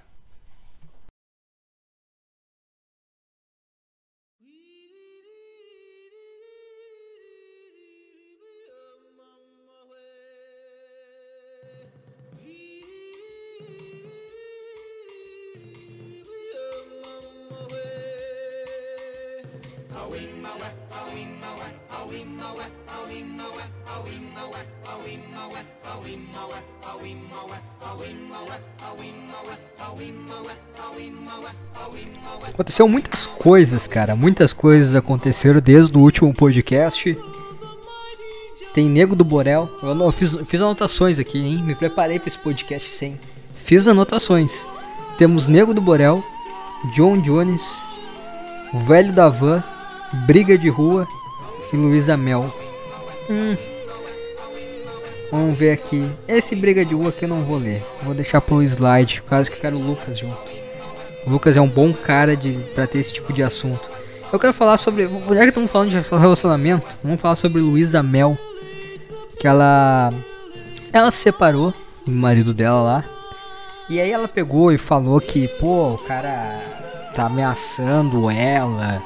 Aconteceu 32.58 32.88
muitas 32.88 33.28
coisas, 33.28 33.88
cara. 33.88 34.16
Muitas 34.16 34.52
coisas 34.52 34.96
aconteceram 34.96 35.62
desde 35.62 35.96
o 35.96 36.02
último 36.02 36.34
podcast. 36.34 37.16
Tem 38.74 38.90
Nego 38.90 39.16
do 39.16 39.24
Borel. 39.24 39.70
Eu, 39.84 39.94
não, 39.94 40.12
fiz, 40.12 40.36
fiz 40.48 40.60
anotações 40.60 41.20
aqui, 41.20 41.38
hein? 41.38 41.62
Me 41.64 41.76
preparei 41.76 42.20
para 42.20 42.30
esse 42.30 42.38
podcast 42.38 42.90
sem. 42.90 43.20
Fiz 43.56 43.88
anotações. 43.88 44.52
Temos 45.18 45.46
Nego 45.46 45.74
do 45.74 45.82
Borel, 45.82 46.24
John 46.96 47.22
Jones, 47.22 47.62
Velho 48.88 49.14
da 49.14 49.30
Van, 49.30 49.64
Briga 50.26 50.58
de 50.58 50.70
Rua 50.70 51.08
e 51.72 51.76
Luísa 51.76 52.18
Mel. 52.18 52.46
Hum. 53.30 53.77
Vamos 55.32 55.58
ver 55.58 55.72
aqui. 55.72 56.10
Esse 56.28 56.56
Briga 56.56 56.86
de 56.86 56.94
Rua 56.94 57.10
aqui 57.10 57.26
eu 57.26 57.30
não 57.30 57.44
vou 57.44 57.58
ler. 57.58 57.84
Vou 58.02 58.14
deixar 58.14 58.40
pro 58.40 58.64
slide, 58.64 59.22
caso 59.24 59.50
que 59.52 59.58
eu 59.58 59.62
quero 59.62 59.78
o 59.78 59.82
Lucas 59.82 60.18
junto. 60.18 60.38
O 61.26 61.30
Lucas 61.30 61.58
é 61.58 61.62
um 61.62 61.68
bom 61.68 61.94
cara 61.94 62.36
de 62.36 62.54
para 62.74 62.88
ter 62.88 63.00
esse 63.00 63.12
tipo 63.12 63.34
de 63.34 63.44
assunto. 63.44 63.82
Eu 64.32 64.40
quero 64.40 64.54
falar 64.54 64.78
sobre, 64.78 65.08
já 65.08 65.42
que 65.42 65.50
estamos 65.50 65.72
falando 65.72 65.90
de 65.90 66.00
relacionamento, 66.00 66.88
vamos 67.04 67.20
falar 67.20 67.36
sobre 67.36 67.62
Luísa 67.62 68.02
Mel, 68.02 68.38
que 69.40 69.48
ela 69.48 70.10
ela 70.92 71.12
se 71.12 71.20
separou 71.20 71.74
do 72.06 72.12
marido 72.12 72.54
dela 72.54 72.82
lá. 72.82 73.04
E 73.90 74.00
aí 74.00 74.12
ela 74.12 74.28
pegou 74.28 74.72
e 74.72 74.78
falou 74.78 75.20
que, 75.20 75.48
pô, 75.60 75.94
o 75.94 75.98
cara 75.98 76.60
tá 77.14 77.26
ameaçando 77.26 78.30
ela, 78.30 79.02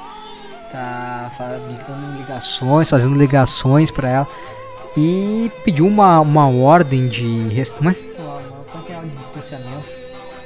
tá 0.72 1.32
fazendo 1.38 2.18
ligações, 2.18 2.90
fazendo 2.90 3.16
ligações 3.16 3.92
para 3.92 4.10
ela 4.10 4.28
e 4.98 5.52
pediu 5.64 5.88
uma, 5.88 6.20
uma 6.20 6.48
ordem 6.48 7.08
de 7.08 7.48
rest... 7.50 7.76
como 7.76 7.90
é? 7.90 7.94
Como 7.94 8.86
é, 8.90 8.94
é 8.94 9.02
de 9.02 9.10
distanciamento? 9.18 9.90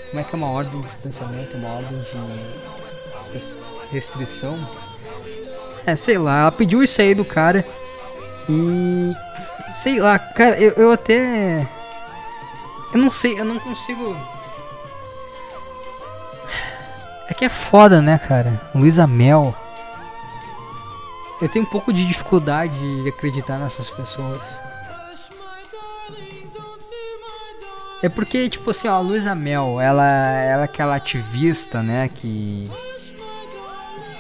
Como 0.10 0.22
é 0.22 0.24
que 0.24 0.36
é 0.36 0.38
uma 0.38 0.48
ordem 0.48 0.82
de 0.82 0.88
distanciamento? 0.88 1.58
Uma 1.58 1.70
ordem 1.70 2.00
de 2.00 3.56
restrição? 3.92 4.58
É, 5.86 5.96
sei 5.96 6.18
lá, 6.18 6.42
ela 6.42 6.52
pediu 6.52 6.84
isso 6.84 7.02
aí 7.02 7.14
do 7.14 7.26
cara. 7.26 7.66
E. 8.50 9.12
Sei 9.82 10.00
lá, 10.00 10.18
cara, 10.18 10.58
eu, 10.60 10.72
eu 10.74 10.92
até. 10.92 11.68
Eu 12.94 13.00
não 13.00 13.10
sei, 13.10 13.40
eu 13.40 13.46
não 13.46 13.60
consigo. 13.60 14.16
É 17.28 17.34
que 17.34 17.46
é 17.46 17.50
foda, 17.50 18.02
né, 18.02 18.18
cara? 18.18 18.62
Luísa 18.74 19.06
Mel. 19.06 19.56
Eu 21.42 21.50
tenho 21.50 21.66
um 21.66 21.70
pouco 21.70 21.92
de 21.92 22.06
dificuldade 22.08 22.74
de 23.04 23.10
acreditar 23.10 23.58
nessas 23.58 23.90
pessoas. 23.90 24.42
É 28.02 28.10
porque, 28.10 28.48
tipo 28.50 28.70
assim, 28.70 28.88
ó, 28.88 28.94
a 28.94 29.00
Luísa 29.00 29.34
Mel, 29.34 29.82
ela, 29.82 30.08
ela 30.08 30.62
é 30.62 30.66
aquela 30.66 30.96
ativista, 30.96 31.82
né, 31.82 32.08
que, 32.08 32.70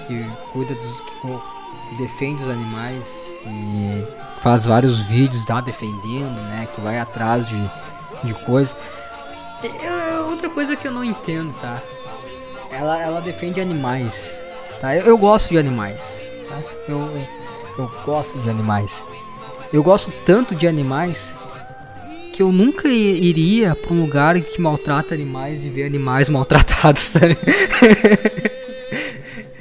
que 0.08 0.26
cuida 0.52 0.74
dos. 0.74 1.02
que 1.02 1.98
defende 2.00 2.44
os 2.44 2.50
animais 2.50 3.08
e 3.46 4.08
faz 4.42 4.66
vários 4.66 5.00
vídeos 5.02 5.46
tá 5.46 5.62
defendendo, 5.62 6.36
né, 6.50 6.68
que 6.74 6.82
vai 6.82 7.00
atrás 7.00 7.46
de, 7.46 7.72
de 8.24 8.34
coisas. 8.46 8.76
outra 10.30 10.50
coisa 10.50 10.76
que 10.76 10.88
eu 10.88 10.92
não 10.92 11.04
entendo, 11.04 11.54
tá? 11.62 11.82
Ela, 12.72 13.00
ela 13.00 13.22
defende 13.22 13.62
animais, 13.62 14.32
tá? 14.82 14.96
Eu, 14.96 15.06
eu 15.06 15.18
gosto 15.18 15.50
de 15.50 15.58
animais? 15.58 16.25
Eu, 16.88 17.00
eu, 17.78 17.92
gosto 18.06 18.38
de 18.40 18.50
animais. 18.50 19.04
Eu 19.72 19.84
gosto 19.84 20.12
tanto 20.26 20.56
de 20.56 20.68
animais 20.68 21.30
que 22.34 22.42
eu 22.42 22.52
nunca 22.52 22.88
iria 22.88 23.76
para 23.76 23.94
um 23.94 24.02
lugar 24.02 24.40
que 24.40 24.62
maltrata 24.62 25.14
animais 25.14 25.64
e 25.66 25.70
ver 25.70 25.86
animais 25.86 26.28
maltratados? 26.30 27.14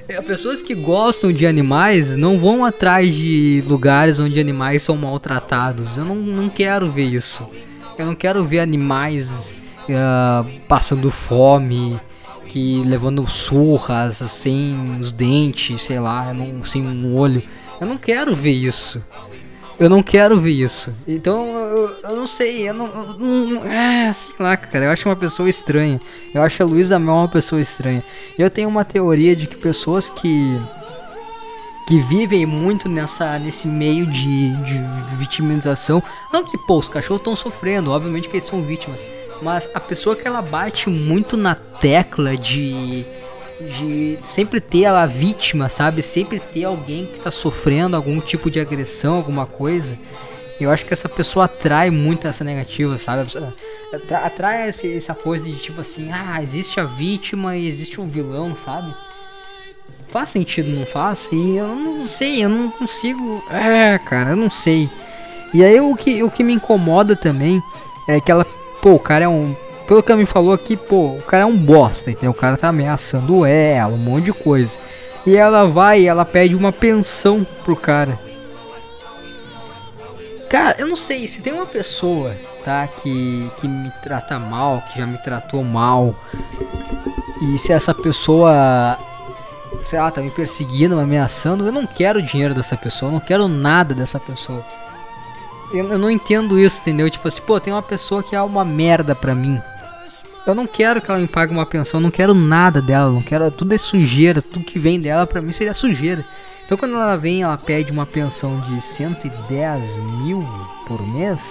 É, 0.06 0.20
pessoas 0.20 0.60
que 0.60 0.74
gostam 0.74 1.32
de 1.32 1.46
animais 1.46 2.16
não 2.16 2.38
vão 2.38 2.64
atrás 2.64 3.12
de 3.12 3.64
lugares 3.66 4.20
onde 4.20 4.38
animais 4.38 4.82
são 4.82 4.96
maltratados. 4.96 5.96
Eu 5.96 6.04
não, 6.04 6.16
não 6.16 6.48
quero 6.48 6.90
ver 6.90 7.04
isso. 7.04 7.48
Eu 7.98 8.06
não 8.06 8.14
quero 8.14 8.44
ver 8.44 8.60
animais 8.60 9.54
uh, 9.88 10.48
passando 10.68 11.10
fome, 11.10 11.98
que 12.54 12.84
levando 12.84 13.26
surras 13.26 14.18
sem 14.18 14.76
os 15.00 15.10
dentes, 15.10 15.82
sei 15.82 15.98
lá, 15.98 16.32
não, 16.32 16.62
sem 16.62 16.86
um 16.86 17.12
olho. 17.16 17.42
Eu 17.80 17.86
não 17.88 17.98
quero 17.98 18.32
ver 18.32 18.52
isso. 18.52 19.02
Eu 19.76 19.90
não 19.90 20.04
quero 20.04 20.38
ver 20.38 20.52
isso. 20.52 20.94
Então, 21.04 21.44
eu, 21.48 21.90
eu 22.04 22.16
não 22.16 22.28
sei, 22.28 22.68
eu 22.68 22.74
não, 22.74 22.86
não. 23.18 23.64
É, 23.64 24.12
sei 24.12 24.36
lá, 24.38 24.56
cara. 24.56 24.84
Eu 24.84 24.92
acho 24.92 25.08
uma 25.08 25.16
pessoa 25.16 25.50
estranha. 25.50 26.00
Eu 26.32 26.42
acho 26.42 26.62
a 26.62 26.66
Luísa 26.66 26.96
Mel 26.96 27.14
uma 27.14 27.28
pessoa 27.28 27.60
estranha. 27.60 28.04
Eu 28.38 28.48
tenho 28.48 28.68
uma 28.68 28.84
teoria 28.84 29.34
de 29.34 29.48
que 29.48 29.56
pessoas 29.56 30.08
que. 30.08 30.56
que 31.88 31.98
vivem 32.02 32.46
muito 32.46 32.88
nessa, 32.88 33.36
nesse 33.36 33.66
meio 33.66 34.06
de, 34.06 34.50
de, 34.50 34.78
de 34.78 35.16
vitimização. 35.16 36.00
Não 36.32 36.44
que, 36.44 36.56
pô, 36.56 36.78
os 36.78 36.88
cachorros 36.88 37.20
estão 37.20 37.34
sofrendo, 37.34 37.90
obviamente 37.90 38.28
que 38.28 38.36
eles 38.36 38.46
são 38.46 38.62
vítimas. 38.62 39.00
Mas 39.42 39.68
a 39.74 39.80
pessoa 39.80 40.16
que 40.16 40.26
ela 40.26 40.42
bate 40.42 40.88
muito 40.88 41.36
na 41.36 41.54
tecla 41.54 42.36
de 42.36 43.04
de 43.60 44.18
sempre 44.24 44.60
ter 44.60 44.86
a 44.86 45.06
vítima, 45.06 45.68
sabe? 45.68 46.02
Sempre 46.02 46.40
ter 46.40 46.64
alguém 46.64 47.06
que 47.06 47.20
tá 47.20 47.30
sofrendo 47.30 47.96
algum 47.96 48.20
tipo 48.20 48.50
de 48.50 48.60
agressão, 48.60 49.14
alguma 49.14 49.46
coisa. 49.46 49.96
Eu 50.60 50.70
acho 50.70 50.84
que 50.84 50.94
essa 50.94 51.08
pessoa 51.08 51.46
atrai 51.46 51.90
muito 51.90 52.26
essa 52.26 52.44
negativa, 52.44 52.98
sabe? 52.98 53.28
Atrai 54.22 54.68
essa 54.68 55.14
coisa 55.14 55.44
de 55.44 55.56
tipo 55.56 55.80
assim, 55.80 56.10
ah, 56.12 56.42
existe 56.42 56.78
a 56.80 56.84
vítima 56.84 57.56
e 57.56 57.66
existe 57.66 58.00
o 58.00 58.04
vilão, 58.04 58.56
sabe? 58.56 58.94
Faz 60.08 60.30
sentido, 60.30 60.70
não 60.70 60.86
faz? 60.86 61.28
E 61.32 61.56
eu 61.56 61.66
não 61.66 62.08
sei, 62.08 62.44
eu 62.44 62.48
não 62.48 62.70
consigo. 62.70 63.42
É, 63.50 63.98
cara, 63.98 64.30
eu 64.30 64.36
não 64.36 64.50
sei. 64.50 64.88
E 65.52 65.64
aí 65.64 65.80
o 65.80 65.94
que, 65.96 66.22
o 66.22 66.30
que 66.30 66.44
me 66.44 66.52
incomoda 66.52 67.16
também 67.16 67.60
é 68.08 68.20
que 68.20 68.30
ela, 68.30 68.46
pô, 68.84 68.92
o 68.92 69.00
cara 69.00 69.24
é 69.24 69.28
um 69.28 69.56
pelo 69.88 70.02
que 70.02 70.14
me 70.14 70.26
falou 70.26 70.52
aqui, 70.52 70.76
pô, 70.76 71.16
o 71.16 71.22
cara 71.22 71.44
é 71.44 71.46
um 71.46 71.56
bosta, 71.56 72.10
entendeu? 72.10 72.32
O 72.32 72.34
cara 72.34 72.56
tá 72.58 72.68
ameaçando 72.68 73.46
ela, 73.46 73.94
um 73.94 73.98
monte 73.98 74.26
de 74.26 74.32
coisa. 74.34 74.70
E 75.26 75.34
ela 75.34 75.66
vai 75.66 76.02
e 76.02 76.06
ela 76.06 76.24
pede 76.24 76.54
uma 76.54 76.70
pensão 76.70 77.46
pro 77.64 77.74
cara. 77.74 78.18
Cara, 80.50 80.76
eu 80.78 80.86
não 80.86 80.96
sei, 80.96 81.26
se 81.26 81.40
tem 81.40 81.52
uma 81.52 81.64
pessoa, 81.64 82.34
tá, 82.62 82.86
que, 82.86 83.50
que 83.56 83.66
me 83.66 83.90
trata 84.02 84.38
mal, 84.38 84.82
que 84.82 84.98
já 84.98 85.06
me 85.06 85.16
tratou 85.18 85.64
mal, 85.64 86.14
e 87.42 87.58
se 87.58 87.72
essa 87.72 87.94
pessoa, 87.94 88.98
sei 89.82 89.98
lá, 89.98 90.10
tá 90.10 90.20
me 90.20 90.30
perseguindo, 90.30 90.96
me 90.96 91.02
ameaçando, 91.02 91.66
eu 91.66 91.72
não 91.72 91.86
quero 91.86 92.18
o 92.18 92.22
dinheiro 92.22 92.54
dessa 92.54 92.76
pessoa, 92.76 93.08
eu 93.08 93.14
não 93.14 93.20
quero 93.20 93.48
nada 93.48 93.94
dessa 93.94 94.20
pessoa. 94.20 94.62
Eu, 95.74 95.92
eu 95.92 95.98
não 95.98 96.10
entendo 96.10 96.58
isso, 96.58 96.80
entendeu? 96.80 97.10
Tipo 97.10 97.26
assim, 97.26 97.42
pô, 97.42 97.58
tem 97.58 97.72
uma 97.72 97.82
pessoa 97.82 98.22
que 98.22 98.36
é 98.36 98.40
uma 98.40 98.64
merda 98.64 99.14
pra 99.14 99.34
mim. 99.34 99.60
Eu 100.46 100.54
não 100.54 100.66
quero 100.66 101.00
que 101.00 101.10
ela 101.10 101.18
me 101.18 101.26
pague 101.26 101.52
uma 101.52 101.66
pensão, 101.66 102.00
não 102.00 102.10
quero 102.10 102.34
nada 102.34 102.80
dela, 102.80 103.10
não 103.10 103.22
quero. 103.22 103.50
Tudo 103.50 103.74
é 103.74 103.78
sujeira, 103.78 104.40
tudo 104.40 104.64
que 104.64 104.78
vem 104.78 105.00
dela 105.00 105.26
pra 105.26 105.40
mim 105.40 105.52
seria 105.52 105.74
sujeira. 105.74 106.24
Então 106.64 106.78
quando 106.78 106.94
ela 106.94 107.16
vem, 107.16 107.42
ela 107.42 107.58
pede 107.58 107.90
uma 107.90 108.06
pensão 108.06 108.60
de 108.60 108.80
110 108.80 109.96
mil 110.22 110.46
por 110.86 111.00
mês. 111.08 111.42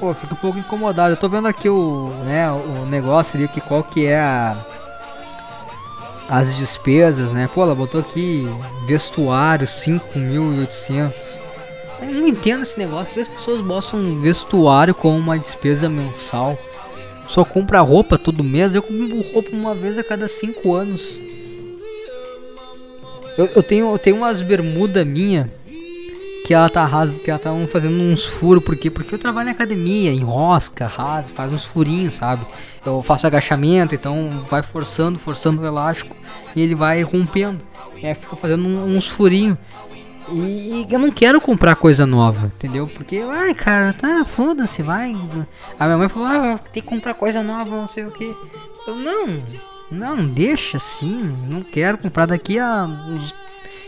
Pô, 0.00 0.12
fico 0.14 0.34
um 0.34 0.38
pouco 0.38 0.58
incomodado. 0.58 1.12
Eu 1.12 1.16
tô 1.16 1.28
vendo 1.28 1.46
aqui 1.46 1.68
o, 1.68 2.08
né, 2.24 2.50
o 2.50 2.86
negócio 2.86 3.36
ali, 3.36 3.46
que 3.46 3.60
qual 3.60 3.84
que 3.84 4.06
é 4.06 4.18
a, 4.18 4.56
as 6.28 6.56
despesas, 6.56 7.32
né? 7.32 7.48
Pô, 7.54 7.62
ela 7.62 7.74
botou 7.74 8.00
aqui 8.00 8.48
vestuário 8.86 9.66
5.800. 9.66 11.12
Eu 12.02 12.12
não 12.12 12.26
entendo 12.28 12.62
esse 12.62 12.78
negócio, 12.78 13.20
as 13.20 13.28
pessoas 13.28 13.60
botam 13.60 14.20
vestuário 14.20 14.94
como 14.94 15.16
uma 15.18 15.38
despesa 15.38 15.88
mensal 15.88 16.58
só 17.28 17.44
compra 17.44 17.80
roupa 17.80 18.18
todo 18.18 18.42
mês, 18.42 18.74
eu 18.74 18.82
compro 18.82 19.22
roupa 19.32 19.50
uma 19.52 19.72
vez 19.72 19.96
a 19.96 20.02
cada 20.02 20.26
cinco 20.26 20.74
anos. 20.74 21.16
Eu, 23.38 23.48
eu 23.54 23.62
tenho, 23.62 23.90
eu 23.92 23.98
tenho 23.98 24.16
umas 24.16 24.42
bermudas 24.42 25.06
minha 25.06 25.48
que 26.44 26.52
ela 26.52 26.68
tá 26.68 26.84
rasa, 26.84 27.16
que 27.20 27.30
ela 27.30 27.38
tá 27.38 27.52
um- 27.52 27.68
fazendo 27.68 27.94
uns 28.02 28.24
furos, 28.24 28.64
por 28.64 28.74
quê? 28.76 28.90
Porque 28.90 29.14
eu 29.14 29.18
trabalho 29.18 29.46
na 29.46 29.52
academia, 29.52 30.12
enrosca, 30.12 30.86
rasa, 30.86 31.28
faz 31.28 31.52
uns 31.52 31.64
furinhos, 31.64 32.14
sabe? 32.14 32.44
Eu 32.84 33.00
faço 33.02 33.26
agachamento, 33.28 33.94
então 33.94 34.28
vai 34.48 34.62
forçando, 34.62 35.16
forçando 35.18 35.62
o 35.62 35.66
elástico 35.66 36.16
e 36.56 36.60
ele 36.60 36.74
vai 36.74 37.00
rompendo. 37.02 37.64
E 38.02 38.06
aí 38.06 38.14
fica 38.14 38.34
fazendo 38.34 38.66
um- 38.66 38.96
uns 38.96 39.06
furinhos. 39.06 39.56
E 40.32 40.86
eu 40.88 40.98
não 40.98 41.10
quero 41.10 41.40
comprar 41.40 41.76
coisa 41.76 42.06
nova, 42.06 42.46
entendeu? 42.46 42.86
Porque, 42.86 43.22
ai, 43.32 43.54
cara, 43.54 43.92
tá, 43.92 44.24
foda-se, 44.24 44.82
vai. 44.82 45.14
A 45.78 45.84
minha 45.86 45.98
mãe 45.98 46.08
falou, 46.08 46.28
ah, 46.28 46.60
tem 46.72 46.82
que 46.82 46.88
comprar 46.88 47.14
coisa 47.14 47.42
nova, 47.42 47.70
não 47.76 47.88
sei 47.88 48.04
o 48.04 48.10
que. 48.10 48.32
Eu, 48.86 48.94
não, 48.94 49.42
não, 49.90 50.24
deixa 50.24 50.76
assim, 50.76 51.34
não 51.48 51.62
quero 51.62 51.98
comprar 51.98 52.26
daqui 52.26 52.58
a. 52.58 52.88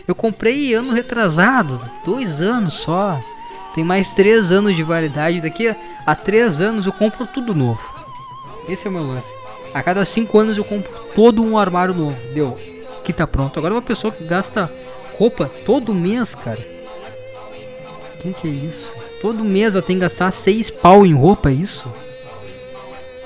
Eu 0.05 0.13
comprei 0.13 0.73
ano 0.73 0.91
retrasado, 0.91 1.79
dois 2.05 2.41
anos 2.41 2.73
só. 2.73 3.19
Tem 3.73 3.83
mais 3.83 4.13
três 4.13 4.51
anos 4.51 4.75
de 4.75 4.83
validade. 4.83 5.41
Daqui 5.41 5.69
a, 5.69 5.75
a 6.05 6.13
três 6.13 6.59
anos 6.59 6.85
eu 6.85 6.91
compro 6.91 7.25
tudo 7.25 7.55
novo. 7.55 7.81
Esse 8.67 8.85
é 8.85 8.89
o 8.89 8.93
meu 8.93 9.03
lance. 9.03 9.27
A 9.73 9.81
cada 9.81 10.05
cinco 10.05 10.37
anos 10.37 10.57
eu 10.57 10.63
compro 10.63 10.91
todo 11.15 11.41
um 11.41 11.57
armário 11.57 11.93
novo. 11.93 12.17
Deu. 12.33 12.57
Que 13.03 13.11
tá 13.11 13.25
pronto. 13.25 13.57
Agora 13.57 13.73
uma 13.73 13.81
pessoa 13.81 14.13
que 14.13 14.23
gasta 14.25 14.69
roupa 15.23 15.49
todo 15.65 15.95
mês, 15.95 16.35
cara. 16.35 16.59
Que 18.19 18.33
que 18.33 18.45
é 18.45 18.51
isso? 18.51 18.93
Todo 19.21 19.45
mês 19.45 19.73
eu 19.73 19.81
tenho 19.81 19.97
que 19.97 20.03
gastar 20.03 20.33
seis 20.33 20.69
pau 20.69 21.05
em 21.05 21.13
roupa, 21.13 21.49
é 21.49 21.53
isso? 21.53 21.89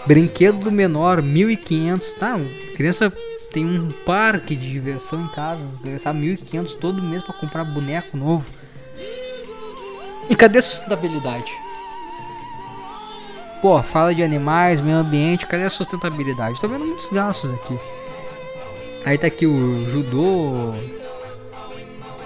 Brinquedo 0.05 0.59
do 0.59 0.71
menor, 0.71 1.23
1.500. 1.23 2.01
Tá, 2.19 2.39
criança 2.75 3.11
tem 3.51 3.65
um 3.65 3.89
parque 4.05 4.55
de 4.55 4.71
diversão 4.71 5.23
em 5.23 5.27
casa. 5.29 5.79
Gastar 5.83 6.13
1.500 6.13 6.77
todo 6.77 7.01
mês 7.01 7.23
pra 7.23 7.33
comprar 7.33 7.63
boneco 7.63 8.15
novo. 8.15 8.45
E 10.29 10.35
cadê 10.35 10.59
a 10.59 10.61
sustentabilidade? 10.61 11.51
Pô, 13.59 13.81
fala 13.81 14.13
de 14.13 14.21
animais, 14.21 14.81
meio 14.81 14.97
ambiente, 14.97 15.47
cadê 15.47 15.63
a 15.63 15.69
sustentabilidade? 15.71 16.61
Tô 16.61 16.67
vendo 16.67 16.85
muitos 16.85 17.09
gastos 17.09 17.51
aqui. 17.55 17.75
Aí 19.03 19.17
tá 19.17 19.25
aqui 19.25 19.47
o 19.47 19.89
judô, 19.89 20.75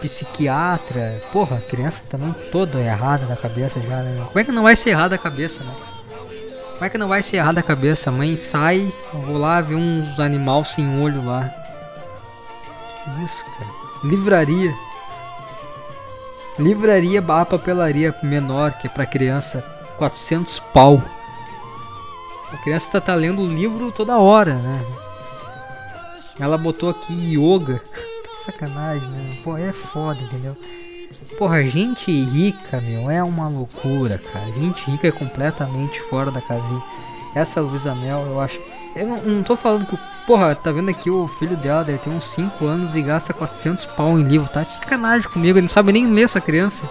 psiquiatra. 0.02 1.22
Porra, 1.32 1.57
a 1.57 1.61
criança 1.61 2.02
também 2.10 2.34
toda 2.52 2.80
errada 2.80 3.26
da 3.26 3.36
cabeça 3.36 3.80
já, 3.82 4.02
né? 4.02 4.26
Como 4.28 4.40
é 4.40 4.44
que 4.44 4.52
não 4.52 4.64
vai 4.64 4.76
ser 4.76 4.90
errada 4.90 5.15
a 5.15 5.18
cabeça, 5.18 5.64
né? 5.64 5.73
Como 6.73 6.86
é 6.86 6.90
que 6.90 6.98
não 6.98 7.07
vai 7.07 7.22
ser 7.22 7.38
errada 7.38 7.60
a 7.60 7.64
cabeça? 7.64 8.11
Mãe 8.11 8.36
sai, 8.36 8.91
vou 9.14 9.38
lá 9.38 9.61
ver 9.61 9.76
uns 9.76 10.19
animal 10.19 10.65
sem 10.65 10.99
olho 11.02 11.23
lá. 11.23 11.49
Que 13.03 13.23
isso, 13.23 13.45
cara? 13.45 13.69
Livraria. 14.03 14.73
Livraria 16.57 17.22
barra 17.22 17.45
papelaria 17.45 18.15
menor, 18.23 18.73
que 18.73 18.88
é 18.88 18.90
pra 18.90 19.06
criança. 19.06 19.64
400 19.98 20.60
pau. 20.73 21.02
A 22.52 22.57
criança 22.57 22.90
tá, 22.91 22.99
tá 22.99 23.15
lendo 23.15 23.48
livro 23.48 23.91
toda 23.91 24.18
hora, 24.18 24.56
né? 24.56 24.84
Ela 26.40 26.57
botou 26.57 26.90
aqui 26.90 27.36
yoga. 27.38 27.82
Sacanagem, 28.45 29.07
né? 29.07 29.38
Pô, 29.43 29.57
é 29.57 29.72
foda, 29.72 30.19
entendeu? 30.22 30.55
Porra, 31.38 31.63
gente 31.63 32.11
rica, 32.11 32.80
meu, 32.81 33.09
é 33.09 33.22
uma 33.22 33.47
loucura, 33.47 34.18
cara. 34.18 34.45
Gente 34.47 34.89
rica 34.89 35.07
é 35.07 35.11
completamente 35.11 35.99
fora 36.03 36.31
da 36.31 36.41
casinha. 36.41 36.84
Essa 37.35 37.61
Luísa 37.61 37.93
Mel, 37.95 38.26
eu 38.27 38.39
acho. 38.39 38.59
Eu 38.95 39.07
não, 39.07 39.18
não 39.18 39.43
tô 39.43 39.55
falando 39.55 39.85
que. 39.85 39.97
Porra, 40.26 40.55
tá 40.55 40.72
vendo 40.72 40.89
aqui 40.89 41.09
o 41.09 41.27
filho 41.27 41.57
dela, 41.57 41.84
deve 41.84 41.97
ter 41.97 42.09
uns 42.09 42.26
5 42.31 42.65
anos 42.65 42.95
e 42.95 43.01
gasta 43.01 43.34
400 43.34 43.85
pau 43.88 44.19
em 44.19 44.23
livro, 44.23 44.47
tá? 44.49 44.61
De 44.63 44.73
sacanagem 44.73 45.27
comigo, 45.30 45.57
ele 45.57 45.63
não 45.63 45.69
sabe 45.69 45.91
nem 45.91 46.11
ler 46.11 46.23
essa 46.23 46.39
criança. 46.39 46.85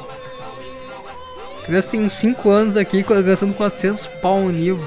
A 1.63 1.67
criança 1.67 1.89
tem 1.89 2.01
uns 2.01 2.15
5 2.15 2.51
anos 2.51 2.77
aqui 2.77 3.03
gastando 3.03 3.55
400 3.55 4.07
pau 4.21 4.41
em 4.51 4.53
livro. 4.53 4.85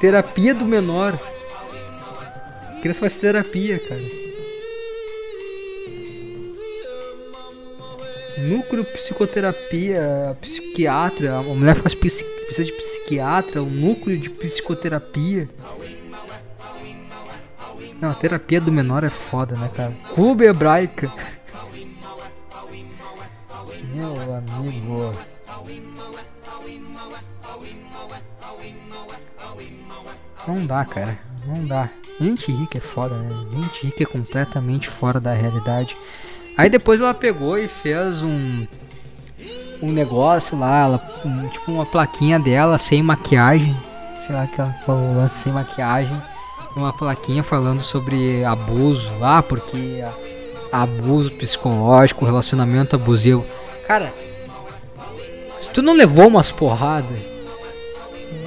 Terapia 0.00 0.52
do 0.54 0.64
menor. 0.64 1.16
Criança 2.82 2.98
faz 2.98 3.16
terapia, 3.16 3.78
cara. 3.78 4.00
Núcleo 8.38 8.84
psicoterapia, 8.84 10.36
psiquiatra, 10.40 11.38
a 11.38 11.42
mulher 11.42 11.76
faz 11.76 11.94
precisa 11.94 12.64
de 12.64 12.72
psiquiatra, 12.72 13.62
o 13.62 13.66
núcleo 13.66 14.18
de 14.18 14.28
psicoterapia. 14.28 15.48
Não, 18.00 18.10
a 18.10 18.14
terapia 18.14 18.60
do 18.60 18.72
menor 18.72 19.04
é 19.04 19.10
foda, 19.10 19.54
né, 19.54 19.70
cara? 19.72 19.92
Clube 20.12 20.44
hebraica. 20.44 21.08
Meu 23.94 24.34
amigo. 24.34 25.12
Não 30.48 30.66
dá, 30.66 30.84
cara. 30.84 31.31
Não 31.54 31.66
dá. 31.66 31.88
Gente 32.20 32.52
rica 32.52 32.78
é 32.78 32.80
foda, 32.80 33.14
né? 33.14 33.30
Gente 33.52 33.86
rica 33.86 34.02
é 34.02 34.06
completamente 34.06 34.88
fora 34.88 35.18
da 35.20 35.32
realidade. 35.32 35.96
Aí 36.56 36.68
depois 36.70 37.00
ela 37.00 37.14
pegou 37.14 37.58
e 37.58 37.66
fez 37.68 38.22
um 38.22 38.66
um 39.82 39.90
negócio 39.90 40.56
lá, 40.56 40.82
ela, 40.84 41.10
um- 41.24 41.48
tipo 41.48 41.72
uma 41.72 41.84
plaquinha 41.84 42.38
dela 42.38 42.78
sem 42.78 43.02
maquiagem, 43.02 43.76
sei 44.24 44.32
lá 44.36 44.46
que 44.46 44.60
ela 44.60 44.72
falou 44.86 45.16
lá, 45.16 45.26
sem 45.28 45.52
maquiagem, 45.52 46.16
uma 46.76 46.92
plaquinha 46.92 47.42
falando 47.42 47.82
sobre 47.82 48.44
abuso 48.44 49.10
lá, 49.18 49.42
porque 49.42 50.00
a- 50.72 50.82
abuso 50.82 51.32
psicológico, 51.32 52.24
relacionamento 52.24 52.94
abusivo. 52.94 53.44
Cara, 53.88 54.14
se 55.58 55.68
tu 55.70 55.82
não 55.82 55.94
levou 55.94 56.28
umas 56.28 56.52
porradas, 56.52 57.18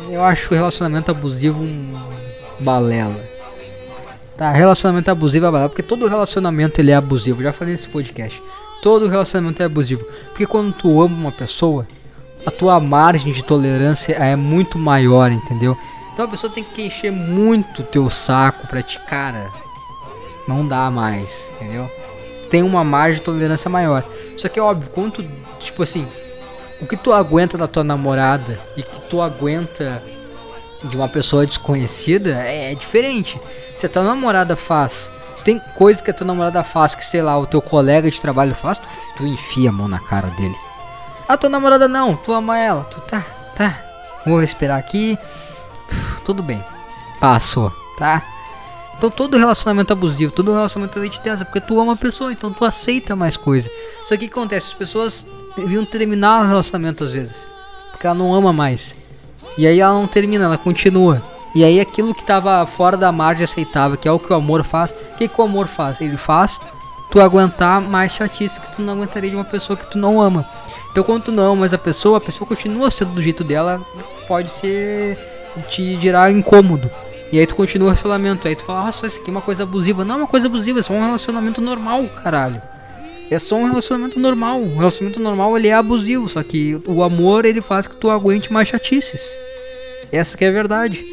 eu 0.09 0.23
acho 0.23 0.53
o 0.53 0.55
relacionamento 0.55 1.11
abusivo 1.11 1.61
um 1.61 1.93
balela. 2.59 3.19
Tá, 4.37 4.51
relacionamento 4.51 5.09
abusivo 5.09 5.45
é 5.45 5.51
balela, 5.51 5.69
porque 5.69 5.83
todo 5.83 6.07
relacionamento 6.07 6.79
ele 6.79 6.91
é 6.91 6.95
abusivo. 6.95 7.41
Já 7.41 7.53
falei 7.53 7.73
nesse 7.73 7.87
podcast. 7.87 8.41
Todo 8.81 9.07
relacionamento 9.07 9.61
é 9.61 9.65
abusivo. 9.65 10.05
Porque 10.27 10.45
quando 10.45 10.73
tu 10.73 11.01
ama 11.01 11.15
uma 11.15 11.31
pessoa, 11.31 11.87
a 12.45 12.51
tua 12.51 12.79
margem 12.79 13.33
de 13.33 13.43
tolerância 13.43 14.13
é 14.13 14.35
muito 14.35 14.77
maior, 14.77 15.31
entendeu? 15.31 15.77
Então 16.13 16.25
a 16.25 16.27
pessoa 16.29 16.51
tem 16.51 16.63
que 16.63 16.83
encher 16.83 17.11
muito 17.11 17.83
teu 17.83 18.09
saco 18.09 18.67
pra 18.67 18.81
te, 18.81 18.99
cara, 19.01 19.49
não 20.47 20.65
dá 20.65 20.89
mais, 20.91 21.27
entendeu? 21.55 21.89
Tem 22.49 22.61
uma 22.61 22.83
margem 22.83 23.15
de 23.15 23.25
tolerância 23.25 23.69
maior. 23.69 24.03
Só 24.37 24.47
que 24.47 24.59
é 24.59 24.61
óbvio, 24.61 24.89
quando 24.93 25.13
tu, 25.13 25.25
tipo 25.59 25.83
assim, 25.83 26.07
o 26.81 26.85
que 26.85 26.95
tu 26.95 27.11
aguenta 27.11 27.57
da 27.57 27.67
tua 27.67 27.83
namorada 27.83 28.59
e 28.77 28.83
que 28.83 29.01
tu 29.09 29.21
aguenta 29.21 30.01
de 30.89 30.95
uma 30.95 31.09
pessoa 31.09 31.45
desconhecida 31.45 32.41
é, 32.41 32.71
é 32.71 32.75
diferente. 32.75 33.39
Se 33.77 33.85
a 33.85 33.89
tua 33.89 34.03
namorada 34.03 34.55
faz, 34.55 35.09
se 35.35 35.43
tem 35.43 35.59
coisa 35.75 36.01
que 36.01 36.11
a 36.11 36.13
tua 36.13 36.27
namorada 36.27 36.63
faz 36.63 36.95
que, 36.95 37.05
sei 37.05 37.21
lá, 37.21 37.37
o 37.37 37.45
teu 37.45 37.61
colega 37.61 38.09
de 38.09 38.21
trabalho 38.21 38.55
faz, 38.55 38.77
tu, 38.77 38.87
tu 39.17 39.27
enfia 39.27 39.69
a 39.69 39.73
mão 39.73 39.87
na 39.87 39.99
cara 39.99 40.27
dele. 40.29 40.55
A 41.27 41.35
tua 41.35 41.49
namorada 41.49 41.87
não, 41.87 42.15
tu 42.15 42.31
ama 42.31 42.57
ela, 42.57 42.83
tu 42.85 43.01
tá, 43.01 43.21
tá, 43.55 43.81
vou 44.25 44.39
respirar 44.39 44.77
aqui, 44.77 45.17
Uf, 45.91 46.21
tudo 46.23 46.41
bem, 46.43 46.63
passou, 47.19 47.71
tá? 47.97 48.23
Então 48.97 49.09
todo 49.09 49.37
relacionamento 49.37 49.91
abusivo, 49.91 50.31
todo 50.31 50.53
relacionamento 50.53 50.97
é 50.97 51.01
leite 51.01 51.19
porque 51.39 51.59
tu 51.59 51.79
ama 51.79 51.93
a 51.93 51.97
pessoa, 51.97 52.31
então 52.31 52.53
tu 52.53 52.63
aceita 52.63 53.15
mais 53.15 53.35
coisa. 53.35 53.69
Só 54.05 54.15
que 54.15 54.27
que 54.27 54.33
acontece? 54.33 54.67
As 54.67 54.73
pessoas 54.73 55.25
deviam 55.55 55.83
terminar 55.83 56.43
o 56.43 56.47
relacionamento 56.47 57.03
às 57.03 57.11
vezes, 57.11 57.47
porque 57.91 58.07
ela 58.07 58.15
não 58.15 58.33
ama 58.33 58.53
mais. 58.53 58.95
E 59.57 59.65
aí 59.65 59.79
ela 59.79 59.93
não 59.93 60.07
termina, 60.07 60.45
ela 60.45 60.57
continua. 60.57 61.21
E 61.53 61.63
aí 61.63 61.79
aquilo 61.79 62.13
que 62.13 62.25
tava 62.25 62.65
fora 62.65 62.97
da 62.97 63.11
margem 63.11 63.45
aceitável, 63.45 63.97
que 63.97 64.07
é 64.07 64.11
o 64.11 64.19
que 64.19 64.31
o 64.31 64.35
amor 64.35 64.63
faz, 64.63 64.91
o 64.91 65.17
que, 65.17 65.27
que 65.27 65.39
o 65.39 65.43
amor 65.43 65.67
faz? 65.67 66.01
Ele 66.01 66.17
faz 66.17 66.59
tu 67.09 67.21
aguentar 67.21 67.79
mais 67.79 68.11
chatice 68.11 68.59
que 68.59 68.75
tu 68.75 68.81
não 68.81 68.93
aguentaria 68.93 69.29
de 69.29 69.35
uma 69.37 69.45
pessoa 69.45 69.77
que 69.77 69.89
tu 69.89 69.97
não 69.97 70.19
ama. 70.19 70.45
Então 70.91 71.03
quando 71.03 71.23
tu 71.23 71.31
não 71.31 71.53
amas 71.53 71.73
a 71.73 71.77
pessoa, 71.77 72.17
a 72.17 72.21
pessoa 72.21 72.47
continua 72.47 72.91
sendo 72.91 73.11
do 73.11 73.21
jeito 73.21 73.43
dela, 73.43 73.81
pode 74.27 74.51
ser 74.51 75.17
te 75.69 75.99
gerar 76.01 76.29
incômodo. 76.31 76.91
E 77.31 77.39
aí 77.39 77.47
tu 77.47 77.55
continua 77.55 77.87
o 77.87 77.91
relacionamento, 77.91 78.47
aí 78.47 78.55
tu 78.55 78.63
fala, 78.63 78.85
nossa, 78.85 79.07
isso 79.07 79.19
aqui 79.19 79.29
é 79.29 79.31
uma 79.31 79.41
coisa 79.41 79.63
abusiva. 79.63 80.03
Não 80.03 80.15
é 80.15 80.17
uma 80.19 80.27
coisa 80.27 80.47
abusiva, 80.47 80.79
é 80.79 80.83
só 80.83 80.93
um 80.93 81.05
relacionamento 81.05 81.61
normal, 81.61 82.05
caralho. 82.21 82.61
É 83.31 83.39
só 83.39 83.55
um 83.55 83.65
relacionamento 83.65 84.19
normal. 84.19 84.59
Um 84.59 84.77
relacionamento 84.77 85.19
normal 85.19 85.57
ele 85.57 85.69
é 85.69 85.73
abusivo, 85.73 86.29
só 86.29 86.43
que 86.43 86.79
o 86.85 87.01
amor 87.01 87.45
ele 87.45 87.61
faz 87.61 87.87
que 87.87 87.95
tu 87.95 88.09
aguente 88.09 88.51
mais 88.51 88.67
chatices. 88.67 89.21
Essa 90.15 90.37
que 90.37 90.45
é 90.45 90.49
a 90.49 90.51
verdade. 90.51 91.03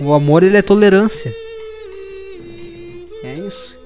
O 0.00 0.12
amor 0.12 0.42
ele 0.42 0.56
é 0.56 0.62
tolerância. 0.62 1.34
É 3.22 3.34
isso. 3.34 3.78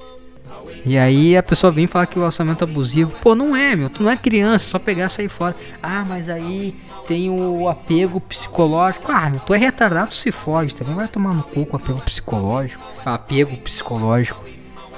E 0.87 0.99
aí 0.99 1.37
a 1.37 1.43
pessoa 1.43 1.73
vem 1.73 1.87
falar 1.87 2.07
que 2.07 2.17
o 2.17 2.21
relacionamento 2.21 2.63
é 2.63 2.69
abusivo. 2.69 3.17
Pô, 3.23 3.35
não 3.35 3.57
é, 3.57 3.75
meu. 3.75 3.89
Tu 3.89 4.03
não 4.03 4.11
é 4.11 4.17
criança, 4.17 4.67
só 4.69 4.79
pegar 4.79 5.07
e 5.07 5.11
sair 5.11 5.29
fora. 5.29 5.57
Ah, 5.83 6.05
mas 6.07 6.29
aí 6.29 6.77
tem 7.07 7.31
o 7.31 7.69
apego 7.69 8.21
psicológico. 8.21 9.11
Ah, 9.11 9.31
meu, 9.31 9.41
tu 9.41 9.55
é 9.55 9.59
retardado, 9.59 10.11
tu 10.11 10.17
se 10.17 10.31
fode. 10.31 10.75
Também 10.75 10.95
vai 10.95 11.09
tomar 11.09 11.35
no 11.35 11.43
cu 11.43 11.65
com 11.65 11.77
apego 11.77 12.01
psicológico. 12.03 12.85
Apego 13.05 13.57
psicológico. 13.57 14.45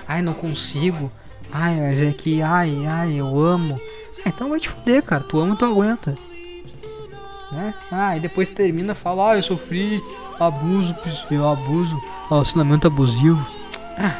Ai, 0.08 0.22
não 0.22 0.34
consigo. 0.34 1.10
Ai, 1.52 1.76
mas 1.76 2.02
é 2.02 2.10
que, 2.10 2.42
ai, 2.42 2.84
ai, 2.86 3.20
eu 3.20 3.38
amo. 3.38 3.80
Ah, 4.24 4.28
então 4.28 4.50
vai 4.50 4.58
te 4.58 4.68
fuder, 4.68 5.02
cara. 5.02 5.22
Tu 5.22 5.38
ama, 5.38 5.54
tu 5.54 5.64
aguenta. 5.64 6.16
Né? 7.52 7.74
Ah, 7.92 8.16
e 8.16 8.20
depois 8.20 8.50
termina 8.50 8.94
fala, 8.94 9.32
ah, 9.32 9.36
eu 9.36 9.42
sofri 9.42 10.02
abuso, 10.38 10.94
eu 11.30 11.48
abuso, 11.48 11.96
relacionamento 12.28 12.86
abusivo. 12.86 13.44
Ah, 13.96 14.18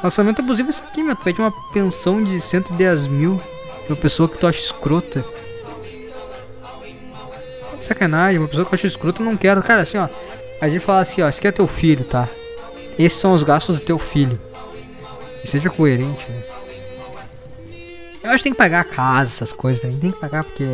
relacionamento 0.00 0.42
abusivo 0.42 0.68
é 0.68 0.70
isso 0.70 0.82
aqui, 0.82 1.02
meu. 1.02 1.16
Tu 1.16 1.22
pede 1.22 1.40
uma 1.40 1.52
pensão 1.72 2.22
de 2.22 2.40
110 2.40 3.06
mil 3.06 3.40
pra 3.86 3.94
uma 3.94 3.96
pessoa 3.96 4.28
que 4.28 4.38
tu 4.38 4.46
acha 4.46 4.58
escrota. 4.58 5.24
Sacanagem, 7.80 8.38
uma 8.38 8.48
pessoa 8.48 8.66
que 8.66 8.74
eu 8.74 8.76
acho 8.76 8.86
escrota 8.86 9.22
eu 9.22 9.26
não 9.26 9.36
quero. 9.36 9.62
Cara, 9.62 9.82
assim, 9.82 9.96
ó. 9.96 10.08
A 10.60 10.68
gente 10.68 10.80
fala 10.80 11.00
assim, 11.00 11.22
ó, 11.22 11.28
esse 11.28 11.38
aqui 11.38 11.48
é 11.48 11.52
teu 11.52 11.66
filho, 11.66 12.04
tá? 12.04 12.28
Esses 12.98 13.18
são 13.18 13.32
os 13.32 13.42
gastos 13.42 13.78
do 13.78 13.84
teu 13.84 13.98
filho. 13.98 14.38
E 15.42 15.48
seja 15.48 15.70
coerente, 15.70 16.30
né? 16.30 16.42
Eu 18.22 18.30
acho 18.30 18.38
que 18.38 18.42
tem 18.44 18.52
que 18.52 18.58
pagar 18.58 18.80
a 18.80 18.84
casa, 18.84 19.30
essas 19.30 19.52
coisas 19.52 19.82
aí. 19.82 19.98
Tem 19.98 20.10
que 20.10 20.20
pagar 20.20 20.44
porque. 20.44 20.66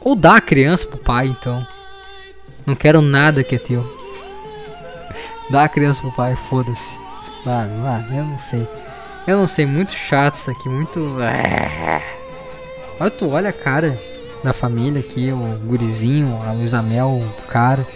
Ou 0.00 0.14
dar 0.14 0.36
a 0.36 0.40
criança 0.40 0.86
pro 0.86 0.98
pai, 0.98 1.26
então. 1.26 1.66
Não 2.66 2.74
quero 2.74 3.02
nada 3.02 3.44
que 3.44 3.56
é 3.56 3.58
teu. 3.58 3.84
Dá 5.50 5.64
a 5.64 5.68
criança 5.68 6.00
pro 6.00 6.12
pai, 6.12 6.36
foda-se. 6.36 6.98
Vai, 7.44 7.66
vai, 7.68 8.18
eu 8.18 8.24
não 8.24 8.38
sei. 8.38 8.68
Eu 9.26 9.36
não 9.36 9.46
sei, 9.46 9.66
muito 9.66 9.92
chato 9.92 10.34
isso 10.34 10.50
aqui, 10.50 10.68
muito. 10.68 11.16
Olha, 12.98 13.10
tu 13.10 13.30
olha 13.30 13.50
a 13.50 13.52
cara 13.52 13.98
da 14.42 14.52
família 14.52 15.00
aqui, 15.00 15.30
o 15.32 15.58
gurizinho, 15.66 16.38
a 16.46 16.52
Luísa 16.52 16.82
Mel, 16.82 17.08
o 17.08 17.42
cara. 17.48 17.86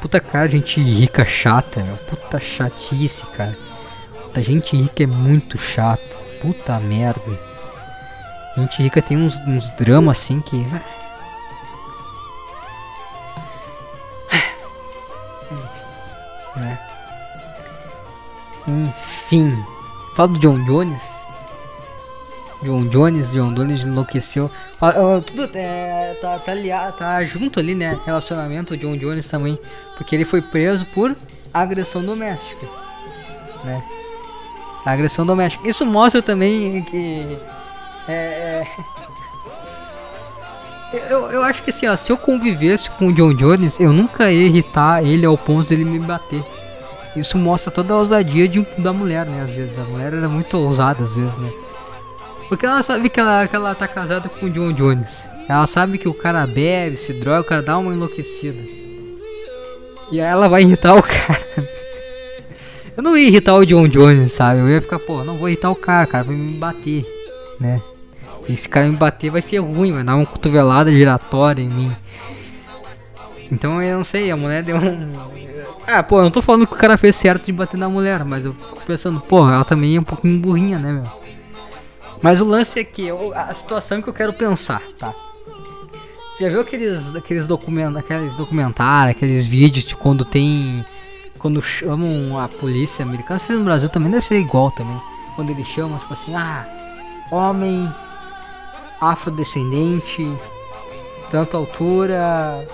Puta 0.00 0.20
cara, 0.20 0.48
gente 0.48 0.80
rica 0.80 1.24
chata, 1.24 1.82
meu. 1.82 1.96
Puta 1.96 2.38
chatice, 2.38 3.24
cara. 3.36 3.56
Puta 4.22 4.42
gente 4.42 4.76
rica 4.76 5.02
é 5.02 5.06
muito 5.06 5.58
chato. 5.58 6.16
Puta 6.40 6.78
merda. 6.80 7.20
Gente 8.56 8.82
rica 8.82 9.00
tem 9.02 9.16
uns, 9.16 9.38
uns 9.46 9.68
dramas 9.76 10.18
assim 10.18 10.40
que. 10.40 10.66
Né? 16.56 16.78
Enfim. 18.66 19.64
Fala 20.14 20.28
do 20.28 20.38
John 20.38 20.64
Jones. 20.64 21.02
John 22.62 22.88
Jones, 22.88 23.30
John 23.30 23.52
Jones 23.52 23.84
enlouqueceu. 23.84 24.50
Ah, 24.80 24.88
ah, 24.88 25.20
tudo 25.24 25.48
é, 25.54 26.16
tá, 26.20 26.38
tá, 26.38 26.52
aliado, 26.52 26.96
tá 26.96 27.22
junto 27.24 27.60
ali, 27.60 27.74
né? 27.74 27.98
Relacionamento 28.04 28.76
John 28.76 28.96
Jones 28.96 29.28
também. 29.28 29.58
Porque 29.96 30.14
ele 30.14 30.24
foi 30.24 30.40
preso 30.40 30.84
por 30.86 31.14
agressão 31.52 32.02
doméstica. 32.04 32.66
Né? 33.62 33.82
Agressão 34.84 35.26
doméstica. 35.26 35.68
Isso 35.68 35.84
mostra 35.84 36.22
também 36.22 36.82
que. 36.82 37.38
É, 38.08 38.12
é, 38.12 38.66
eu, 40.92 41.30
eu 41.30 41.42
acho 41.42 41.62
que 41.62 41.70
assim, 41.70 41.86
ó, 41.86 41.96
se 41.96 42.10
eu 42.10 42.16
convivesse 42.16 42.90
com 42.90 43.08
o 43.08 43.12
John 43.12 43.34
Jones, 43.34 43.78
eu 43.80 43.92
nunca 43.92 44.30
ia 44.30 44.46
irritar 44.46 45.04
ele 45.04 45.26
ao 45.26 45.36
ponto 45.36 45.68
dele 45.68 45.84
me 45.84 45.98
bater. 45.98 46.42
Isso 47.16 47.38
mostra 47.38 47.70
toda 47.70 47.94
a 47.94 47.96
ousadia 47.96 48.46
de, 48.46 48.60
da 48.78 48.92
mulher, 48.92 49.24
né? 49.26 49.42
Às 49.42 49.50
vezes. 49.50 49.78
A 49.78 49.84
mulher 49.84 50.12
era 50.12 50.28
muito 50.28 50.56
ousada, 50.56 51.02
às 51.02 51.14
vezes, 51.14 51.36
né? 51.38 51.50
Porque 52.48 52.66
ela 52.66 52.82
sabe 52.82 53.08
que 53.08 53.18
ela, 53.18 53.48
que 53.48 53.56
ela 53.56 53.74
tá 53.74 53.88
casada 53.88 54.28
com 54.28 54.46
o 54.46 54.50
John 54.50 54.72
Jones. 54.72 55.26
Ela 55.48 55.66
sabe 55.66 55.98
que 55.98 56.08
o 56.08 56.14
cara 56.14 56.46
bebe, 56.46 56.96
se 56.96 57.12
droga, 57.14 57.40
o 57.40 57.44
cara 57.44 57.62
dá 57.62 57.78
uma 57.78 57.92
enlouquecida. 57.92 58.60
E 60.12 60.20
aí 60.20 60.26
ela 60.26 60.48
vai 60.48 60.62
irritar 60.62 60.94
o 60.94 61.02
cara. 61.02 61.42
Eu 62.96 63.02
não 63.02 63.16
ia 63.16 63.28
irritar 63.28 63.54
o 63.54 63.64
John 63.64 63.88
Jones, 63.88 64.32
sabe? 64.32 64.60
Eu 64.60 64.68
ia 64.68 64.80
ficar, 64.80 64.98
pô, 64.98 65.24
não 65.24 65.36
vou 65.36 65.48
irritar 65.48 65.70
o 65.70 65.76
cara, 65.76 66.06
cara, 66.06 66.24
vai 66.24 66.36
me 66.36 66.52
bater, 66.52 67.04
né? 67.58 67.80
Esse 68.48 68.68
cara 68.68 68.86
me 68.86 68.96
bater 68.96 69.30
vai 69.30 69.42
ser 69.42 69.58
ruim, 69.58 69.92
vai 69.92 70.04
dar 70.04 70.16
uma 70.16 70.26
cotovelada 70.26 70.92
giratória 70.92 71.62
em 71.62 71.68
mim. 71.68 71.92
Então 73.50 73.82
eu 73.82 73.96
não 73.96 74.04
sei, 74.04 74.30
a 74.30 74.36
mulher 74.36 74.62
deu 74.62 74.76
um. 74.76 75.12
Ah, 75.86 76.02
pô, 76.02 76.18
eu 76.18 76.24
não 76.24 76.30
tô 76.30 76.42
falando 76.42 76.66
que 76.66 76.74
o 76.74 76.76
cara 76.76 76.96
fez 76.96 77.14
certo 77.16 77.46
de 77.46 77.52
bater 77.52 77.76
na 77.76 77.88
mulher, 77.88 78.24
mas 78.24 78.44
eu 78.44 78.52
fico 78.52 78.80
pensando, 78.86 79.20
pô, 79.20 79.48
ela 79.48 79.64
também 79.64 79.96
é 79.96 80.00
um 80.00 80.04
pouquinho 80.04 80.40
burrinha, 80.40 80.78
né, 80.78 80.92
meu? 80.92 81.04
Mas 82.22 82.40
o 82.40 82.44
lance 82.44 82.80
é 82.80 82.84
que 82.84 83.06
eu, 83.06 83.32
a 83.34 83.52
situação 83.52 84.02
que 84.02 84.08
eu 84.08 84.14
quero 84.14 84.32
pensar, 84.32 84.82
tá? 84.98 85.12
Já 86.40 86.48
viu 86.48 86.60
aqueles, 86.60 87.14
aqueles, 87.14 87.46
document, 87.46 87.96
aqueles 87.96 88.34
documentários, 88.36 89.16
aqueles 89.16 89.46
vídeos 89.46 89.84
de 89.84 89.96
quando 89.96 90.24
tem. 90.24 90.84
Quando 91.38 91.62
chamam 91.62 92.38
a 92.40 92.48
polícia 92.48 93.04
americana, 93.04 93.38
se 93.38 93.52
no 93.52 93.64
Brasil 93.64 93.88
também 93.88 94.10
deve 94.10 94.24
ser 94.24 94.38
igual 94.38 94.70
também. 94.70 95.00
Quando 95.34 95.50
eles 95.50 95.66
chamam, 95.68 95.98
tipo 95.98 96.12
assim, 96.12 96.34
ah, 96.34 96.66
homem 97.30 97.90
afrodescendente, 99.00 100.30
tanta 101.30 101.56
altura. 101.56 102.66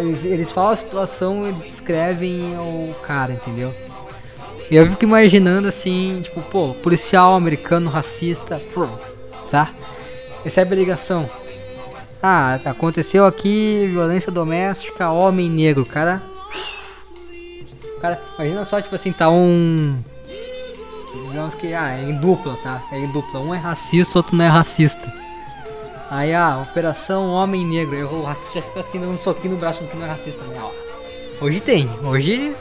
Eles, 0.00 0.24
eles 0.24 0.52
falam 0.52 0.72
a 0.72 0.76
situação, 0.76 1.46
eles 1.46 1.62
descrevem 1.64 2.56
o 2.58 2.94
cara, 3.02 3.32
entendeu? 3.32 3.72
E 4.70 4.76
eu 4.76 4.88
fico 4.88 5.04
imaginando 5.04 5.68
assim, 5.68 6.20
tipo, 6.22 6.40
pô, 6.42 6.74
policial 6.82 7.34
americano 7.34 7.90
racista, 7.90 8.60
tá? 9.50 9.70
Recebe 10.42 10.74
a 10.74 10.78
ligação. 10.78 11.28
Ah, 12.22 12.58
aconteceu 12.64 13.26
aqui 13.26 13.86
violência 13.90 14.32
doméstica, 14.32 15.10
homem 15.10 15.50
negro, 15.50 15.84
cara. 15.84 16.22
Cara, 18.00 18.20
imagina 18.36 18.64
só, 18.64 18.80
tipo 18.80 18.94
assim, 18.94 19.12
tá 19.12 19.28
um. 19.28 19.98
Digamos 21.28 21.54
que, 21.54 21.74
ah, 21.74 21.90
é 21.98 22.02
em 22.02 22.16
dupla, 22.16 22.56
tá? 22.62 22.82
É 22.90 22.98
em 22.98 23.06
dupla. 23.08 23.40
Um 23.40 23.54
é 23.54 23.58
racista, 23.58 24.18
outro 24.18 24.36
não 24.36 24.44
é 24.44 24.48
racista. 24.48 25.23
Aí, 26.14 26.32
ah, 26.32 26.58
Operação 26.62 27.28
Homem 27.32 27.66
Negro. 27.66 27.96
Eu, 27.96 28.06
o 28.06 28.22
racista 28.22 28.62
fica 28.62 28.78
assim, 28.78 29.00
dando 29.00 29.14
um 29.14 29.18
soquinho 29.18 29.54
no 29.54 29.58
braço 29.58 29.82
do 29.82 29.90
que 29.90 29.96
não 29.96 30.06
é 30.06 30.10
racista, 30.10 30.44
né? 30.44 30.56
Ó. 30.62 30.70
Hoje 31.44 31.58
tem. 31.58 31.90
Hoje. 32.04 32.54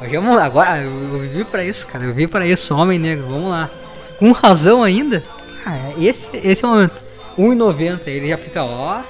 Hoje 0.00 0.16
vamos 0.16 0.40
agora. 0.40 0.80
Eu 0.80 1.18
vivi 1.18 1.44
pra 1.44 1.64
isso, 1.64 1.84
cara. 1.88 2.04
Eu 2.04 2.14
vivi 2.14 2.28
pra 2.28 2.46
isso, 2.46 2.72
Homem 2.76 2.96
Negro. 2.96 3.26
Vamos 3.26 3.50
lá. 3.50 3.68
Com 4.20 4.30
razão 4.30 4.84
ainda. 4.84 5.20
Ah, 5.66 5.90
esse, 5.98 6.30
esse 6.36 6.64
é 6.64 6.68
o 6.68 6.70
momento. 6.70 6.94
1,90. 7.36 8.06
Ele 8.06 8.28
já 8.28 8.38
fica, 8.38 8.62
ó. 8.62 9.00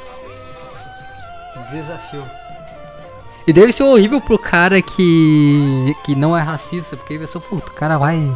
Desafio. 1.71 2.25
E 3.47 3.53
deve 3.53 3.73
ser 3.73 3.83
horrível 3.83 4.23
pro 4.23 4.39
cara 4.39 4.81
que. 4.81 5.95
que 6.03 6.15
não 6.15 6.35
é 6.35 6.41
racista. 6.41 6.97
Porque 6.97 7.13
ele 7.13 7.27
pensou, 7.27 7.43
puta, 7.43 7.71
o 7.71 7.75
cara 7.75 7.99
vai. 7.99 8.27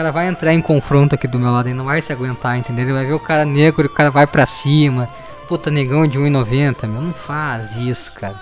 Cara 0.00 0.12
vai 0.12 0.28
entrar 0.28 0.54
em 0.54 0.62
confronto 0.62 1.14
aqui 1.14 1.26
do 1.26 1.38
meu 1.38 1.50
lado 1.50 1.68
e 1.68 1.74
não 1.74 1.84
vai 1.84 2.00
se 2.00 2.10
aguentar, 2.10 2.56
entendeu? 2.56 2.86
Ele 2.86 2.94
vai 2.94 3.04
ver 3.04 3.12
o 3.12 3.20
cara 3.20 3.44
negro 3.44 3.82
e 3.82 3.86
o 3.86 3.92
cara 3.92 4.10
vai 4.10 4.26
pra 4.26 4.46
cima. 4.46 5.06
Puta, 5.46 5.70
negão 5.70 6.06
de 6.06 6.18
1,90, 6.18 6.88
meu. 6.88 7.02
Não 7.02 7.12
faz 7.12 7.76
isso, 7.76 8.10
cara. 8.14 8.34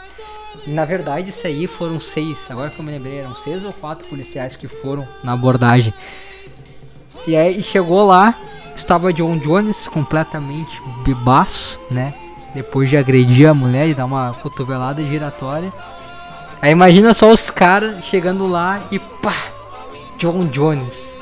Na 0.69 0.85
verdade, 0.85 1.31
isso 1.31 1.45
aí 1.45 1.67
foram 1.67 1.99
seis. 1.99 2.39
Agora 2.49 2.71
que 2.71 2.79
eu 2.79 2.85
me 2.85 2.93
lembrei, 2.93 3.19
eram 3.19 3.35
seis 3.35 3.65
ou 3.65 3.73
quatro 3.73 4.07
policiais 4.07 4.55
que 4.55 4.69
foram 4.69 5.05
na 5.25 5.33
abordagem. 5.33 5.93
E 7.27 7.35
aí 7.35 7.61
chegou 7.61 8.07
lá, 8.07 8.37
estava 8.77 9.13
John 9.13 9.37
Jones 9.39 9.89
completamente 9.89 10.81
bebaço, 11.05 11.81
né? 11.91 12.15
Depois 12.55 12.89
de 12.89 12.97
agredir 12.97 13.49
a 13.49 13.53
mulher 13.53 13.89
e 13.89 13.95
dar 13.95 14.05
uma 14.05 14.33
cotovelada 14.33 15.03
giratória. 15.03 15.73
Aí 16.63 16.71
imagina 16.71 17.13
só 17.13 17.33
os 17.33 17.51
caras 17.51 18.05
chegando 18.05 18.47
lá 18.47 18.81
e 18.93 19.01
pá! 19.01 19.35
John 20.19 20.47
Jones. 20.47 21.18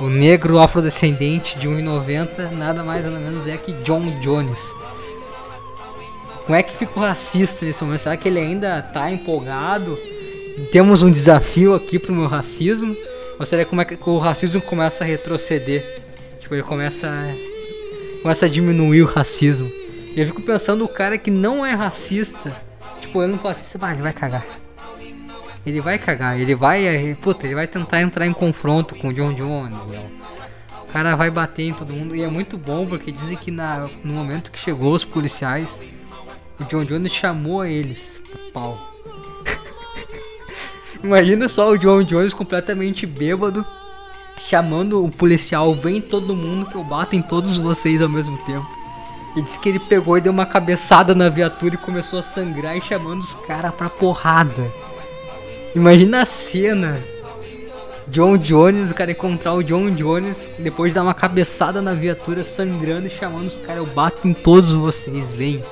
O 0.00 0.08
negro 0.08 0.58
afrodescendente 0.58 1.58
de 1.58 1.68
1,90 1.68 2.52
nada 2.52 2.82
mais 2.82 3.04
nada 3.04 3.18
menos 3.18 3.46
é 3.46 3.58
que 3.58 3.72
John 3.84 4.10
Jones. 4.22 4.74
Como 6.46 6.56
é 6.56 6.62
que 6.62 6.74
fica 6.74 6.98
o 6.98 7.02
racista 7.02 7.66
nesse 7.66 7.84
momento? 7.84 8.00
Será 8.00 8.16
que 8.16 8.26
ele 8.26 8.40
ainda 8.40 8.80
tá 8.80 9.10
empolgado? 9.10 9.98
Temos 10.72 11.02
um 11.02 11.10
desafio 11.10 11.74
aqui 11.74 11.98
pro 11.98 12.14
meu 12.14 12.26
racismo? 12.26 12.96
Ou 13.38 13.44
será 13.44 13.64
como 13.66 13.82
é 13.82 13.84
que 13.84 13.98
o 14.08 14.18
racismo 14.18 14.60
começa 14.62 15.04
a 15.04 15.06
retroceder? 15.06 16.02
Tipo, 16.40 16.54
ele 16.54 16.62
começa 16.62 17.06
a, 17.06 18.22
começa 18.22 18.46
a 18.46 18.48
diminuir 18.48 19.02
o 19.02 19.06
racismo. 19.06 19.70
Eu 20.16 20.26
fico 20.26 20.40
pensando 20.40 20.82
o 20.82 20.88
cara 20.88 21.18
que 21.18 21.30
não 21.30 21.64
é 21.64 21.74
racista, 21.74 22.52
tipo, 23.00 23.22
ele 23.22 23.32
não 23.32 23.38
pode 23.38 23.60
ser, 23.60 23.78
ah, 23.82 23.92
ele 23.92 24.02
vai 24.02 24.12
cagar. 24.12 24.44
Ele 25.64 25.80
vai 25.80 25.98
cagar, 25.98 26.40
ele 26.40 26.54
vai, 26.54 27.16
puta, 27.20 27.46
ele 27.46 27.54
vai 27.54 27.66
tentar 27.66 28.00
entrar 28.00 28.26
em 28.26 28.32
confronto 28.32 28.94
com 28.94 29.08
o 29.08 29.12
John 29.12 29.34
Jones, 29.34 29.74
meu. 29.86 30.02
O 30.82 30.92
cara 30.92 31.14
vai 31.14 31.30
bater 31.30 31.68
em 31.68 31.72
todo 31.72 31.92
mundo 31.92 32.16
e 32.16 32.22
é 32.22 32.28
muito 32.28 32.56
bom 32.56 32.86
porque 32.86 33.12
dizem 33.12 33.36
que 33.36 33.50
na, 33.50 33.88
no 34.02 34.12
momento 34.12 34.50
que 34.50 34.58
chegou 34.58 34.92
os 34.92 35.04
policiais, 35.04 35.80
o 36.58 36.64
John 36.64 36.84
Jones 36.84 37.12
chamou 37.12 37.64
eles 37.64 38.20
pro 38.28 38.52
pau. 38.52 38.96
Imagina 41.04 41.48
só 41.48 41.70
o 41.70 41.78
John 41.78 42.02
Jones 42.02 42.34
completamente 42.34 43.06
bêbado, 43.06 43.64
chamando 44.38 45.04
o 45.04 45.10
policial, 45.10 45.74
vem 45.74 46.00
todo 46.00 46.34
mundo 46.34 46.66
que 46.66 46.74
eu 46.74 46.82
bato 46.82 47.14
em 47.14 47.22
todos 47.22 47.58
vocês 47.58 48.02
ao 48.02 48.08
mesmo 48.08 48.36
tempo. 48.38 48.66
E 49.36 49.42
disse 49.42 49.60
que 49.60 49.68
ele 49.68 49.78
pegou 49.78 50.18
e 50.18 50.20
deu 50.20 50.32
uma 50.32 50.46
cabeçada 50.46 51.14
na 51.14 51.28
viatura 51.28 51.74
e 51.74 51.78
começou 51.78 52.18
a 52.18 52.22
sangrar 52.22 52.76
e 52.76 52.82
chamando 52.82 53.20
os 53.20 53.34
caras 53.34 53.72
pra 53.74 53.88
porrada. 53.88 54.89
Imagina 55.74 56.22
a 56.22 56.26
cena 56.26 57.00
John 58.10 58.36
Jones, 58.36 58.90
o 58.90 58.94
cara 58.94 59.12
encontrar 59.12 59.54
o 59.54 59.62
John 59.62 59.90
Jones, 59.90 60.36
depois 60.58 60.90
de 60.90 60.96
dar 60.96 61.02
uma 61.02 61.14
cabeçada 61.14 61.80
na 61.80 61.94
viatura, 61.94 62.42
sangrando 62.42 63.06
e 63.06 63.10
chamando 63.10 63.46
os 63.46 63.58
caras, 63.58 63.86
eu 63.86 63.86
bato 63.86 64.26
em 64.26 64.34
todos 64.34 64.74
vocês, 64.74 65.30
vem. 65.30 65.62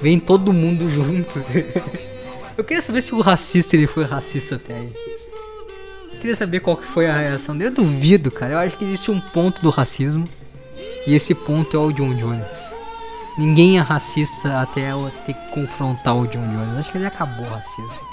Vem 0.00 0.18
todo 0.18 0.52
mundo 0.52 0.90
junto. 0.90 1.38
eu 2.58 2.64
queria 2.64 2.82
saber 2.82 3.00
se 3.00 3.14
o 3.14 3.20
racista 3.20 3.76
ele 3.76 3.86
foi 3.86 4.04
racista 4.04 4.56
até 4.56 4.74
aí. 4.74 4.92
Eu 6.12 6.20
queria 6.20 6.36
saber 6.36 6.60
qual 6.60 6.76
que 6.76 6.86
foi 6.86 7.06
a 7.06 7.16
reação 7.16 7.56
dele. 7.56 7.70
Eu 7.70 7.74
duvido, 7.74 8.30
cara. 8.30 8.54
Eu 8.54 8.58
acho 8.58 8.76
que 8.76 8.84
existe 8.84 9.10
um 9.10 9.20
ponto 9.20 9.62
do 9.62 9.70
racismo. 9.70 10.24
E 11.06 11.14
esse 11.14 11.32
ponto 11.32 11.76
é 11.76 11.80
o 11.80 11.92
John 11.92 12.12
Jones. 12.14 12.44
Ninguém 13.38 13.78
é 13.78 13.80
racista 13.80 14.60
até 14.60 14.90
eu 14.90 15.12
ter 15.24 15.32
que 15.32 15.52
confrontar 15.52 16.16
o 16.16 16.26
John 16.26 16.46
Jones. 16.46 16.78
Acho 16.78 16.90
que 16.90 16.98
ele 16.98 17.06
acabou 17.06 17.46
o 17.46 17.50
racismo. 17.50 18.07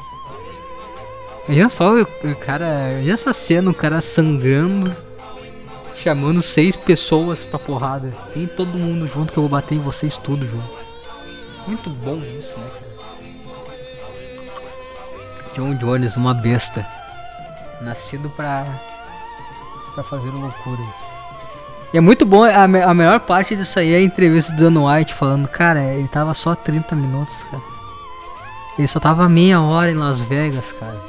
Olha 1.47 1.69
só 1.69 1.93
o, 2.01 2.05
cara. 2.45 2.65
Olha 2.99 3.13
essa 3.13 3.33
cena, 3.33 3.69
o 3.69 3.73
cara 3.73 4.01
sangrando. 4.01 4.95
Chamando 5.95 6.41
seis 6.41 6.75
pessoas 6.75 7.39
pra 7.39 7.57
porrada. 7.57 8.11
Tem 8.33 8.45
todo 8.47 8.77
mundo 8.77 9.07
junto 9.07 9.31
que 9.33 9.39
eu 9.39 9.43
vou 9.43 9.49
bater 9.49 9.75
em 9.75 9.79
vocês 9.79 10.17
tudo 10.17 10.45
junto. 10.45 10.85
Muito 11.67 11.89
bom 11.89 12.17
isso, 12.37 12.57
né, 12.59 12.67
cara? 12.67 12.85
John 15.55 15.73
Jones, 15.75 16.17
uma 16.17 16.33
besta. 16.33 16.85
Nascido 17.81 18.29
pra. 18.29 18.65
pra 19.93 20.03
fazer 20.03 20.29
loucuras. 20.29 20.85
E 21.93 21.97
é 21.97 22.01
muito 22.01 22.25
bom, 22.25 22.43
a, 22.43 22.67
me- 22.67 22.81
a 22.81 22.93
melhor 22.93 23.21
parte 23.21 23.55
disso 23.55 23.79
aí 23.79 23.93
é 23.93 23.97
a 23.97 24.01
entrevista 24.01 24.51
do 24.53 24.69
Dan 24.69 24.81
White 24.85 25.13
falando, 25.13 25.47
cara, 25.47 25.81
ele 25.93 26.07
tava 26.09 26.33
só 26.33 26.53
30 26.53 26.93
minutos, 26.95 27.41
cara. 27.49 27.63
Ele 28.77 28.87
só 28.87 28.99
tava 28.99 29.29
meia 29.29 29.61
hora 29.61 29.89
em 29.89 29.95
Las 29.95 30.19
Vegas, 30.21 30.73
cara. 30.73 31.01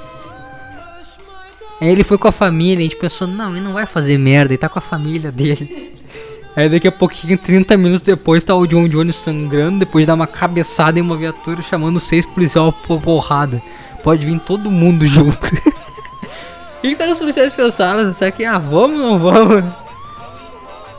Aí 1.81 1.89
ele 1.89 2.05
foi 2.05 2.17
com 2.17 2.29
a 2.29 2.33
família, 2.33 2.79
a 2.79 2.83
gente 2.83 2.97
pensou, 2.97 3.29
não, 3.29 3.51
ele 3.51 3.61
não 3.61 3.73
vai 3.73 3.87
fazer 3.87 4.17
merda, 4.19 4.53
ele 4.53 4.59
tá 4.59 4.69
com 4.69 4.79
a 4.79 4.83
família 4.83 5.31
dele. 5.31 5.93
Aí 6.57 6.71
daqui 6.71 6.89
a 6.89 6.93
pouquinho, 6.93 7.37
30 7.37 7.77
minutos 7.77 8.03
depois, 8.03 8.43
tá 8.43 8.55
o 8.55 8.67
John 8.67 8.89
Jones 8.89 9.17
sangrando, 9.17 9.81
depois 9.81 10.05
de 10.05 10.07
dar 10.07 10.15
uma 10.15 10.27
cabeçada 10.27 10.99
em 10.99 11.03
uma 11.03 11.15
viatura, 11.15 11.61
chamando 11.61 12.01
seis 12.01 12.25
policiais 12.25 12.75
por 12.87 12.99
porrada. 13.03 13.61
Pode 14.03 14.25
vir 14.25 14.41
todo 14.41 14.71
mundo 14.71 15.05
junto. 15.07 15.37
O 15.37 16.81
que, 16.81 16.95
que 16.95 16.97
que 16.97 17.05
os 17.05 17.19
policiais 17.19 17.53
pensaram? 17.53 18.15
Será 18.15 18.31
que, 18.31 18.45
ah, 18.45 18.59
vamos 18.59 18.99
ou 18.99 19.07
não 19.07 19.19
vamos? 19.19 19.65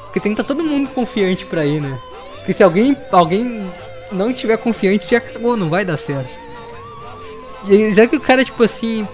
Porque 0.03 0.19
tem 0.19 0.35
que 0.35 0.41
estar 0.41 0.53
todo 0.53 0.63
mundo 0.63 0.89
confiante 0.89 1.43
pra 1.45 1.65
ir, 1.65 1.81
né? 1.81 1.97
Porque 2.35 2.53
se 2.53 2.61
alguém, 2.63 2.95
alguém 3.11 3.67
não 4.11 4.31
tiver 4.31 4.57
confiante, 4.57 5.09
já 5.09 5.19
cagou, 5.19 5.57
não 5.57 5.69
vai 5.69 5.83
dar 5.83 5.97
certo. 5.97 6.29
E 7.69 7.93
já 7.93 8.07
que 8.07 8.15
o 8.15 8.21
cara, 8.21 8.43
tipo 8.43 8.63
assim. 8.63 9.07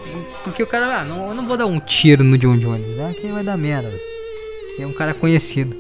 Porque 0.44 0.62
o 0.62 0.68
cara, 0.68 1.00
ah, 1.00 1.04
não, 1.04 1.30
eu 1.30 1.36
não 1.36 1.46
vou 1.46 1.58
dar 1.58 1.66
um 1.66 1.80
tiro 1.80 2.24
no 2.24 2.38
John 2.38 2.58
Jones, 2.58 2.96
né? 2.96 3.14
Que 3.20 3.28
vai 3.28 3.44
dar 3.44 3.58
merda. 3.58 3.92
É 4.78 4.86
um 4.86 4.94
cara 4.94 5.14
conhecido. 5.14 5.76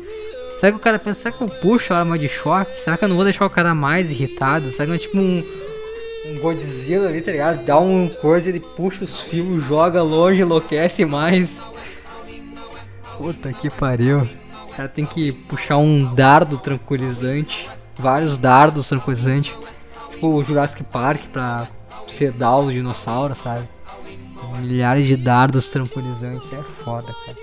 Será 0.60 0.72
que 0.72 0.78
o 0.78 0.82
cara 0.82 0.98
pensa, 0.98 1.24
será 1.24 1.36
que 1.36 1.44
eu 1.44 1.50
puxo 1.50 1.94
a 1.94 2.00
arma 2.00 2.18
de 2.18 2.30
choque? 2.30 2.72
Será 2.84 2.96
que 2.96 3.04
eu 3.04 3.10
não 3.10 3.16
vou 3.16 3.26
deixar 3.26 3.46
o 3.46 3.50
cara 3.50 3.76
mais 3.76 4.10
irritado? 4.10 4.72
Será 4.72 4.86
que 4.86 4.90
não 4.90 4.96
é 4.96 5.00
tipo 5.00 5.18
um. 5.18 5.44
Um 6.26 6.40
Godzilla 6.40 7.10
ali, 7.10 7.22
tá 7.22 7.34
ligado? 7.34 7.66
Dá 7.66 7.78
um 7.78 8.08
coisa, 8.08 8.48
ele 8.48 8.62
puxa 8.62 9.04
os 9.04 9.20
fios, 9.20 9.62
joga 9.66 10.02
longe, 10.02 10.42
enlouquece 10.42 11.04
mais. 11.04 11.60
Puta 13.18 13.52
que 13.52 13.70
pariu. 13.70 14.22
O 14.70 14.74
cara 14.74 14.88
tem 14.88 15.06
que 15.06 15.34
puxar 15.34 15.78
um 15.78 16.14
dardo 16.16 16.58
tranquilizante. 16.58 17.70
Vários 17.98 18.38
dardos 18.38 18.88
tranquilizantes. 18.88 19.54
Tipo 20.12 20.28
o 20.28 20.44
Jurassic 20.44 20.82
Park 20.84 21.24
pra 21.34 21.68
sedar 22.12 22.60
os 22.60 22.74
dinossauros, 22.74 23.38
sabe? 23.40 23.62
Milhares 24.60 25.06
de 25.08 25.16
dardos 25.16 25.70
tranquilizantes. 25.70 26.52
É 26.54 26.62
foda, 26.84 27.14
cara. 27.26 27.38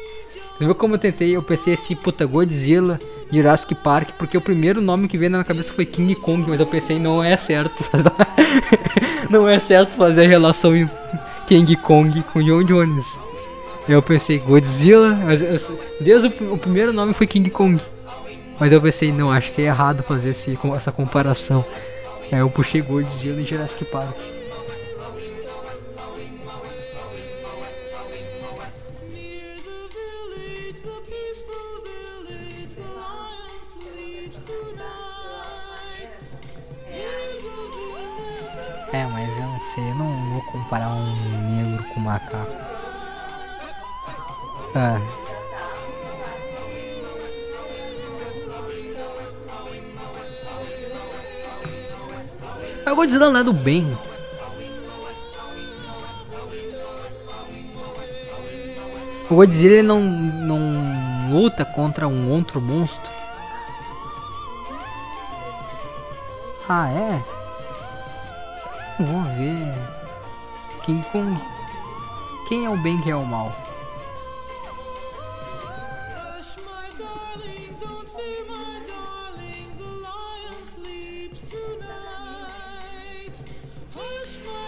Você 0.57 0.65
viu 0.65 0.74
como 0.74 0.95
eu 0.95 0.99
tentei? 0.99 1.35
Eu 1.35 1.43
pensei 1.43 1.74
assim, 1.74 1.97
puta, 1.97 2.27
Godzilla, 2.27 3.01
Jurassic 3.32 3.74
Park, 3.77 4.11
porque 4.19 4.37
o 4.37 4.41
primeiro 4.41 4.81
nome 4.81 5.09
que 5.09 5.16
veio 5.16 5.31
na 5.31 5.39
minha 5.39 5.45
cabeça 5.45 5.73
foi 5.73 5.87
King 5.87 6.15
Kong, 6.15 6.45
mas 6.49 6.61
eu 6.61 6.66
pensei, 6.66 6.99
não 6.99 7.23
é 7.24 7.37
certo 7.37 7.82
fazer, 7.85 8.12
não 9.31 9.49
é 9.49 9.59
certo 9.59 9.93
fazer 9.97 10.24
a 10.24 10.28
relação 10.28 10.73
King 11.47 11.77
Kong 11.77 12.23
com 12.32 12.43
John 12.43 12.62
Jones. 12.62 13.07
Eu 13.89 14.03
pensei, 14.03 14.39
Godzilla, 14.39 15.19
mas 15.24 15.41
eu- 15.41 15.78
desde 16.01 16.28
o, 16.45 16.55
o 16.55 16.59
primeiro 16.59 16.93
nome 16.93 17.15
foi 17.15 17.27
King 17.27 17.49
Kong. 17.51 17.81
Mas 18.59 18.70
eu 18.70 18.81
pensei, 18.81 19.11
não, 19.11 19.32
acho 19.32 19.51
que 19.53 19.62
é 19.62 19.66
errado 19.66 20.03
fazer 20.03 20.31
esse, 20.31 20.59
essa 20.77 20.93
comparação. 20.93 21.65
Aí 22.31 22.39
eu 22.39 22.51
puxei 22.51 22.82
Godzilla 22.82 23.41
e 23.41 23.45
Jurassic 23.47 23.87
Park. 23.87 24.15
Vou 40.40 40.52
comparar 40.52 40.88
um 40.88 41.14
negro 41.50 41.84
com 41.84 42.00
um 42.00 42.02
macaco. 42.02 42.52
É. 44.74 45.00
Mas 52.84 52.92
o 52.92 52.96
Godzilla 52.96 53.30
não 53.30 53.40
é 53.40 53.44
do 53.44 53.52
bem. 53.52 53.96
O 59.28 59.34
Godzilla 59.34 59.74
ele 59.74 59.82
não, 59.86 60.00
não 60.00 61.30
luta 61.30 61.64
contra 61.64 62.08
um 62.08 62.30
outro 62.30 62.60
monstro. 62.60 63.10
Ah, 66.68 66.88
é? 66.90 67.22
Vou 69.00 69.22
ver. 69.36 69.99
King 70.90 71.04
Kong. 71.12 71.40
Quem 72.48 72.64
é 72.64 72.68
o 72.68 72.76
bem 72.76 73.00
quem 73.00 73.12
é 73.12 73.16
o 73.16 73.24
mal? 73.24 73.54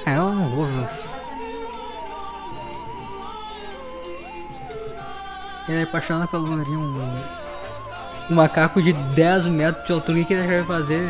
É, 0.06 0.16
eu 0.16 0.32
não 0.32 0.48
vou 0.50 0.64
ver. 0.66 0.88
Ele 5.68 5.78
é 5.80 5.82
apaixonado 5.82 6.28
pelo 6.28 6.46
Lourinho. 6.46 6.78
Um, 6.78 7.22
um 8.30 8.34
macaco 8.36 8.80
de 8.80 8.92
10 8.92 9.46
metros 9.46 9.84
de 9.86 9.92
altura. 9.92 10.18
O 10.18 10.20
que 10.20 10.26
que 10.26 10.34
ele 10.34 10.62
vai 10.62 10.82
fazer? 10.82 11.08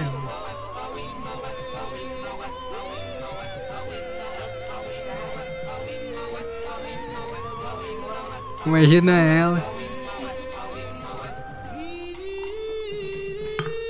Imagina 8.64 9.12
ela. 9.12 9.64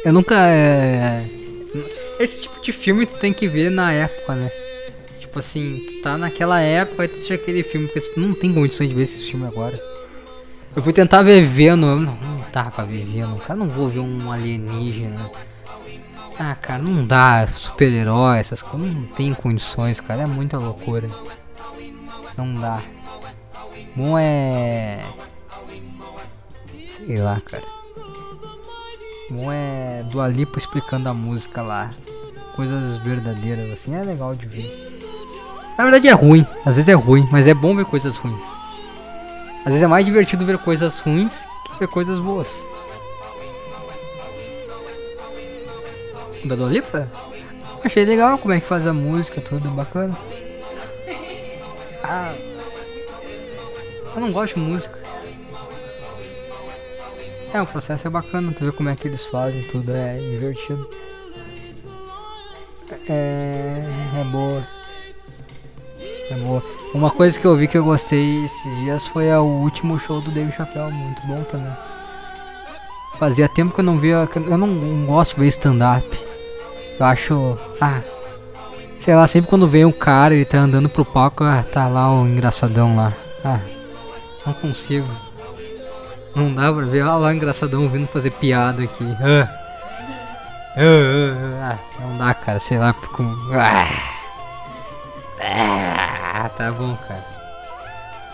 Eu 0.04 0.12
nunca. 0.12 0.34
É... 0.48 1.24
Esse 2.18 2.42
tipo 2.42 2.60
de 2.62 2.72
filme 2.72 3.06
tu 3.06 3.14
tem 3.14 3.32
que 3.32 3.48
ver 3.48 3.70
na 3.70 3.92
época, 3.92 4.34
né? 4.34 4.50
Tipo 5.20 5.38
assim, 5.38 5.82
tu 5.86 6.02
tá 6.02 6.18
naquela 6.18 6.60
época 6.60 7.04
e 7.04 7.08
tu 7.08 7.16
assiste 7.16 7.32
aquele 7.32 7.62
filme, 7.62 7.86
porque 7.86 8.00
tu 8.00 8.20
não 8.20 8.32
tem 8.32 8.52
condições 8.52 8.88
de 8.88 8.94
ver 8.94 9.04
esse 9.04 9.30
filme 9.30 9.46
agora. 9.46 9.80
Eu 10.74 10.82
fui 10.82 10.92
tentar 10.92 11.22
ver 11.22 11.42
Venom, 11.42 11.96
não, 11.96 12.12
não 12.12 12.36
dá 12.52 12.64
pra 12.64 12.84
ver 12.84 13.04
Venom, 13.04 13.36
cara, 13.36 13.58
não 13.58 13.68
vou 13.68 13.88
ver 13.88 14.00
um 14.00 14.32
alienígena. 14.32 15.30
Ah, 16.38 16.54
cara, 16.54 16.82
não 16.82 17.06
dá, 17.06 17.46
super-herói, 17.46 18.38
essas 18.38 18.62
coisas, 18.62 18.92
não 18.92 19.04
tem 19.04 19.32
condições, 19.34 20.00
cara, 20.00 20.22
é 20.22 20.26
muita 20.26 20.58
loucura. 20.58 21.08
Não 22.36 22.54
dá. 22.54 22.80
Bom 23.94 24.19
é. 24.19 25.01
Sei 26.97 27.16
lá, 27.19 27.40
cara. 27.40 27.64
Bom 29.31 29.51
é 29.52 30.02
Dua 30.10 30.28
Lipa 30.28 30.59
explicando 30.59 31.09
a 31.09 31.14
música 31.14 31.62
lá. 31.62 31.90
Coisas 32.56 32.98
verdadeiras, 32.98 33.70
assim, 33.73 33.94
é 33.94 34.02
legal 34.02 34.35
de 34.35 34.47
ver. 34.47 34.93
Na 35.77 35.85
verdade 35.85 36.09
é 36.09 36.12
ruim, 36.12 36.47
às 36.66 36.77
vezes 36.77 36.89
é 36.89 36.93
ruim, 36.93 37.27
mas 37.31 37.47
é 37.47 37.55
bom 37.55 37.74
ver 37.74 37.86
coisas 37.86 38.16
ruins. 38.16 38.44
Às 39.60 39.66
vezes 39.66 39.82
é 39.82 39.86
mais 39.86 40.05
divertido 40.05 40.44
ver 40.44 40.59
coisas 40.59 41.01
ruins 41.01 41.32
que 41.73 41.78
ver 41.78 41.89
coisas 41.89 42.20
boas. 42.20 42.48
Da 46.44 46.55
Dua 46.55 46.69
Lipa? 46.69 47.09
Achei 47.85 48.05
legal 48.05 48.39
como 48.39 48.55
é 48.55 48.60
que 48.60 48.66
faz 48.66 48.86
a 48.86 48.93
música, 48.93 49.40
tudo 49.40 49.69
bacana. 49.70 50.16
Ah, 52.02 52.35
eu 54.14 54.20
não 54.20 54.32
gosto 54.32 54.55
de 54.55 54.60
música. 54.60 54.98
É, 57.52 57.60
o 57.60 57.66
processo 57.66 58.06
é 58.06 58.10
bacana, 58.10 58.52
tu 58.52 58.64
vê 58.64 58.72
como 58.72 58.89
é 58.89 58.97
que 58.97 59.06
eles 59.06 59.26
fazem, 59.26 59.62
tudo 59.64 59.93
é 59.93 60.16
divertido. 60.16 60.89
É, 63.09 63.82
é 64.20 64.24
boa. 64.30 64.66
É 66.30 66.34
boa. 66.36 66.62
Uma 66.94 67.10
coisa 67.10 67.39
que 67.39 67.47
eu 67.47 67.56
vi 67.56 67.68
que 67.68 67.76
eu 67.76 67.84
gostei 67.84 68.44
esses 68.44 68.76
dias 68.78 69.06
foi 69.06 69.30
o 69.32 69.43
último 69.43 69.98
show 69.98 70.20
do 70.20 70.30
David 70.30 70.56
Chappelle, 70.56 70.93
muito 70.93 71.26
bom 71.26 71.43
também. 71.44 71.72
Fazia 73.18 73.48
tempo 73.48 73.74
que 73.74 73.80
eu 73.80 73.84
não 73.84 73.98
via. 73.98 74.28
Eu 74.34 74.59
não, 74.59 74.66
não 74.66 75.06
gosto 75.06 75.34
de 75.34 75.40
ver 75.40 75.48
stand-up. 75.48 76.06
Eu 76.98 77.06
acho. 77.06 77.59
Ah. 77.80 78.01
Sei 78.98 79.14
lá, 79.14 79.26
sempre 79.26 79.51
quando 79.51 79.68
vem 79.68 79.84
um 79.84 79.93
cara 79.93 80.34
ele 80.34 80.44
tá 80.44 80.59
andando 80.59 80.89
pro 80.89 81.05
palco, 81.05 81.44
ah, 81.44 81.64
tá 81.72 81.89
lá 81.89 82.12
o 82.12 82.26
engraçadão 82.26 82.97
lá. 82.97 83.12
Ah. 83.44 83.60
Não 84.47 84.52
consigo. 84.55 85.09
Não 86.35 86.52
dá 86.55 86.73
pra 86.73 86.85
ver, 86.85 87.02
olha 87.02 87.14
lá 87.14 87.35
engraçadão 87.35 87.89
vindo 87.89 88.06
fazer 88.06 88.31
piada 88.31 88.82
aqui. 88.82 89.05
Ah. 89.20 89.48
Ah, 90.77 91.78
não 92.01 92.16
dá, 92.16 92.32
cara, 92.32 92.59
sei 92.59 92.78
lá, 92.78 92.93
fico. 92.94 93.23
Ah. 93.52 93.86
Ah, 95.44 96.48
tá 96.56 96.70
bom, 96.73 96.97
cara. 97.09 97.24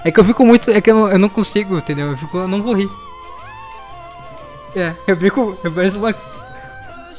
É 0.05 0.11
que 0.13 0.21
eu 0.21 0.25
fico 0.25 0.47
muito. 0.47 0.71
É 0.71 0.81
que 0.81 0.91
eu 0.91 0.95
não, 0.95 1.09
eu 1.09 1.19
não 1.19 1.29
consigo, 1.29 1.77
entendeu? 1.79 2.13
Eu 2.13 2.17
fico. 2.17 2.39
Eu 2.39 2.49
não 2.49 2.63
vou 2.63 2.75
rir. 2.75 2.89
É, 4.77 4.95
eu 5.07 5.17
fico. 5.17 5.59
Eu 5.65 5.73
pareço 5.73 5.99
uma. 5.99 6.15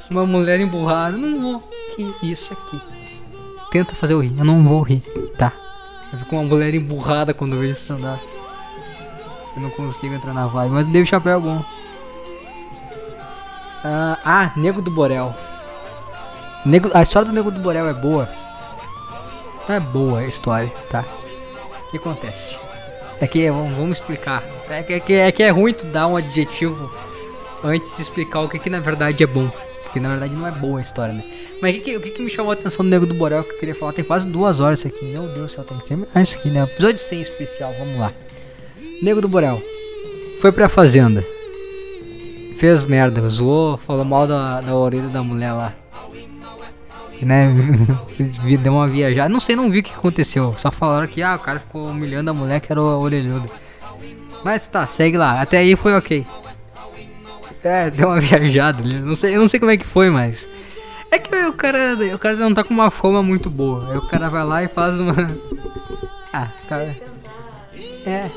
Uma 0.09 0.25
mulher 0.25 0.59
emburrada. 0.59 1.17
Não 1.17 1.39
vou. 1.41 1.69
Que 1.95 2.31
isso 2.31 2.53
aqui. 2.53 2.81
Tenta 3.71 3.93
fazer 3.93 4.13
eu 4.13 4.21
rir. 4.21 4.33
Eu 4.37 4.45
não 4.45 4.63
vou 4.63 4.81
rir, 4.81 5.01
tá? 5.37 5.51
Eu 6.11 6.19
fico 6.19 6.35
uma 6.35 6.43
mulher 6.43 6.73
emburrada 6.73 7.33
quando 7.33 7.53
eu 7.53 7.59
vejo 7.59 7.73
stand-up. 7.73 8.38
Eu 9.55 9.61
não 9.61 9.69
consigo 9.71 10.13
entrar 10.13 10.33
na 10.33 10.47
vibe. 10.47 10.71
Mas 10.71 10.85
o 10.87 10.89
David 10.89 11.09
Chapéu 11.09 11.37
é 11.37 11.39
bom. 11.39 11.63
Ah, 13.83 14.17
ah, 14.25 14.51
Nego 14.55 14.81
do 14.81 14.91
Borel. 14.91 15.33
Nego, 16.65 16.89
a 16.93 17.01
história 17.01 17.27
do 17.27 17.33
Nego 17.33 17.49
do 17.51 17.59
Borel 17.59 17.87
é 17.87 17.93
boa. 17.93 18.27
É 19.69 19.79
boa 19.79 20.19
a 20.19 20.25
história, 20.25 20.71
tá? 20.89 21.05
O 21.87 21.91
que 21.91 21.97
acontece? 21.97 22.57
É 23.21 23.27
que 23.27 23.49
vamos, 23.49 23.71
vamos 23.77 23.97
explicar. 23.99 24.43
É 24.69 24.81
que, 24.83 24.93
é 24.93 24.99
que 24.99 25.13
é 25.13 25.31
que 25.31 25.43
é 25.43 25.49
ruim 25.49 25.73
tu 25.73 25.85
dar 25.87 26.07
um 26.07 26.17
adjetivo 26.17 26.89
antes 27.63 27.95
de 27.95 28.01
explicar 28.01 28.41
o 28.41 28.49
que, 28.49 28.57
que 28.59 28.69
na 28.69 28.79
verdade 28.79 29.23
é 29.23 29.27
bom. 29.27 29.49
Porque 29.83 29.99
na 29.99 30.09
verdade 30.09 30.35
não 30.35 30.47
é 30.47 30.51
boa 30.51 30.79
a 30.79 30.81
história, 30.81 31.13
né? 31.13 31.23
Mas 31.61 31.71
o 31.71 31.75
que, 31.75 31.81
que- 31.81 31.97
o 31.97 32.01
que, 32.01 32.11
que 32.11 32.21
me 32.23 32.29
chamou 32.29 32.51
a 32.51 32.53
atenção 32.53 32.83
do 32.85 32.89
Nego 32.89 33.05
do 33.05 33.13
Borel 33.13 33.43
que 33.43 33.51
eu 33.51 33.57
queria 33.59 33.75
falar? 33.75 33.93
Tem 33.93 34.03
quase 34.05 34.25
duas 34.27 34.59
horas 34.59 34.79
isso 34.79 34.87
aqui. 34.87 35.05
Meu 35.05 35.23
Deus 35.27 35.51
do 35.51 35.55
céu, 35.55 35.63
tem 35.63 35.77
que 35.77 35.85
terminar 35.87 36.21
isso 36.21 36.37
aqui, 36.37 36.49
né? 36.49 36.63
Episódio 36.63 36.97
100 36.99 37.21
especial, 37.21 37.73
vamos 37.77 37.99
lá. 37.99 38.11
Nego 39.01 39.21
do 39.21 39.27
Borel 39.27 39.61
foi 40.39 40.51
pra 40.51 40.69
fazenda. 40.69 41.23
Fez 42.57 42.83
merda, 42.83 43.27
zoou, 43.29 43.77
falou 43.77 44.03
mal 44.03 44.27
da, 44.27 44.61
da 44.61 44.75
orelha 44.75 45.07
da 45.07 45.23
mulher 45.23 45.53
lá. 45.53 45.73
Né? 47.21 47.53
Deu 48.61 48.73
uma 48.73 48.87
viajada. 48.87 49.29
Não 49.29 49.39
sei, 49.39 49.55
não 49.55 49.69
vi 49.69 49.79
o 49.79 49.83
que 49.83 49.93
aconteceu. 49.93 50.53
Só 50.57 50.71
falaram 50.71 51.07
que 51.07 51.21
ah, 51.21 51.35
o 51.35 51.39
cara 51.39 51.59
ficou 51.59 51.87
humilhando 51.87 52.31
a 52.31 52.33
mulher 52.33 52.59
que 52.59 52.71
era 52.71 52.81
o 52.81 53.01
orelhudo. 53.01 53.49
Mas 54.43 54.67
tá, 54.67 54.87
segue 54.87 55.17
lá. 55.17 55.41
Até 55.41 55.57
aí 55.57 55.75
foi 55.75 55.93
ok. 55.93 56.25
É, 57.63 57.89
deu 57.91 58.07
uma 58.07 58.19
viajada. 58.19 58.81
Não 58.83 59.15
sei, 59.15 59.35
eu 59.35 59.41
não 59.41 59.47
sei 59.47 59.59
como 59.59 59.71
é 59.71 59.77
que 59.77 59.85
foi, 59.85 60.09
mas. 60.09 60.47
É 61.11 61.17
que 61.17 61.35
o 61.35 61.53
cara, 61.53 61.97
o 62.13 62.19
cara 62.19 62.35
não 62.35 62.53
tá 62.53 62.63
com 62.63 62.73
uma 62.73 62.91
fama 62.91 63.21
muito 63.21 63.49
boa. 63.49 63.91
Aí 63.91 63.97
o 63.97 64.07
cara 64.07 64.29
vai 64.29 64.45
lá 64.45 64.63
e 64.63 64.67
faz 64.67 64.99
uma. 64.99 65.13
Ah, 66.31 66.47
cara. 66.67 66.95
É. 68.05 68.29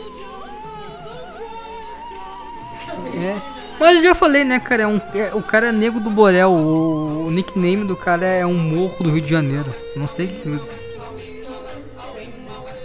É. 3.15 3.37
Mas 3.79 3.97
eu 3.97 4.03
já 4.05 4.15
falei, 4.15 4.45
né, 4.45 4.61
cara? 4.61 4.85
É 4.85 4.87
um, 4.87 5.01
é- 5.15 5.35
o 5.35 5.43
cara 5.43 5.69
é 5.69 5.73
Nego 5.73 5.99
do 5.99 6.11
Borel. 6.11 6.53
O, 6.53 7.27
o 7.27 7.31
nickname 7.31 7.85
do 7.85 7.97
cara 7.97 8.25
é 8.25 8.47
um 8.47 8.55
morro 8.55 9.03
do 9.03 9.11
Rio 9.11 9.23
de 9.23 9.31
Janeiro. 9.31 9.75
Não 9.97 10.07
sei 10.07 10.29
que. 10.29 10.61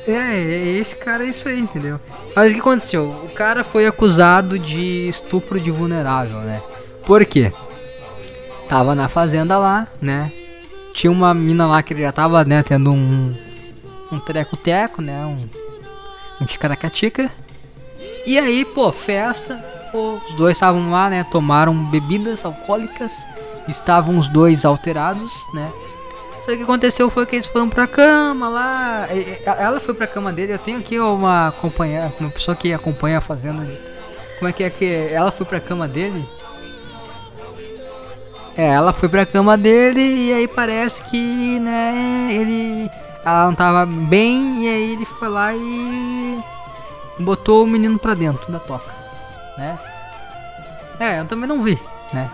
É, 0.07 0.11
é, 0.11 0.77
esse 0.79 0.95
cara 0.95 1.25
é 1.25 1.27
isso 1.27 1.47
aí, 1.49 1.59
entendeu? 1.59 1.99
Mas 2.35 2.51
o 2.51 2.53
que 2.55 2.61
aconteceu? 2.61 3.09
O 3.25 3.29
cara 3.29 3.63
foi 3.63 3.85
acusado 3.85 4.57
de 4.57 5.09
estupro 5.09 5.59
de 5.59 5.69
vulnerável, 5.69 6.39
né? 6.39 6.61
Por 7.05 7.25
quê? 7.25 7.51
Tava 8.69 8.95
na 8.95 9.09
fazenda 9.09 9.57
lá, 9.57 9.87
né? 10.01 10.31
Tinha 10.93 11.11
uma 11.11 11.33
mina 11.33 11.67
lá 11.67 11.83
que 11.83 11.93
ele 11.93 12.01
já 12.01 12.11
tava, 12.11 12.43
né, 12.43 12.63
tendo 12.63 12.91
um. 12.91 13.35
Um 14.11 14.19
treco-teco, 14.19 15.01
né? 15.01 15.25
Um. 15.25 15.45
Um 16.41 16.45
ticaracatica. 16.45 17.29
E 18.25 18.39
aí, 18.39 18.63
pô, 18.63 18.91
festa. 18.91 19.76
Os 19.93 20.35
dois 20.35 20.57
estavam 20.57 20.91
lá, 20.91 21.09
né? 21.09 21.23
Tomaram 21.23 21.73
bebidas 21.73 22.43
alcoólicas. 22.45 23.13
Estavam 23.67 24.17
os 24.17 24.27
dois 24.27 24.63
alterados, 24.63 25.33
né? 25.53 25.69
Só 26.39 26.45
que 26.45 26.53
o 26.53 26.57
que 26.57 26.63
aconteceu 26.63 27.09
foi 27.09 27.25
que 27.25 27.35
eles 27.35 27.47
foram 27.47 27.67
pra 27.69 27.85
cama 27.85 28.47
lá. 28.47 29.07
Ela 29.45 29.79
foi 29.79 29.93
pra 29.93 30.07
cama 30.07 30.31
dele. 30.31 30.53
Eu 30.53 30.59
tenho 30.59 30.79
aqui 30.79 30.97
uma 30.99 31.49
acompanhar, 31.49 32.11
uma 32.19 32.29
pessoa 32.29 32.55
que 32.55 32.73
acompanha 32.73 33.17
a 33.17 33.21
fazenda. 33.21 33.67
Como 34.39 34.49
é 34.49 34.53
que 34.53 34.63
é 34.63 34.69
que 34.69 35.09
ela 35.11 35.31
foi 35.31 35.45
pra 35.45 35.59
cama 35.59 35.87
dele? 35.87 36.23
É, 38.55 38.67
ela 38.69 38.91
foi 38.91 39.07
pra 39.09 39.25
cama 39.25 39.55
dele 39.55 39.99
e 39.99 40.33
aí 40.33 40.47
parece 40.47 41.01
que, 41.03 41.59
né, 41.59 42.27
ele. 42.31 42.89
Ela 43.25 43.45
não 43.45 43.53
tava 43.53 43.85
bem 43.85 44.63
e 44.63 44.69
aí 44.69 44.91
ele 44.93 45.05
foi 45.05 45.27
lá 45.27 45.53
e. 45.53 46.39
botou 47.19 47.63
o 47.63 47.67
menino 47.67 47.99
pra 47.99 48.13
dentro 48.13 48.51
da 48.51 48.59
toca, 48.59 48.93
né? 49.57 49.77
É, 50.99 51.19
eu 51.19 51.25
também 51.25 51.47
não 51.47 51.61
vi, 51.61 51.79
né? 52.13 52.29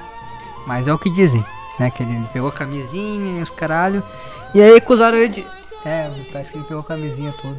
Mas 0.65 0.87
é 0.87 0.93
o 0.93 0.99
que 0.99 1.09
dizem, 1.09 1.45
né? 1.79 1.89
Que 1.89 2.03
ele 2.03 2.27
pegou 2.31 2.49
a 2.49 2.53
camisinha 2.53 3.39
e 3.39 3.41
os 3.41 3.49
caralho. 3.49 4.03
E 4.53 4.61
aí 4.61 4.75
acusaram 4.75 5.17
ele 5.17 5.33
de. 5.33 5.47
É, 5.85 6.09
parece 6.31 6.51
que 6.51 6.57
ele 6.57 6.65
pegou 6.65 6.81
a 6.81 6.85
camisinha 6.85 7.33
toda. 7.41 7.57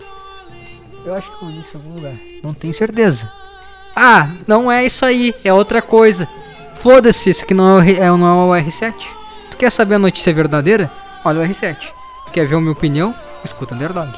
Eu 1.05 1.15
acho 1.15 1.31
que 1.31 1.45
eu 1.45 1.49
vi 1.49 1.61
isso 1.61 1.77
em 1.77 1.81
algum 1.81 1.95
lugar. 1.97 2.15
Não 2.43 2.55
tenho 2.55 2.73
certeza. 2.73 3.31
Ah, 3.95 4.28
não 4.47 4.73
é 4.73 4.85
isso 4.85 5.05
aí, 5.05 5.35
é 5.45 5.53
outra 5.53 5.82
coisa. 5.82 6.27
Foda-se, 6.74 7.31
isso 7.31 7.45
aqui 7.45 7.55
não 7.55 7.81
é, 7.81 7.82
o, 7.82 7.91
é, 7.91 8.19
não 8.19 8.55
é 8.55 8.61
o 8.61 8.65
R7. 8.65 8.95
Tu 9.51 9.57
quer 9.57 9.70
saber 9.70 9.95
a 9.97 9.99
notícia 9.99 10.32
verdadeira? 10.32 10.91
Olha 11.24 11.41
o 11.41 11.45
R7. 11.45 11.77
Quer 12.32 12.47
ver 12.47 12.57
a 12.57 12.61
minha 12.61 12.73
opinião? 12.73 13.15
Escuta 13.45 13.74
Underdog. 13.74 14.11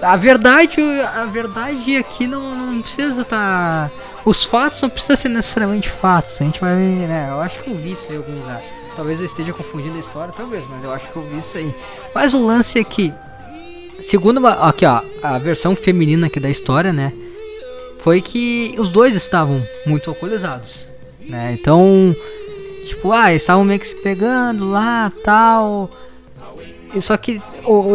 A 0.00 0.16
verdade, 0.16 0.80
a 1.00 1.24
verdade 1.24 1.96
aqui 1.96 2.26
não, 2.28 2.54
não 2.54 2.82
precisa 2.82 3.24
tá. 3.24 3.90
Os 4.28 4.44
fatos 4.44 4.82
não 4.82 4.90
precisam 4.90 5.16
ser 5.16 5.28
necessariamente 5.30 5.88
fatos. 5.88 6.32
A 6.40 6.44
gente 6.44 6.60
vai 6.60 6.74
ver, 6.76 7.08
né? 7.08 7.28
Eu 7.30 7.40
acho 7.40 7.58
que 7.62 7.70
eu 7.70 7.74
vi 7.76 7.92
isso 7.92 8.06
aí 8.10 8.16
algum 8.18 8.32
lugar. 8.34 8.60
Talvez 8.94 9.20
eu 9.20 9.26
esteja 9.26 9.52
confundindo 9.54 9.96
a 9.96 10.00
história, 10.00 10.34
talvez, 10.36 10.64
mas 10.68 10.84
eu 10.84 10.92
acho 10.92 11.10
que 11.10 11.16
eu 11.16 11.22
vi 11.22 11.38
isso 11.38 11.56
aí. 11.56 11.74
Mas 12.14 12.34
o 12.34 12.44
lance 12.44 12.78
é 12.78 12.84
que, 12.84 13.14
segundo 14.02 14.36
uma- 14.38 14.68
aqui 14.68 14.84
ó, 14.84 15.00
a 15.22 15.38
versão 15.38 15.74
feminina 15.74 16.26
aqui 16.26 16.38
da 16.38 16.50
história, 16.50 16.92
né? 16.92 17.12
Foi 18.00 18.20
que 18.20 18.74
os 18.78 18.88
dois 18.88 19.14
estavam 19.14 19.62
muito 19.86 20.10
alcoolizados, 20.10 20.86
né? 21.26 21.56
Então, 21.58 22.14
tipo, 22.86 23.12
ah, 23.12 23.32
estavam 23.32 23.64
meio 23.64 23.80
que 23.80 23.86
se 23.88 23.94
pegando 23.94 24.70
lá, 24.70 25.10
tal. 25.24 25.88
Só 27.00 27.16
que 27.16 27.40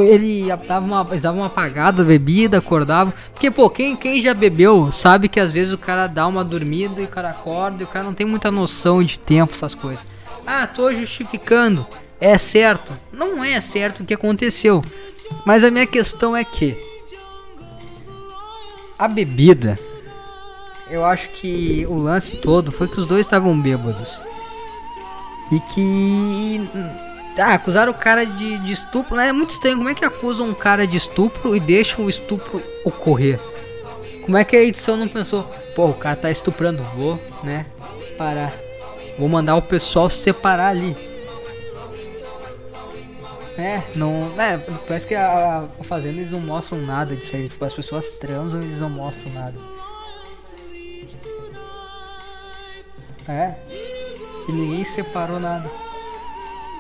ele 0.08 0.48
dava 0.68 0.86
uma, 0.86 1.04
davam 1.04 1.42
uma 1.42 1.48
apagada, 1.48 2.04
bebida, 2.04 2.60
acordava. 2.60 3.14
Porque, 3.32 3.50
pô, 3.50 3.70
quem, 3.70 3.96
quem 3.96 4.22
já 4.22 4.34
bebeu 4.34 4.92
sabe 4.92 5.28
que 5.28 5.40
às 5.40 5.52
vezes 5.52 5.74
o 5.74 5.78
cara 5.78 6.08
dá 6.08 6.28
uma 6.28 6.44
dormida 6.44 7.02
e 7.02 7.06
o 7.06 7.08
cara 7.08 7.30
acorda 7.30 7.82
e 7.82 7.86
o 7.86 7.88
cara 7.88 8.06
não 8.06 8.14
tem 8.14 8.26
muita 8.26 8.52
noção 8.52 9.04
de 9.04 9.18
tempo, 9.20 9.54
essas 9.54 9.74
coisas. 9.74 10.04
Ah, 10.46 10.68
tô 10.68 10.92
justificando. 10.92 11.86
É 12.20 12.38
certo. 12.38 12.94
Não 13.12 13.44
é 13.44 13.60
certo 13.60 14.02
o 14.02 14.06
que 14.06 14.14
aconteceu. 14.14 14.84
Mas 15.46 15.64
a 15.64 15.72
minha 15.72 15.88
questão 15.88 16.36
é 16.36 16.44
que 16.44 16.78
a 18.98 19.08
bebida, 19.08 19.78
eu 20.90 21.04
acho 21.04 21.30
que 21.30 21.86
o 21.90 21.96
lance 21.96 22.38
todo 22.38 22.72
foi 22.72 22.88
que 22.88 23.00
os 23.00 23.08
dois 23.08 23.26
estavam 23.26 23.60
bêbados. 23.60 24.22
E 25.52 25.60
que. 25.60 26.62
Ah, 27.38 27.54
acusaram 27.54 27.92
o 27.92 27.96
cara 27.96 28.26
de, 28.26 28.58
de 28.60 28.72
estupro. 28.72 29.20
É 29.20 29.32
muito 29.32 29.52
estranho. 29.52 29.78
Como 29.78 29.90
é 29.90 29.96
que 29.96 30.06
acusam 30.06 30.48
um 30.48 30.54
cara 30.54 30.86
de 30.86 30.98
estupro 30.98 31.56
e 31.56 31.60
deixam 31.60 32.06
o 32.06 32.10
estupro 32.10 32.62
ocorrer? 32.86 33.40
Como 34.24 34.38
é 34.38 34.44
que 34.44 34.56
a 34.56 34.64
edição 34.64 34.96
não 34.96 35.08
pensou? 35.08 35.44
Pô, 35.76 35.88
o 35.88 35.94
cara 35.94 36.16
tá 36.16 36.32
estuprando. 36.32 36.84
Vou, 36.96 37.20
né? 37.44 37.66
Parar. 38.18 38.54
Vou 39.18 39.28
mandar 39.28 39.56
o 39.56 39.62
pessoal 39.62 40.10
se 40.10 40.22
separar 40.22 40.70
ali. 40.70 40.96
É, 43.58 43.84
não. 43.96 44.32
É, 44.40 44.58
parece 44.88 45.06
que 45.06 45.16
a, 45.16 45.68
a 45.80 45.84
Fazenda 45.84 46.20
eles 46.20 46.32
não 46.32 46.40
mostram 46.40 46.80
nada 46.82 47.16
disso 47.16 47.36
aí. 47.36 47.50
Tipo, 47.50 47.66
as 47.66 47.74
pessoas 47.74 48.18
transam 48.18 48.62
eles 48.62 48.80
não 48.80 48.90
mostram 48.90 49.32
nada. 49.34 49.56
É. 53.28 53.56
E 54.48 54.52
ninguém 54.52 54.86
separou 54.86 55.40
nada. 55.40 55.70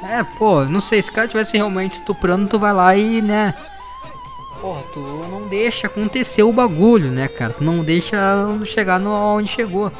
É, 0.09 0.23
pô, 0.37 0.65
não 0.65 0.81
sei, 0.81 1.01
se 1.01 1.09
o 1.09 1.13
cara 1.13 1.27
tivesse 1.27 1.55
realmente 1.55 1.93
estuprando, 1.93 2.47
tu 2.47 2.59
vai 2.59 2.73
lá 2.73 2.95
e, 2.95 3.21
né? 3.21 3.53
Porra, 4.59 4.81
tu 4.93 4.99
não 4.99 5.47
deixa 5.47 5.87
acontecer 5.87 6.43
o 6.43 6.53
bagulho, 6.53 7.11
né, 7.11 7.27
cara? 7.27 7.53
Tu 7.53 7.63
não 7.63 7.83
deixa 7.83 8.17
chegar 8.65 8.99
no 8.99 9.11
onde 9.11 9.49
chegou. 9.49 9.91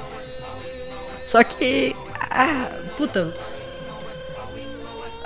Só 1.28 1.44
que. 1.44 1.96
Ah, 2.30 2.70
puta. 2.96 3.36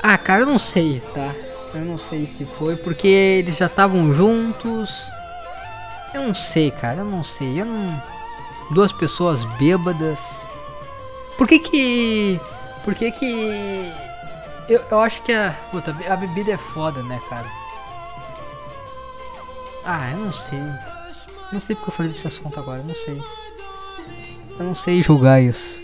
Ah, 0.01 0.17
cara, 0.17 0.41
eu 0.41 0.45
não 0.45 0.57
sei, 0.57 1.01
tá? 1.13 1.35
Eu 1.73 1.81
não 1.81 1.97
sei 1.97 2.25
se 2.25 2.45
foi 2.45 2.75
porque 2.77 3.07
eles 3.07 3.57
já 3.57 3.65
estavam 3.67 4.13
juntos. 4.13 4.89
Eu 6.13 6.23
não 6.23 6.33
sei, 6.33 6.71
cara, 6.71 7.01
eu 7.01 7.05
não 7.05 7.23
sei. 7.23 7.61
Eu 7.61 7.65
não. 7.65 8.03
Duas 8.71 8.91
pessoas 8.91 9.43
bêbadas. 9.59 10.19
Por 11.37 11.47
que 11.47 11.59
que. 11.59 12.39
Por 12.83 12.95
que 12.95 13.11
que. 13.11 13.91
Eu, 14.69 14.83
eu 14.91 14.99
acho 14.99 15.21
que 15.21 15.31
a. 15.31 15.53
Puta, 15.71 15.95
a 16.09 16.15
bebida 16.15 16.51
é 16.51 16.57
foda, 16.57 17.01
né, 17.03 17.19
cara? 17.29 17.47
Ah, 19.85 20.11
eu 20.11 20.17
não 20.17 20.31
sei. 20.31 20.59
Não 21.51 21.61
sei 21.61 21.75
porque 21.75 21.89
eu 21.89 21.93
falei 21.93 22.11
desse 22.11 22.27
assunto 22.27 22.59
agora, 22.59 22.79
eu 22.79 22.85
não 22.85 22.95
sei. 22.95 23.21
Eu 24.59 24.65
não 24.65 24.75
sei 24.75 25.01
julgar 25.01 25.41
isso. 25.41 25.77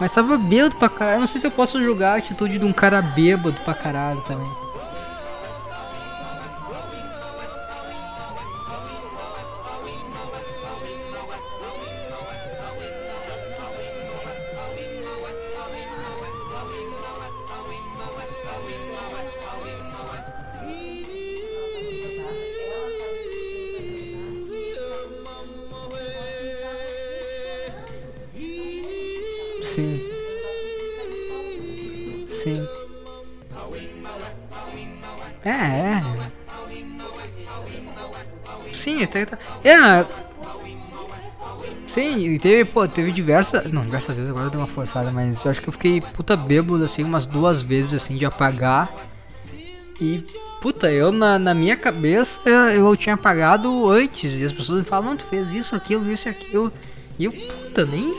Mas 0.00 0.12
tava 0.12 0.36
bêbado 0.36 0.76
pra 0.76 0.88
caralho. 0.88 1.16
Eu 1.16 1.20
não 1.20 1.26
sei 1.26 1.40
se 1.40 1.46
eu 1.46 1.50
posso 1.50 1.82
julgar 1.82 2.14
a 2.14 2.18
atitude 2.18 2.58
de 2.58 2.64
um 2.64 2.72
cara 2.72 3.00
bêbado 3.00 3.58
pra 3.64 3.74
caralho 3.74 4.20
também. 4.22 4.67
É, 35.44 35.50
é. 35.50 36.02
Sim, 38.74 39.02
até. 39.02 39.26
É. 39.64 40.06
Sim, 41.88 42.28
e 42.28 42.38
teve, 42.38 42.64
pô, 42.64 42.86
teve 42.86 43.10
diversas. 43.10 43.70
Não, 43.72 43.82
diversas 43.82 44.14
vezes 44.16 44.30
agora 44.30 44.50
deu 44.50 44.60
uma 44.60 44.66
forçada, 44.66 45.10
mas 45.10 45.44
eu 45.44 45.50
acho 45.50 45.60
que 45.60 45.68
eu 45.68 45.72
fiquei 45.72 46.00
puta 46.00 46.36
bêbado 46.36 46.84
assim 46.84 47.02
umas 47.02 47.26
duas 47.26 47.62
vezes 47.62 47.94
assim 47.94 48.16
de 48.16 48.24
apagar. 48.24 48.92
E 50.00 50.24
puta, 50.60 50.92
eu 50.92 51.10
na, 51.10 51.38
na 51.38 51.54
minha 51.54 51.76
cabeça 51.76 52.48
eu 52.72 52.96
tinha 52.96 53.14
apagado 53.14 53.90
antes. 53.90 54.34
E 54.34 54.44
as 54.44 54.52
pessoas 54.52 54.78
me 54.78 54.84
falam, 54.84 55.16
tu 55.16 55.24
fez 55.24 55.50
isso, 55.50 55.74
aquilo, 55.74 56.10
isso 56.12 56.28
e 56.28 56.30
aquilo. 56.30 56.72
E 57.18 57.24
eu, 57.24 57.32
puta, 57.32 57.84
nem. 57.84 58.14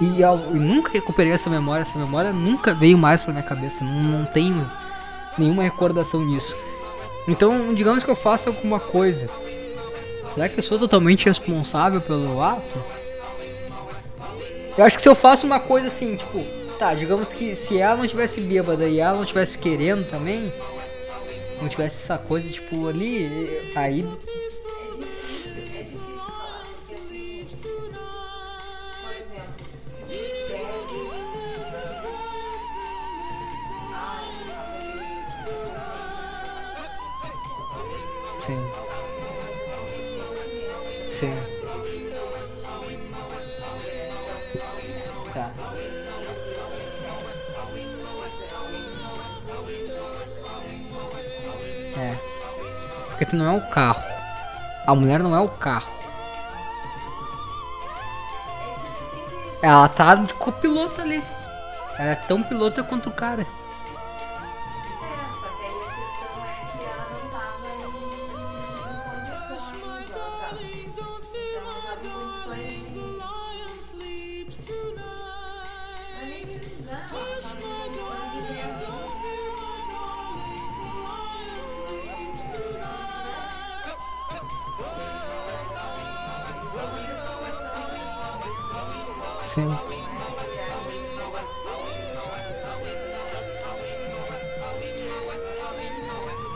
E 0.00 0.22
eu, 0.22 0.30
eu 0.30 0.54
nunca 0.54 0.90
recuperei 0.90 1.32
essa 1.32 1.50
memória. 1.50 1.82
Essa 1.82 1.98
memória 1.98 2.32
nunca 2.32 2.72
veio 2.72 2.96
mais 2.96 3.22
pra 3.22 3.32
minha 3.32 3.44
cabeça. 3.44 3.84
Não, 3.84 4.02
não 4.02 4.24
tenho 4.24 4.66
nenhuma 5.40 5.62
recordação 5.62 6.26
disso. 6.26 6.56
Então, 7.26 7.74
digamos 7.74 8.04
que 8.04 8.10
eu 8.10 8.16
faça 8.16 8.48
alguma 8.48 8.80
coisa. 8.80 9.28
Será 10.34 10.48
que 10.48 10.58
eu 10.58 10.62
sou 10.62 10.78
totalmente 10.78 11.26
responsável 11.26 12.00
pelo 12.00 12.40
ato? 12.42 12.82
Eu 14.76 14.84
acho 14.84 14.96
que 14.96 15.02
se 15.02 15.08
eu 15.08 15.14
faço 15.14 15.46
uma 15.46 15.58
coisa 15.58 15.88
assim, 15.88 16.16
tipo, 16.16 16.44
tá, 16.78 16.94
digamos 16.94 17.32
que 17.32 17.56
se 17.56 17.78
ela 17.78 17.96
não 17.96 18.06
tivesse 18.06 18.40
bêbada 18.40 18.86
e 18.86 19.00
ela 19.00 19.18
não 19.18 19.24
tivesse 19.24 19.58
querendo 19.58 20.08
também, 20.08 20.52
não 21.60 21.68
tivesse 21.68 22.04
essa 22.04 22.16
coisa, 22.16 22.48
tipo, 22.48 22.86
ali, 22.88 23.60
aí 23.74 24.06
Sim. 41.18 41.34
Tá. 45.34 45.50
É. 51.98 52.14
Porque 53.08 53.24
tu 53.24 53.34
não 53.34 53.52
é 53.52 53.56
o 53.56 53.68
carro. 53.68 54.00
A 54.86 54.94
mulher 54.94 55.18
não 55.18 55.34
é 55.34 55.40
o 55.40 55.48
carro. 55.48 55.90
Ela 59.60 59.88
tá 59.88 60.14
de 60.14 60.32
copiloto 60.34 61.00
ali. 61.00 61.20
Ela 61.98 62.10
é 62.10 62.14
tão 62.14 62.44
pilota 62.44 62.84
quanto 62.84 63.08
o 63.08 63.12
cara. 63.12 63.44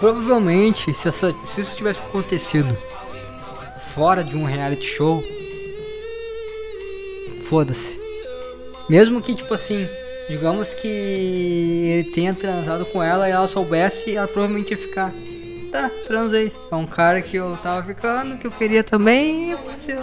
Provavelmente, 0.02 0.92
se, 0.94 1.06
essa, 1.06 1.32
se 1.44 1.60
isso 1.60 1.76
tivesse 1.76 2.00
acontecido 2.00 2.76
fora 3.94 4.24
de 4.24 4.36
um 4.36 4.44
reality 4.44 4.84
show, 4.84 5.22
foda-se. 7.42 8.00
Mesmo 8.88 9.22
que, 9.22 9.32
tipo 9.32 9.54
assim, 9.54 9.86
digamos 10.28 10.74
que 10.74 10.88
ele 10.88 12.10
tenha 12.10 12.34
transado 12.34 12.84
com 12.86 13.00
ela 13.00 13.28
e 13.28 13.32
ela 13.32 13.46
soubesse, 13.46 14.16
ela 14.16 14.26
provavelmente 14.26 14.70
ia 14.72 14.76
ficar. 14.76 15.12
Tá, 15.70 15.90
transei. 16.06 16.52
É 16.70 16.74
um 16.74 16.86
cara 16.86 17.22
que 17.22 17.36
eu 17.36 17.56
tava 17.62 17.86
ficando, 17.86 18.38
que 18.38 18.46
eu 18.46 18.50
queria 18.50 18.82
também 18.82 19.50
e 19.50 19.52
aconteceu. 19.52 20.02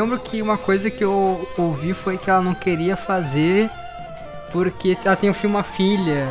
Lembro 0.00 0.18
que 0.18 0.40
uma 0.40 0.56
coisa 0.56 0.90
que 0.90 1.02
eu 1.02 1.48
ouvi 1.56 1.92
foi 1.94 2.16
que 2.16 2.30
ela 2.30 2.40
não 2.40 2.54
queria 2.54 2.96
fazer 2.96 3.70
porque 4.50 4.96
ela 5.04 5.16
tem 5.16 5.30
um 5.30 5.34
uma 5.44 5.62
filha. 5.62 6.28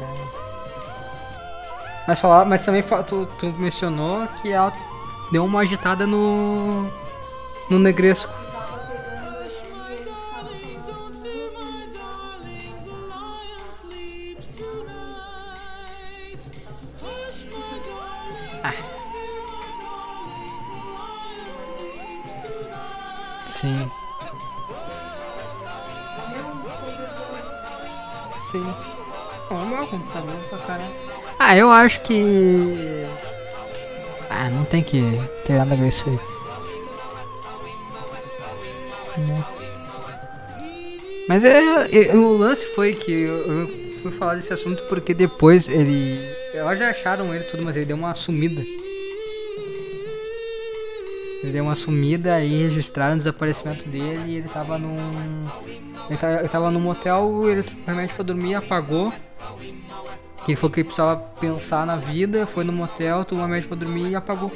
É. 0.00 0.34
Mas, 2.06 2.20
falar, 2.20 2.44
mas 2.44 2.64
também 2.64 2.82
tu, 3.06 3.26
tu 3.38 3.46
mencionou 3.58 4.26
que 4.42 4.50
ela 4.50 4.72
deu 5.32 5.44
uma 5.44 5.60
agitada 5.60 6.06
no. 6.06 6.90
no 7.70 7.78
negresco. 7.78 8.43
Acho 31.84 32.00
que. 32.02 33.06
Ah, 34.30 34.50
não 34.50 34.64
tem 34.64 34.82
que 34.82 35.02
ter 35.46 35.54
nada 35.54 35.74
a 35.74 35.76
ver 35.76 35.88
isso 35.88 36.08
aí. 36.08 36.18
Né? 39.22 39.44
Mas 41.28 41.44
é, 41.44 42.10
é, 42.10 42.16
o 42.16 42.36
lance 42.36 42.66
foi 42.66 42.94
que 42.94 43.12
eu, 43.12 43.36
eu 43.46 43.68
fui 44.02 44.12
falar 44.12 44.34
desse 44.34 44.52
assunto 44.52 44.82
porque 44.84 45.14
depois 45.14 45.68
ele. 45.68 46.18
Eu 46.52 46.76
já 46.76 46.90
acharam 46.90 47.34
ele 47.34 47.44
tudo, 47.44 47.62
mas 47.62 47.76
ele 47.76 47.86
deu 47.86 47.96
uma 47.96 48.14
sumida. 48.14 48.60
Ele 51.42 51.52
deu 51.52 51.64
uma 51.64 51.74
sumida 51.74 52.42
e 52.42 52.62
registraram 52.62 53.16
o 53.16 53.18
desaparecimento 53.18 53.88
dele 53.88 54.32
e 54.32 54.36
ele 54.36 54.48
tava 54.48 54.78
num. 54.78 54.96
Ele 56.08 56.18
tava, 56.18 56.38
ele 56.38 56.48
tava 56.48 56.70
num 56.70 56.80
motel, 56.80 57.48
ele 57.48 57.64
realmente 57.86 58.14
pra 58.14 58.24
dormir, 58.24 58.54
apagou. 58.54 59.12
Que 60.44 60.52
ele 60.52 60.56
falou 60.56 60.72
que 60.72 60.80
ele 60.80 60.88
precisava 60.88 61.16
pensar 61.40 61.86
na 61.86 61.96
vida, 61.96 62.46
foi 62.46 62.64
no 62.64 62.72
motel, 62.72 63.24
tomou 63.24 63.44
remédio 63.44 63.68
pra 63.68 63.78
dormir 63.78 64.10
e 64.10 64.16
apagou. 64.16 64.52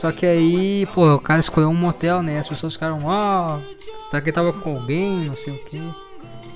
Só 0.00 0.10
que 0.10 0.26
aí, 0.26 0.86
pô, 0.92 1.14
o 1.14 1.20
cara 1.20 1.38
escolheu 1.38 1.68
um 1.68 1.74
motel, 1.74 2.22
né? 2.22 2.40
As 2.40 2.48
pessoas 2.48 2.72
ficaram, 2.72 2.98
ó, 3.04 3.56
oh, 3.56 4.10
será 4.10 4.20
que 4.20 4.30
ele 4.30 4.34
tava 4.34 4.52
com 4.52 4.76
alguém, 4.76 5.26
não 5.26 5.36
sei 5.36 5.54
o 5.54 5.64
que. 5.64 5.80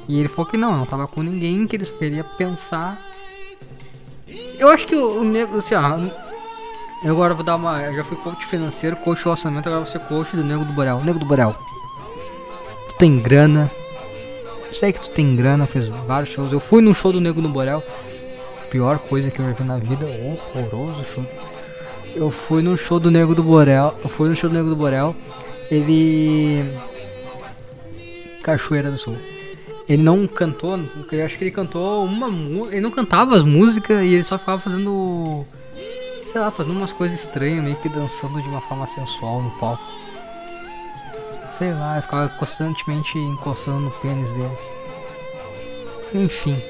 E 0.08 0.18
ele 0.18 0.28
falou 0.28 0.50
que 0.50 0.56
não, 0.56 0.76
não 0.76 0.86
tava 0.86 1.06
com 1.06 1.22
ninguém, 1.22 1.66
que 1.66 1.76
ele 1.76 1.84
só 1.84 1.96
queria 1.96 2.24
pensar. 2.24 2.98
Eu 4.58 4.68
acho 4.68 4.86
que 4.86 4.96
o, 4.96 5.22
nego, 5.22 5.58
assim, 5.58 5.74
ó, 5.76 5.96
eu 7.04 7.12
agora 7.12 7.34
vou 7.34 7.44
dar 7.44 7.56
uma. 7.56 7.80
Eu 7.82 7.94
já 7.94 8.04
fui 8.04 8.16
coach 8.16 8.44
financeiro, 8.46 8.96
coach 8.96 9.22
de 9.22 9.28
orçamento, 9.28 9.68
agora 9.68 9.84
vou 9.84 9.90
ser 9.90 10.00
coach 10.00 10.34
do 10.34 10.42
Nego 10.42 10.64
do 10.64 10.72
Borel. 10.72 11.00
Nego 11.04 11.18
do 11.18 11.24
Borel. 11.24 11.54
Tu 12.88 12.94
tem 12.98 13.20
grana. 13.20 13.70
Sei 14.78 14.92
que 14.92 15.00
tu 15.00 15.10
tem 15.10 15.34
grana, 15.34 15.66
fez 15.66 15.88
vários 15.88 16.30
shows. 16.30 16.52
Eu 16.52 16.60
fui 16.60 16.82
num 16.82 16.94
show 16.94 17.12
do 17.12 17.20
Nego 17.20 17.40
do 17.40 17.48
Borel. 17.48 17.82
Pior 18.70 18.98
coisa 18.98 19.30
que 19.30 19.40
eu 19.40 19.46
já 19.46 19.52
vi 19.52 19.64
na 19.64 19.78
vida. 19.78 20.06
Horroroso 20.54 21.04
show. 21.14 21.24
Eu 22.14 22.30
fui 22.30 22.62
no 22.62 22.76
show 22.76 23.00
do 23.00 23.10
Nego 23.10 23.34
do 23.34 23.42
Borel. 23.42 23.94
Eu 24.02 24.10
fui 24.10 24.28
no 24.28 24.36
show 24.36 24.50
do 24.50 24.56
Nego 24.56 24.68
do 24.68 24.76
Borel. 24.76 25.14
Ele. 25.70 26.64
Cachoeira 28.42 28.90
do 28.90 28.98
Sul. 28.98 29.16
Ele 29.88 30.02
não 30.02 30.26
cantou, 30.26 30.80
eu 31.12 31.24
acho 31.24 31.38
que 31.38 31.44
ele 31.44 31.50
cantou 31.52 32.04
uma 32.04 32.28
música. 32.28 32.74
Ele 32.74 32.80
não 32.80 32.90
cantava 32.90 33.36
as 33.36 33.44
músicas 33.44 34.02
e 34.02 34.14
ele 34.14 34.24
só 34.24 34.36
ficava 34.36 34.60
fazendo 34.60 35.46
sei 36.36 36.40
lá, 36.42 36.50
fazendo 36.50 36.76
umas 36.76 36.92
coisas 36.92 37.18
estranhas, 37.18 37.64
meio 37.64 37.76
que 37.76 37.88
dançando 37.88 38.42
de 38.42 38.48
uma 38.48 38.60
forma 38.60 38.86
sensual 38.86 39.40
no 39.40 39.50
palco. 39.52 39.82
Sei 41.58 41.72
lá, 41.72 41.96
eu 41.96 42.02
ficava 42.02 42.28
constantemente 42.28 43.18
encostando 43.18 43.80
no 43.80 43.90
pênis 43.90 44.30
dele. 44.32 44.58
Enfim. 46.14 46.60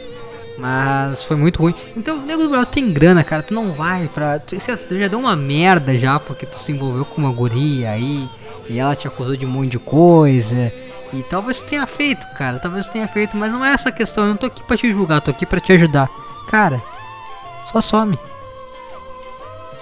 Mas 0.58 1.22
foi 1.22 1.36
muito 1.36 1.60
ruim. 1.60 1.74
Então, 1.96 2.18
Nego 2.18 2.42
do 2.42 2.48
Brasil 2.48 2.66
tem 2.66 2.92
grana, 2.92 3.22
cara. 3.22 3.42
Tu 3.42 3.52
não 3.52 3.72
vai 3.72 4.08
pra. 4.08 4.38
Tu, 4.38 4.56
tu 4.88 4.98
já 4.98 5.08
deu 5.08 5.18
uma 5.18 5.36
merda 5.36 5.98
já 5.98 6.18
porque 6.18 6.46
tu 6.46 6.58
se 6.58 6.72
envolveu 6.72 7.04
com 7.04 7.20
uma 7.20 7.32
guria 7.32 7.90
aí. 7.90 8.28
E 8.68 8.78
ela 8.78 8.96
te 8.96 9.06
acusou 9.06 9.36
de 9.36 9.44
um 9.44 9.50
monte 9.50 9.72
de 9.72 9.78
coisa. 9.78 10.72
E 11.12 11.22
talvez 11.24 11.58
tu 11.58 11.66
tenha 11.66 11.86
feito, 11.86 12.26
cara. 12.34 12.58
Talvez 12.58 12.86
tu 12.86 12.92
tenha 12.92 13.06
feito, 13.06 13.36
mas 13.36 13.52
não 13.52 13.64
é 13.64 13.72
essa 13.72 13.90
a 13.90 13.92
questão. 13.92 14.24
Eu 14.24 14.30
não 14.30 14.36
tô 14.36 14.46
aqui 14.46 14.62
pra 14.62 14.76
te 14.76 14.90
julgar, 14.90 15.20
tô 15.20 15.30
aqui 15.30 15.44
pra 15.44 15.60
te 15.60 15.72
ajudar. 15.72 16.08
Cara, 16.48 16.82
só 17.70 17.80
some. 17.80 18.18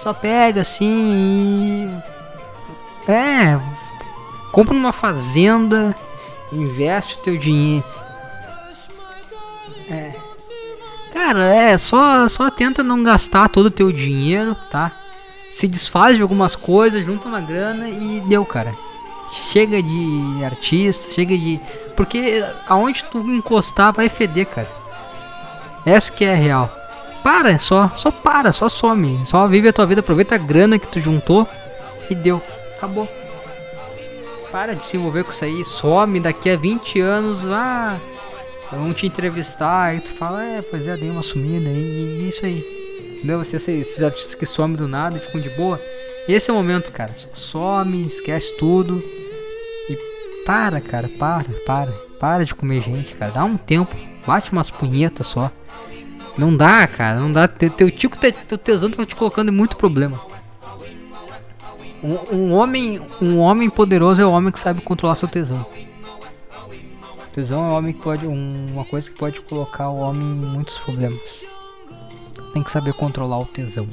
Só 0.03 0.13
pega 0.13 0.61
assim 0.61 1.89
e. 3.07 3.11
É. 3.11 3.59
Compra 4.51 4.73
uma 4.73 4.91
fazenda, 4.91 5.95
investe 6.51 7.15
o 7.15 7.17
teu 7.19 7.37
dinheiro. 7.37 7.85
É. 9.89 10.13
Cara, 11.13 11.43
é, 11.45 11.77
só, 11.77 12.27
só 12.27 12.49
tenta 12.49 12.83
não 12.83 13.03
gastar 13.03 13.49
todo 13.49 13.67
o 13.67 13.71
teu 13.71 13.91
dinheiro, 13.91 14.55
tá? 14.69 14.91
Se 15.51 15.67
desfaz 15.67 16.15
de 16.15 16.21
algumas 16.21 16.55
coisas, 16.55 17.05
junta 17.05 17.27
uma 17.27 17.39
grana 17.39 17.87
e 17.87 18.21
deu, 18.27 18.45
cara. 18.45 18.73
Chega 19.51 19.81
de 19.81 20.43
artista, 20.43 21.11
chega 21.11 21.37
de. 21.37 21.59
Porque 21.95 22.45
aonde 22.67 23.03
tu 23.05 23.19
encostar 23.19 23.93
vai 23.93 24.09
feder, 24.09 24.45
cara. 24.47 24.69
Essa 25.85 26.11
que 26.11 26.25
é 26.25 26.33
a 26.33 26.37
real 26.37 26.85
para, 27.25 27.57
só, 27.57 27.91
só 27.95 28.11
para, 28.11 28.53
só 28.53 28.69
some. 28.69 29.19
Só 29.25 29.47
vive 29.47 29.69
a 29.69 29.73
tua 29.73 29.87
vida, 29.87 30.01
aproveita 30.01 30.35
a 30.35 30.37
grana 30.37 30.77
que 30.77 30.85
tu 30.85 30.99
juntou 30.99 31.47
e 32.07 32.13
deu. 32.13 32.39
Acabou. 32.77 33.09
Para 34.55 34.73
de 34.73 34.85
se 34.85 34.95
envolver 34.95 35.25
com 35.25 35.31
isso 35.31 35.43
aí, 35.43 35.65
some 35.65 36.17
daqui 36.17 36.49
a 36.49 36.55
20 36.55 37.01
anos, 37.01 37.45
ah, 37.45 37.99
vão 38.71 38.93
te 38.93 39.05
entrevistar, 39.05 39.93
e 39.93 39.99
tu 39.99 40.13
fala, 40.13 40.41
é, 40.45 40.61
pois 40.61 40.87
é, 40.87 40.95
dei 40.95 41.09
uma 41.09 41.21
sumida 41.21 41.67
e, 41.67 42.21
e 42.21 42.29
isso 42.29 42.45
aí. 42.45 42.63
Entendeu? 43.17 43.43
Você, 43.43 43.57
esses 43.57 44.01
artistas 44.01 44.33
que 44.33 44.45
somem 44.45 44.77
do 44.77 44.87
nada 44.87 45.17
e 45.17 45.19
ficam 45.19 45.41
de 45.41 45.49
boa. 45.49 45.77
Esse 46.25 46.49
é 46.49 46.53
o 46.53 46.55
momento, 46.55 46.89
cara. 46.93 47.13
Some, 47.33 48.07
esquece 48.07 48.55
tudo. 48.55 49.03
E 49.89 49.97
para, 50.45 50.79
cara, 50.79 51.09
para, 51.19 51.47
para. 51.65 51.91
Para 52.17 52.45
de 52.45 52.55
comer 52.55 52.81
gente, 52.81 53.13
cara. 53.15 53.33
Dá 53.33 53.43
um 53.43 53.57
tempo. 53.57 53.93
Bate 54.25 54.53
umas 54.53 54.71
punhetas 54.71 55.27
só. 55.27 55.51
Não 56.37 56.55
dá, 56.55 56.87
cara, 56.87 57.19
não 57.19 57.29
dá. 57.29 57.45
Teu 57.45 57.91
tico, 57.91 58.17
teu 58.17 58.57
tesão 58.57 58.89
tá 58.89 59.05
te 59.05 59.17
colocando 59.17 59.49
em 59.51 59.53
muito 59.53 59.75
problema. 59.75 60.17
Um, 62.31 62.53
homem, 62.53 63.01
um 63.19 63.39
homem 63.39 63.67
poderoso 63.67 64.21
é 64.21 64.25
o 64.25 64.31
homem 64.31 64.51
que 64.51 64.59
sabe 64.59 64.79
controlar 64.79 65.15
seu 65.15 65.27
tesão. 65.27 65.65
Tesão 67.33 67.65
é 67.65 67.71
um 67.71 67.73
homem 67.73 67.93
que 67.93 68.01
pode, 68.01 68.27
um, 68.27 68.65
uma 68.69 68.85
coisa 68.85 69.09
que 69.09 69.17
pode 69.17 69.41
colocar 69.41 69.89
o 69.89 69.97
homem 69.97 70.21
em 70.21 70.35
muitos 70.35 70.77
problemas. 70.77 71.19
Tem 72.53 72.61
que 72.61 72.71
saber 72.71 72.93
controlar 72.93 73.39
o 73.39 73.45
tesão. 73.45 73.89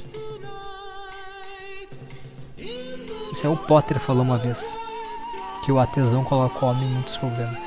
Isso 2.59 3.47
é 3.47 3.48
o 3.48 3.56
Potter 3.56 3.98
falou 3.98 4.22
uma 4.22 4.36
vez, 4.36 4.62
que 5.64 5.72
o 5.72 5.78
atesão 5.80 6.22
coloca 6.22 6.64
o 6.64 6.68
homem 6.68 6.84
em 6.84 6.93
muitos 6.93 7.16
problemas. 7.16 7.59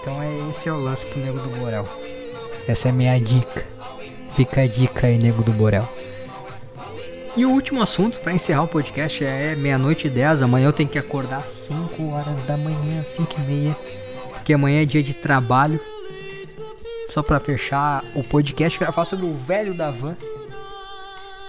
Então 0.00 0.22
é 0.22 0.50
esse 0.50 0.70
é 0.70 0.72
o 0.72 0.82
lance 0.82 1.04
pro 1.04 1.20
Nego 1.20 1.38
do 1.38 1.50
Borel. 1.58 1.86
Essa 2.66 2.88
é 2.88 2.90
a 2.90 2.94
minha 2.94 3.20
dica. 3.20 3.66
Fica 4.34 4.62
a 4.62 4.66
dica 4.66 5.06
aí, 5.06 5.18
Nego 5.18 5.42
do 5.42 5.52
Borel. 5.52 5.86
E 7.34 7.46
o 7.46 7.50
último 7.50 7.82
assunto 7.82 8.20
para 8.20 8.32
encerrar 8.32 8.62
o 8.62 8.68
podcast 8.68 9.24
é 9.24 9.56
meia-noite 9.56 10.06
e 10.06 10.10
10. 10.10 10.42
Amanhã 10.42 10.66
eu 10.66 10.72
tenho 10.72 10.88
que 10.88 10.98
acordar 10.98 11.40
5 11.40 12.10
horas 12.10 12.42
da 12.44 12.58
manhã, 12.58 13.02
5 13.16 13.34
e 13.38 13.40
meia. 13.40 13.76
Porque 14.32 14.52
amanhã 14.52 14.82
é 14.82 14.84
dia 14.84 15.02
de 15.02 15.14
trabalho. 15.14 15.80
Só 17.08 17.22
para 17.22 17.40
fechar 17.40 18.04
o 18.14 18.22
podcast, 18.22 18.78
falar 18.78 19.04
sobre 19.06 19.24
o 19.24 19.34
velho 19.34 19.72
da 19.72 19.90
van. 19.90 20.14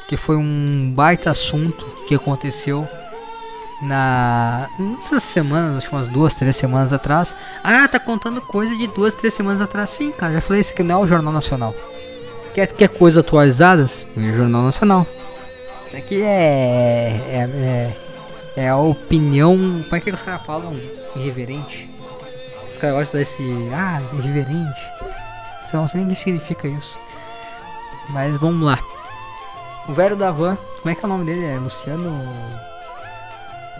Que 0.07 0.15
foi 0.15 0.38
um 0.38 0.91
baita 0.95 1.31
assunto 1.31 1.85
que 2.07 2.15
aconteceu 2.15 2.88
na 3.81 4.69
nessas 4.80 5.23
semanas, 5.23 5.77
acho 5.77 5.89
que 5.89 5.95
umas 5.95 6.07
duas, 6.07 6.34
três 6.34 6.55
semanas 6.55 6.93
atrás. 6.93 7.35
Ah, 7.61 7.88
tá 7.89 7.99
contando 7.99 8.41
coisa 8.41 8.73
de 8.76 8.88
duas, 8.88 9.15
três 9.15 9.34
semanas 9.34 9.61
atrás. 9.61 9.89
Sim, 9.89 10.11
cara, 10.11 10.34
já 10.34 10.41
falei 10.41 10.61
isso 10.61 10.72
aqui 10.72 10.84
não 10.84 11.01
é 11.01 11.03
o 11.03 11.07
Jornal 11.07 11.34
Nacional. 11.34 11.76
Quer, 12.53 12.68
quer 12.68 12.88
coisas 12.88 13.18
atualizadas? 13.18 14.05
O 14.15 14.22
Jornal 14.22 14.64
Nacional. 14.64 15.05
Isso 15.93 15.99
aqui 15.99 16.23
é, 16.23 17.21
é, 17.29 17.93
é, 18.57 18.63
é 18.63 18.67
a 18.67 18.77
opinião. 18.77 19.55
Como 19.83 19.95
é 19.95 19.99
que 19.99 20.09
os 20.09 20.23
caras 20.23 20.41
falam? 20.41 20.73
Irreverente. 21.15 21.87
Os 22.73 22.79
caras 22.79 22.95
gostam 22.95 23.19
desse. 23.19 23.43
Ah, 23.71 24.01
irreverente. 24.11 24.81
Eu 25.71 25.81
não 25.81 25.87
sei 25.87 25.99
nem 25.99 26.07
o 26.07 26.15
que 26.15 26.19
significa 26.19 26.67
isso. 26.67 26.97
Mas 28.09 28.35
vamos 28.37 28.65
lá. 28.65 28.79
O 29.87 29.93
velho 29.93 30.15
da 30.15 30.31
van, 30.31 30.57
como 30.81 30.89
é 30.89 30.95
que 30.95 31.03
é 31.03 31.05
o 31.05 31.09
nome 31.09 31.25
dele? 31.25 31.45
É 31.45 31.57
Luciano. 31.59 32.27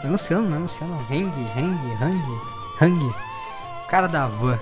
É 0.04 0.08
Luciano, 0.08 0.48
não 0.48 0.58
é 0.58 0.60
Luciano? 0.60 0.96
Hang, 1.10 1.34
Hang, 1.58 1.98
Hang, 2.00 2.42
Hang. 2.80 3.16
Cara 3.88 4.06
da 4.06 4.28
van. 4.28 4.60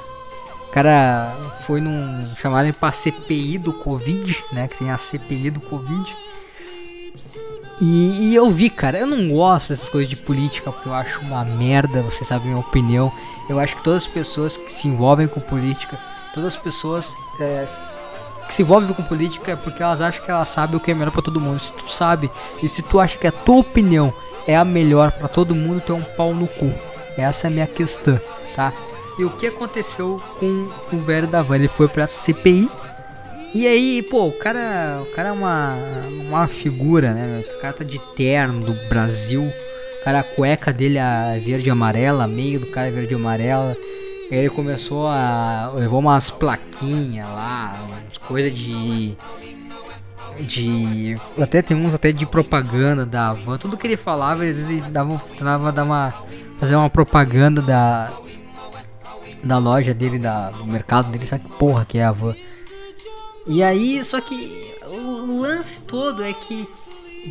O 0.70 0.72
cara 0.72 1.36
foi 1.68 1.82
num. 1.82 2.26
chamado 2.38 2.68
ele 2.68 2.72
pra 2.72 2.94
CPI 2.94 3.58
do 3.58 3.74
Covid, 3.74 4.42
né? 4.54 4.70
Que 4.70 4.78
tem 4.78 4.90
a 4.90 4.98
CPI 4.98 5.50
do 5.50 5.60
Covid. 5.60 6.16
E, 7.82 8.30
e, 8.30 8.36
eu 8.36 8.52
vi, 8.52 8.70
cara, 8.70 9.00
eu 9.00 9.08
não 9.08 9.28
gosto 9.28 9.70
dessas 9.70 9.90
coisas 9.90 10.08
de 10.08 10.16
política 10.16 10.72
porque 10.72 10.88
eu 10.88 10.94
acho 10.94 11.20
uma 11.22 11.44
merda, 11.44 12.04
você 12.04 12.24
sabe 12.24 12.44
a 12.44 12.48
minha 12.50 12.60
opinião. 12.60 13.12
Eu 13.50 13.60
acho 13.60 13.76
que 13.76 13.84
todas 13.84 14.04
as 14.04 14.08
pessoas 14.08 14.56
que 14.56 14.72
se 14.72 14.88
envolvem 14.88 15.28
com 15.28 15.40
política, 15.40 15.98
todas 16.32 16.54
as 16.54 16.62
pessoas 16.62 17.16
é, 17.40 17.68
que 18.48 18.54
se 18.54 18.62
envolvem 18.62 18.94
com 18.94 19.02
política 19.02 19.54
é 19.54 19.56
porque 19.56 19.82
elas 19.82 20.00
acham 20.00 20.24
que 20.24 20.30
elas 20.30 20.50
sabem 20.50 20.76
o 20.76 20.80
que 20.80 20.92
é 20.92 20.94
melhor 20.94 21.12
para 21.12 21.24
todo 21.24 21.42
mundo. 21.42 21.60
Se 21.60 21.72
tu 21.74 21.92
sabe 21.92 22.30
e 22.62 22.70
se 22.70 22.84
tu 22.84 23.00
acha 23.00 23.18
que 23.18 23.26
a 23.26 23.32
tua 23.32 23.58
opinião 23.58 24.14
é 24.46 24.56
a 24.56 24.64
melhor 24.64 25.12
para 25.12 25.28
todo 25.28 25.56
mundo, 25.56 25.82
ter 25.82 25.94
um 25.94 26.04
pau 26.04 26.36
no 26.36 26.48
cu. 26.48 26.72
Essa 27.18 27.48
é 27.48 27.50
a 27.50 27.52
minha 27.52 27.68
questão, 27.68 28.20
tá? 28.56 28.72
E 29.18 29.26
o 29.26 29.30
que 29.32 29.48
aconteceu 29.48 30.22
com 30.40 30.70
o 30.94 31.00
velho 31.00 31.28
da 31.28 31.42
van? 31.42 31.56
Ele 31.56 31.68
foi 31.68 31.88
pra 31.88 32.06
CPI 32.06 32.70
E 33.54 33.68
aí, 33.68 34.02
pô, 34.02 34.28
o 34.28 34.32
cara, 34.32 35.02
o 35.02 35.06
cara 35.14 35.30
é 35.30 35.32
uma, 35.32 35.76
uma 36.30 36.48
figura, 36.48 37.14
né? 37.14 37.44
O 37.58 37.62
cara 37.62 37.74
tá 37.74 37.84
de 37.84 38.00
terno 38.16 38.62
do 38.62 38.74
Brasil. 38.88 39.44
O 39.44 40.04
cara, 40.06 40.22
a 40.22 40.24
cueca 40.24 40.72
dele 40.72 40.98
é 40.98 41.38
verde 41.38 41.68
e 41.68 41.70
amarela, 41.70 42.28
meio 42.28 42.62
do 42.62 42.68
cara 42.68 42.88
é 42.88 42.92
verde 42.92 43.14
e 43.14 43.16
amarela. 43.16 43.76
Ele 44.32 44.50
começou 44.50 45.06
a. 45.06 45.70
levou 45.76 46.00
umas 46.00 46.32
plaquinhas 46.32 47.28
lá, 47.28 47.76
umas 47.90 48.18
coisas 48.20 48.54
de. 48.58 49.18
De. 50.40 51.16
Até 51.38 51.62
tem 51.62 51.76
uns 51.76 51.94
até 51.94 52.14
de 52.14 52.26
propaganda 52.26 53.06
da 53.06 53.32
Havan. 53.32 53.58
Tudo 53.58 53.76
que 53.76 53.86
ele 53.86 53.98
falava, 53.98 54.46
às 54.46 54.56
vezes 54.56 54.82
dava, 54.88 55.72
dar 55.74 55.84
uma. 55.84 56.14
fazer 56.58 56.78
uma 56.78 56.90
propaganda 56.90 57.62
da. 57.62 58.14
Da 59.44 59.58
loja 59.58 59.94
dele, 59.94 60.20
da, 60.20 60.52
do 60.52 60.66
mercado 60.66 61.12
dele, 61.12 61.28
sabe 61.28 61.44
que 61.44 61.58
porra 61.58 61.84
que 61.84 61.98
é 61.98 62.06
a 62.06 62.10
Havan. 62.10 62.34
E 63.48 63.64
aí, 63.64 64.04
só 64.06 64.22
que 64.22 64.72
o 64.88 65.40
lance 65.42 65.80
todo 65.82 66.24
é 66.24 66.32
que 66.34 66.68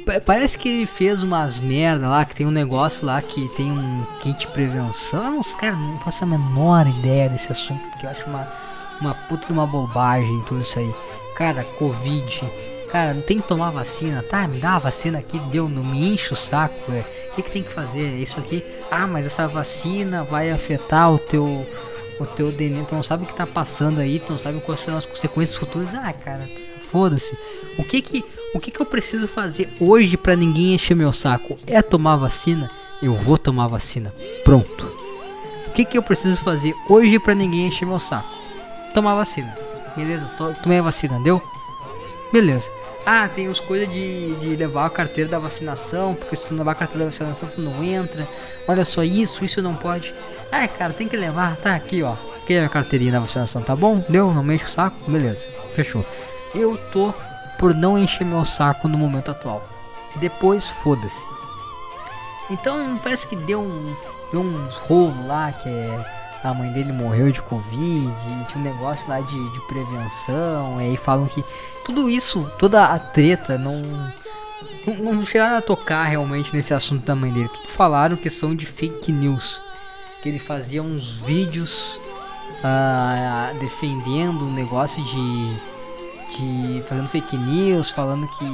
pa- 0.04 0.20
parece 0.24 0.58
que 0.58 0.68
ele 0.68 0.86
fez 0.86 1.22
umas 1.22 1.58
merda 1.58 2.08
lá, 2.08 2.24
que 2.24 2.34
tem 2.34 2.46
um 2.46 2.50
negócio 2.50 3.06
lá 3.06 3.20
que 3.22 3.48
tem 3.56 3.70
um 3.70 4.04
kit 4.20 4.46
prevenção. 4.48 5.38
Os 5.38 5.54
caras 5.54 5.78
não 5.78 5.98
faço 6.00 6.24
a 6.24 6.26
menor 6.26 6.86
ideia 6.86 7.28
desse 7.28 7.50
assunto, 7.52 7.80
porque 7.90 8.06
eu 8.06 8.10
acho 8.10 8.26
uma, 8.28 8.52
uma 9.00 9.14
puta 9.14 9.46
de 9.46 9.52
uma 9.52 9.66
bobagem 9.66 10.42
tudo 10.46 10.62
isso 10.62 10.78
aí. 10.78 10.92
Cara, 11.36 11.64
Covid, 11.78 12.42
cara, 12.90 13.14
não 13.14 13.22
tem 13.22 13.38
que 13.40 13.48
tomar 13.48 13.70
vacina, 13.70 14.22
tá? 14.22 14.46
Me 14.46 14.58
dá 14.58 14.74
a 14.76 14.78
vacina 14.80 15.18
aqui, 15.18 15.38
deu, 15.50 15.68
não 15.68 15.82
me 15.84 16.12
enche 16.12 16.32
o 16.32 16.36
saco, 16.36 16.92
é. 16.92 17.04
O 17.30 17.34
que, 17.36 17.42
que 17.42 17.50
tem 17.52 17.62
que 17.62 17.70
fazer? 17.72 18.18
Isso 18.20 18.40
aqui. 18.40 18.64
Ah, 18.90 19.06
mas 19.06 19.24
essa 19.24 19.46
vacina 19.46 20.24
vai 20.24 20.50
afetar 20.50 21.12
o 21.12 21.18
teu 21.18 21.64
o 22.24 22.26
teu 22.26 22.50
DNA, 22.52 22.84
tu 22.84 22.94
não 22.94 23.02
sabe 23.02 23.24
o 23.24 23.26
que 23.26 23.34
tá 23.34 23.46
passando 23.46 24.00
aí, 24.00 24.18
tu 24.20 24.32
não 24.32 24.38
sabe 24.38 24.60
quais 24.60 24.80
serão 24.80 24.98
as 24.98 25.06
consequências 25.06 25.56
futuras. 25.58 25.88
Ah, 25.94 26.12
cara, 26.12 26.46
foda-se. 26.90 27.36
O 27.78 27.84
que 27.84 28.02
que, 28.02 28.24
o 28.54 28.60
que 28.60 28.70
que 28.70 28.80
eu 28.80 28.86
preciso 28.86 29.26
fazer 29.28 29.68
hoje 29.80 30.16
pra 30.16 30.36
ninguém 30.36 30.74
encher 30.74 30.94
meu 30.96 31.12
saco? 31.12 31.58
É 31.66 31.80
tomar 31.82 32.16
vacina? 32.16 32.70
Eu 33.02 33.14
vou 33.14 33.38
tomar 33.38 33.66
vacina. 33.68 34.12
Pronto. 34.44 34.84
O 35.68 35.72
que 35.72 35.84
que 35.84 35.96
eu 35.96 36.02
preciso 36.02 36.36
fazer 36.38 36.74
hoje 36.88 37.18
pra 37.18 37.34
ninguém 37.34 37.66
encher 37.68 37.86
meu 37.86 37.98
saco? 38.00 38.28
Tomar 38.92 39.14
vacina. 39.14 39.54
Beleza? 39.96 40.24
To- 40.36 40.54
Tomei 40.62 40.78
a 40.78 40.82
vacina, 40.82 41.18
deu? 41.20 41.40
Beleza. 42.32 42.68
Ah, 43.06 43.28
tem 43.34 43.46
as 43.46 43.58
coisas 43.58 43.90
de, 43.90 44.34
de 44.34 44.56
levar 44.56 44.84
a 44.86 44.90
carteira 44.90 45.30
da 45.30 45.38
vacinação, 45.38 46.14
porque 46.14 46.36
se 46.36 46.44
tu 46.44 46.50
não 46.52 46.58
levar 46.58 46.72
a 46.72 46.74
carteira 46.74 47.04
da 47.06 47.10
vacinação, 47.10 47.48
tu 47.48 47.60
não 47.60 47.82
entra. 47.82 48.28
Olha 48.68 48.84
só 48.84 49.02
isso, 49.02 49.44
isso 49.44 49.62
não 49.62 49.74
pode. 49.74 50.12
Ah, 50.52 50.66
cara, 50.66 50.92
tem 50.92 51.08
que 51.08 51.16
levar. 51.16 51.56
Tá 51.56 51.74
aqui, 51.74 52.02
ó. 52.02 52.14
Aqui 52.42 52.54
é 52.54 52.64
a 52.64 52.68
carteirinha 52.68 53.12
da 53.12 53.20
vacinação, 53.20 53.62
tá 53.62 53.76
bom? 53.76 54.02
Deu? 54.08 54.32
Não 54.34 54.42
me 54.42 54.54
enche 54.54 54.64
o 54.64 54.68
saco? 54.68 54.96
Beleza, 55.08 55.40
fechou. 55.74 56.04
Eu 56.54 56.76
tô 56.92 57.14
por 57.58 57.74
não 57.74 57.98
encher 57.98 58.24
meu 58.24 58.44
saco 58.44 58.88
no 58.88 58.98
momento 58.98 59.30
atual. 59.30 59.62
Depois, 60.16 60.66
foda-se. 60.66 61.24
Então, 62.50 62.98
parece 63.02 63.26
que 63.28 63.36
deu, 63.36 63.60
um, 63.60 63.94
deu 64.32 64.40
uns 64.40 64.76
rolos 64.76 65.26
lá, 65.26 65.52
que 65.52 65.68
é... 65.68 66.20
A 66.42 66.54
mãe 66.54 66.72
dele 66.72 66.90
morreu 66.90 67.30
de 67.30 67.42
Covid, 67.42 68.14
tinha 68.48 68.56
um 68.56 68.62
negócio 68.62 69.06
lá 69.06 69.20
de, 69.20 69.52
de 69.52 69.60
prevenção, 69.66 70.80
e 70.80 70.84
aí 70.84 70.96
falam 70.96 71.26
que 71.26 71.44
tudo 71.84 72.08
isso, 72.08 72.50
toda 72.58 72.82
a 72.82 72.98
treta, 72.98 73.58
não, 73.58 73.82
não, 74.86 75.12
não 75.12 75.26
chegaram 75.26 75.58
a 75.58 75.60
tocar 75.60 76.04
realmente 76.04 76.56
nesse 76.56 76.72
assunto 76.72 77.04
da 77.04 77.14
mãe 77.14 77.30
dele. 77.30 77.50
Tudo 77.50 77.68
falaram 77.68 78.16
questão 78.16 78.54
de 78.54 78.64
fake 78.64 79.12
news. 79.12 79.60
Que 80.22 80.28
ele 80.28 80.38
fazia 80.38 80.82
uns 80.82 81.12
vídeos 81.12 81.98
ah, 82.62 83.52
defendendo 83.58 84.44
um 84.44 84.52
negócio 84.52 85.02
de, 85.02 85.56
de. 86.36 86.82
fazendo 86.82 87.08
fake 87.08 87.36
news, 87.36 87.90
falando 87.90 88.28
que, 88.28 88.44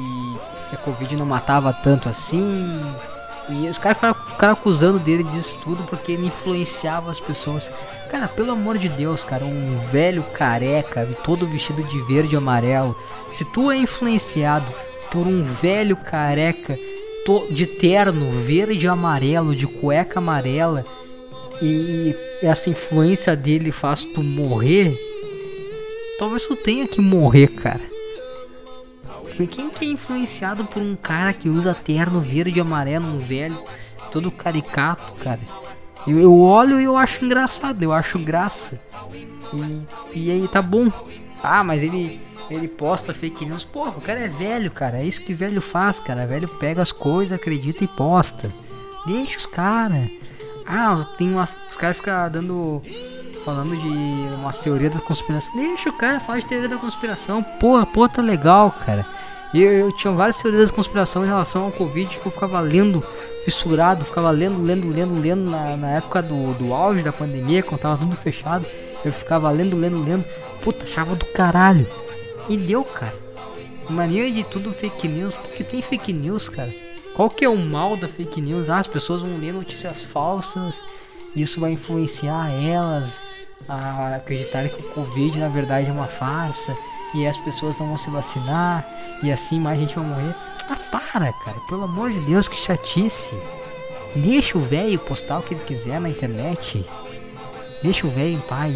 que 0.71 0.77
a 0.77 0.79
Covid 0.79 1.17
não 1.17 1.27
matava 1.27 1.73
tanto 1.73 2.09
assim. 2.09 2.67
E 3.49 3.69
os 3.69 3.79
caras 3.79 3.99
ficaram, 3.99 4.15
ficaram 4.27 4.53
acusando 4.55 4.99
dele 4.99 5.23
disso 5.23 5.57
tudo 5.63 5.85
porque 5.85 6.13
ele 6.13 6.27
influenciava 6.27 7.11
as 7.11 7.21
pessoas. 7.21 7.71
Cara, 8.11 8.29
pelo 8.29 8.53
amor 8.53 8.79
de 8.79 8.89
Deus, 8.89 9.25
cara, 9.25 9.45
um 9.45 9.79
velho 9.91 10.23
careca, 10.35 11.07
todo 11.25 11.47
vestido 11.47 11.83
de 11.85 12.01
verde 12.03 12.35
e 12.35 12.39
amarelo. 12.39 12.97
Se 13.33 13.45
tu 13.45 13.71
é 13.71 13.77
influenciado 13.77 14.73
por 15.11 15.27
um 15.27 15.43
velho 15.43 15.97
careca 15.97 16.77
de 17.51 17.67
terno 17.67 18.31
verde 18.43 18.87
e 18.87 18.89
amarelo, 18.89 19.55
de 19.55 19.67
cueca 19.67 20.21
amarela, 20.21 20.85
e 21.63 22.15
essa 22.43 22.71
influência 22.71 23.35
dele 23.37 23.73
faz 23.73 24.03
tu 24.03 24.23
morrer, 24.23 24.97
talvez 26.19 26.47
tu 26.47 26.57
tenha 26.57 26.87
que 26.87 27.01
morrer, 27.01 27.49
cara. 27.49 27.81
Quem 29.51 29.69
que 29.69 29.85
é 29.85 29.89
influenciado 29.89 30.65
por 30.65 30.81
um 30.81 30.97
cara 30.97 31.33
que 31.33 31.49
usa 31.49 31.75
terno 31.75 32.21
verde 32.21 32.59
e 32.59 32.61
amarelo, 32.61 33.07
um 33.07 33.19
velho, 33.19 33.59
todo 34.11 34.31
caricato, 34.31 35.13
cara? 35.15 35.41
Eu, 36.07 36.19
eu 36.19 36.41
olho 36.41 36.81
e 36.81 36.85
eu 36.85 36.97
acho 36.97 37.23
engraçado, 37.25 37.83
eu 37.83 37.93
acho 37.93 38.19
graça. 38.19 38.81
E, 39.53 39.83
e 40.15 40.31
aí 40.31 40.49
tá 40.49 40.63
bom. 40.63 40.91
Ah, 41.43 41.63
mas 41.63 41.83
ele 41.83 42.19
ele 42.49 42.69
posta 42.69 43.13
fake 43.13 43.45
news. 43.45 43.65
Porra, 43.65 43.91
o 43.91 44.01
cara 44.01 44.21
é 44.21 44.29
velho, 44.29 44.71
cara. 44.71 44.99
É 44.99 45.05
isso 45.05 45.23
que 45.23 45.35
velho 45.35 45.61
faz, 45.61 45.99
cara. 45.99 46.27
Velho 46.27 46.49
pega 46.49 46.81
as 46.81 46.93
coisas, 46.93 47.37
acredita 47.37 47.85
e 47.85 47.89
posta. 47.89 48.51
Deixa 49.07 49.39
os 49.39 49.47
caras. 49.47 50.09
Ah, 50.67 51.07
tem 51.17 51.31
umas. 51.31 51.57
Os 51.71 51.77
caras 51.77 51.97
ficam 51.97 52.31
dando. 52.31 52.83
Falando 53.45 53.77
de 53.77 54.35
umas 54.35 54.59
teorias 54.59 54.93
da 54.93 55.01
conspiração. 55.01 55.55
Deixa 55.55 55.89
o 55.89 55.93
cara 55.93 56.19
falar 56.19 56.41
de 56.41 56.47
teoria 56.47 56.69
da 56.69 56.79
conspiração. 56.79 57.43
Porra, 57.61 57.87
porra, 57.87 58.09
tá 58.09 58.23
legal, 58.23 58.73
cara. 58.85 59.07
Eu, 59.55 59.71
eu 59.71 59.93
tinha 59.93 60.13
várias 60.13 60.37
teorias 60.37 60.69
da 60.69 60.75
conspiração 60.75 61.25
em 61.25 61.29
relação 61.29 61.65
ao 61.65 61.73
Covid 61.73 62.19
que 62.19 62.27
eu 62.27 62.33
ficava 62.33 62.59
lendo, 62.59 63.05
fissurado, 63.45 64.05
ficava 64.05 64.33
lendo, 64.33 64.61
lendo, 64.61 64.91
lendo, 64.91 65.21
lendo 65.21 65.49
na, 65.49 65.77
na 65.77 65.91
época 65.93 66.21
do, 66.21 66.55
do 66.55 66.75
auge 66.75 67.03
da 67.03 67.13
pandemia, 67.13 67.63
quando 67.63 67.81
tava 67.81 67.99
tudo 67.99 68.17
fechado. 68.17 68.67
Eu 69.05 69.13
ficava 69.13 69.49
lendo, 69.51 69.77
lendo, 69.77 70.03
lendo. 70.03 70.25
Puta, 70.63 70.85
achava 70.85 71.15
do 71.15 71.25
caralho. 71.27 71.87
E 72.49 72.57
deu, 72.57 72.83
cara. 72.83 73.15
Mania 73.89 74.29
de 74.31 74.43
tudo 74.43 74.73
fake 74.73 75.07
news. 75.07 75.37
Porque 75.37 75.63
tem 75.63 75.81
fake 75.81 76.13
news, 76.13 76.49
cara. 76.49 76.73
Qual 77.17 77.31
que 77.31 77.47
é 77.47 77.49
o 77.49 77.57
mal 77.57 77.97
da 77.97 78.07
fake 78.07 78.43
news? 78.43 78.69
Ah, 78.69 78.79
as 78.79 78.87
pessoas 78.87 79.23
vão 79.23 79.39
ler 79.39 79.55
notícias 79.55 80.03
falsas. 80.03 80.75
Isso 81.35 81.59
vai 81.59 81.73
influenciar 81.73 82.51
elas 82.51 83.19
a 83.67 84.17
acreditarem 84.17 84.71
que 84.71 84.83
o 84.83 84.93
Covid 84.93 85.39
na 85.39 85.49
verdade 85.49 85.89
é 85.89 85.93
uma 85.93 86.05
farsa. 86.05 86.77
E 87.15 87.27
as 87.27 87.39
pessoas 87.39 87.79
não 87.79 87.87
vão 87.87 87.97
se 87.97 88.11
vacinar. 88.11 88.87
E 89.23 89.33
assim 89.33 89.59
mais 89.59 89.81
gente 89.81 89.95
vai 89.95 90.05
morrer. 90.05 90.35
Ah, 90.69 90.77
para, 90.91 91.33
cara. 91.33 91.59
Pelo 91.67 91.85
amor 91.85 92.13
de 92.13 92.21
Deus, 92.21 92.49
que 92.49 92.57
chatice. 92.57 93.35
Deixa 94.15 94.59
o 94.59 94.61
velho 94.61 94.99
postar 94.99 95.39
o 95.39 95.43
que 95.43 95.55
ele 95.55 95.65
quiser 95.65 95.99
na 95.99 96.11
internet. 96.11 96.85
Deixa 97.83 98.07
o 98.07 98.11
velho 98.11 98.35
em 98.35 98.41
paz. 98.41 98.75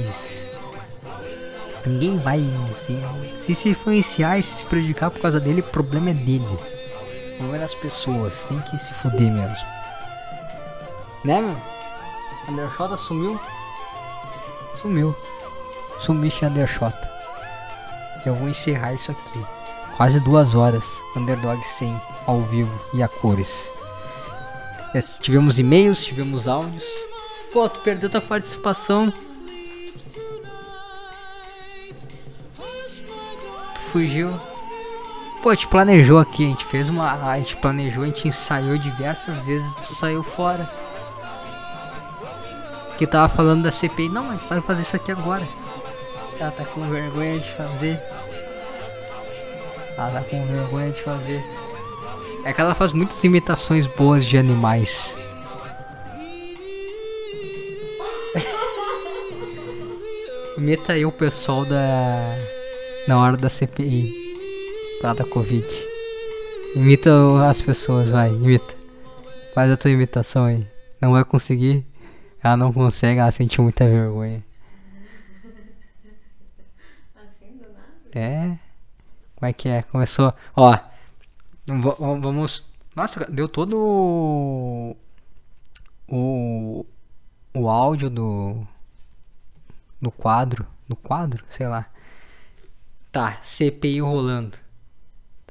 Ninguém 1.84 2.16
vai 2.16 2.40
se, 2.86 3.44
se 3.44 3.54
se 3.54 3.68
influenciar 3.68 4.38
e 4.38 4.42
se 4.42 4.64
prejudicar 4.64 5.10
por 5.10 5.20
causa 5.20 5.38
dele, 5.38 5.60
o 5.60 5.64
problema 5.64 6.08
é 6.08 6.14
dele. 6.14 6.80
O 7.40 7.42
problema 7.42 7.56
é 7.56 7.60
das 7.60 7.74
pessoas. 7.74 8.44
Tem 8.44 8.60
que 8.60 8.76
se 8.76 8.92
fuder 8.92 9.32
mesmo. 9.32 9.66
Né, 11.24 11.40
meu? 11.40 11.56
Undershot 12.48 13.00
sumiu. 13.00 13.40
Sumiu. 14.82 15.16
Sumiste, 16.00 16.44
Undershot. 16.44 16.94
Eu 18.26 18.34
vou 18.34 18.46
encerrar 18.46 18.92
isso 18.92 19.10
aqui. 19.10 19.42
Quase 19.96 20.20
duas 20.20 20.54
horas. 20.54 20.84
Underdog 21.16 21.64
100 21.64 21.98
ao 22.26 22.42
vivo 22.42 22.78
e 22.92 23.02
a 23.02 23.08
cores. 23.08 23.72
É, 24.92 25.00
tivemos 25.00 25.58
e-mails, 25.58 26.02
tivemos 26.02 26.46
áudios. 26.46 26.84
Pô, 27.54 27.66
tu 27.70 27.80
perdeu 27.80 28.10
tua 28.10 28.20
participação. 28.20 29.10
Tu 33.74 33.80
fugiu. 33.92 34.38
Pô, 35.42 35.48
a 35.48 35.54
gente 35.54 35.68
planejou 35.68 36.18
aqui, 36.18 36.44
a 36.44 36.48
gente 36.48 36.66
fez 36.66 36.90
uma. 36.90 37.12
A 37.12 37.38
gente 37.38 37.56
planejou, 37.56 38.02
a 38.02 38.06
gente 38.06 38.28
ensaiou 38.28 38.76
diversas 38.76 39.38
vezes, 39.38 39.74
tu 39.76 39.94
saiu 39.94 40.22
fora. 40.22 40.68
Que 42.98 43.06
tava 43.06 43.26
falando 43.30 43.62
da 43.62 43.72
CPI. 43.72 44.10
Não, 44.10 44.28
a 44.28 44.34
gente 44.34 44.46
vai 44.46 44.60
fazer 44.60 44.82
isso 44.82 44.94
aqui 44.96 45.10
agora. 45.10 45.48
Ela 46.38 46.50
tá 46.50 46.64
com 46.64 46.82
vergonha 46.82 47.38
de 47.38 47.50
fazer. 47.52 47.98
Ela 49.96 50.10
tá 50.10 50.20
com 50.28 50.44
vergonha 50.44 50.90
de 50.90 51.02
fazer. 51.02 51.42
É 52.44 52.52
que 52.52 52.60
ela 52.60 52.74
faz 52.74 52.92
muitas 52.92 53.24
imitações 53.24 53.86
boas 53.86 54.26
de 54.26 54.36
animais. 54.36 55.14
Imita 60.58 60.92
aí 60.92 61.06
o 61.06 61.12
pessoal 61.12 61.64
da. 61.64 62.36
Na 63.08 63.18
hora 63.18 63.38
da 63.38 63.48
CPI. 63.48 64.19
Lá 65.02 65.14
da 65.14 65.24
Covid. 65.24 65.66
Imita 66.77 67.10
as 67.48 67.62
pessoas, 67.62 68.10
vai, 68.10 68.28
imita. 68.28 68.74
Faz 69.55 69.72
a 69.72 69.77
tua 69.77 69.90
imitação 69.90 70.44
aí. 70.44 70.66
Não 71.01 71.12
vai 71.12 71.24
conseguir. 71.24 71.86
Ela 72.43 72.56
não 72.59 72.70
consegue, 72.70 73.18
ela 73.18 73.32
sente 73.32 73.60
muita 73.62 73.89
vergonha. 73.89 74.44
Assim, 77.16 77.56
do 77.56 77.72
nada? 77.72 77.89
É. 78.12 78.59
Como 79.36 79.48
é 79.48 79.52
que 79.55 79.70
é? 79.70 79.82
Começou. 79.82 80.35
Ó. 80.55 80.78
Vamos. 81.66 82.70
Nossa, 82.94 83.24
deu 83.24 83.48
todo 83.48 83.78
o. 83.78 84.97
O. 86.09 86.86
O 87.55 87.68
áudio 87.70 88.10
do. 88.10 88.66
Do 90.01 90.10
quadro. 90.10 90.66
Do 90.86 90.94
quadro? 90.94 91.43
Sei 91.48 91.66
lá. 91.66 91.86
Tá, 93.10 93.39
CPI 93.43 94.01
rolando. 94.02 94.59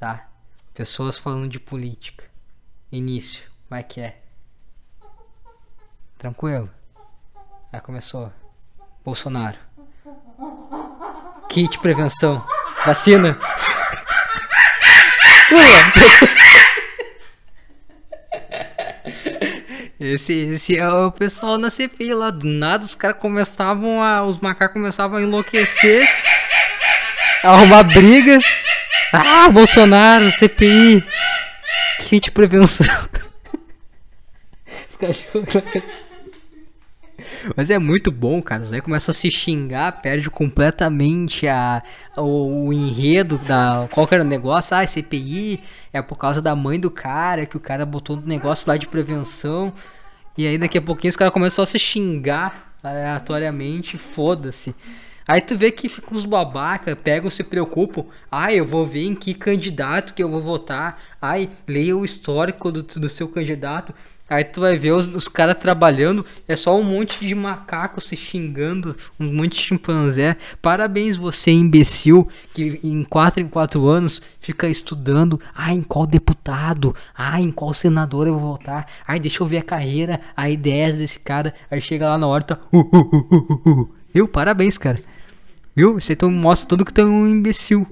Tá. 0.00 0.24
Pessoas 0.72 1.18
falando 1.18 1.46
de 1.46 1.60
política. 1.60 2.24
Início. 2.90 3.44
Como 3.68 3.78
é 3.78 3.82
que 3.82 4.00
é? 4.00 4.16
Tranquilo? 6.16 6.70
Aí 7.70 7.80
começou. 7.82 8.32
Bolsonaro. 9.04 9.58
Kit 11.50 11.78
prevenção. 11.80 12.42
Vacina. 12.86 13.38
Esse, 20.00 20.32
esse 20.32 20.78
é 20.78 20.88
o 20.88 21.12
pessoal 21.12 21.58
na 21.58 21.68
CPI 21.68 22.14
lá. 22.14 22.30
Do 22.30 22.46
nada 22.46 22.86
os 22.86 22.94
caras 22.94 23.18
começavam 23.18 24.02
a. 24.02 24.22
Os 24.22 24.38
macacos 24.38 24.72
começavam 24.72 25.18
a 25.18 25.22
enlouquecer. 25.22 26.08
A 27.44 27.50
arrumar 27.50 27.82
briga. 27.82 28.38
Ah, 29.12 29.48
Bolsonaro, 29.48 30.30
CPI. 30.32 31.04
Kit 32.00 32.30
prevenção. 32.30 32.86
Os 34.88 34.96
cachorros. 34.96 35.62
Mas 37.56 37.70
é 37.70 37.78
muito 37.78 38.10
bom, 38.10 38.42
cara. 38.42 38.64
Aí 38.70 38.80
começa 38.80 39.10
a 39.10 39.14
se 39.14 39.30
xingar, 39.30 40.00
perde 40.00 40.30
completamente 40.30 41.48
a, 41.48 41.82
o, 42.16 42.66
o 42.66 42.72
enredo 42.72 43.38
da. 43.38 43.88
Qual 43.90 44.06
era 44.10 44.22
o 44.22 44.26
negócio? 44.26 44.76
Ah, 44.76 44.86
CPI 44.86 45.60
é 45.92 46.02
por 46.02 46.16
causa 46.16 46.40
da 46.42 46.54
mãe 46.54 46.78
do 46.78 46.90
cara, 46.90 47.46
que 47.46 47.56
o 47.56 47.60
cara 47.60 47.86
botou 47.86 48.16
um 48.16 48.20
negócio 48.20 48.68
lá 48.68 48.76
de 48.76 48.86
prevenção. 48.86 49.72
E 50.36 50.46
aí 50.46 50.58
daqui 50.58 50.78
a 50.78 50.82
pouquinho 50.82 51.10
os 51.10 51.16
caras 51.16 51.32
começam 51.32 51.62
a 51.62 51.66
se 51.66 51.78
xingar 51.78 52.74
aleatoriamente, 52.82 53.98
foda-se. 53.98 54.74
Aí 55.30 55.40
tu 55.40 55.56
vê 55.56 55.70
que 55.70 55.88
ficam 55.88 56.18
uns 56.18 56.24
babaca, 56.24 56.96
pegam, 56.96 57.30
se 57.30 57.44
preocupam. 57.44 58.04
Ai, 58.28 58.58
eu 58.58 58.66
vou 58.66 58.84
ver 58.84 59.04
em 59.04 59.14
que 59.14 59.32
candidato 59.32 60.12
que 60.12 60.20
eu 60.20 60.28
vou 60.28 60.40
votar. 60.40 61.00
Ai, 61.22 61.48
leia 61.68 61.96
o 61.96 62.04
histórico 62.04 62.72
do, 62.72 62.82
do 62.82 63.08
seu 63.08 63.28
candidato. 63.28 63.94
Aí 64.28 64.42
tu 64.42 64.60
vai 64.60 64.76
ver 64.76 64.90
os, 64.90 65.06
os 65.06 65.28
caras 65.28 65.54
trabalhando, 65.54 66.26
é 66.48 66.56
só 66.56 66.76
um 66.76 66.82
monte 66.82 67.24
de 67.24 67.32
macaco 67.32 68.00
se 68.00 68.16
xingando, 68.16 68.96
um 69.20 69.32
monte 69.32 69.54
de 69.54 69.62
chimpanzé. 69.62 70.36
Parabéns 70.60 71.16
você, 71.16 71.52
imbecil, 71.52 72.26
que 72.52 72.80
em 72.82 73.04
4 73.04 73.40
em 73.40 73.46
4 73.46 73.86
anos 73.86 74.20
fica 74.40 74.66
estudando. 74.66 75.40
Ai, 75.54 75.74
em 75.74 75.82
qual 75.82 76.08
deputado? 76.08 76.92
Ai, 77.16 77.42
em 77.42 77.52
qual 77.52 77.72
senador 77.72 78.26
eu 78.26 78.36
vou 78.36 78.56
votar? 78.56 78.84
Ai, 79.06 79.20
deixa 79.20 79.44
eu 79.44 79.46
ver 79.46 79.58
a 79.58 79.62
carreira, 79.62 80.20
a 80.36 80.50
ideias 80.50 80.96
desse 80.96 81.20
cara. 81.20 81.54
Aí 81.70 81.80
chega 81.80 82.08
lá 82.08 82.18
na 82.18 82.26
hora, 82.26 82.42
tá. 82.42 82.58
Uh, 82.72 82.78
uh, 82.78 82.96
uh, 82.96 83.28
uh, 83.30 83.70
uh, 83.70 83.80
uh. 83.82 84.00
Viu? 84.12 84.26
Parabéns, 84.26 84.76
cara. 84.76 84.98
Viu? 85.80 85.98
Você 85.98 86.12
então 86.12 86.30
mostra 86.30 86.68
tudo 86.68 86.84
que 86.84 86.92
tu 86.92 87.00
é 87.00 87.04
um 87.06 87.26
imbecil. 87.26 87.86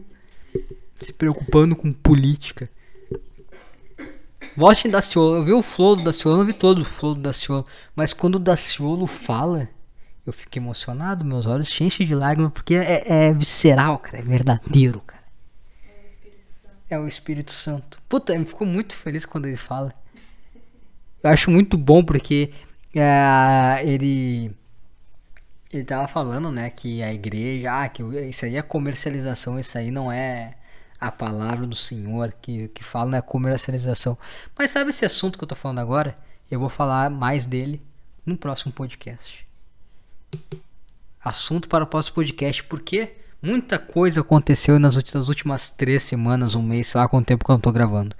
Se 1.00 1.10
preocupando 1.10 1.74
com 1.74 1.90
política. 1.90 2.68
Volte 4.54 4.86
Daciolo, 4.88 5.36
eu 5.36 5.42
vi 5.42 5.52
o 5.54 5.62
flow 5.62 5.96
do 5.96 6.04
Daciolo, 6.04 6.34
eu 6.34 6.38
não 6.40 6.44
vi 6.44 6.52
todo 6.52 6.80
o 6.80 6.84
flow 6.84 7.14
do 7.14 7.22
Daciolo, 7.22 7.64
mas 7.96 8.12
quando 8.12 8.34
o 8.34 8.38
Daciolo 8.38 9.06
fala, 9.06 9.70
eu 10.26 10.34
fico 10.34 10.58
emocionado, 10.58 11.24
meus 11.24 11.46
olhos 11.46 11.70
se 11.70 11.82
enchem 11.82 12.06
de 12.06 12.14
lágrimas, 12.14 12.52
porque 12.52 12.74
é, 12.74 13.28
é 13.28 13.32
visceral, 13.32 13.98
cara, 13.98 14.18
é 14.18 14.22
verdadeiro, 14.22 15.00
cara. 15.00 15.24
É 16.90 16.98
o 16.98 17.06
Espírito 17.06 17.52
Santo. 17.52 18.02
Puta, 18.06 18.34
ele 18.34 18.44
ficou 18.44 18.66
muito 18.66 18.94
feliz 18.94 19.24
quando 19.24 19.46
ele 19.46 19.56
fala. 19.56 19.94
Eu 21.22 21.30
acho 21.30 21.50
muito 21.50 21.78
bom 21.78 22.04
porque 22.04 22.52
é, 22.94 23.80
ele 23.82 24.57
ele 25.70 25.84
tava 25.84 26.08
falando, 26.08 26.50
né, 26.50 26.70
que 26.70 27.02
a 27.02 27.12
igreja, 27.12 27.82
ah, 27.82 27.88
que 27.88 28.02
isso 28.02 28.44
aí 28.44 28.56
é 28.56 28.62
comercialização, 28.62 29.58
isso 29.58 29.76
aí 29.76 29.90
não 29.90 30.10
é 30.10 30.54
a 31.00 31.12
palavra 31.12 31.66
do 31.66 31.76
Senhor 31.76 32.32
que, 32.40 32.68
que 32.68 32.82
fala 32.82 33.10
na 33.10 33.22
comercialização. 33.22 34.16
Mas 34.58 34.70
sabe 34.70 34.90
esse 34.90 35.04
assunto 35.04 35.38
que 35.38 35.44
eu 35.44 35.48
tô 35.48 35.54
falando 35.54 35.78
agora? 35.78 36.14
Eu 36.50 36.58
vou 36.58 36.68
falar 36.68 37.10
mais 37.10 37.46
dele 37.46 37.80
no 38.24 38.36
próximo 38.36 38.72
podcast. 38.72 39.44
Assunto 41.22 41.68
para 41.68 41.84
o 41.84 41.86
próximo 41.86 42.16
podcast, 42.16 42.64
porque 42.64 43.16
muita 43.42 43.78
coisa 43.78 44.22
aconteceu 44.22 44.78
nas 44.78 44.96
últimas, 44.96 45.14
nas 45.14 45.28
últimas 45.28 45.70
três 45.70 46.02
semanas, 46.02 46.54
um 46.54 46.62
mês, 46.62 46.88
sei 46.88 47.00
lá 47.00 47.08
quanto 47.08 47.26
tempo 47.26 47.44
que 47.44 47.50
eu 47.50 47.54
não 47.54 47.60
tô 47.60 47.70
gravando. 47.70 48.16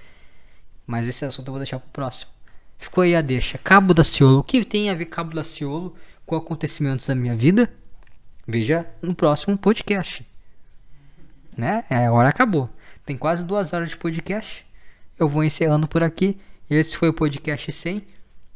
Mas 0.86 1.08
esse 1.08 1.24
assunto 1.24 1.48
eu 1.48 1.52
vou 1.52 1.58
deixar 1.58 1.78
pro 1.78 1.88
próximo. 1.90 2.30
Ficou 2.78 3.02
aí 3.02 3.16
a 3.16 3.20
deixa. 3.20 3.58
Cabo 3.58 3.92
da 3.92 4.04
Ciolo. 4.04 4.38
O 4.38 4.44
que 4.44 4.64
tem 4.64 4.88
a 4.88 4.94
ver 4.94 5.06
Cabo 5.06 5.34
da 5.34 5.42
Ciolo 5.42 5.94
com 6.28 6.36
acontecimentos 6.36 7.06
da 7.08 7.14
minha 7.14 7.34
vida? 7.34 7.68
Veja 8.46 8.86
no 9.02 9.14
próximo 9.14 9.58
podcast 9.58 10.24
né? 11.58 11.84
É, 11.90 12.06
a 12.06 12.12
hora 12.12 12.28
acabou. 12.28 12.70
Tem 13.04 13.16
quase 13.18 13.44
duas 13.44 13.72
horas 13.72 13.90
de 13.90 13.96
podcast. 13.96 14.64
Eu 15.18 15.28
vou 15.28 15.42
encerrando 15.42 15.88
por 15.88 16.04
aqui. 16.04 16.38
Esse 16.70 16.96
foi 16.96 17.08
o 17.08 17.12
podcast 17.12 17.72
100. 17.72 18.06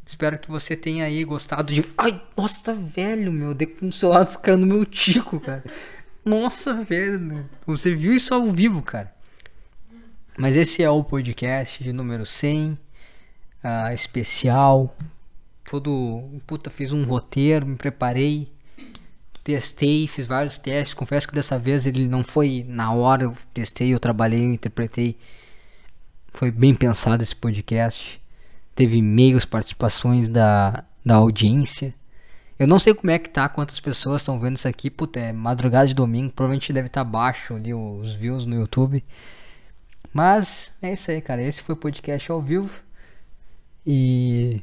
Espero 0.06 0.38
que 0.38 0.48
você 0.48 0.76
tenha 0.76 1.04
aí 1.04 1.24
gostado 1.24 1.74
de. 1.74 1.84
Ai, 1.98 2.22
nossa, 2.36 2.72
velho, 2.72 3.32
meu. 3.32 3.52
Dei 3.52 3.66
com 3.66 3.88
o 3.88 3.92
celular 3.92 4.24
caindo 4.38 4.64
no 4.66 4.74
meu 4.76 4.86
tico, 4.86 5.40
cara. 5.40 5.64
Nossa, 6.24 6.72
velho. 6.74 7.48
Você 7.66 7.92
viu 7.92 8.14
isso 8.14 8.32
ao 8.32 8.48
vivo, 8.48 8.80
cara. 8.82 9.12
Mas 10.38 10.56
esse 10.56 10.82
é 10.82 10.88
o 10.88 11.02
podcast 11.02 11.82
de 11.82 11.92
número 11.92 12.24
100. 12.24 12.78
ah, 13.64 13.92
especial. 13.92 14.94
Todo. 15.64 16.40
Puta, 16.46 16.70
fiz 16.70 16.92
um 16.92 17.04
roteiro, 17.04 17.66
me 17.66 17.76
preparei 17.76 18.50
testei, 19.42 20.06
fiz 20.06 20.26
vários 20.26 20.58
testes. 20.58 20.94
Confesso 20.94 21.28
que 21.28 21.34
dessa 21.34 21.58
vez 21.58 21.86
ele 21.86 22.06
não 22.08 22.22
foi 22.22 22.64
na 22.68 22.92
hora, 22.92 23.24
eu 23.24 23.34
testei, 23.52 23.92
eu 23.92 24.00
trabalhei, 24.00 24.44
eu 24.44 24.52
interpretei. 24.52 25.16
Foi 26.28 26.50
bem 26.50 26.74
pensado 26.74 27.22
esse 27.22 27.36
podcast. 27.36 28.20
Teve 28.74 28.96
e-mails, 28.98 29.44
participações 29.44 30.28
da, 30.28 30.84
da 31.04 31.16
audiência. 31.16 31.94
Eu 32.58 32.66
não 32.66 32.78
sei 32.78 32.94
como 32.94 33.10
é 33.10 33.18
que 33.18 33.28
tá, 33.28 33.48
quantas 33.48 33.80
pessoas 33.80 34.22
estão 34.22 34.38
vendo 34.38 34.56
isso 34.56 34.68
aqui. 34.68 34.88
Puta, 34.88 35.18
é 35.18 35.32
madrugada 35.32 35.86
de 35.86 35.94
domingo, 35.94 36.32
provavelmente 36.32 36.72
deve 36.72 36.86
estar 36.86 37.04
baixo 37.04 37.54
ali 37.54 37.74
os 37.74 38.14
views 38.14 38.46
no 38.46 38.56
YouTube. 38.56 39.04
Mas 40.12 40.72
é 40.80 40.92
isso 40.92 41.10
aí, 41.10 41.20
cara. 41.20 41.42
Esse 41.42 41.62
foi 41.62 41.74
o 41.74 41.78
podcast 41.78 42.30
ao 42.30 42.40
vivo. 42.40 42.70
E 43.86 44.62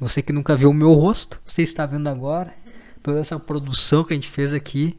você 0.00 0.22
que 0.22 0.32
nunca 0.32 0.56
viu 0.56 0.70
o 0.70 0.74
meu 0.74 0.94
rosto, 0.94 1.40
você 1.46 1.62
está 1.62 1.84
vendo 1.84 2.08
agora 2.08 2.54
toda 3.02 3.20
essa 3.20 3.38
produção 3.38 4.02
que 4.02 4.14
a 4.14 4.16
gente 4.16 4.28
fez 4.28 4.54
aqui. 4.54 4.98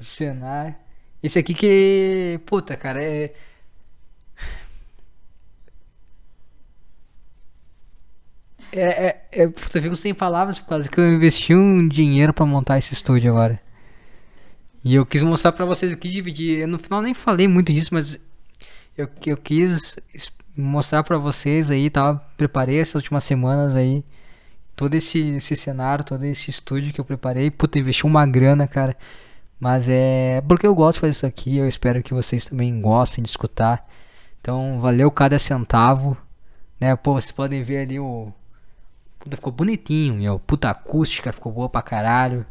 O 0.00 0.04
cenário. 0.04 0.74
Esse 1.22 1.38
aqui 1.38 1.54
que. 1.54 2.40
Puta, 2.44 2.76
cara, 2.76 3.02
é. 3.02 3.32
É, 8.70 8.82
é, 8.82 9.28
é, 9.32 9.44
eu 9.44 9.52
fico 9.82 9.96
sem 9.96 10.12
palavras 10.12 10.58
por 10.58 10.68
causa 10.68 10.90
que 10.90 11.00
eu 11.00 11.10
investi 11.10 11.54
um 11.54 11.88
dinheiro 11.88 12.34
pra 12.34 12.44
montar 12.44 12.78
esse 12.78 12.92
estúdio 12.92 13.30
agora. 13.30 13.60
E 14.84 14.94
eu 14.94 15.06
quis 15.06 15.22
mostrar 15.22 15.52
pra 15.52 15.64
vocês, 15.64 15.92
eu 15.92 15.98
quis 15.98 16.12
dividir. 16.12 16.60
Eu, 16.60 16.68
no 16.68 16.78
final 16.78 17.02
nem 17.02 17.14
falei 17.14 17.48
muito 17.48 17.72
disso, 17.72 17.94
mas 17.94 18.18
eu, 18.96 19.08
eu 19.26 19.36
quis 19.36 19.96
mostrar 20.60 21.02
pra 21.04 21.18
vocês 21.18 21.70
aí, 21.70 21.90
tá? 21.90 22.14
Preparei 22.36 22.80
essas 22.80 22.96
últimas 22.96 23.24
semanas 23.24 23.76
aí 23.76 24.04
todo 24.78 24.94
esse, 24.94 25.18
esse 25.36 25.56
cenário, 25.56 26.04
todo 26.04 26.24
esse 26.24 26.50
estúdio 26.50 26.92
que 26.92 27.00
eu 27.00 27.04
preparei. 27.04 27.50
Puta, 27.50 27.80
investi 27.80 28.06
uma 28.06 28.24
grana, 28.24 28.68
cara. 28.68 28.96
Mas 29.58 29.88
é 29.88 30.40
porque 30.42 30.66
eu 30.66 30.74
gosto 30.74 30.94
de 30.94 31.00
fazer 31.00 31.10
isso 31.10 31.26
aqui. 31.26 31.56
Eu 31.56 31.66
espero 31.66 32.02
que 32.02 32.14
vocês 32.14 32.44
também 32.44 32.80
gostem 32.80 33.22
de 33.22 33.28
escutar. 33.28 33.84
Então, 34.40 34.78
valeu 34.80 35.10
cada 35.10 35.36
centavo. 35.38 36.16
Né? 36.80 36.94
Pô, 36.94 37.14
vocês 37.14 37.32
podem 37.32 37.62
ver 37.62 37.78
ali 37.78 37.98
o. 37.98 38.32
Puta, 39.18 39.36
ficou 39.36 39.52
bonitinho, 39.52 40.14
meu. 40.14 40.38
Puta 40.38 40.70
acústica, 40.70 41.32
ficou 41.32 41.50
boa 41.50 41.68
pra 41.68 41.82
caralho. 41.82 42.46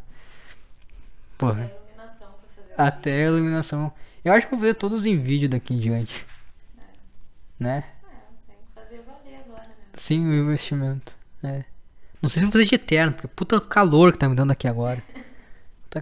Porra, 1.37 1.71
iluminação 1.71 2.27
pra 2.27 2.63
fazer 2.63 2.73
o 2.73 2.81
até 2.81 3.23
a 3.23 3.27
iluminação. 3.27 3.93
Eu 4.25 4.33
acho 4.33 4.47
que 4.47 4.53
eu 4.53 4.57
vou 4.57 4.67
fazer 4.67 4.77
todos 4.77 5.05
em 5.05 5.17
vídeo 5.17 5.47
daqui 5.47 5.73
em 5.73 5.79
diante. 5.79 6.25
Né? 7.57 7.85
É, 8.03 8.51
tem 8.51 8.57
que 8.57 8.73
fazer 8.75 9.01
valer 9.03 9.39
agora, 9.45 9.67
né? 9.67 9.75
Sim, 9.97 10.25
o 10.27 10.33
investimento. 10.33 11.15
É. 11.43 11.63
Não 12.21 12.29
sei 12.29 12.39
se 12.39 12.45
vou 12.45 12.51
fazer 12.51 12.65
de 12.65 12.75
eterno, 12.75 13.13
porque 13.13 13.27
puta 13.27 13.59
calor 13.61 14.11
que 14.11 14.17
tá 14.19 14.27
me 14.29 14.35
dando 14.35 14.51
aqui 14.51 14.67
agora. 14.67 15.03
Tá, 15.89 16.01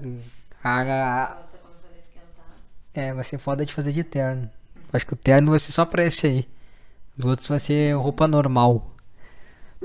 a- 0.63 0.69
a- 0.69 0.81
Agora 0.81 1.35
tá 1.51 1.57
começando 1.59 1.93
a 1.93 1.97
esquentar. 1.99 2.45
é, 2.93 3.13
vai 3.13 3.23
ser 3.23 3.37
foda 3.37 3.65
de 3.65 3.73
fazer 3.73 3.91
de 3.91 4.03
terno. 4.03 4.49
Acho 4.93 5.05
que 5.05 5.13
o 5.13 5.17
terno 5.17 5.49
vai 5.49 5.59
ser 5.59 5.71
só 5.73 5.85
pra 5.85 6.05
esse 6.05 6.25
aí. 6.27 6.47
Os 7.17 7.25
outros 7.25 7.47
vai 7.49 7.59
ser 7.59 7.95
roupa 7.95 8.27
normal. 8.27 8.91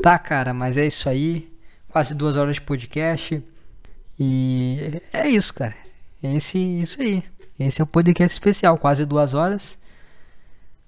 Tá, 0.03 0.19
cara, 0.19 0.55
mas 0.55 0.77
é 0.77 0.87
isso 0.87 1.09
aí. 1.09 1.53
Quase 1.89 2.15
duas 2.15 2.37
horas 2.37 2.55
de 2.57 2.61
podcast. 2.63 3.43
E 4.19 5.01
é 5.13 5.29
isso, 5.29 5.53
cara. 5.53 5.75
esse, 6.23 6.59
isso 6.59 7.01
aí. 7.03 7.23
Esse 7.59 7.81
é 7.81 7.85
o 7.85 7.87
podcast 7.87 8.33
especial, 8.33 8.79
quase 8.79 9.05
duas 9.05 9.35
horas. 9.35 9.77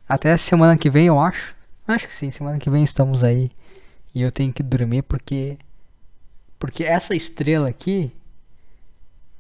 Até 0.09 0.37
semana 0.37 0.77
que 0.77 0.89
vem, 0.89 1.07
eu 1.07 1.19
acho. 1.21 1.55
Acho 1.87 2.07
que 2.07 2.15
sim, 2.15 2.31
semana 2.31 2.59
que 2.59 2.71
vem 2.71 2.85
estamos 2.85 3.25
aí. 3.25 3.51
E 4.15 4.23
eu 4.23 4.31
tenho 4.31 4.53
que 4.53 4.63
dormir 4.63 5.03
porque. 5.03 5.59
Porque 6.59 6.85
essa 6.85 7.15
estrela 7.15 7.69
aqui. 7.69 8.13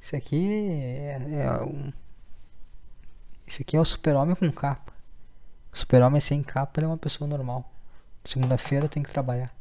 Isso 0.00 0.16
aqui 0.16 0.50
é, 0.50 1.44
é 1.44 1.62
um. 1.62 1.92
Isso 3.46 3.62
aqui 3.62 3.76
é 3.76 3.80
o 3.80 3.84
super-homem 3.84 4.34
com 4.34 4.50
capa. 4.50 4.92
O 5.72 5.78
super-homem 5.78 6.20
sem 6.20 6.42
capa 6.42 6.80
ele 6.80 6.86
é 6.86 6.88
uma 6.88 6.98
pessoa 6.98 7.28
normal. 7.28 7.70
Segunda-feira 8.24 8.88
tem 8.88 9.02
que 9.02 9.10
trabalhar. 9.10 9.54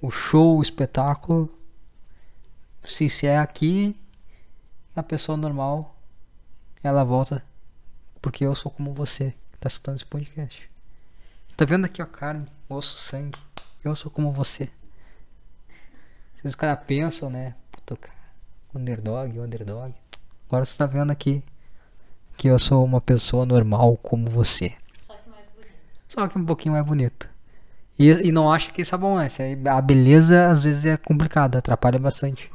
O 0.00 0.10
show, 0.10 0.58
o 0.58 0.62
espetáculo 0.62 1.50
se 2.84 3.04
encerra 3.04 3.42
aqui. 3.42 3.96
A 4.96 5.02
pessoa 5.02 5.36
normal 5.36 5.96
ela 6.82 7.02
volta 7.02 7.42
porque 8.20 8.44
eu 8.44 8.54
sou 8.54 8.70
como 8.70 8.92
você 8.92 9.34
que 9.52 9.58
tá 9.58 9.68
escutando 9.68 9.96
esse 9.96 10.06
podcast. 10.06 10.73
Tá 11.56 11.64
vendo 11.64 11.84
aqui 11.84 12.02
a 12.02 12.06
carne, 12.06 12.46
osso, 12.68 12.98
sangue. 12.98 13.38
Eu 13.84 13.94
sou 13.94 14.10
como 14.10 14.32
você. 14.32 14.68
Vocês 16.34 16.52
caras 16.56 16.84
pensam, 16.84 17.30
né? 17.30 17.54
Puta, 17.70 17.96
cara, 17.96 18.18
underdog, 18.74 19.38
underdog. 19.38 19.94
Agora 20.48 20.64
você 20.64 20.76
tá 20.76 20.84
vendo 20.84 21.12
aqui 21.12 21.44
que 22.36 22.48
eu 22.48 22.58
sou 22.58 22.84
uma 22.84 23.00
pessoa 23.00 23.46
normal 23.46 23.96
como 23.98 24.28
você. 24.28 24.74
Só 25.06 25.14
que 25.14 25.30
mais 25.30 25.44
bonito. 25.54 25.72
Só 26.08 26.26
que 26.26 26.36
um 26.36 26.44
pouquinho 26.44 26.74
mais 26.74 26.84
bonito. 26.84 27.30
E, 27.96 28.10
e 28.10 28.32
não 28.32 28.52
acha 28.52 28.72
que 28.72 28.82
isso 28.82 28.92
é 28.92 28.98
bom, 28.98 29.16
né? 29.16 29.28
A 29.70 29.80
beleza 29.80 30.48
às 30.50 30.64
vezes 30.64 30.84
é 30.84 30.96
complicada, 30.96 31.58
atrapalha 31.58 32.00
bastante. 32.00 32.50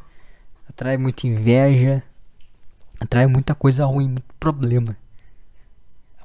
Atrai 0.67 0.97
muita 0.97 1.25
inveja, 1.25 2.03
atrai 2.99 3.27
muita 3.27 3.55
coisa 3.55 3.85
ruim, 3.85 4.09
muito 4.09 4.35
problema. 4.37 4.97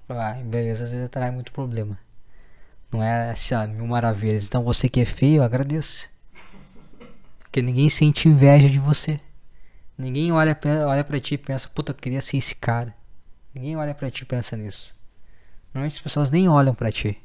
A 0.08 0.32
beleza 0.42 0.82
às 0.82 0.90
vezes 0.90 1.06
atrai 1.06 1.30
muito 1.30 1.52
problema. 1.52 1.96
Não 2.94 3.02
é 3.02 3.32
assim, 3.32 3.56
ah, 3.56 3.66
mil 3.66 3.88
maravilhas. 3.88 4.46
Então 4.46 4.62
você 4.62 4.88
que 4.88 5.00
é 5.00 5.04
feio, 5.04 5.42
agradeça. 5.42 6.06
Porque 7.40 7.60
ninguém 7.60 7.88
sente 7.88 8.28
inveja 8.28 8.70
de 8.70 8.78
você. 8.78 9.18
Ninguém 9.98 10.30
olha, 10.30 10.56
olha 10.86 11.02
pra 11.02 11.18
ti 11.18 11.34
e 11.34 11.38
pensa, 11.38 11.68
puta, 11.68 11.90
eu 11.90 11.96
queria 11.96 12.22
ser 12.22 12.36
esse 12.36 12.54
cara. 12.54 12.94
Ninguém 13.52 13.76
olha 13.76 13.96
pra 13.96 14.12
ti 14.12 14.22
e 14.22 14.24
pensa 14.24 14.56
nisso. 14.56 14.94
Normalmente 15.72 15.96
as 15.96 16.02
pessoas 16.02 16.30
nem 16.30 16.48
olham 16.48 16.72
pra 16.72 16.92
ti. 16.92 17.20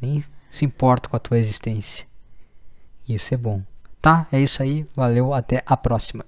Nem 0.00 0.24
se 0.50 0.64
importam 0.64 1.10
com 1.10 1.16
a 1.18 1.20
tua 1.20 1.38
existência. 1.38 2.06
Isso 3.06 3.34
é 3.34 3.36
bom. 3.36 3.62
Tá? 4.00 4.26
É 4.32 4.40
isso 4.40 4.62
aí. 4.62 4.86
Valeu. 4.96 5.34
Até 5.34 5.62
a 5.66 5.76
próxima. 5.76 6.24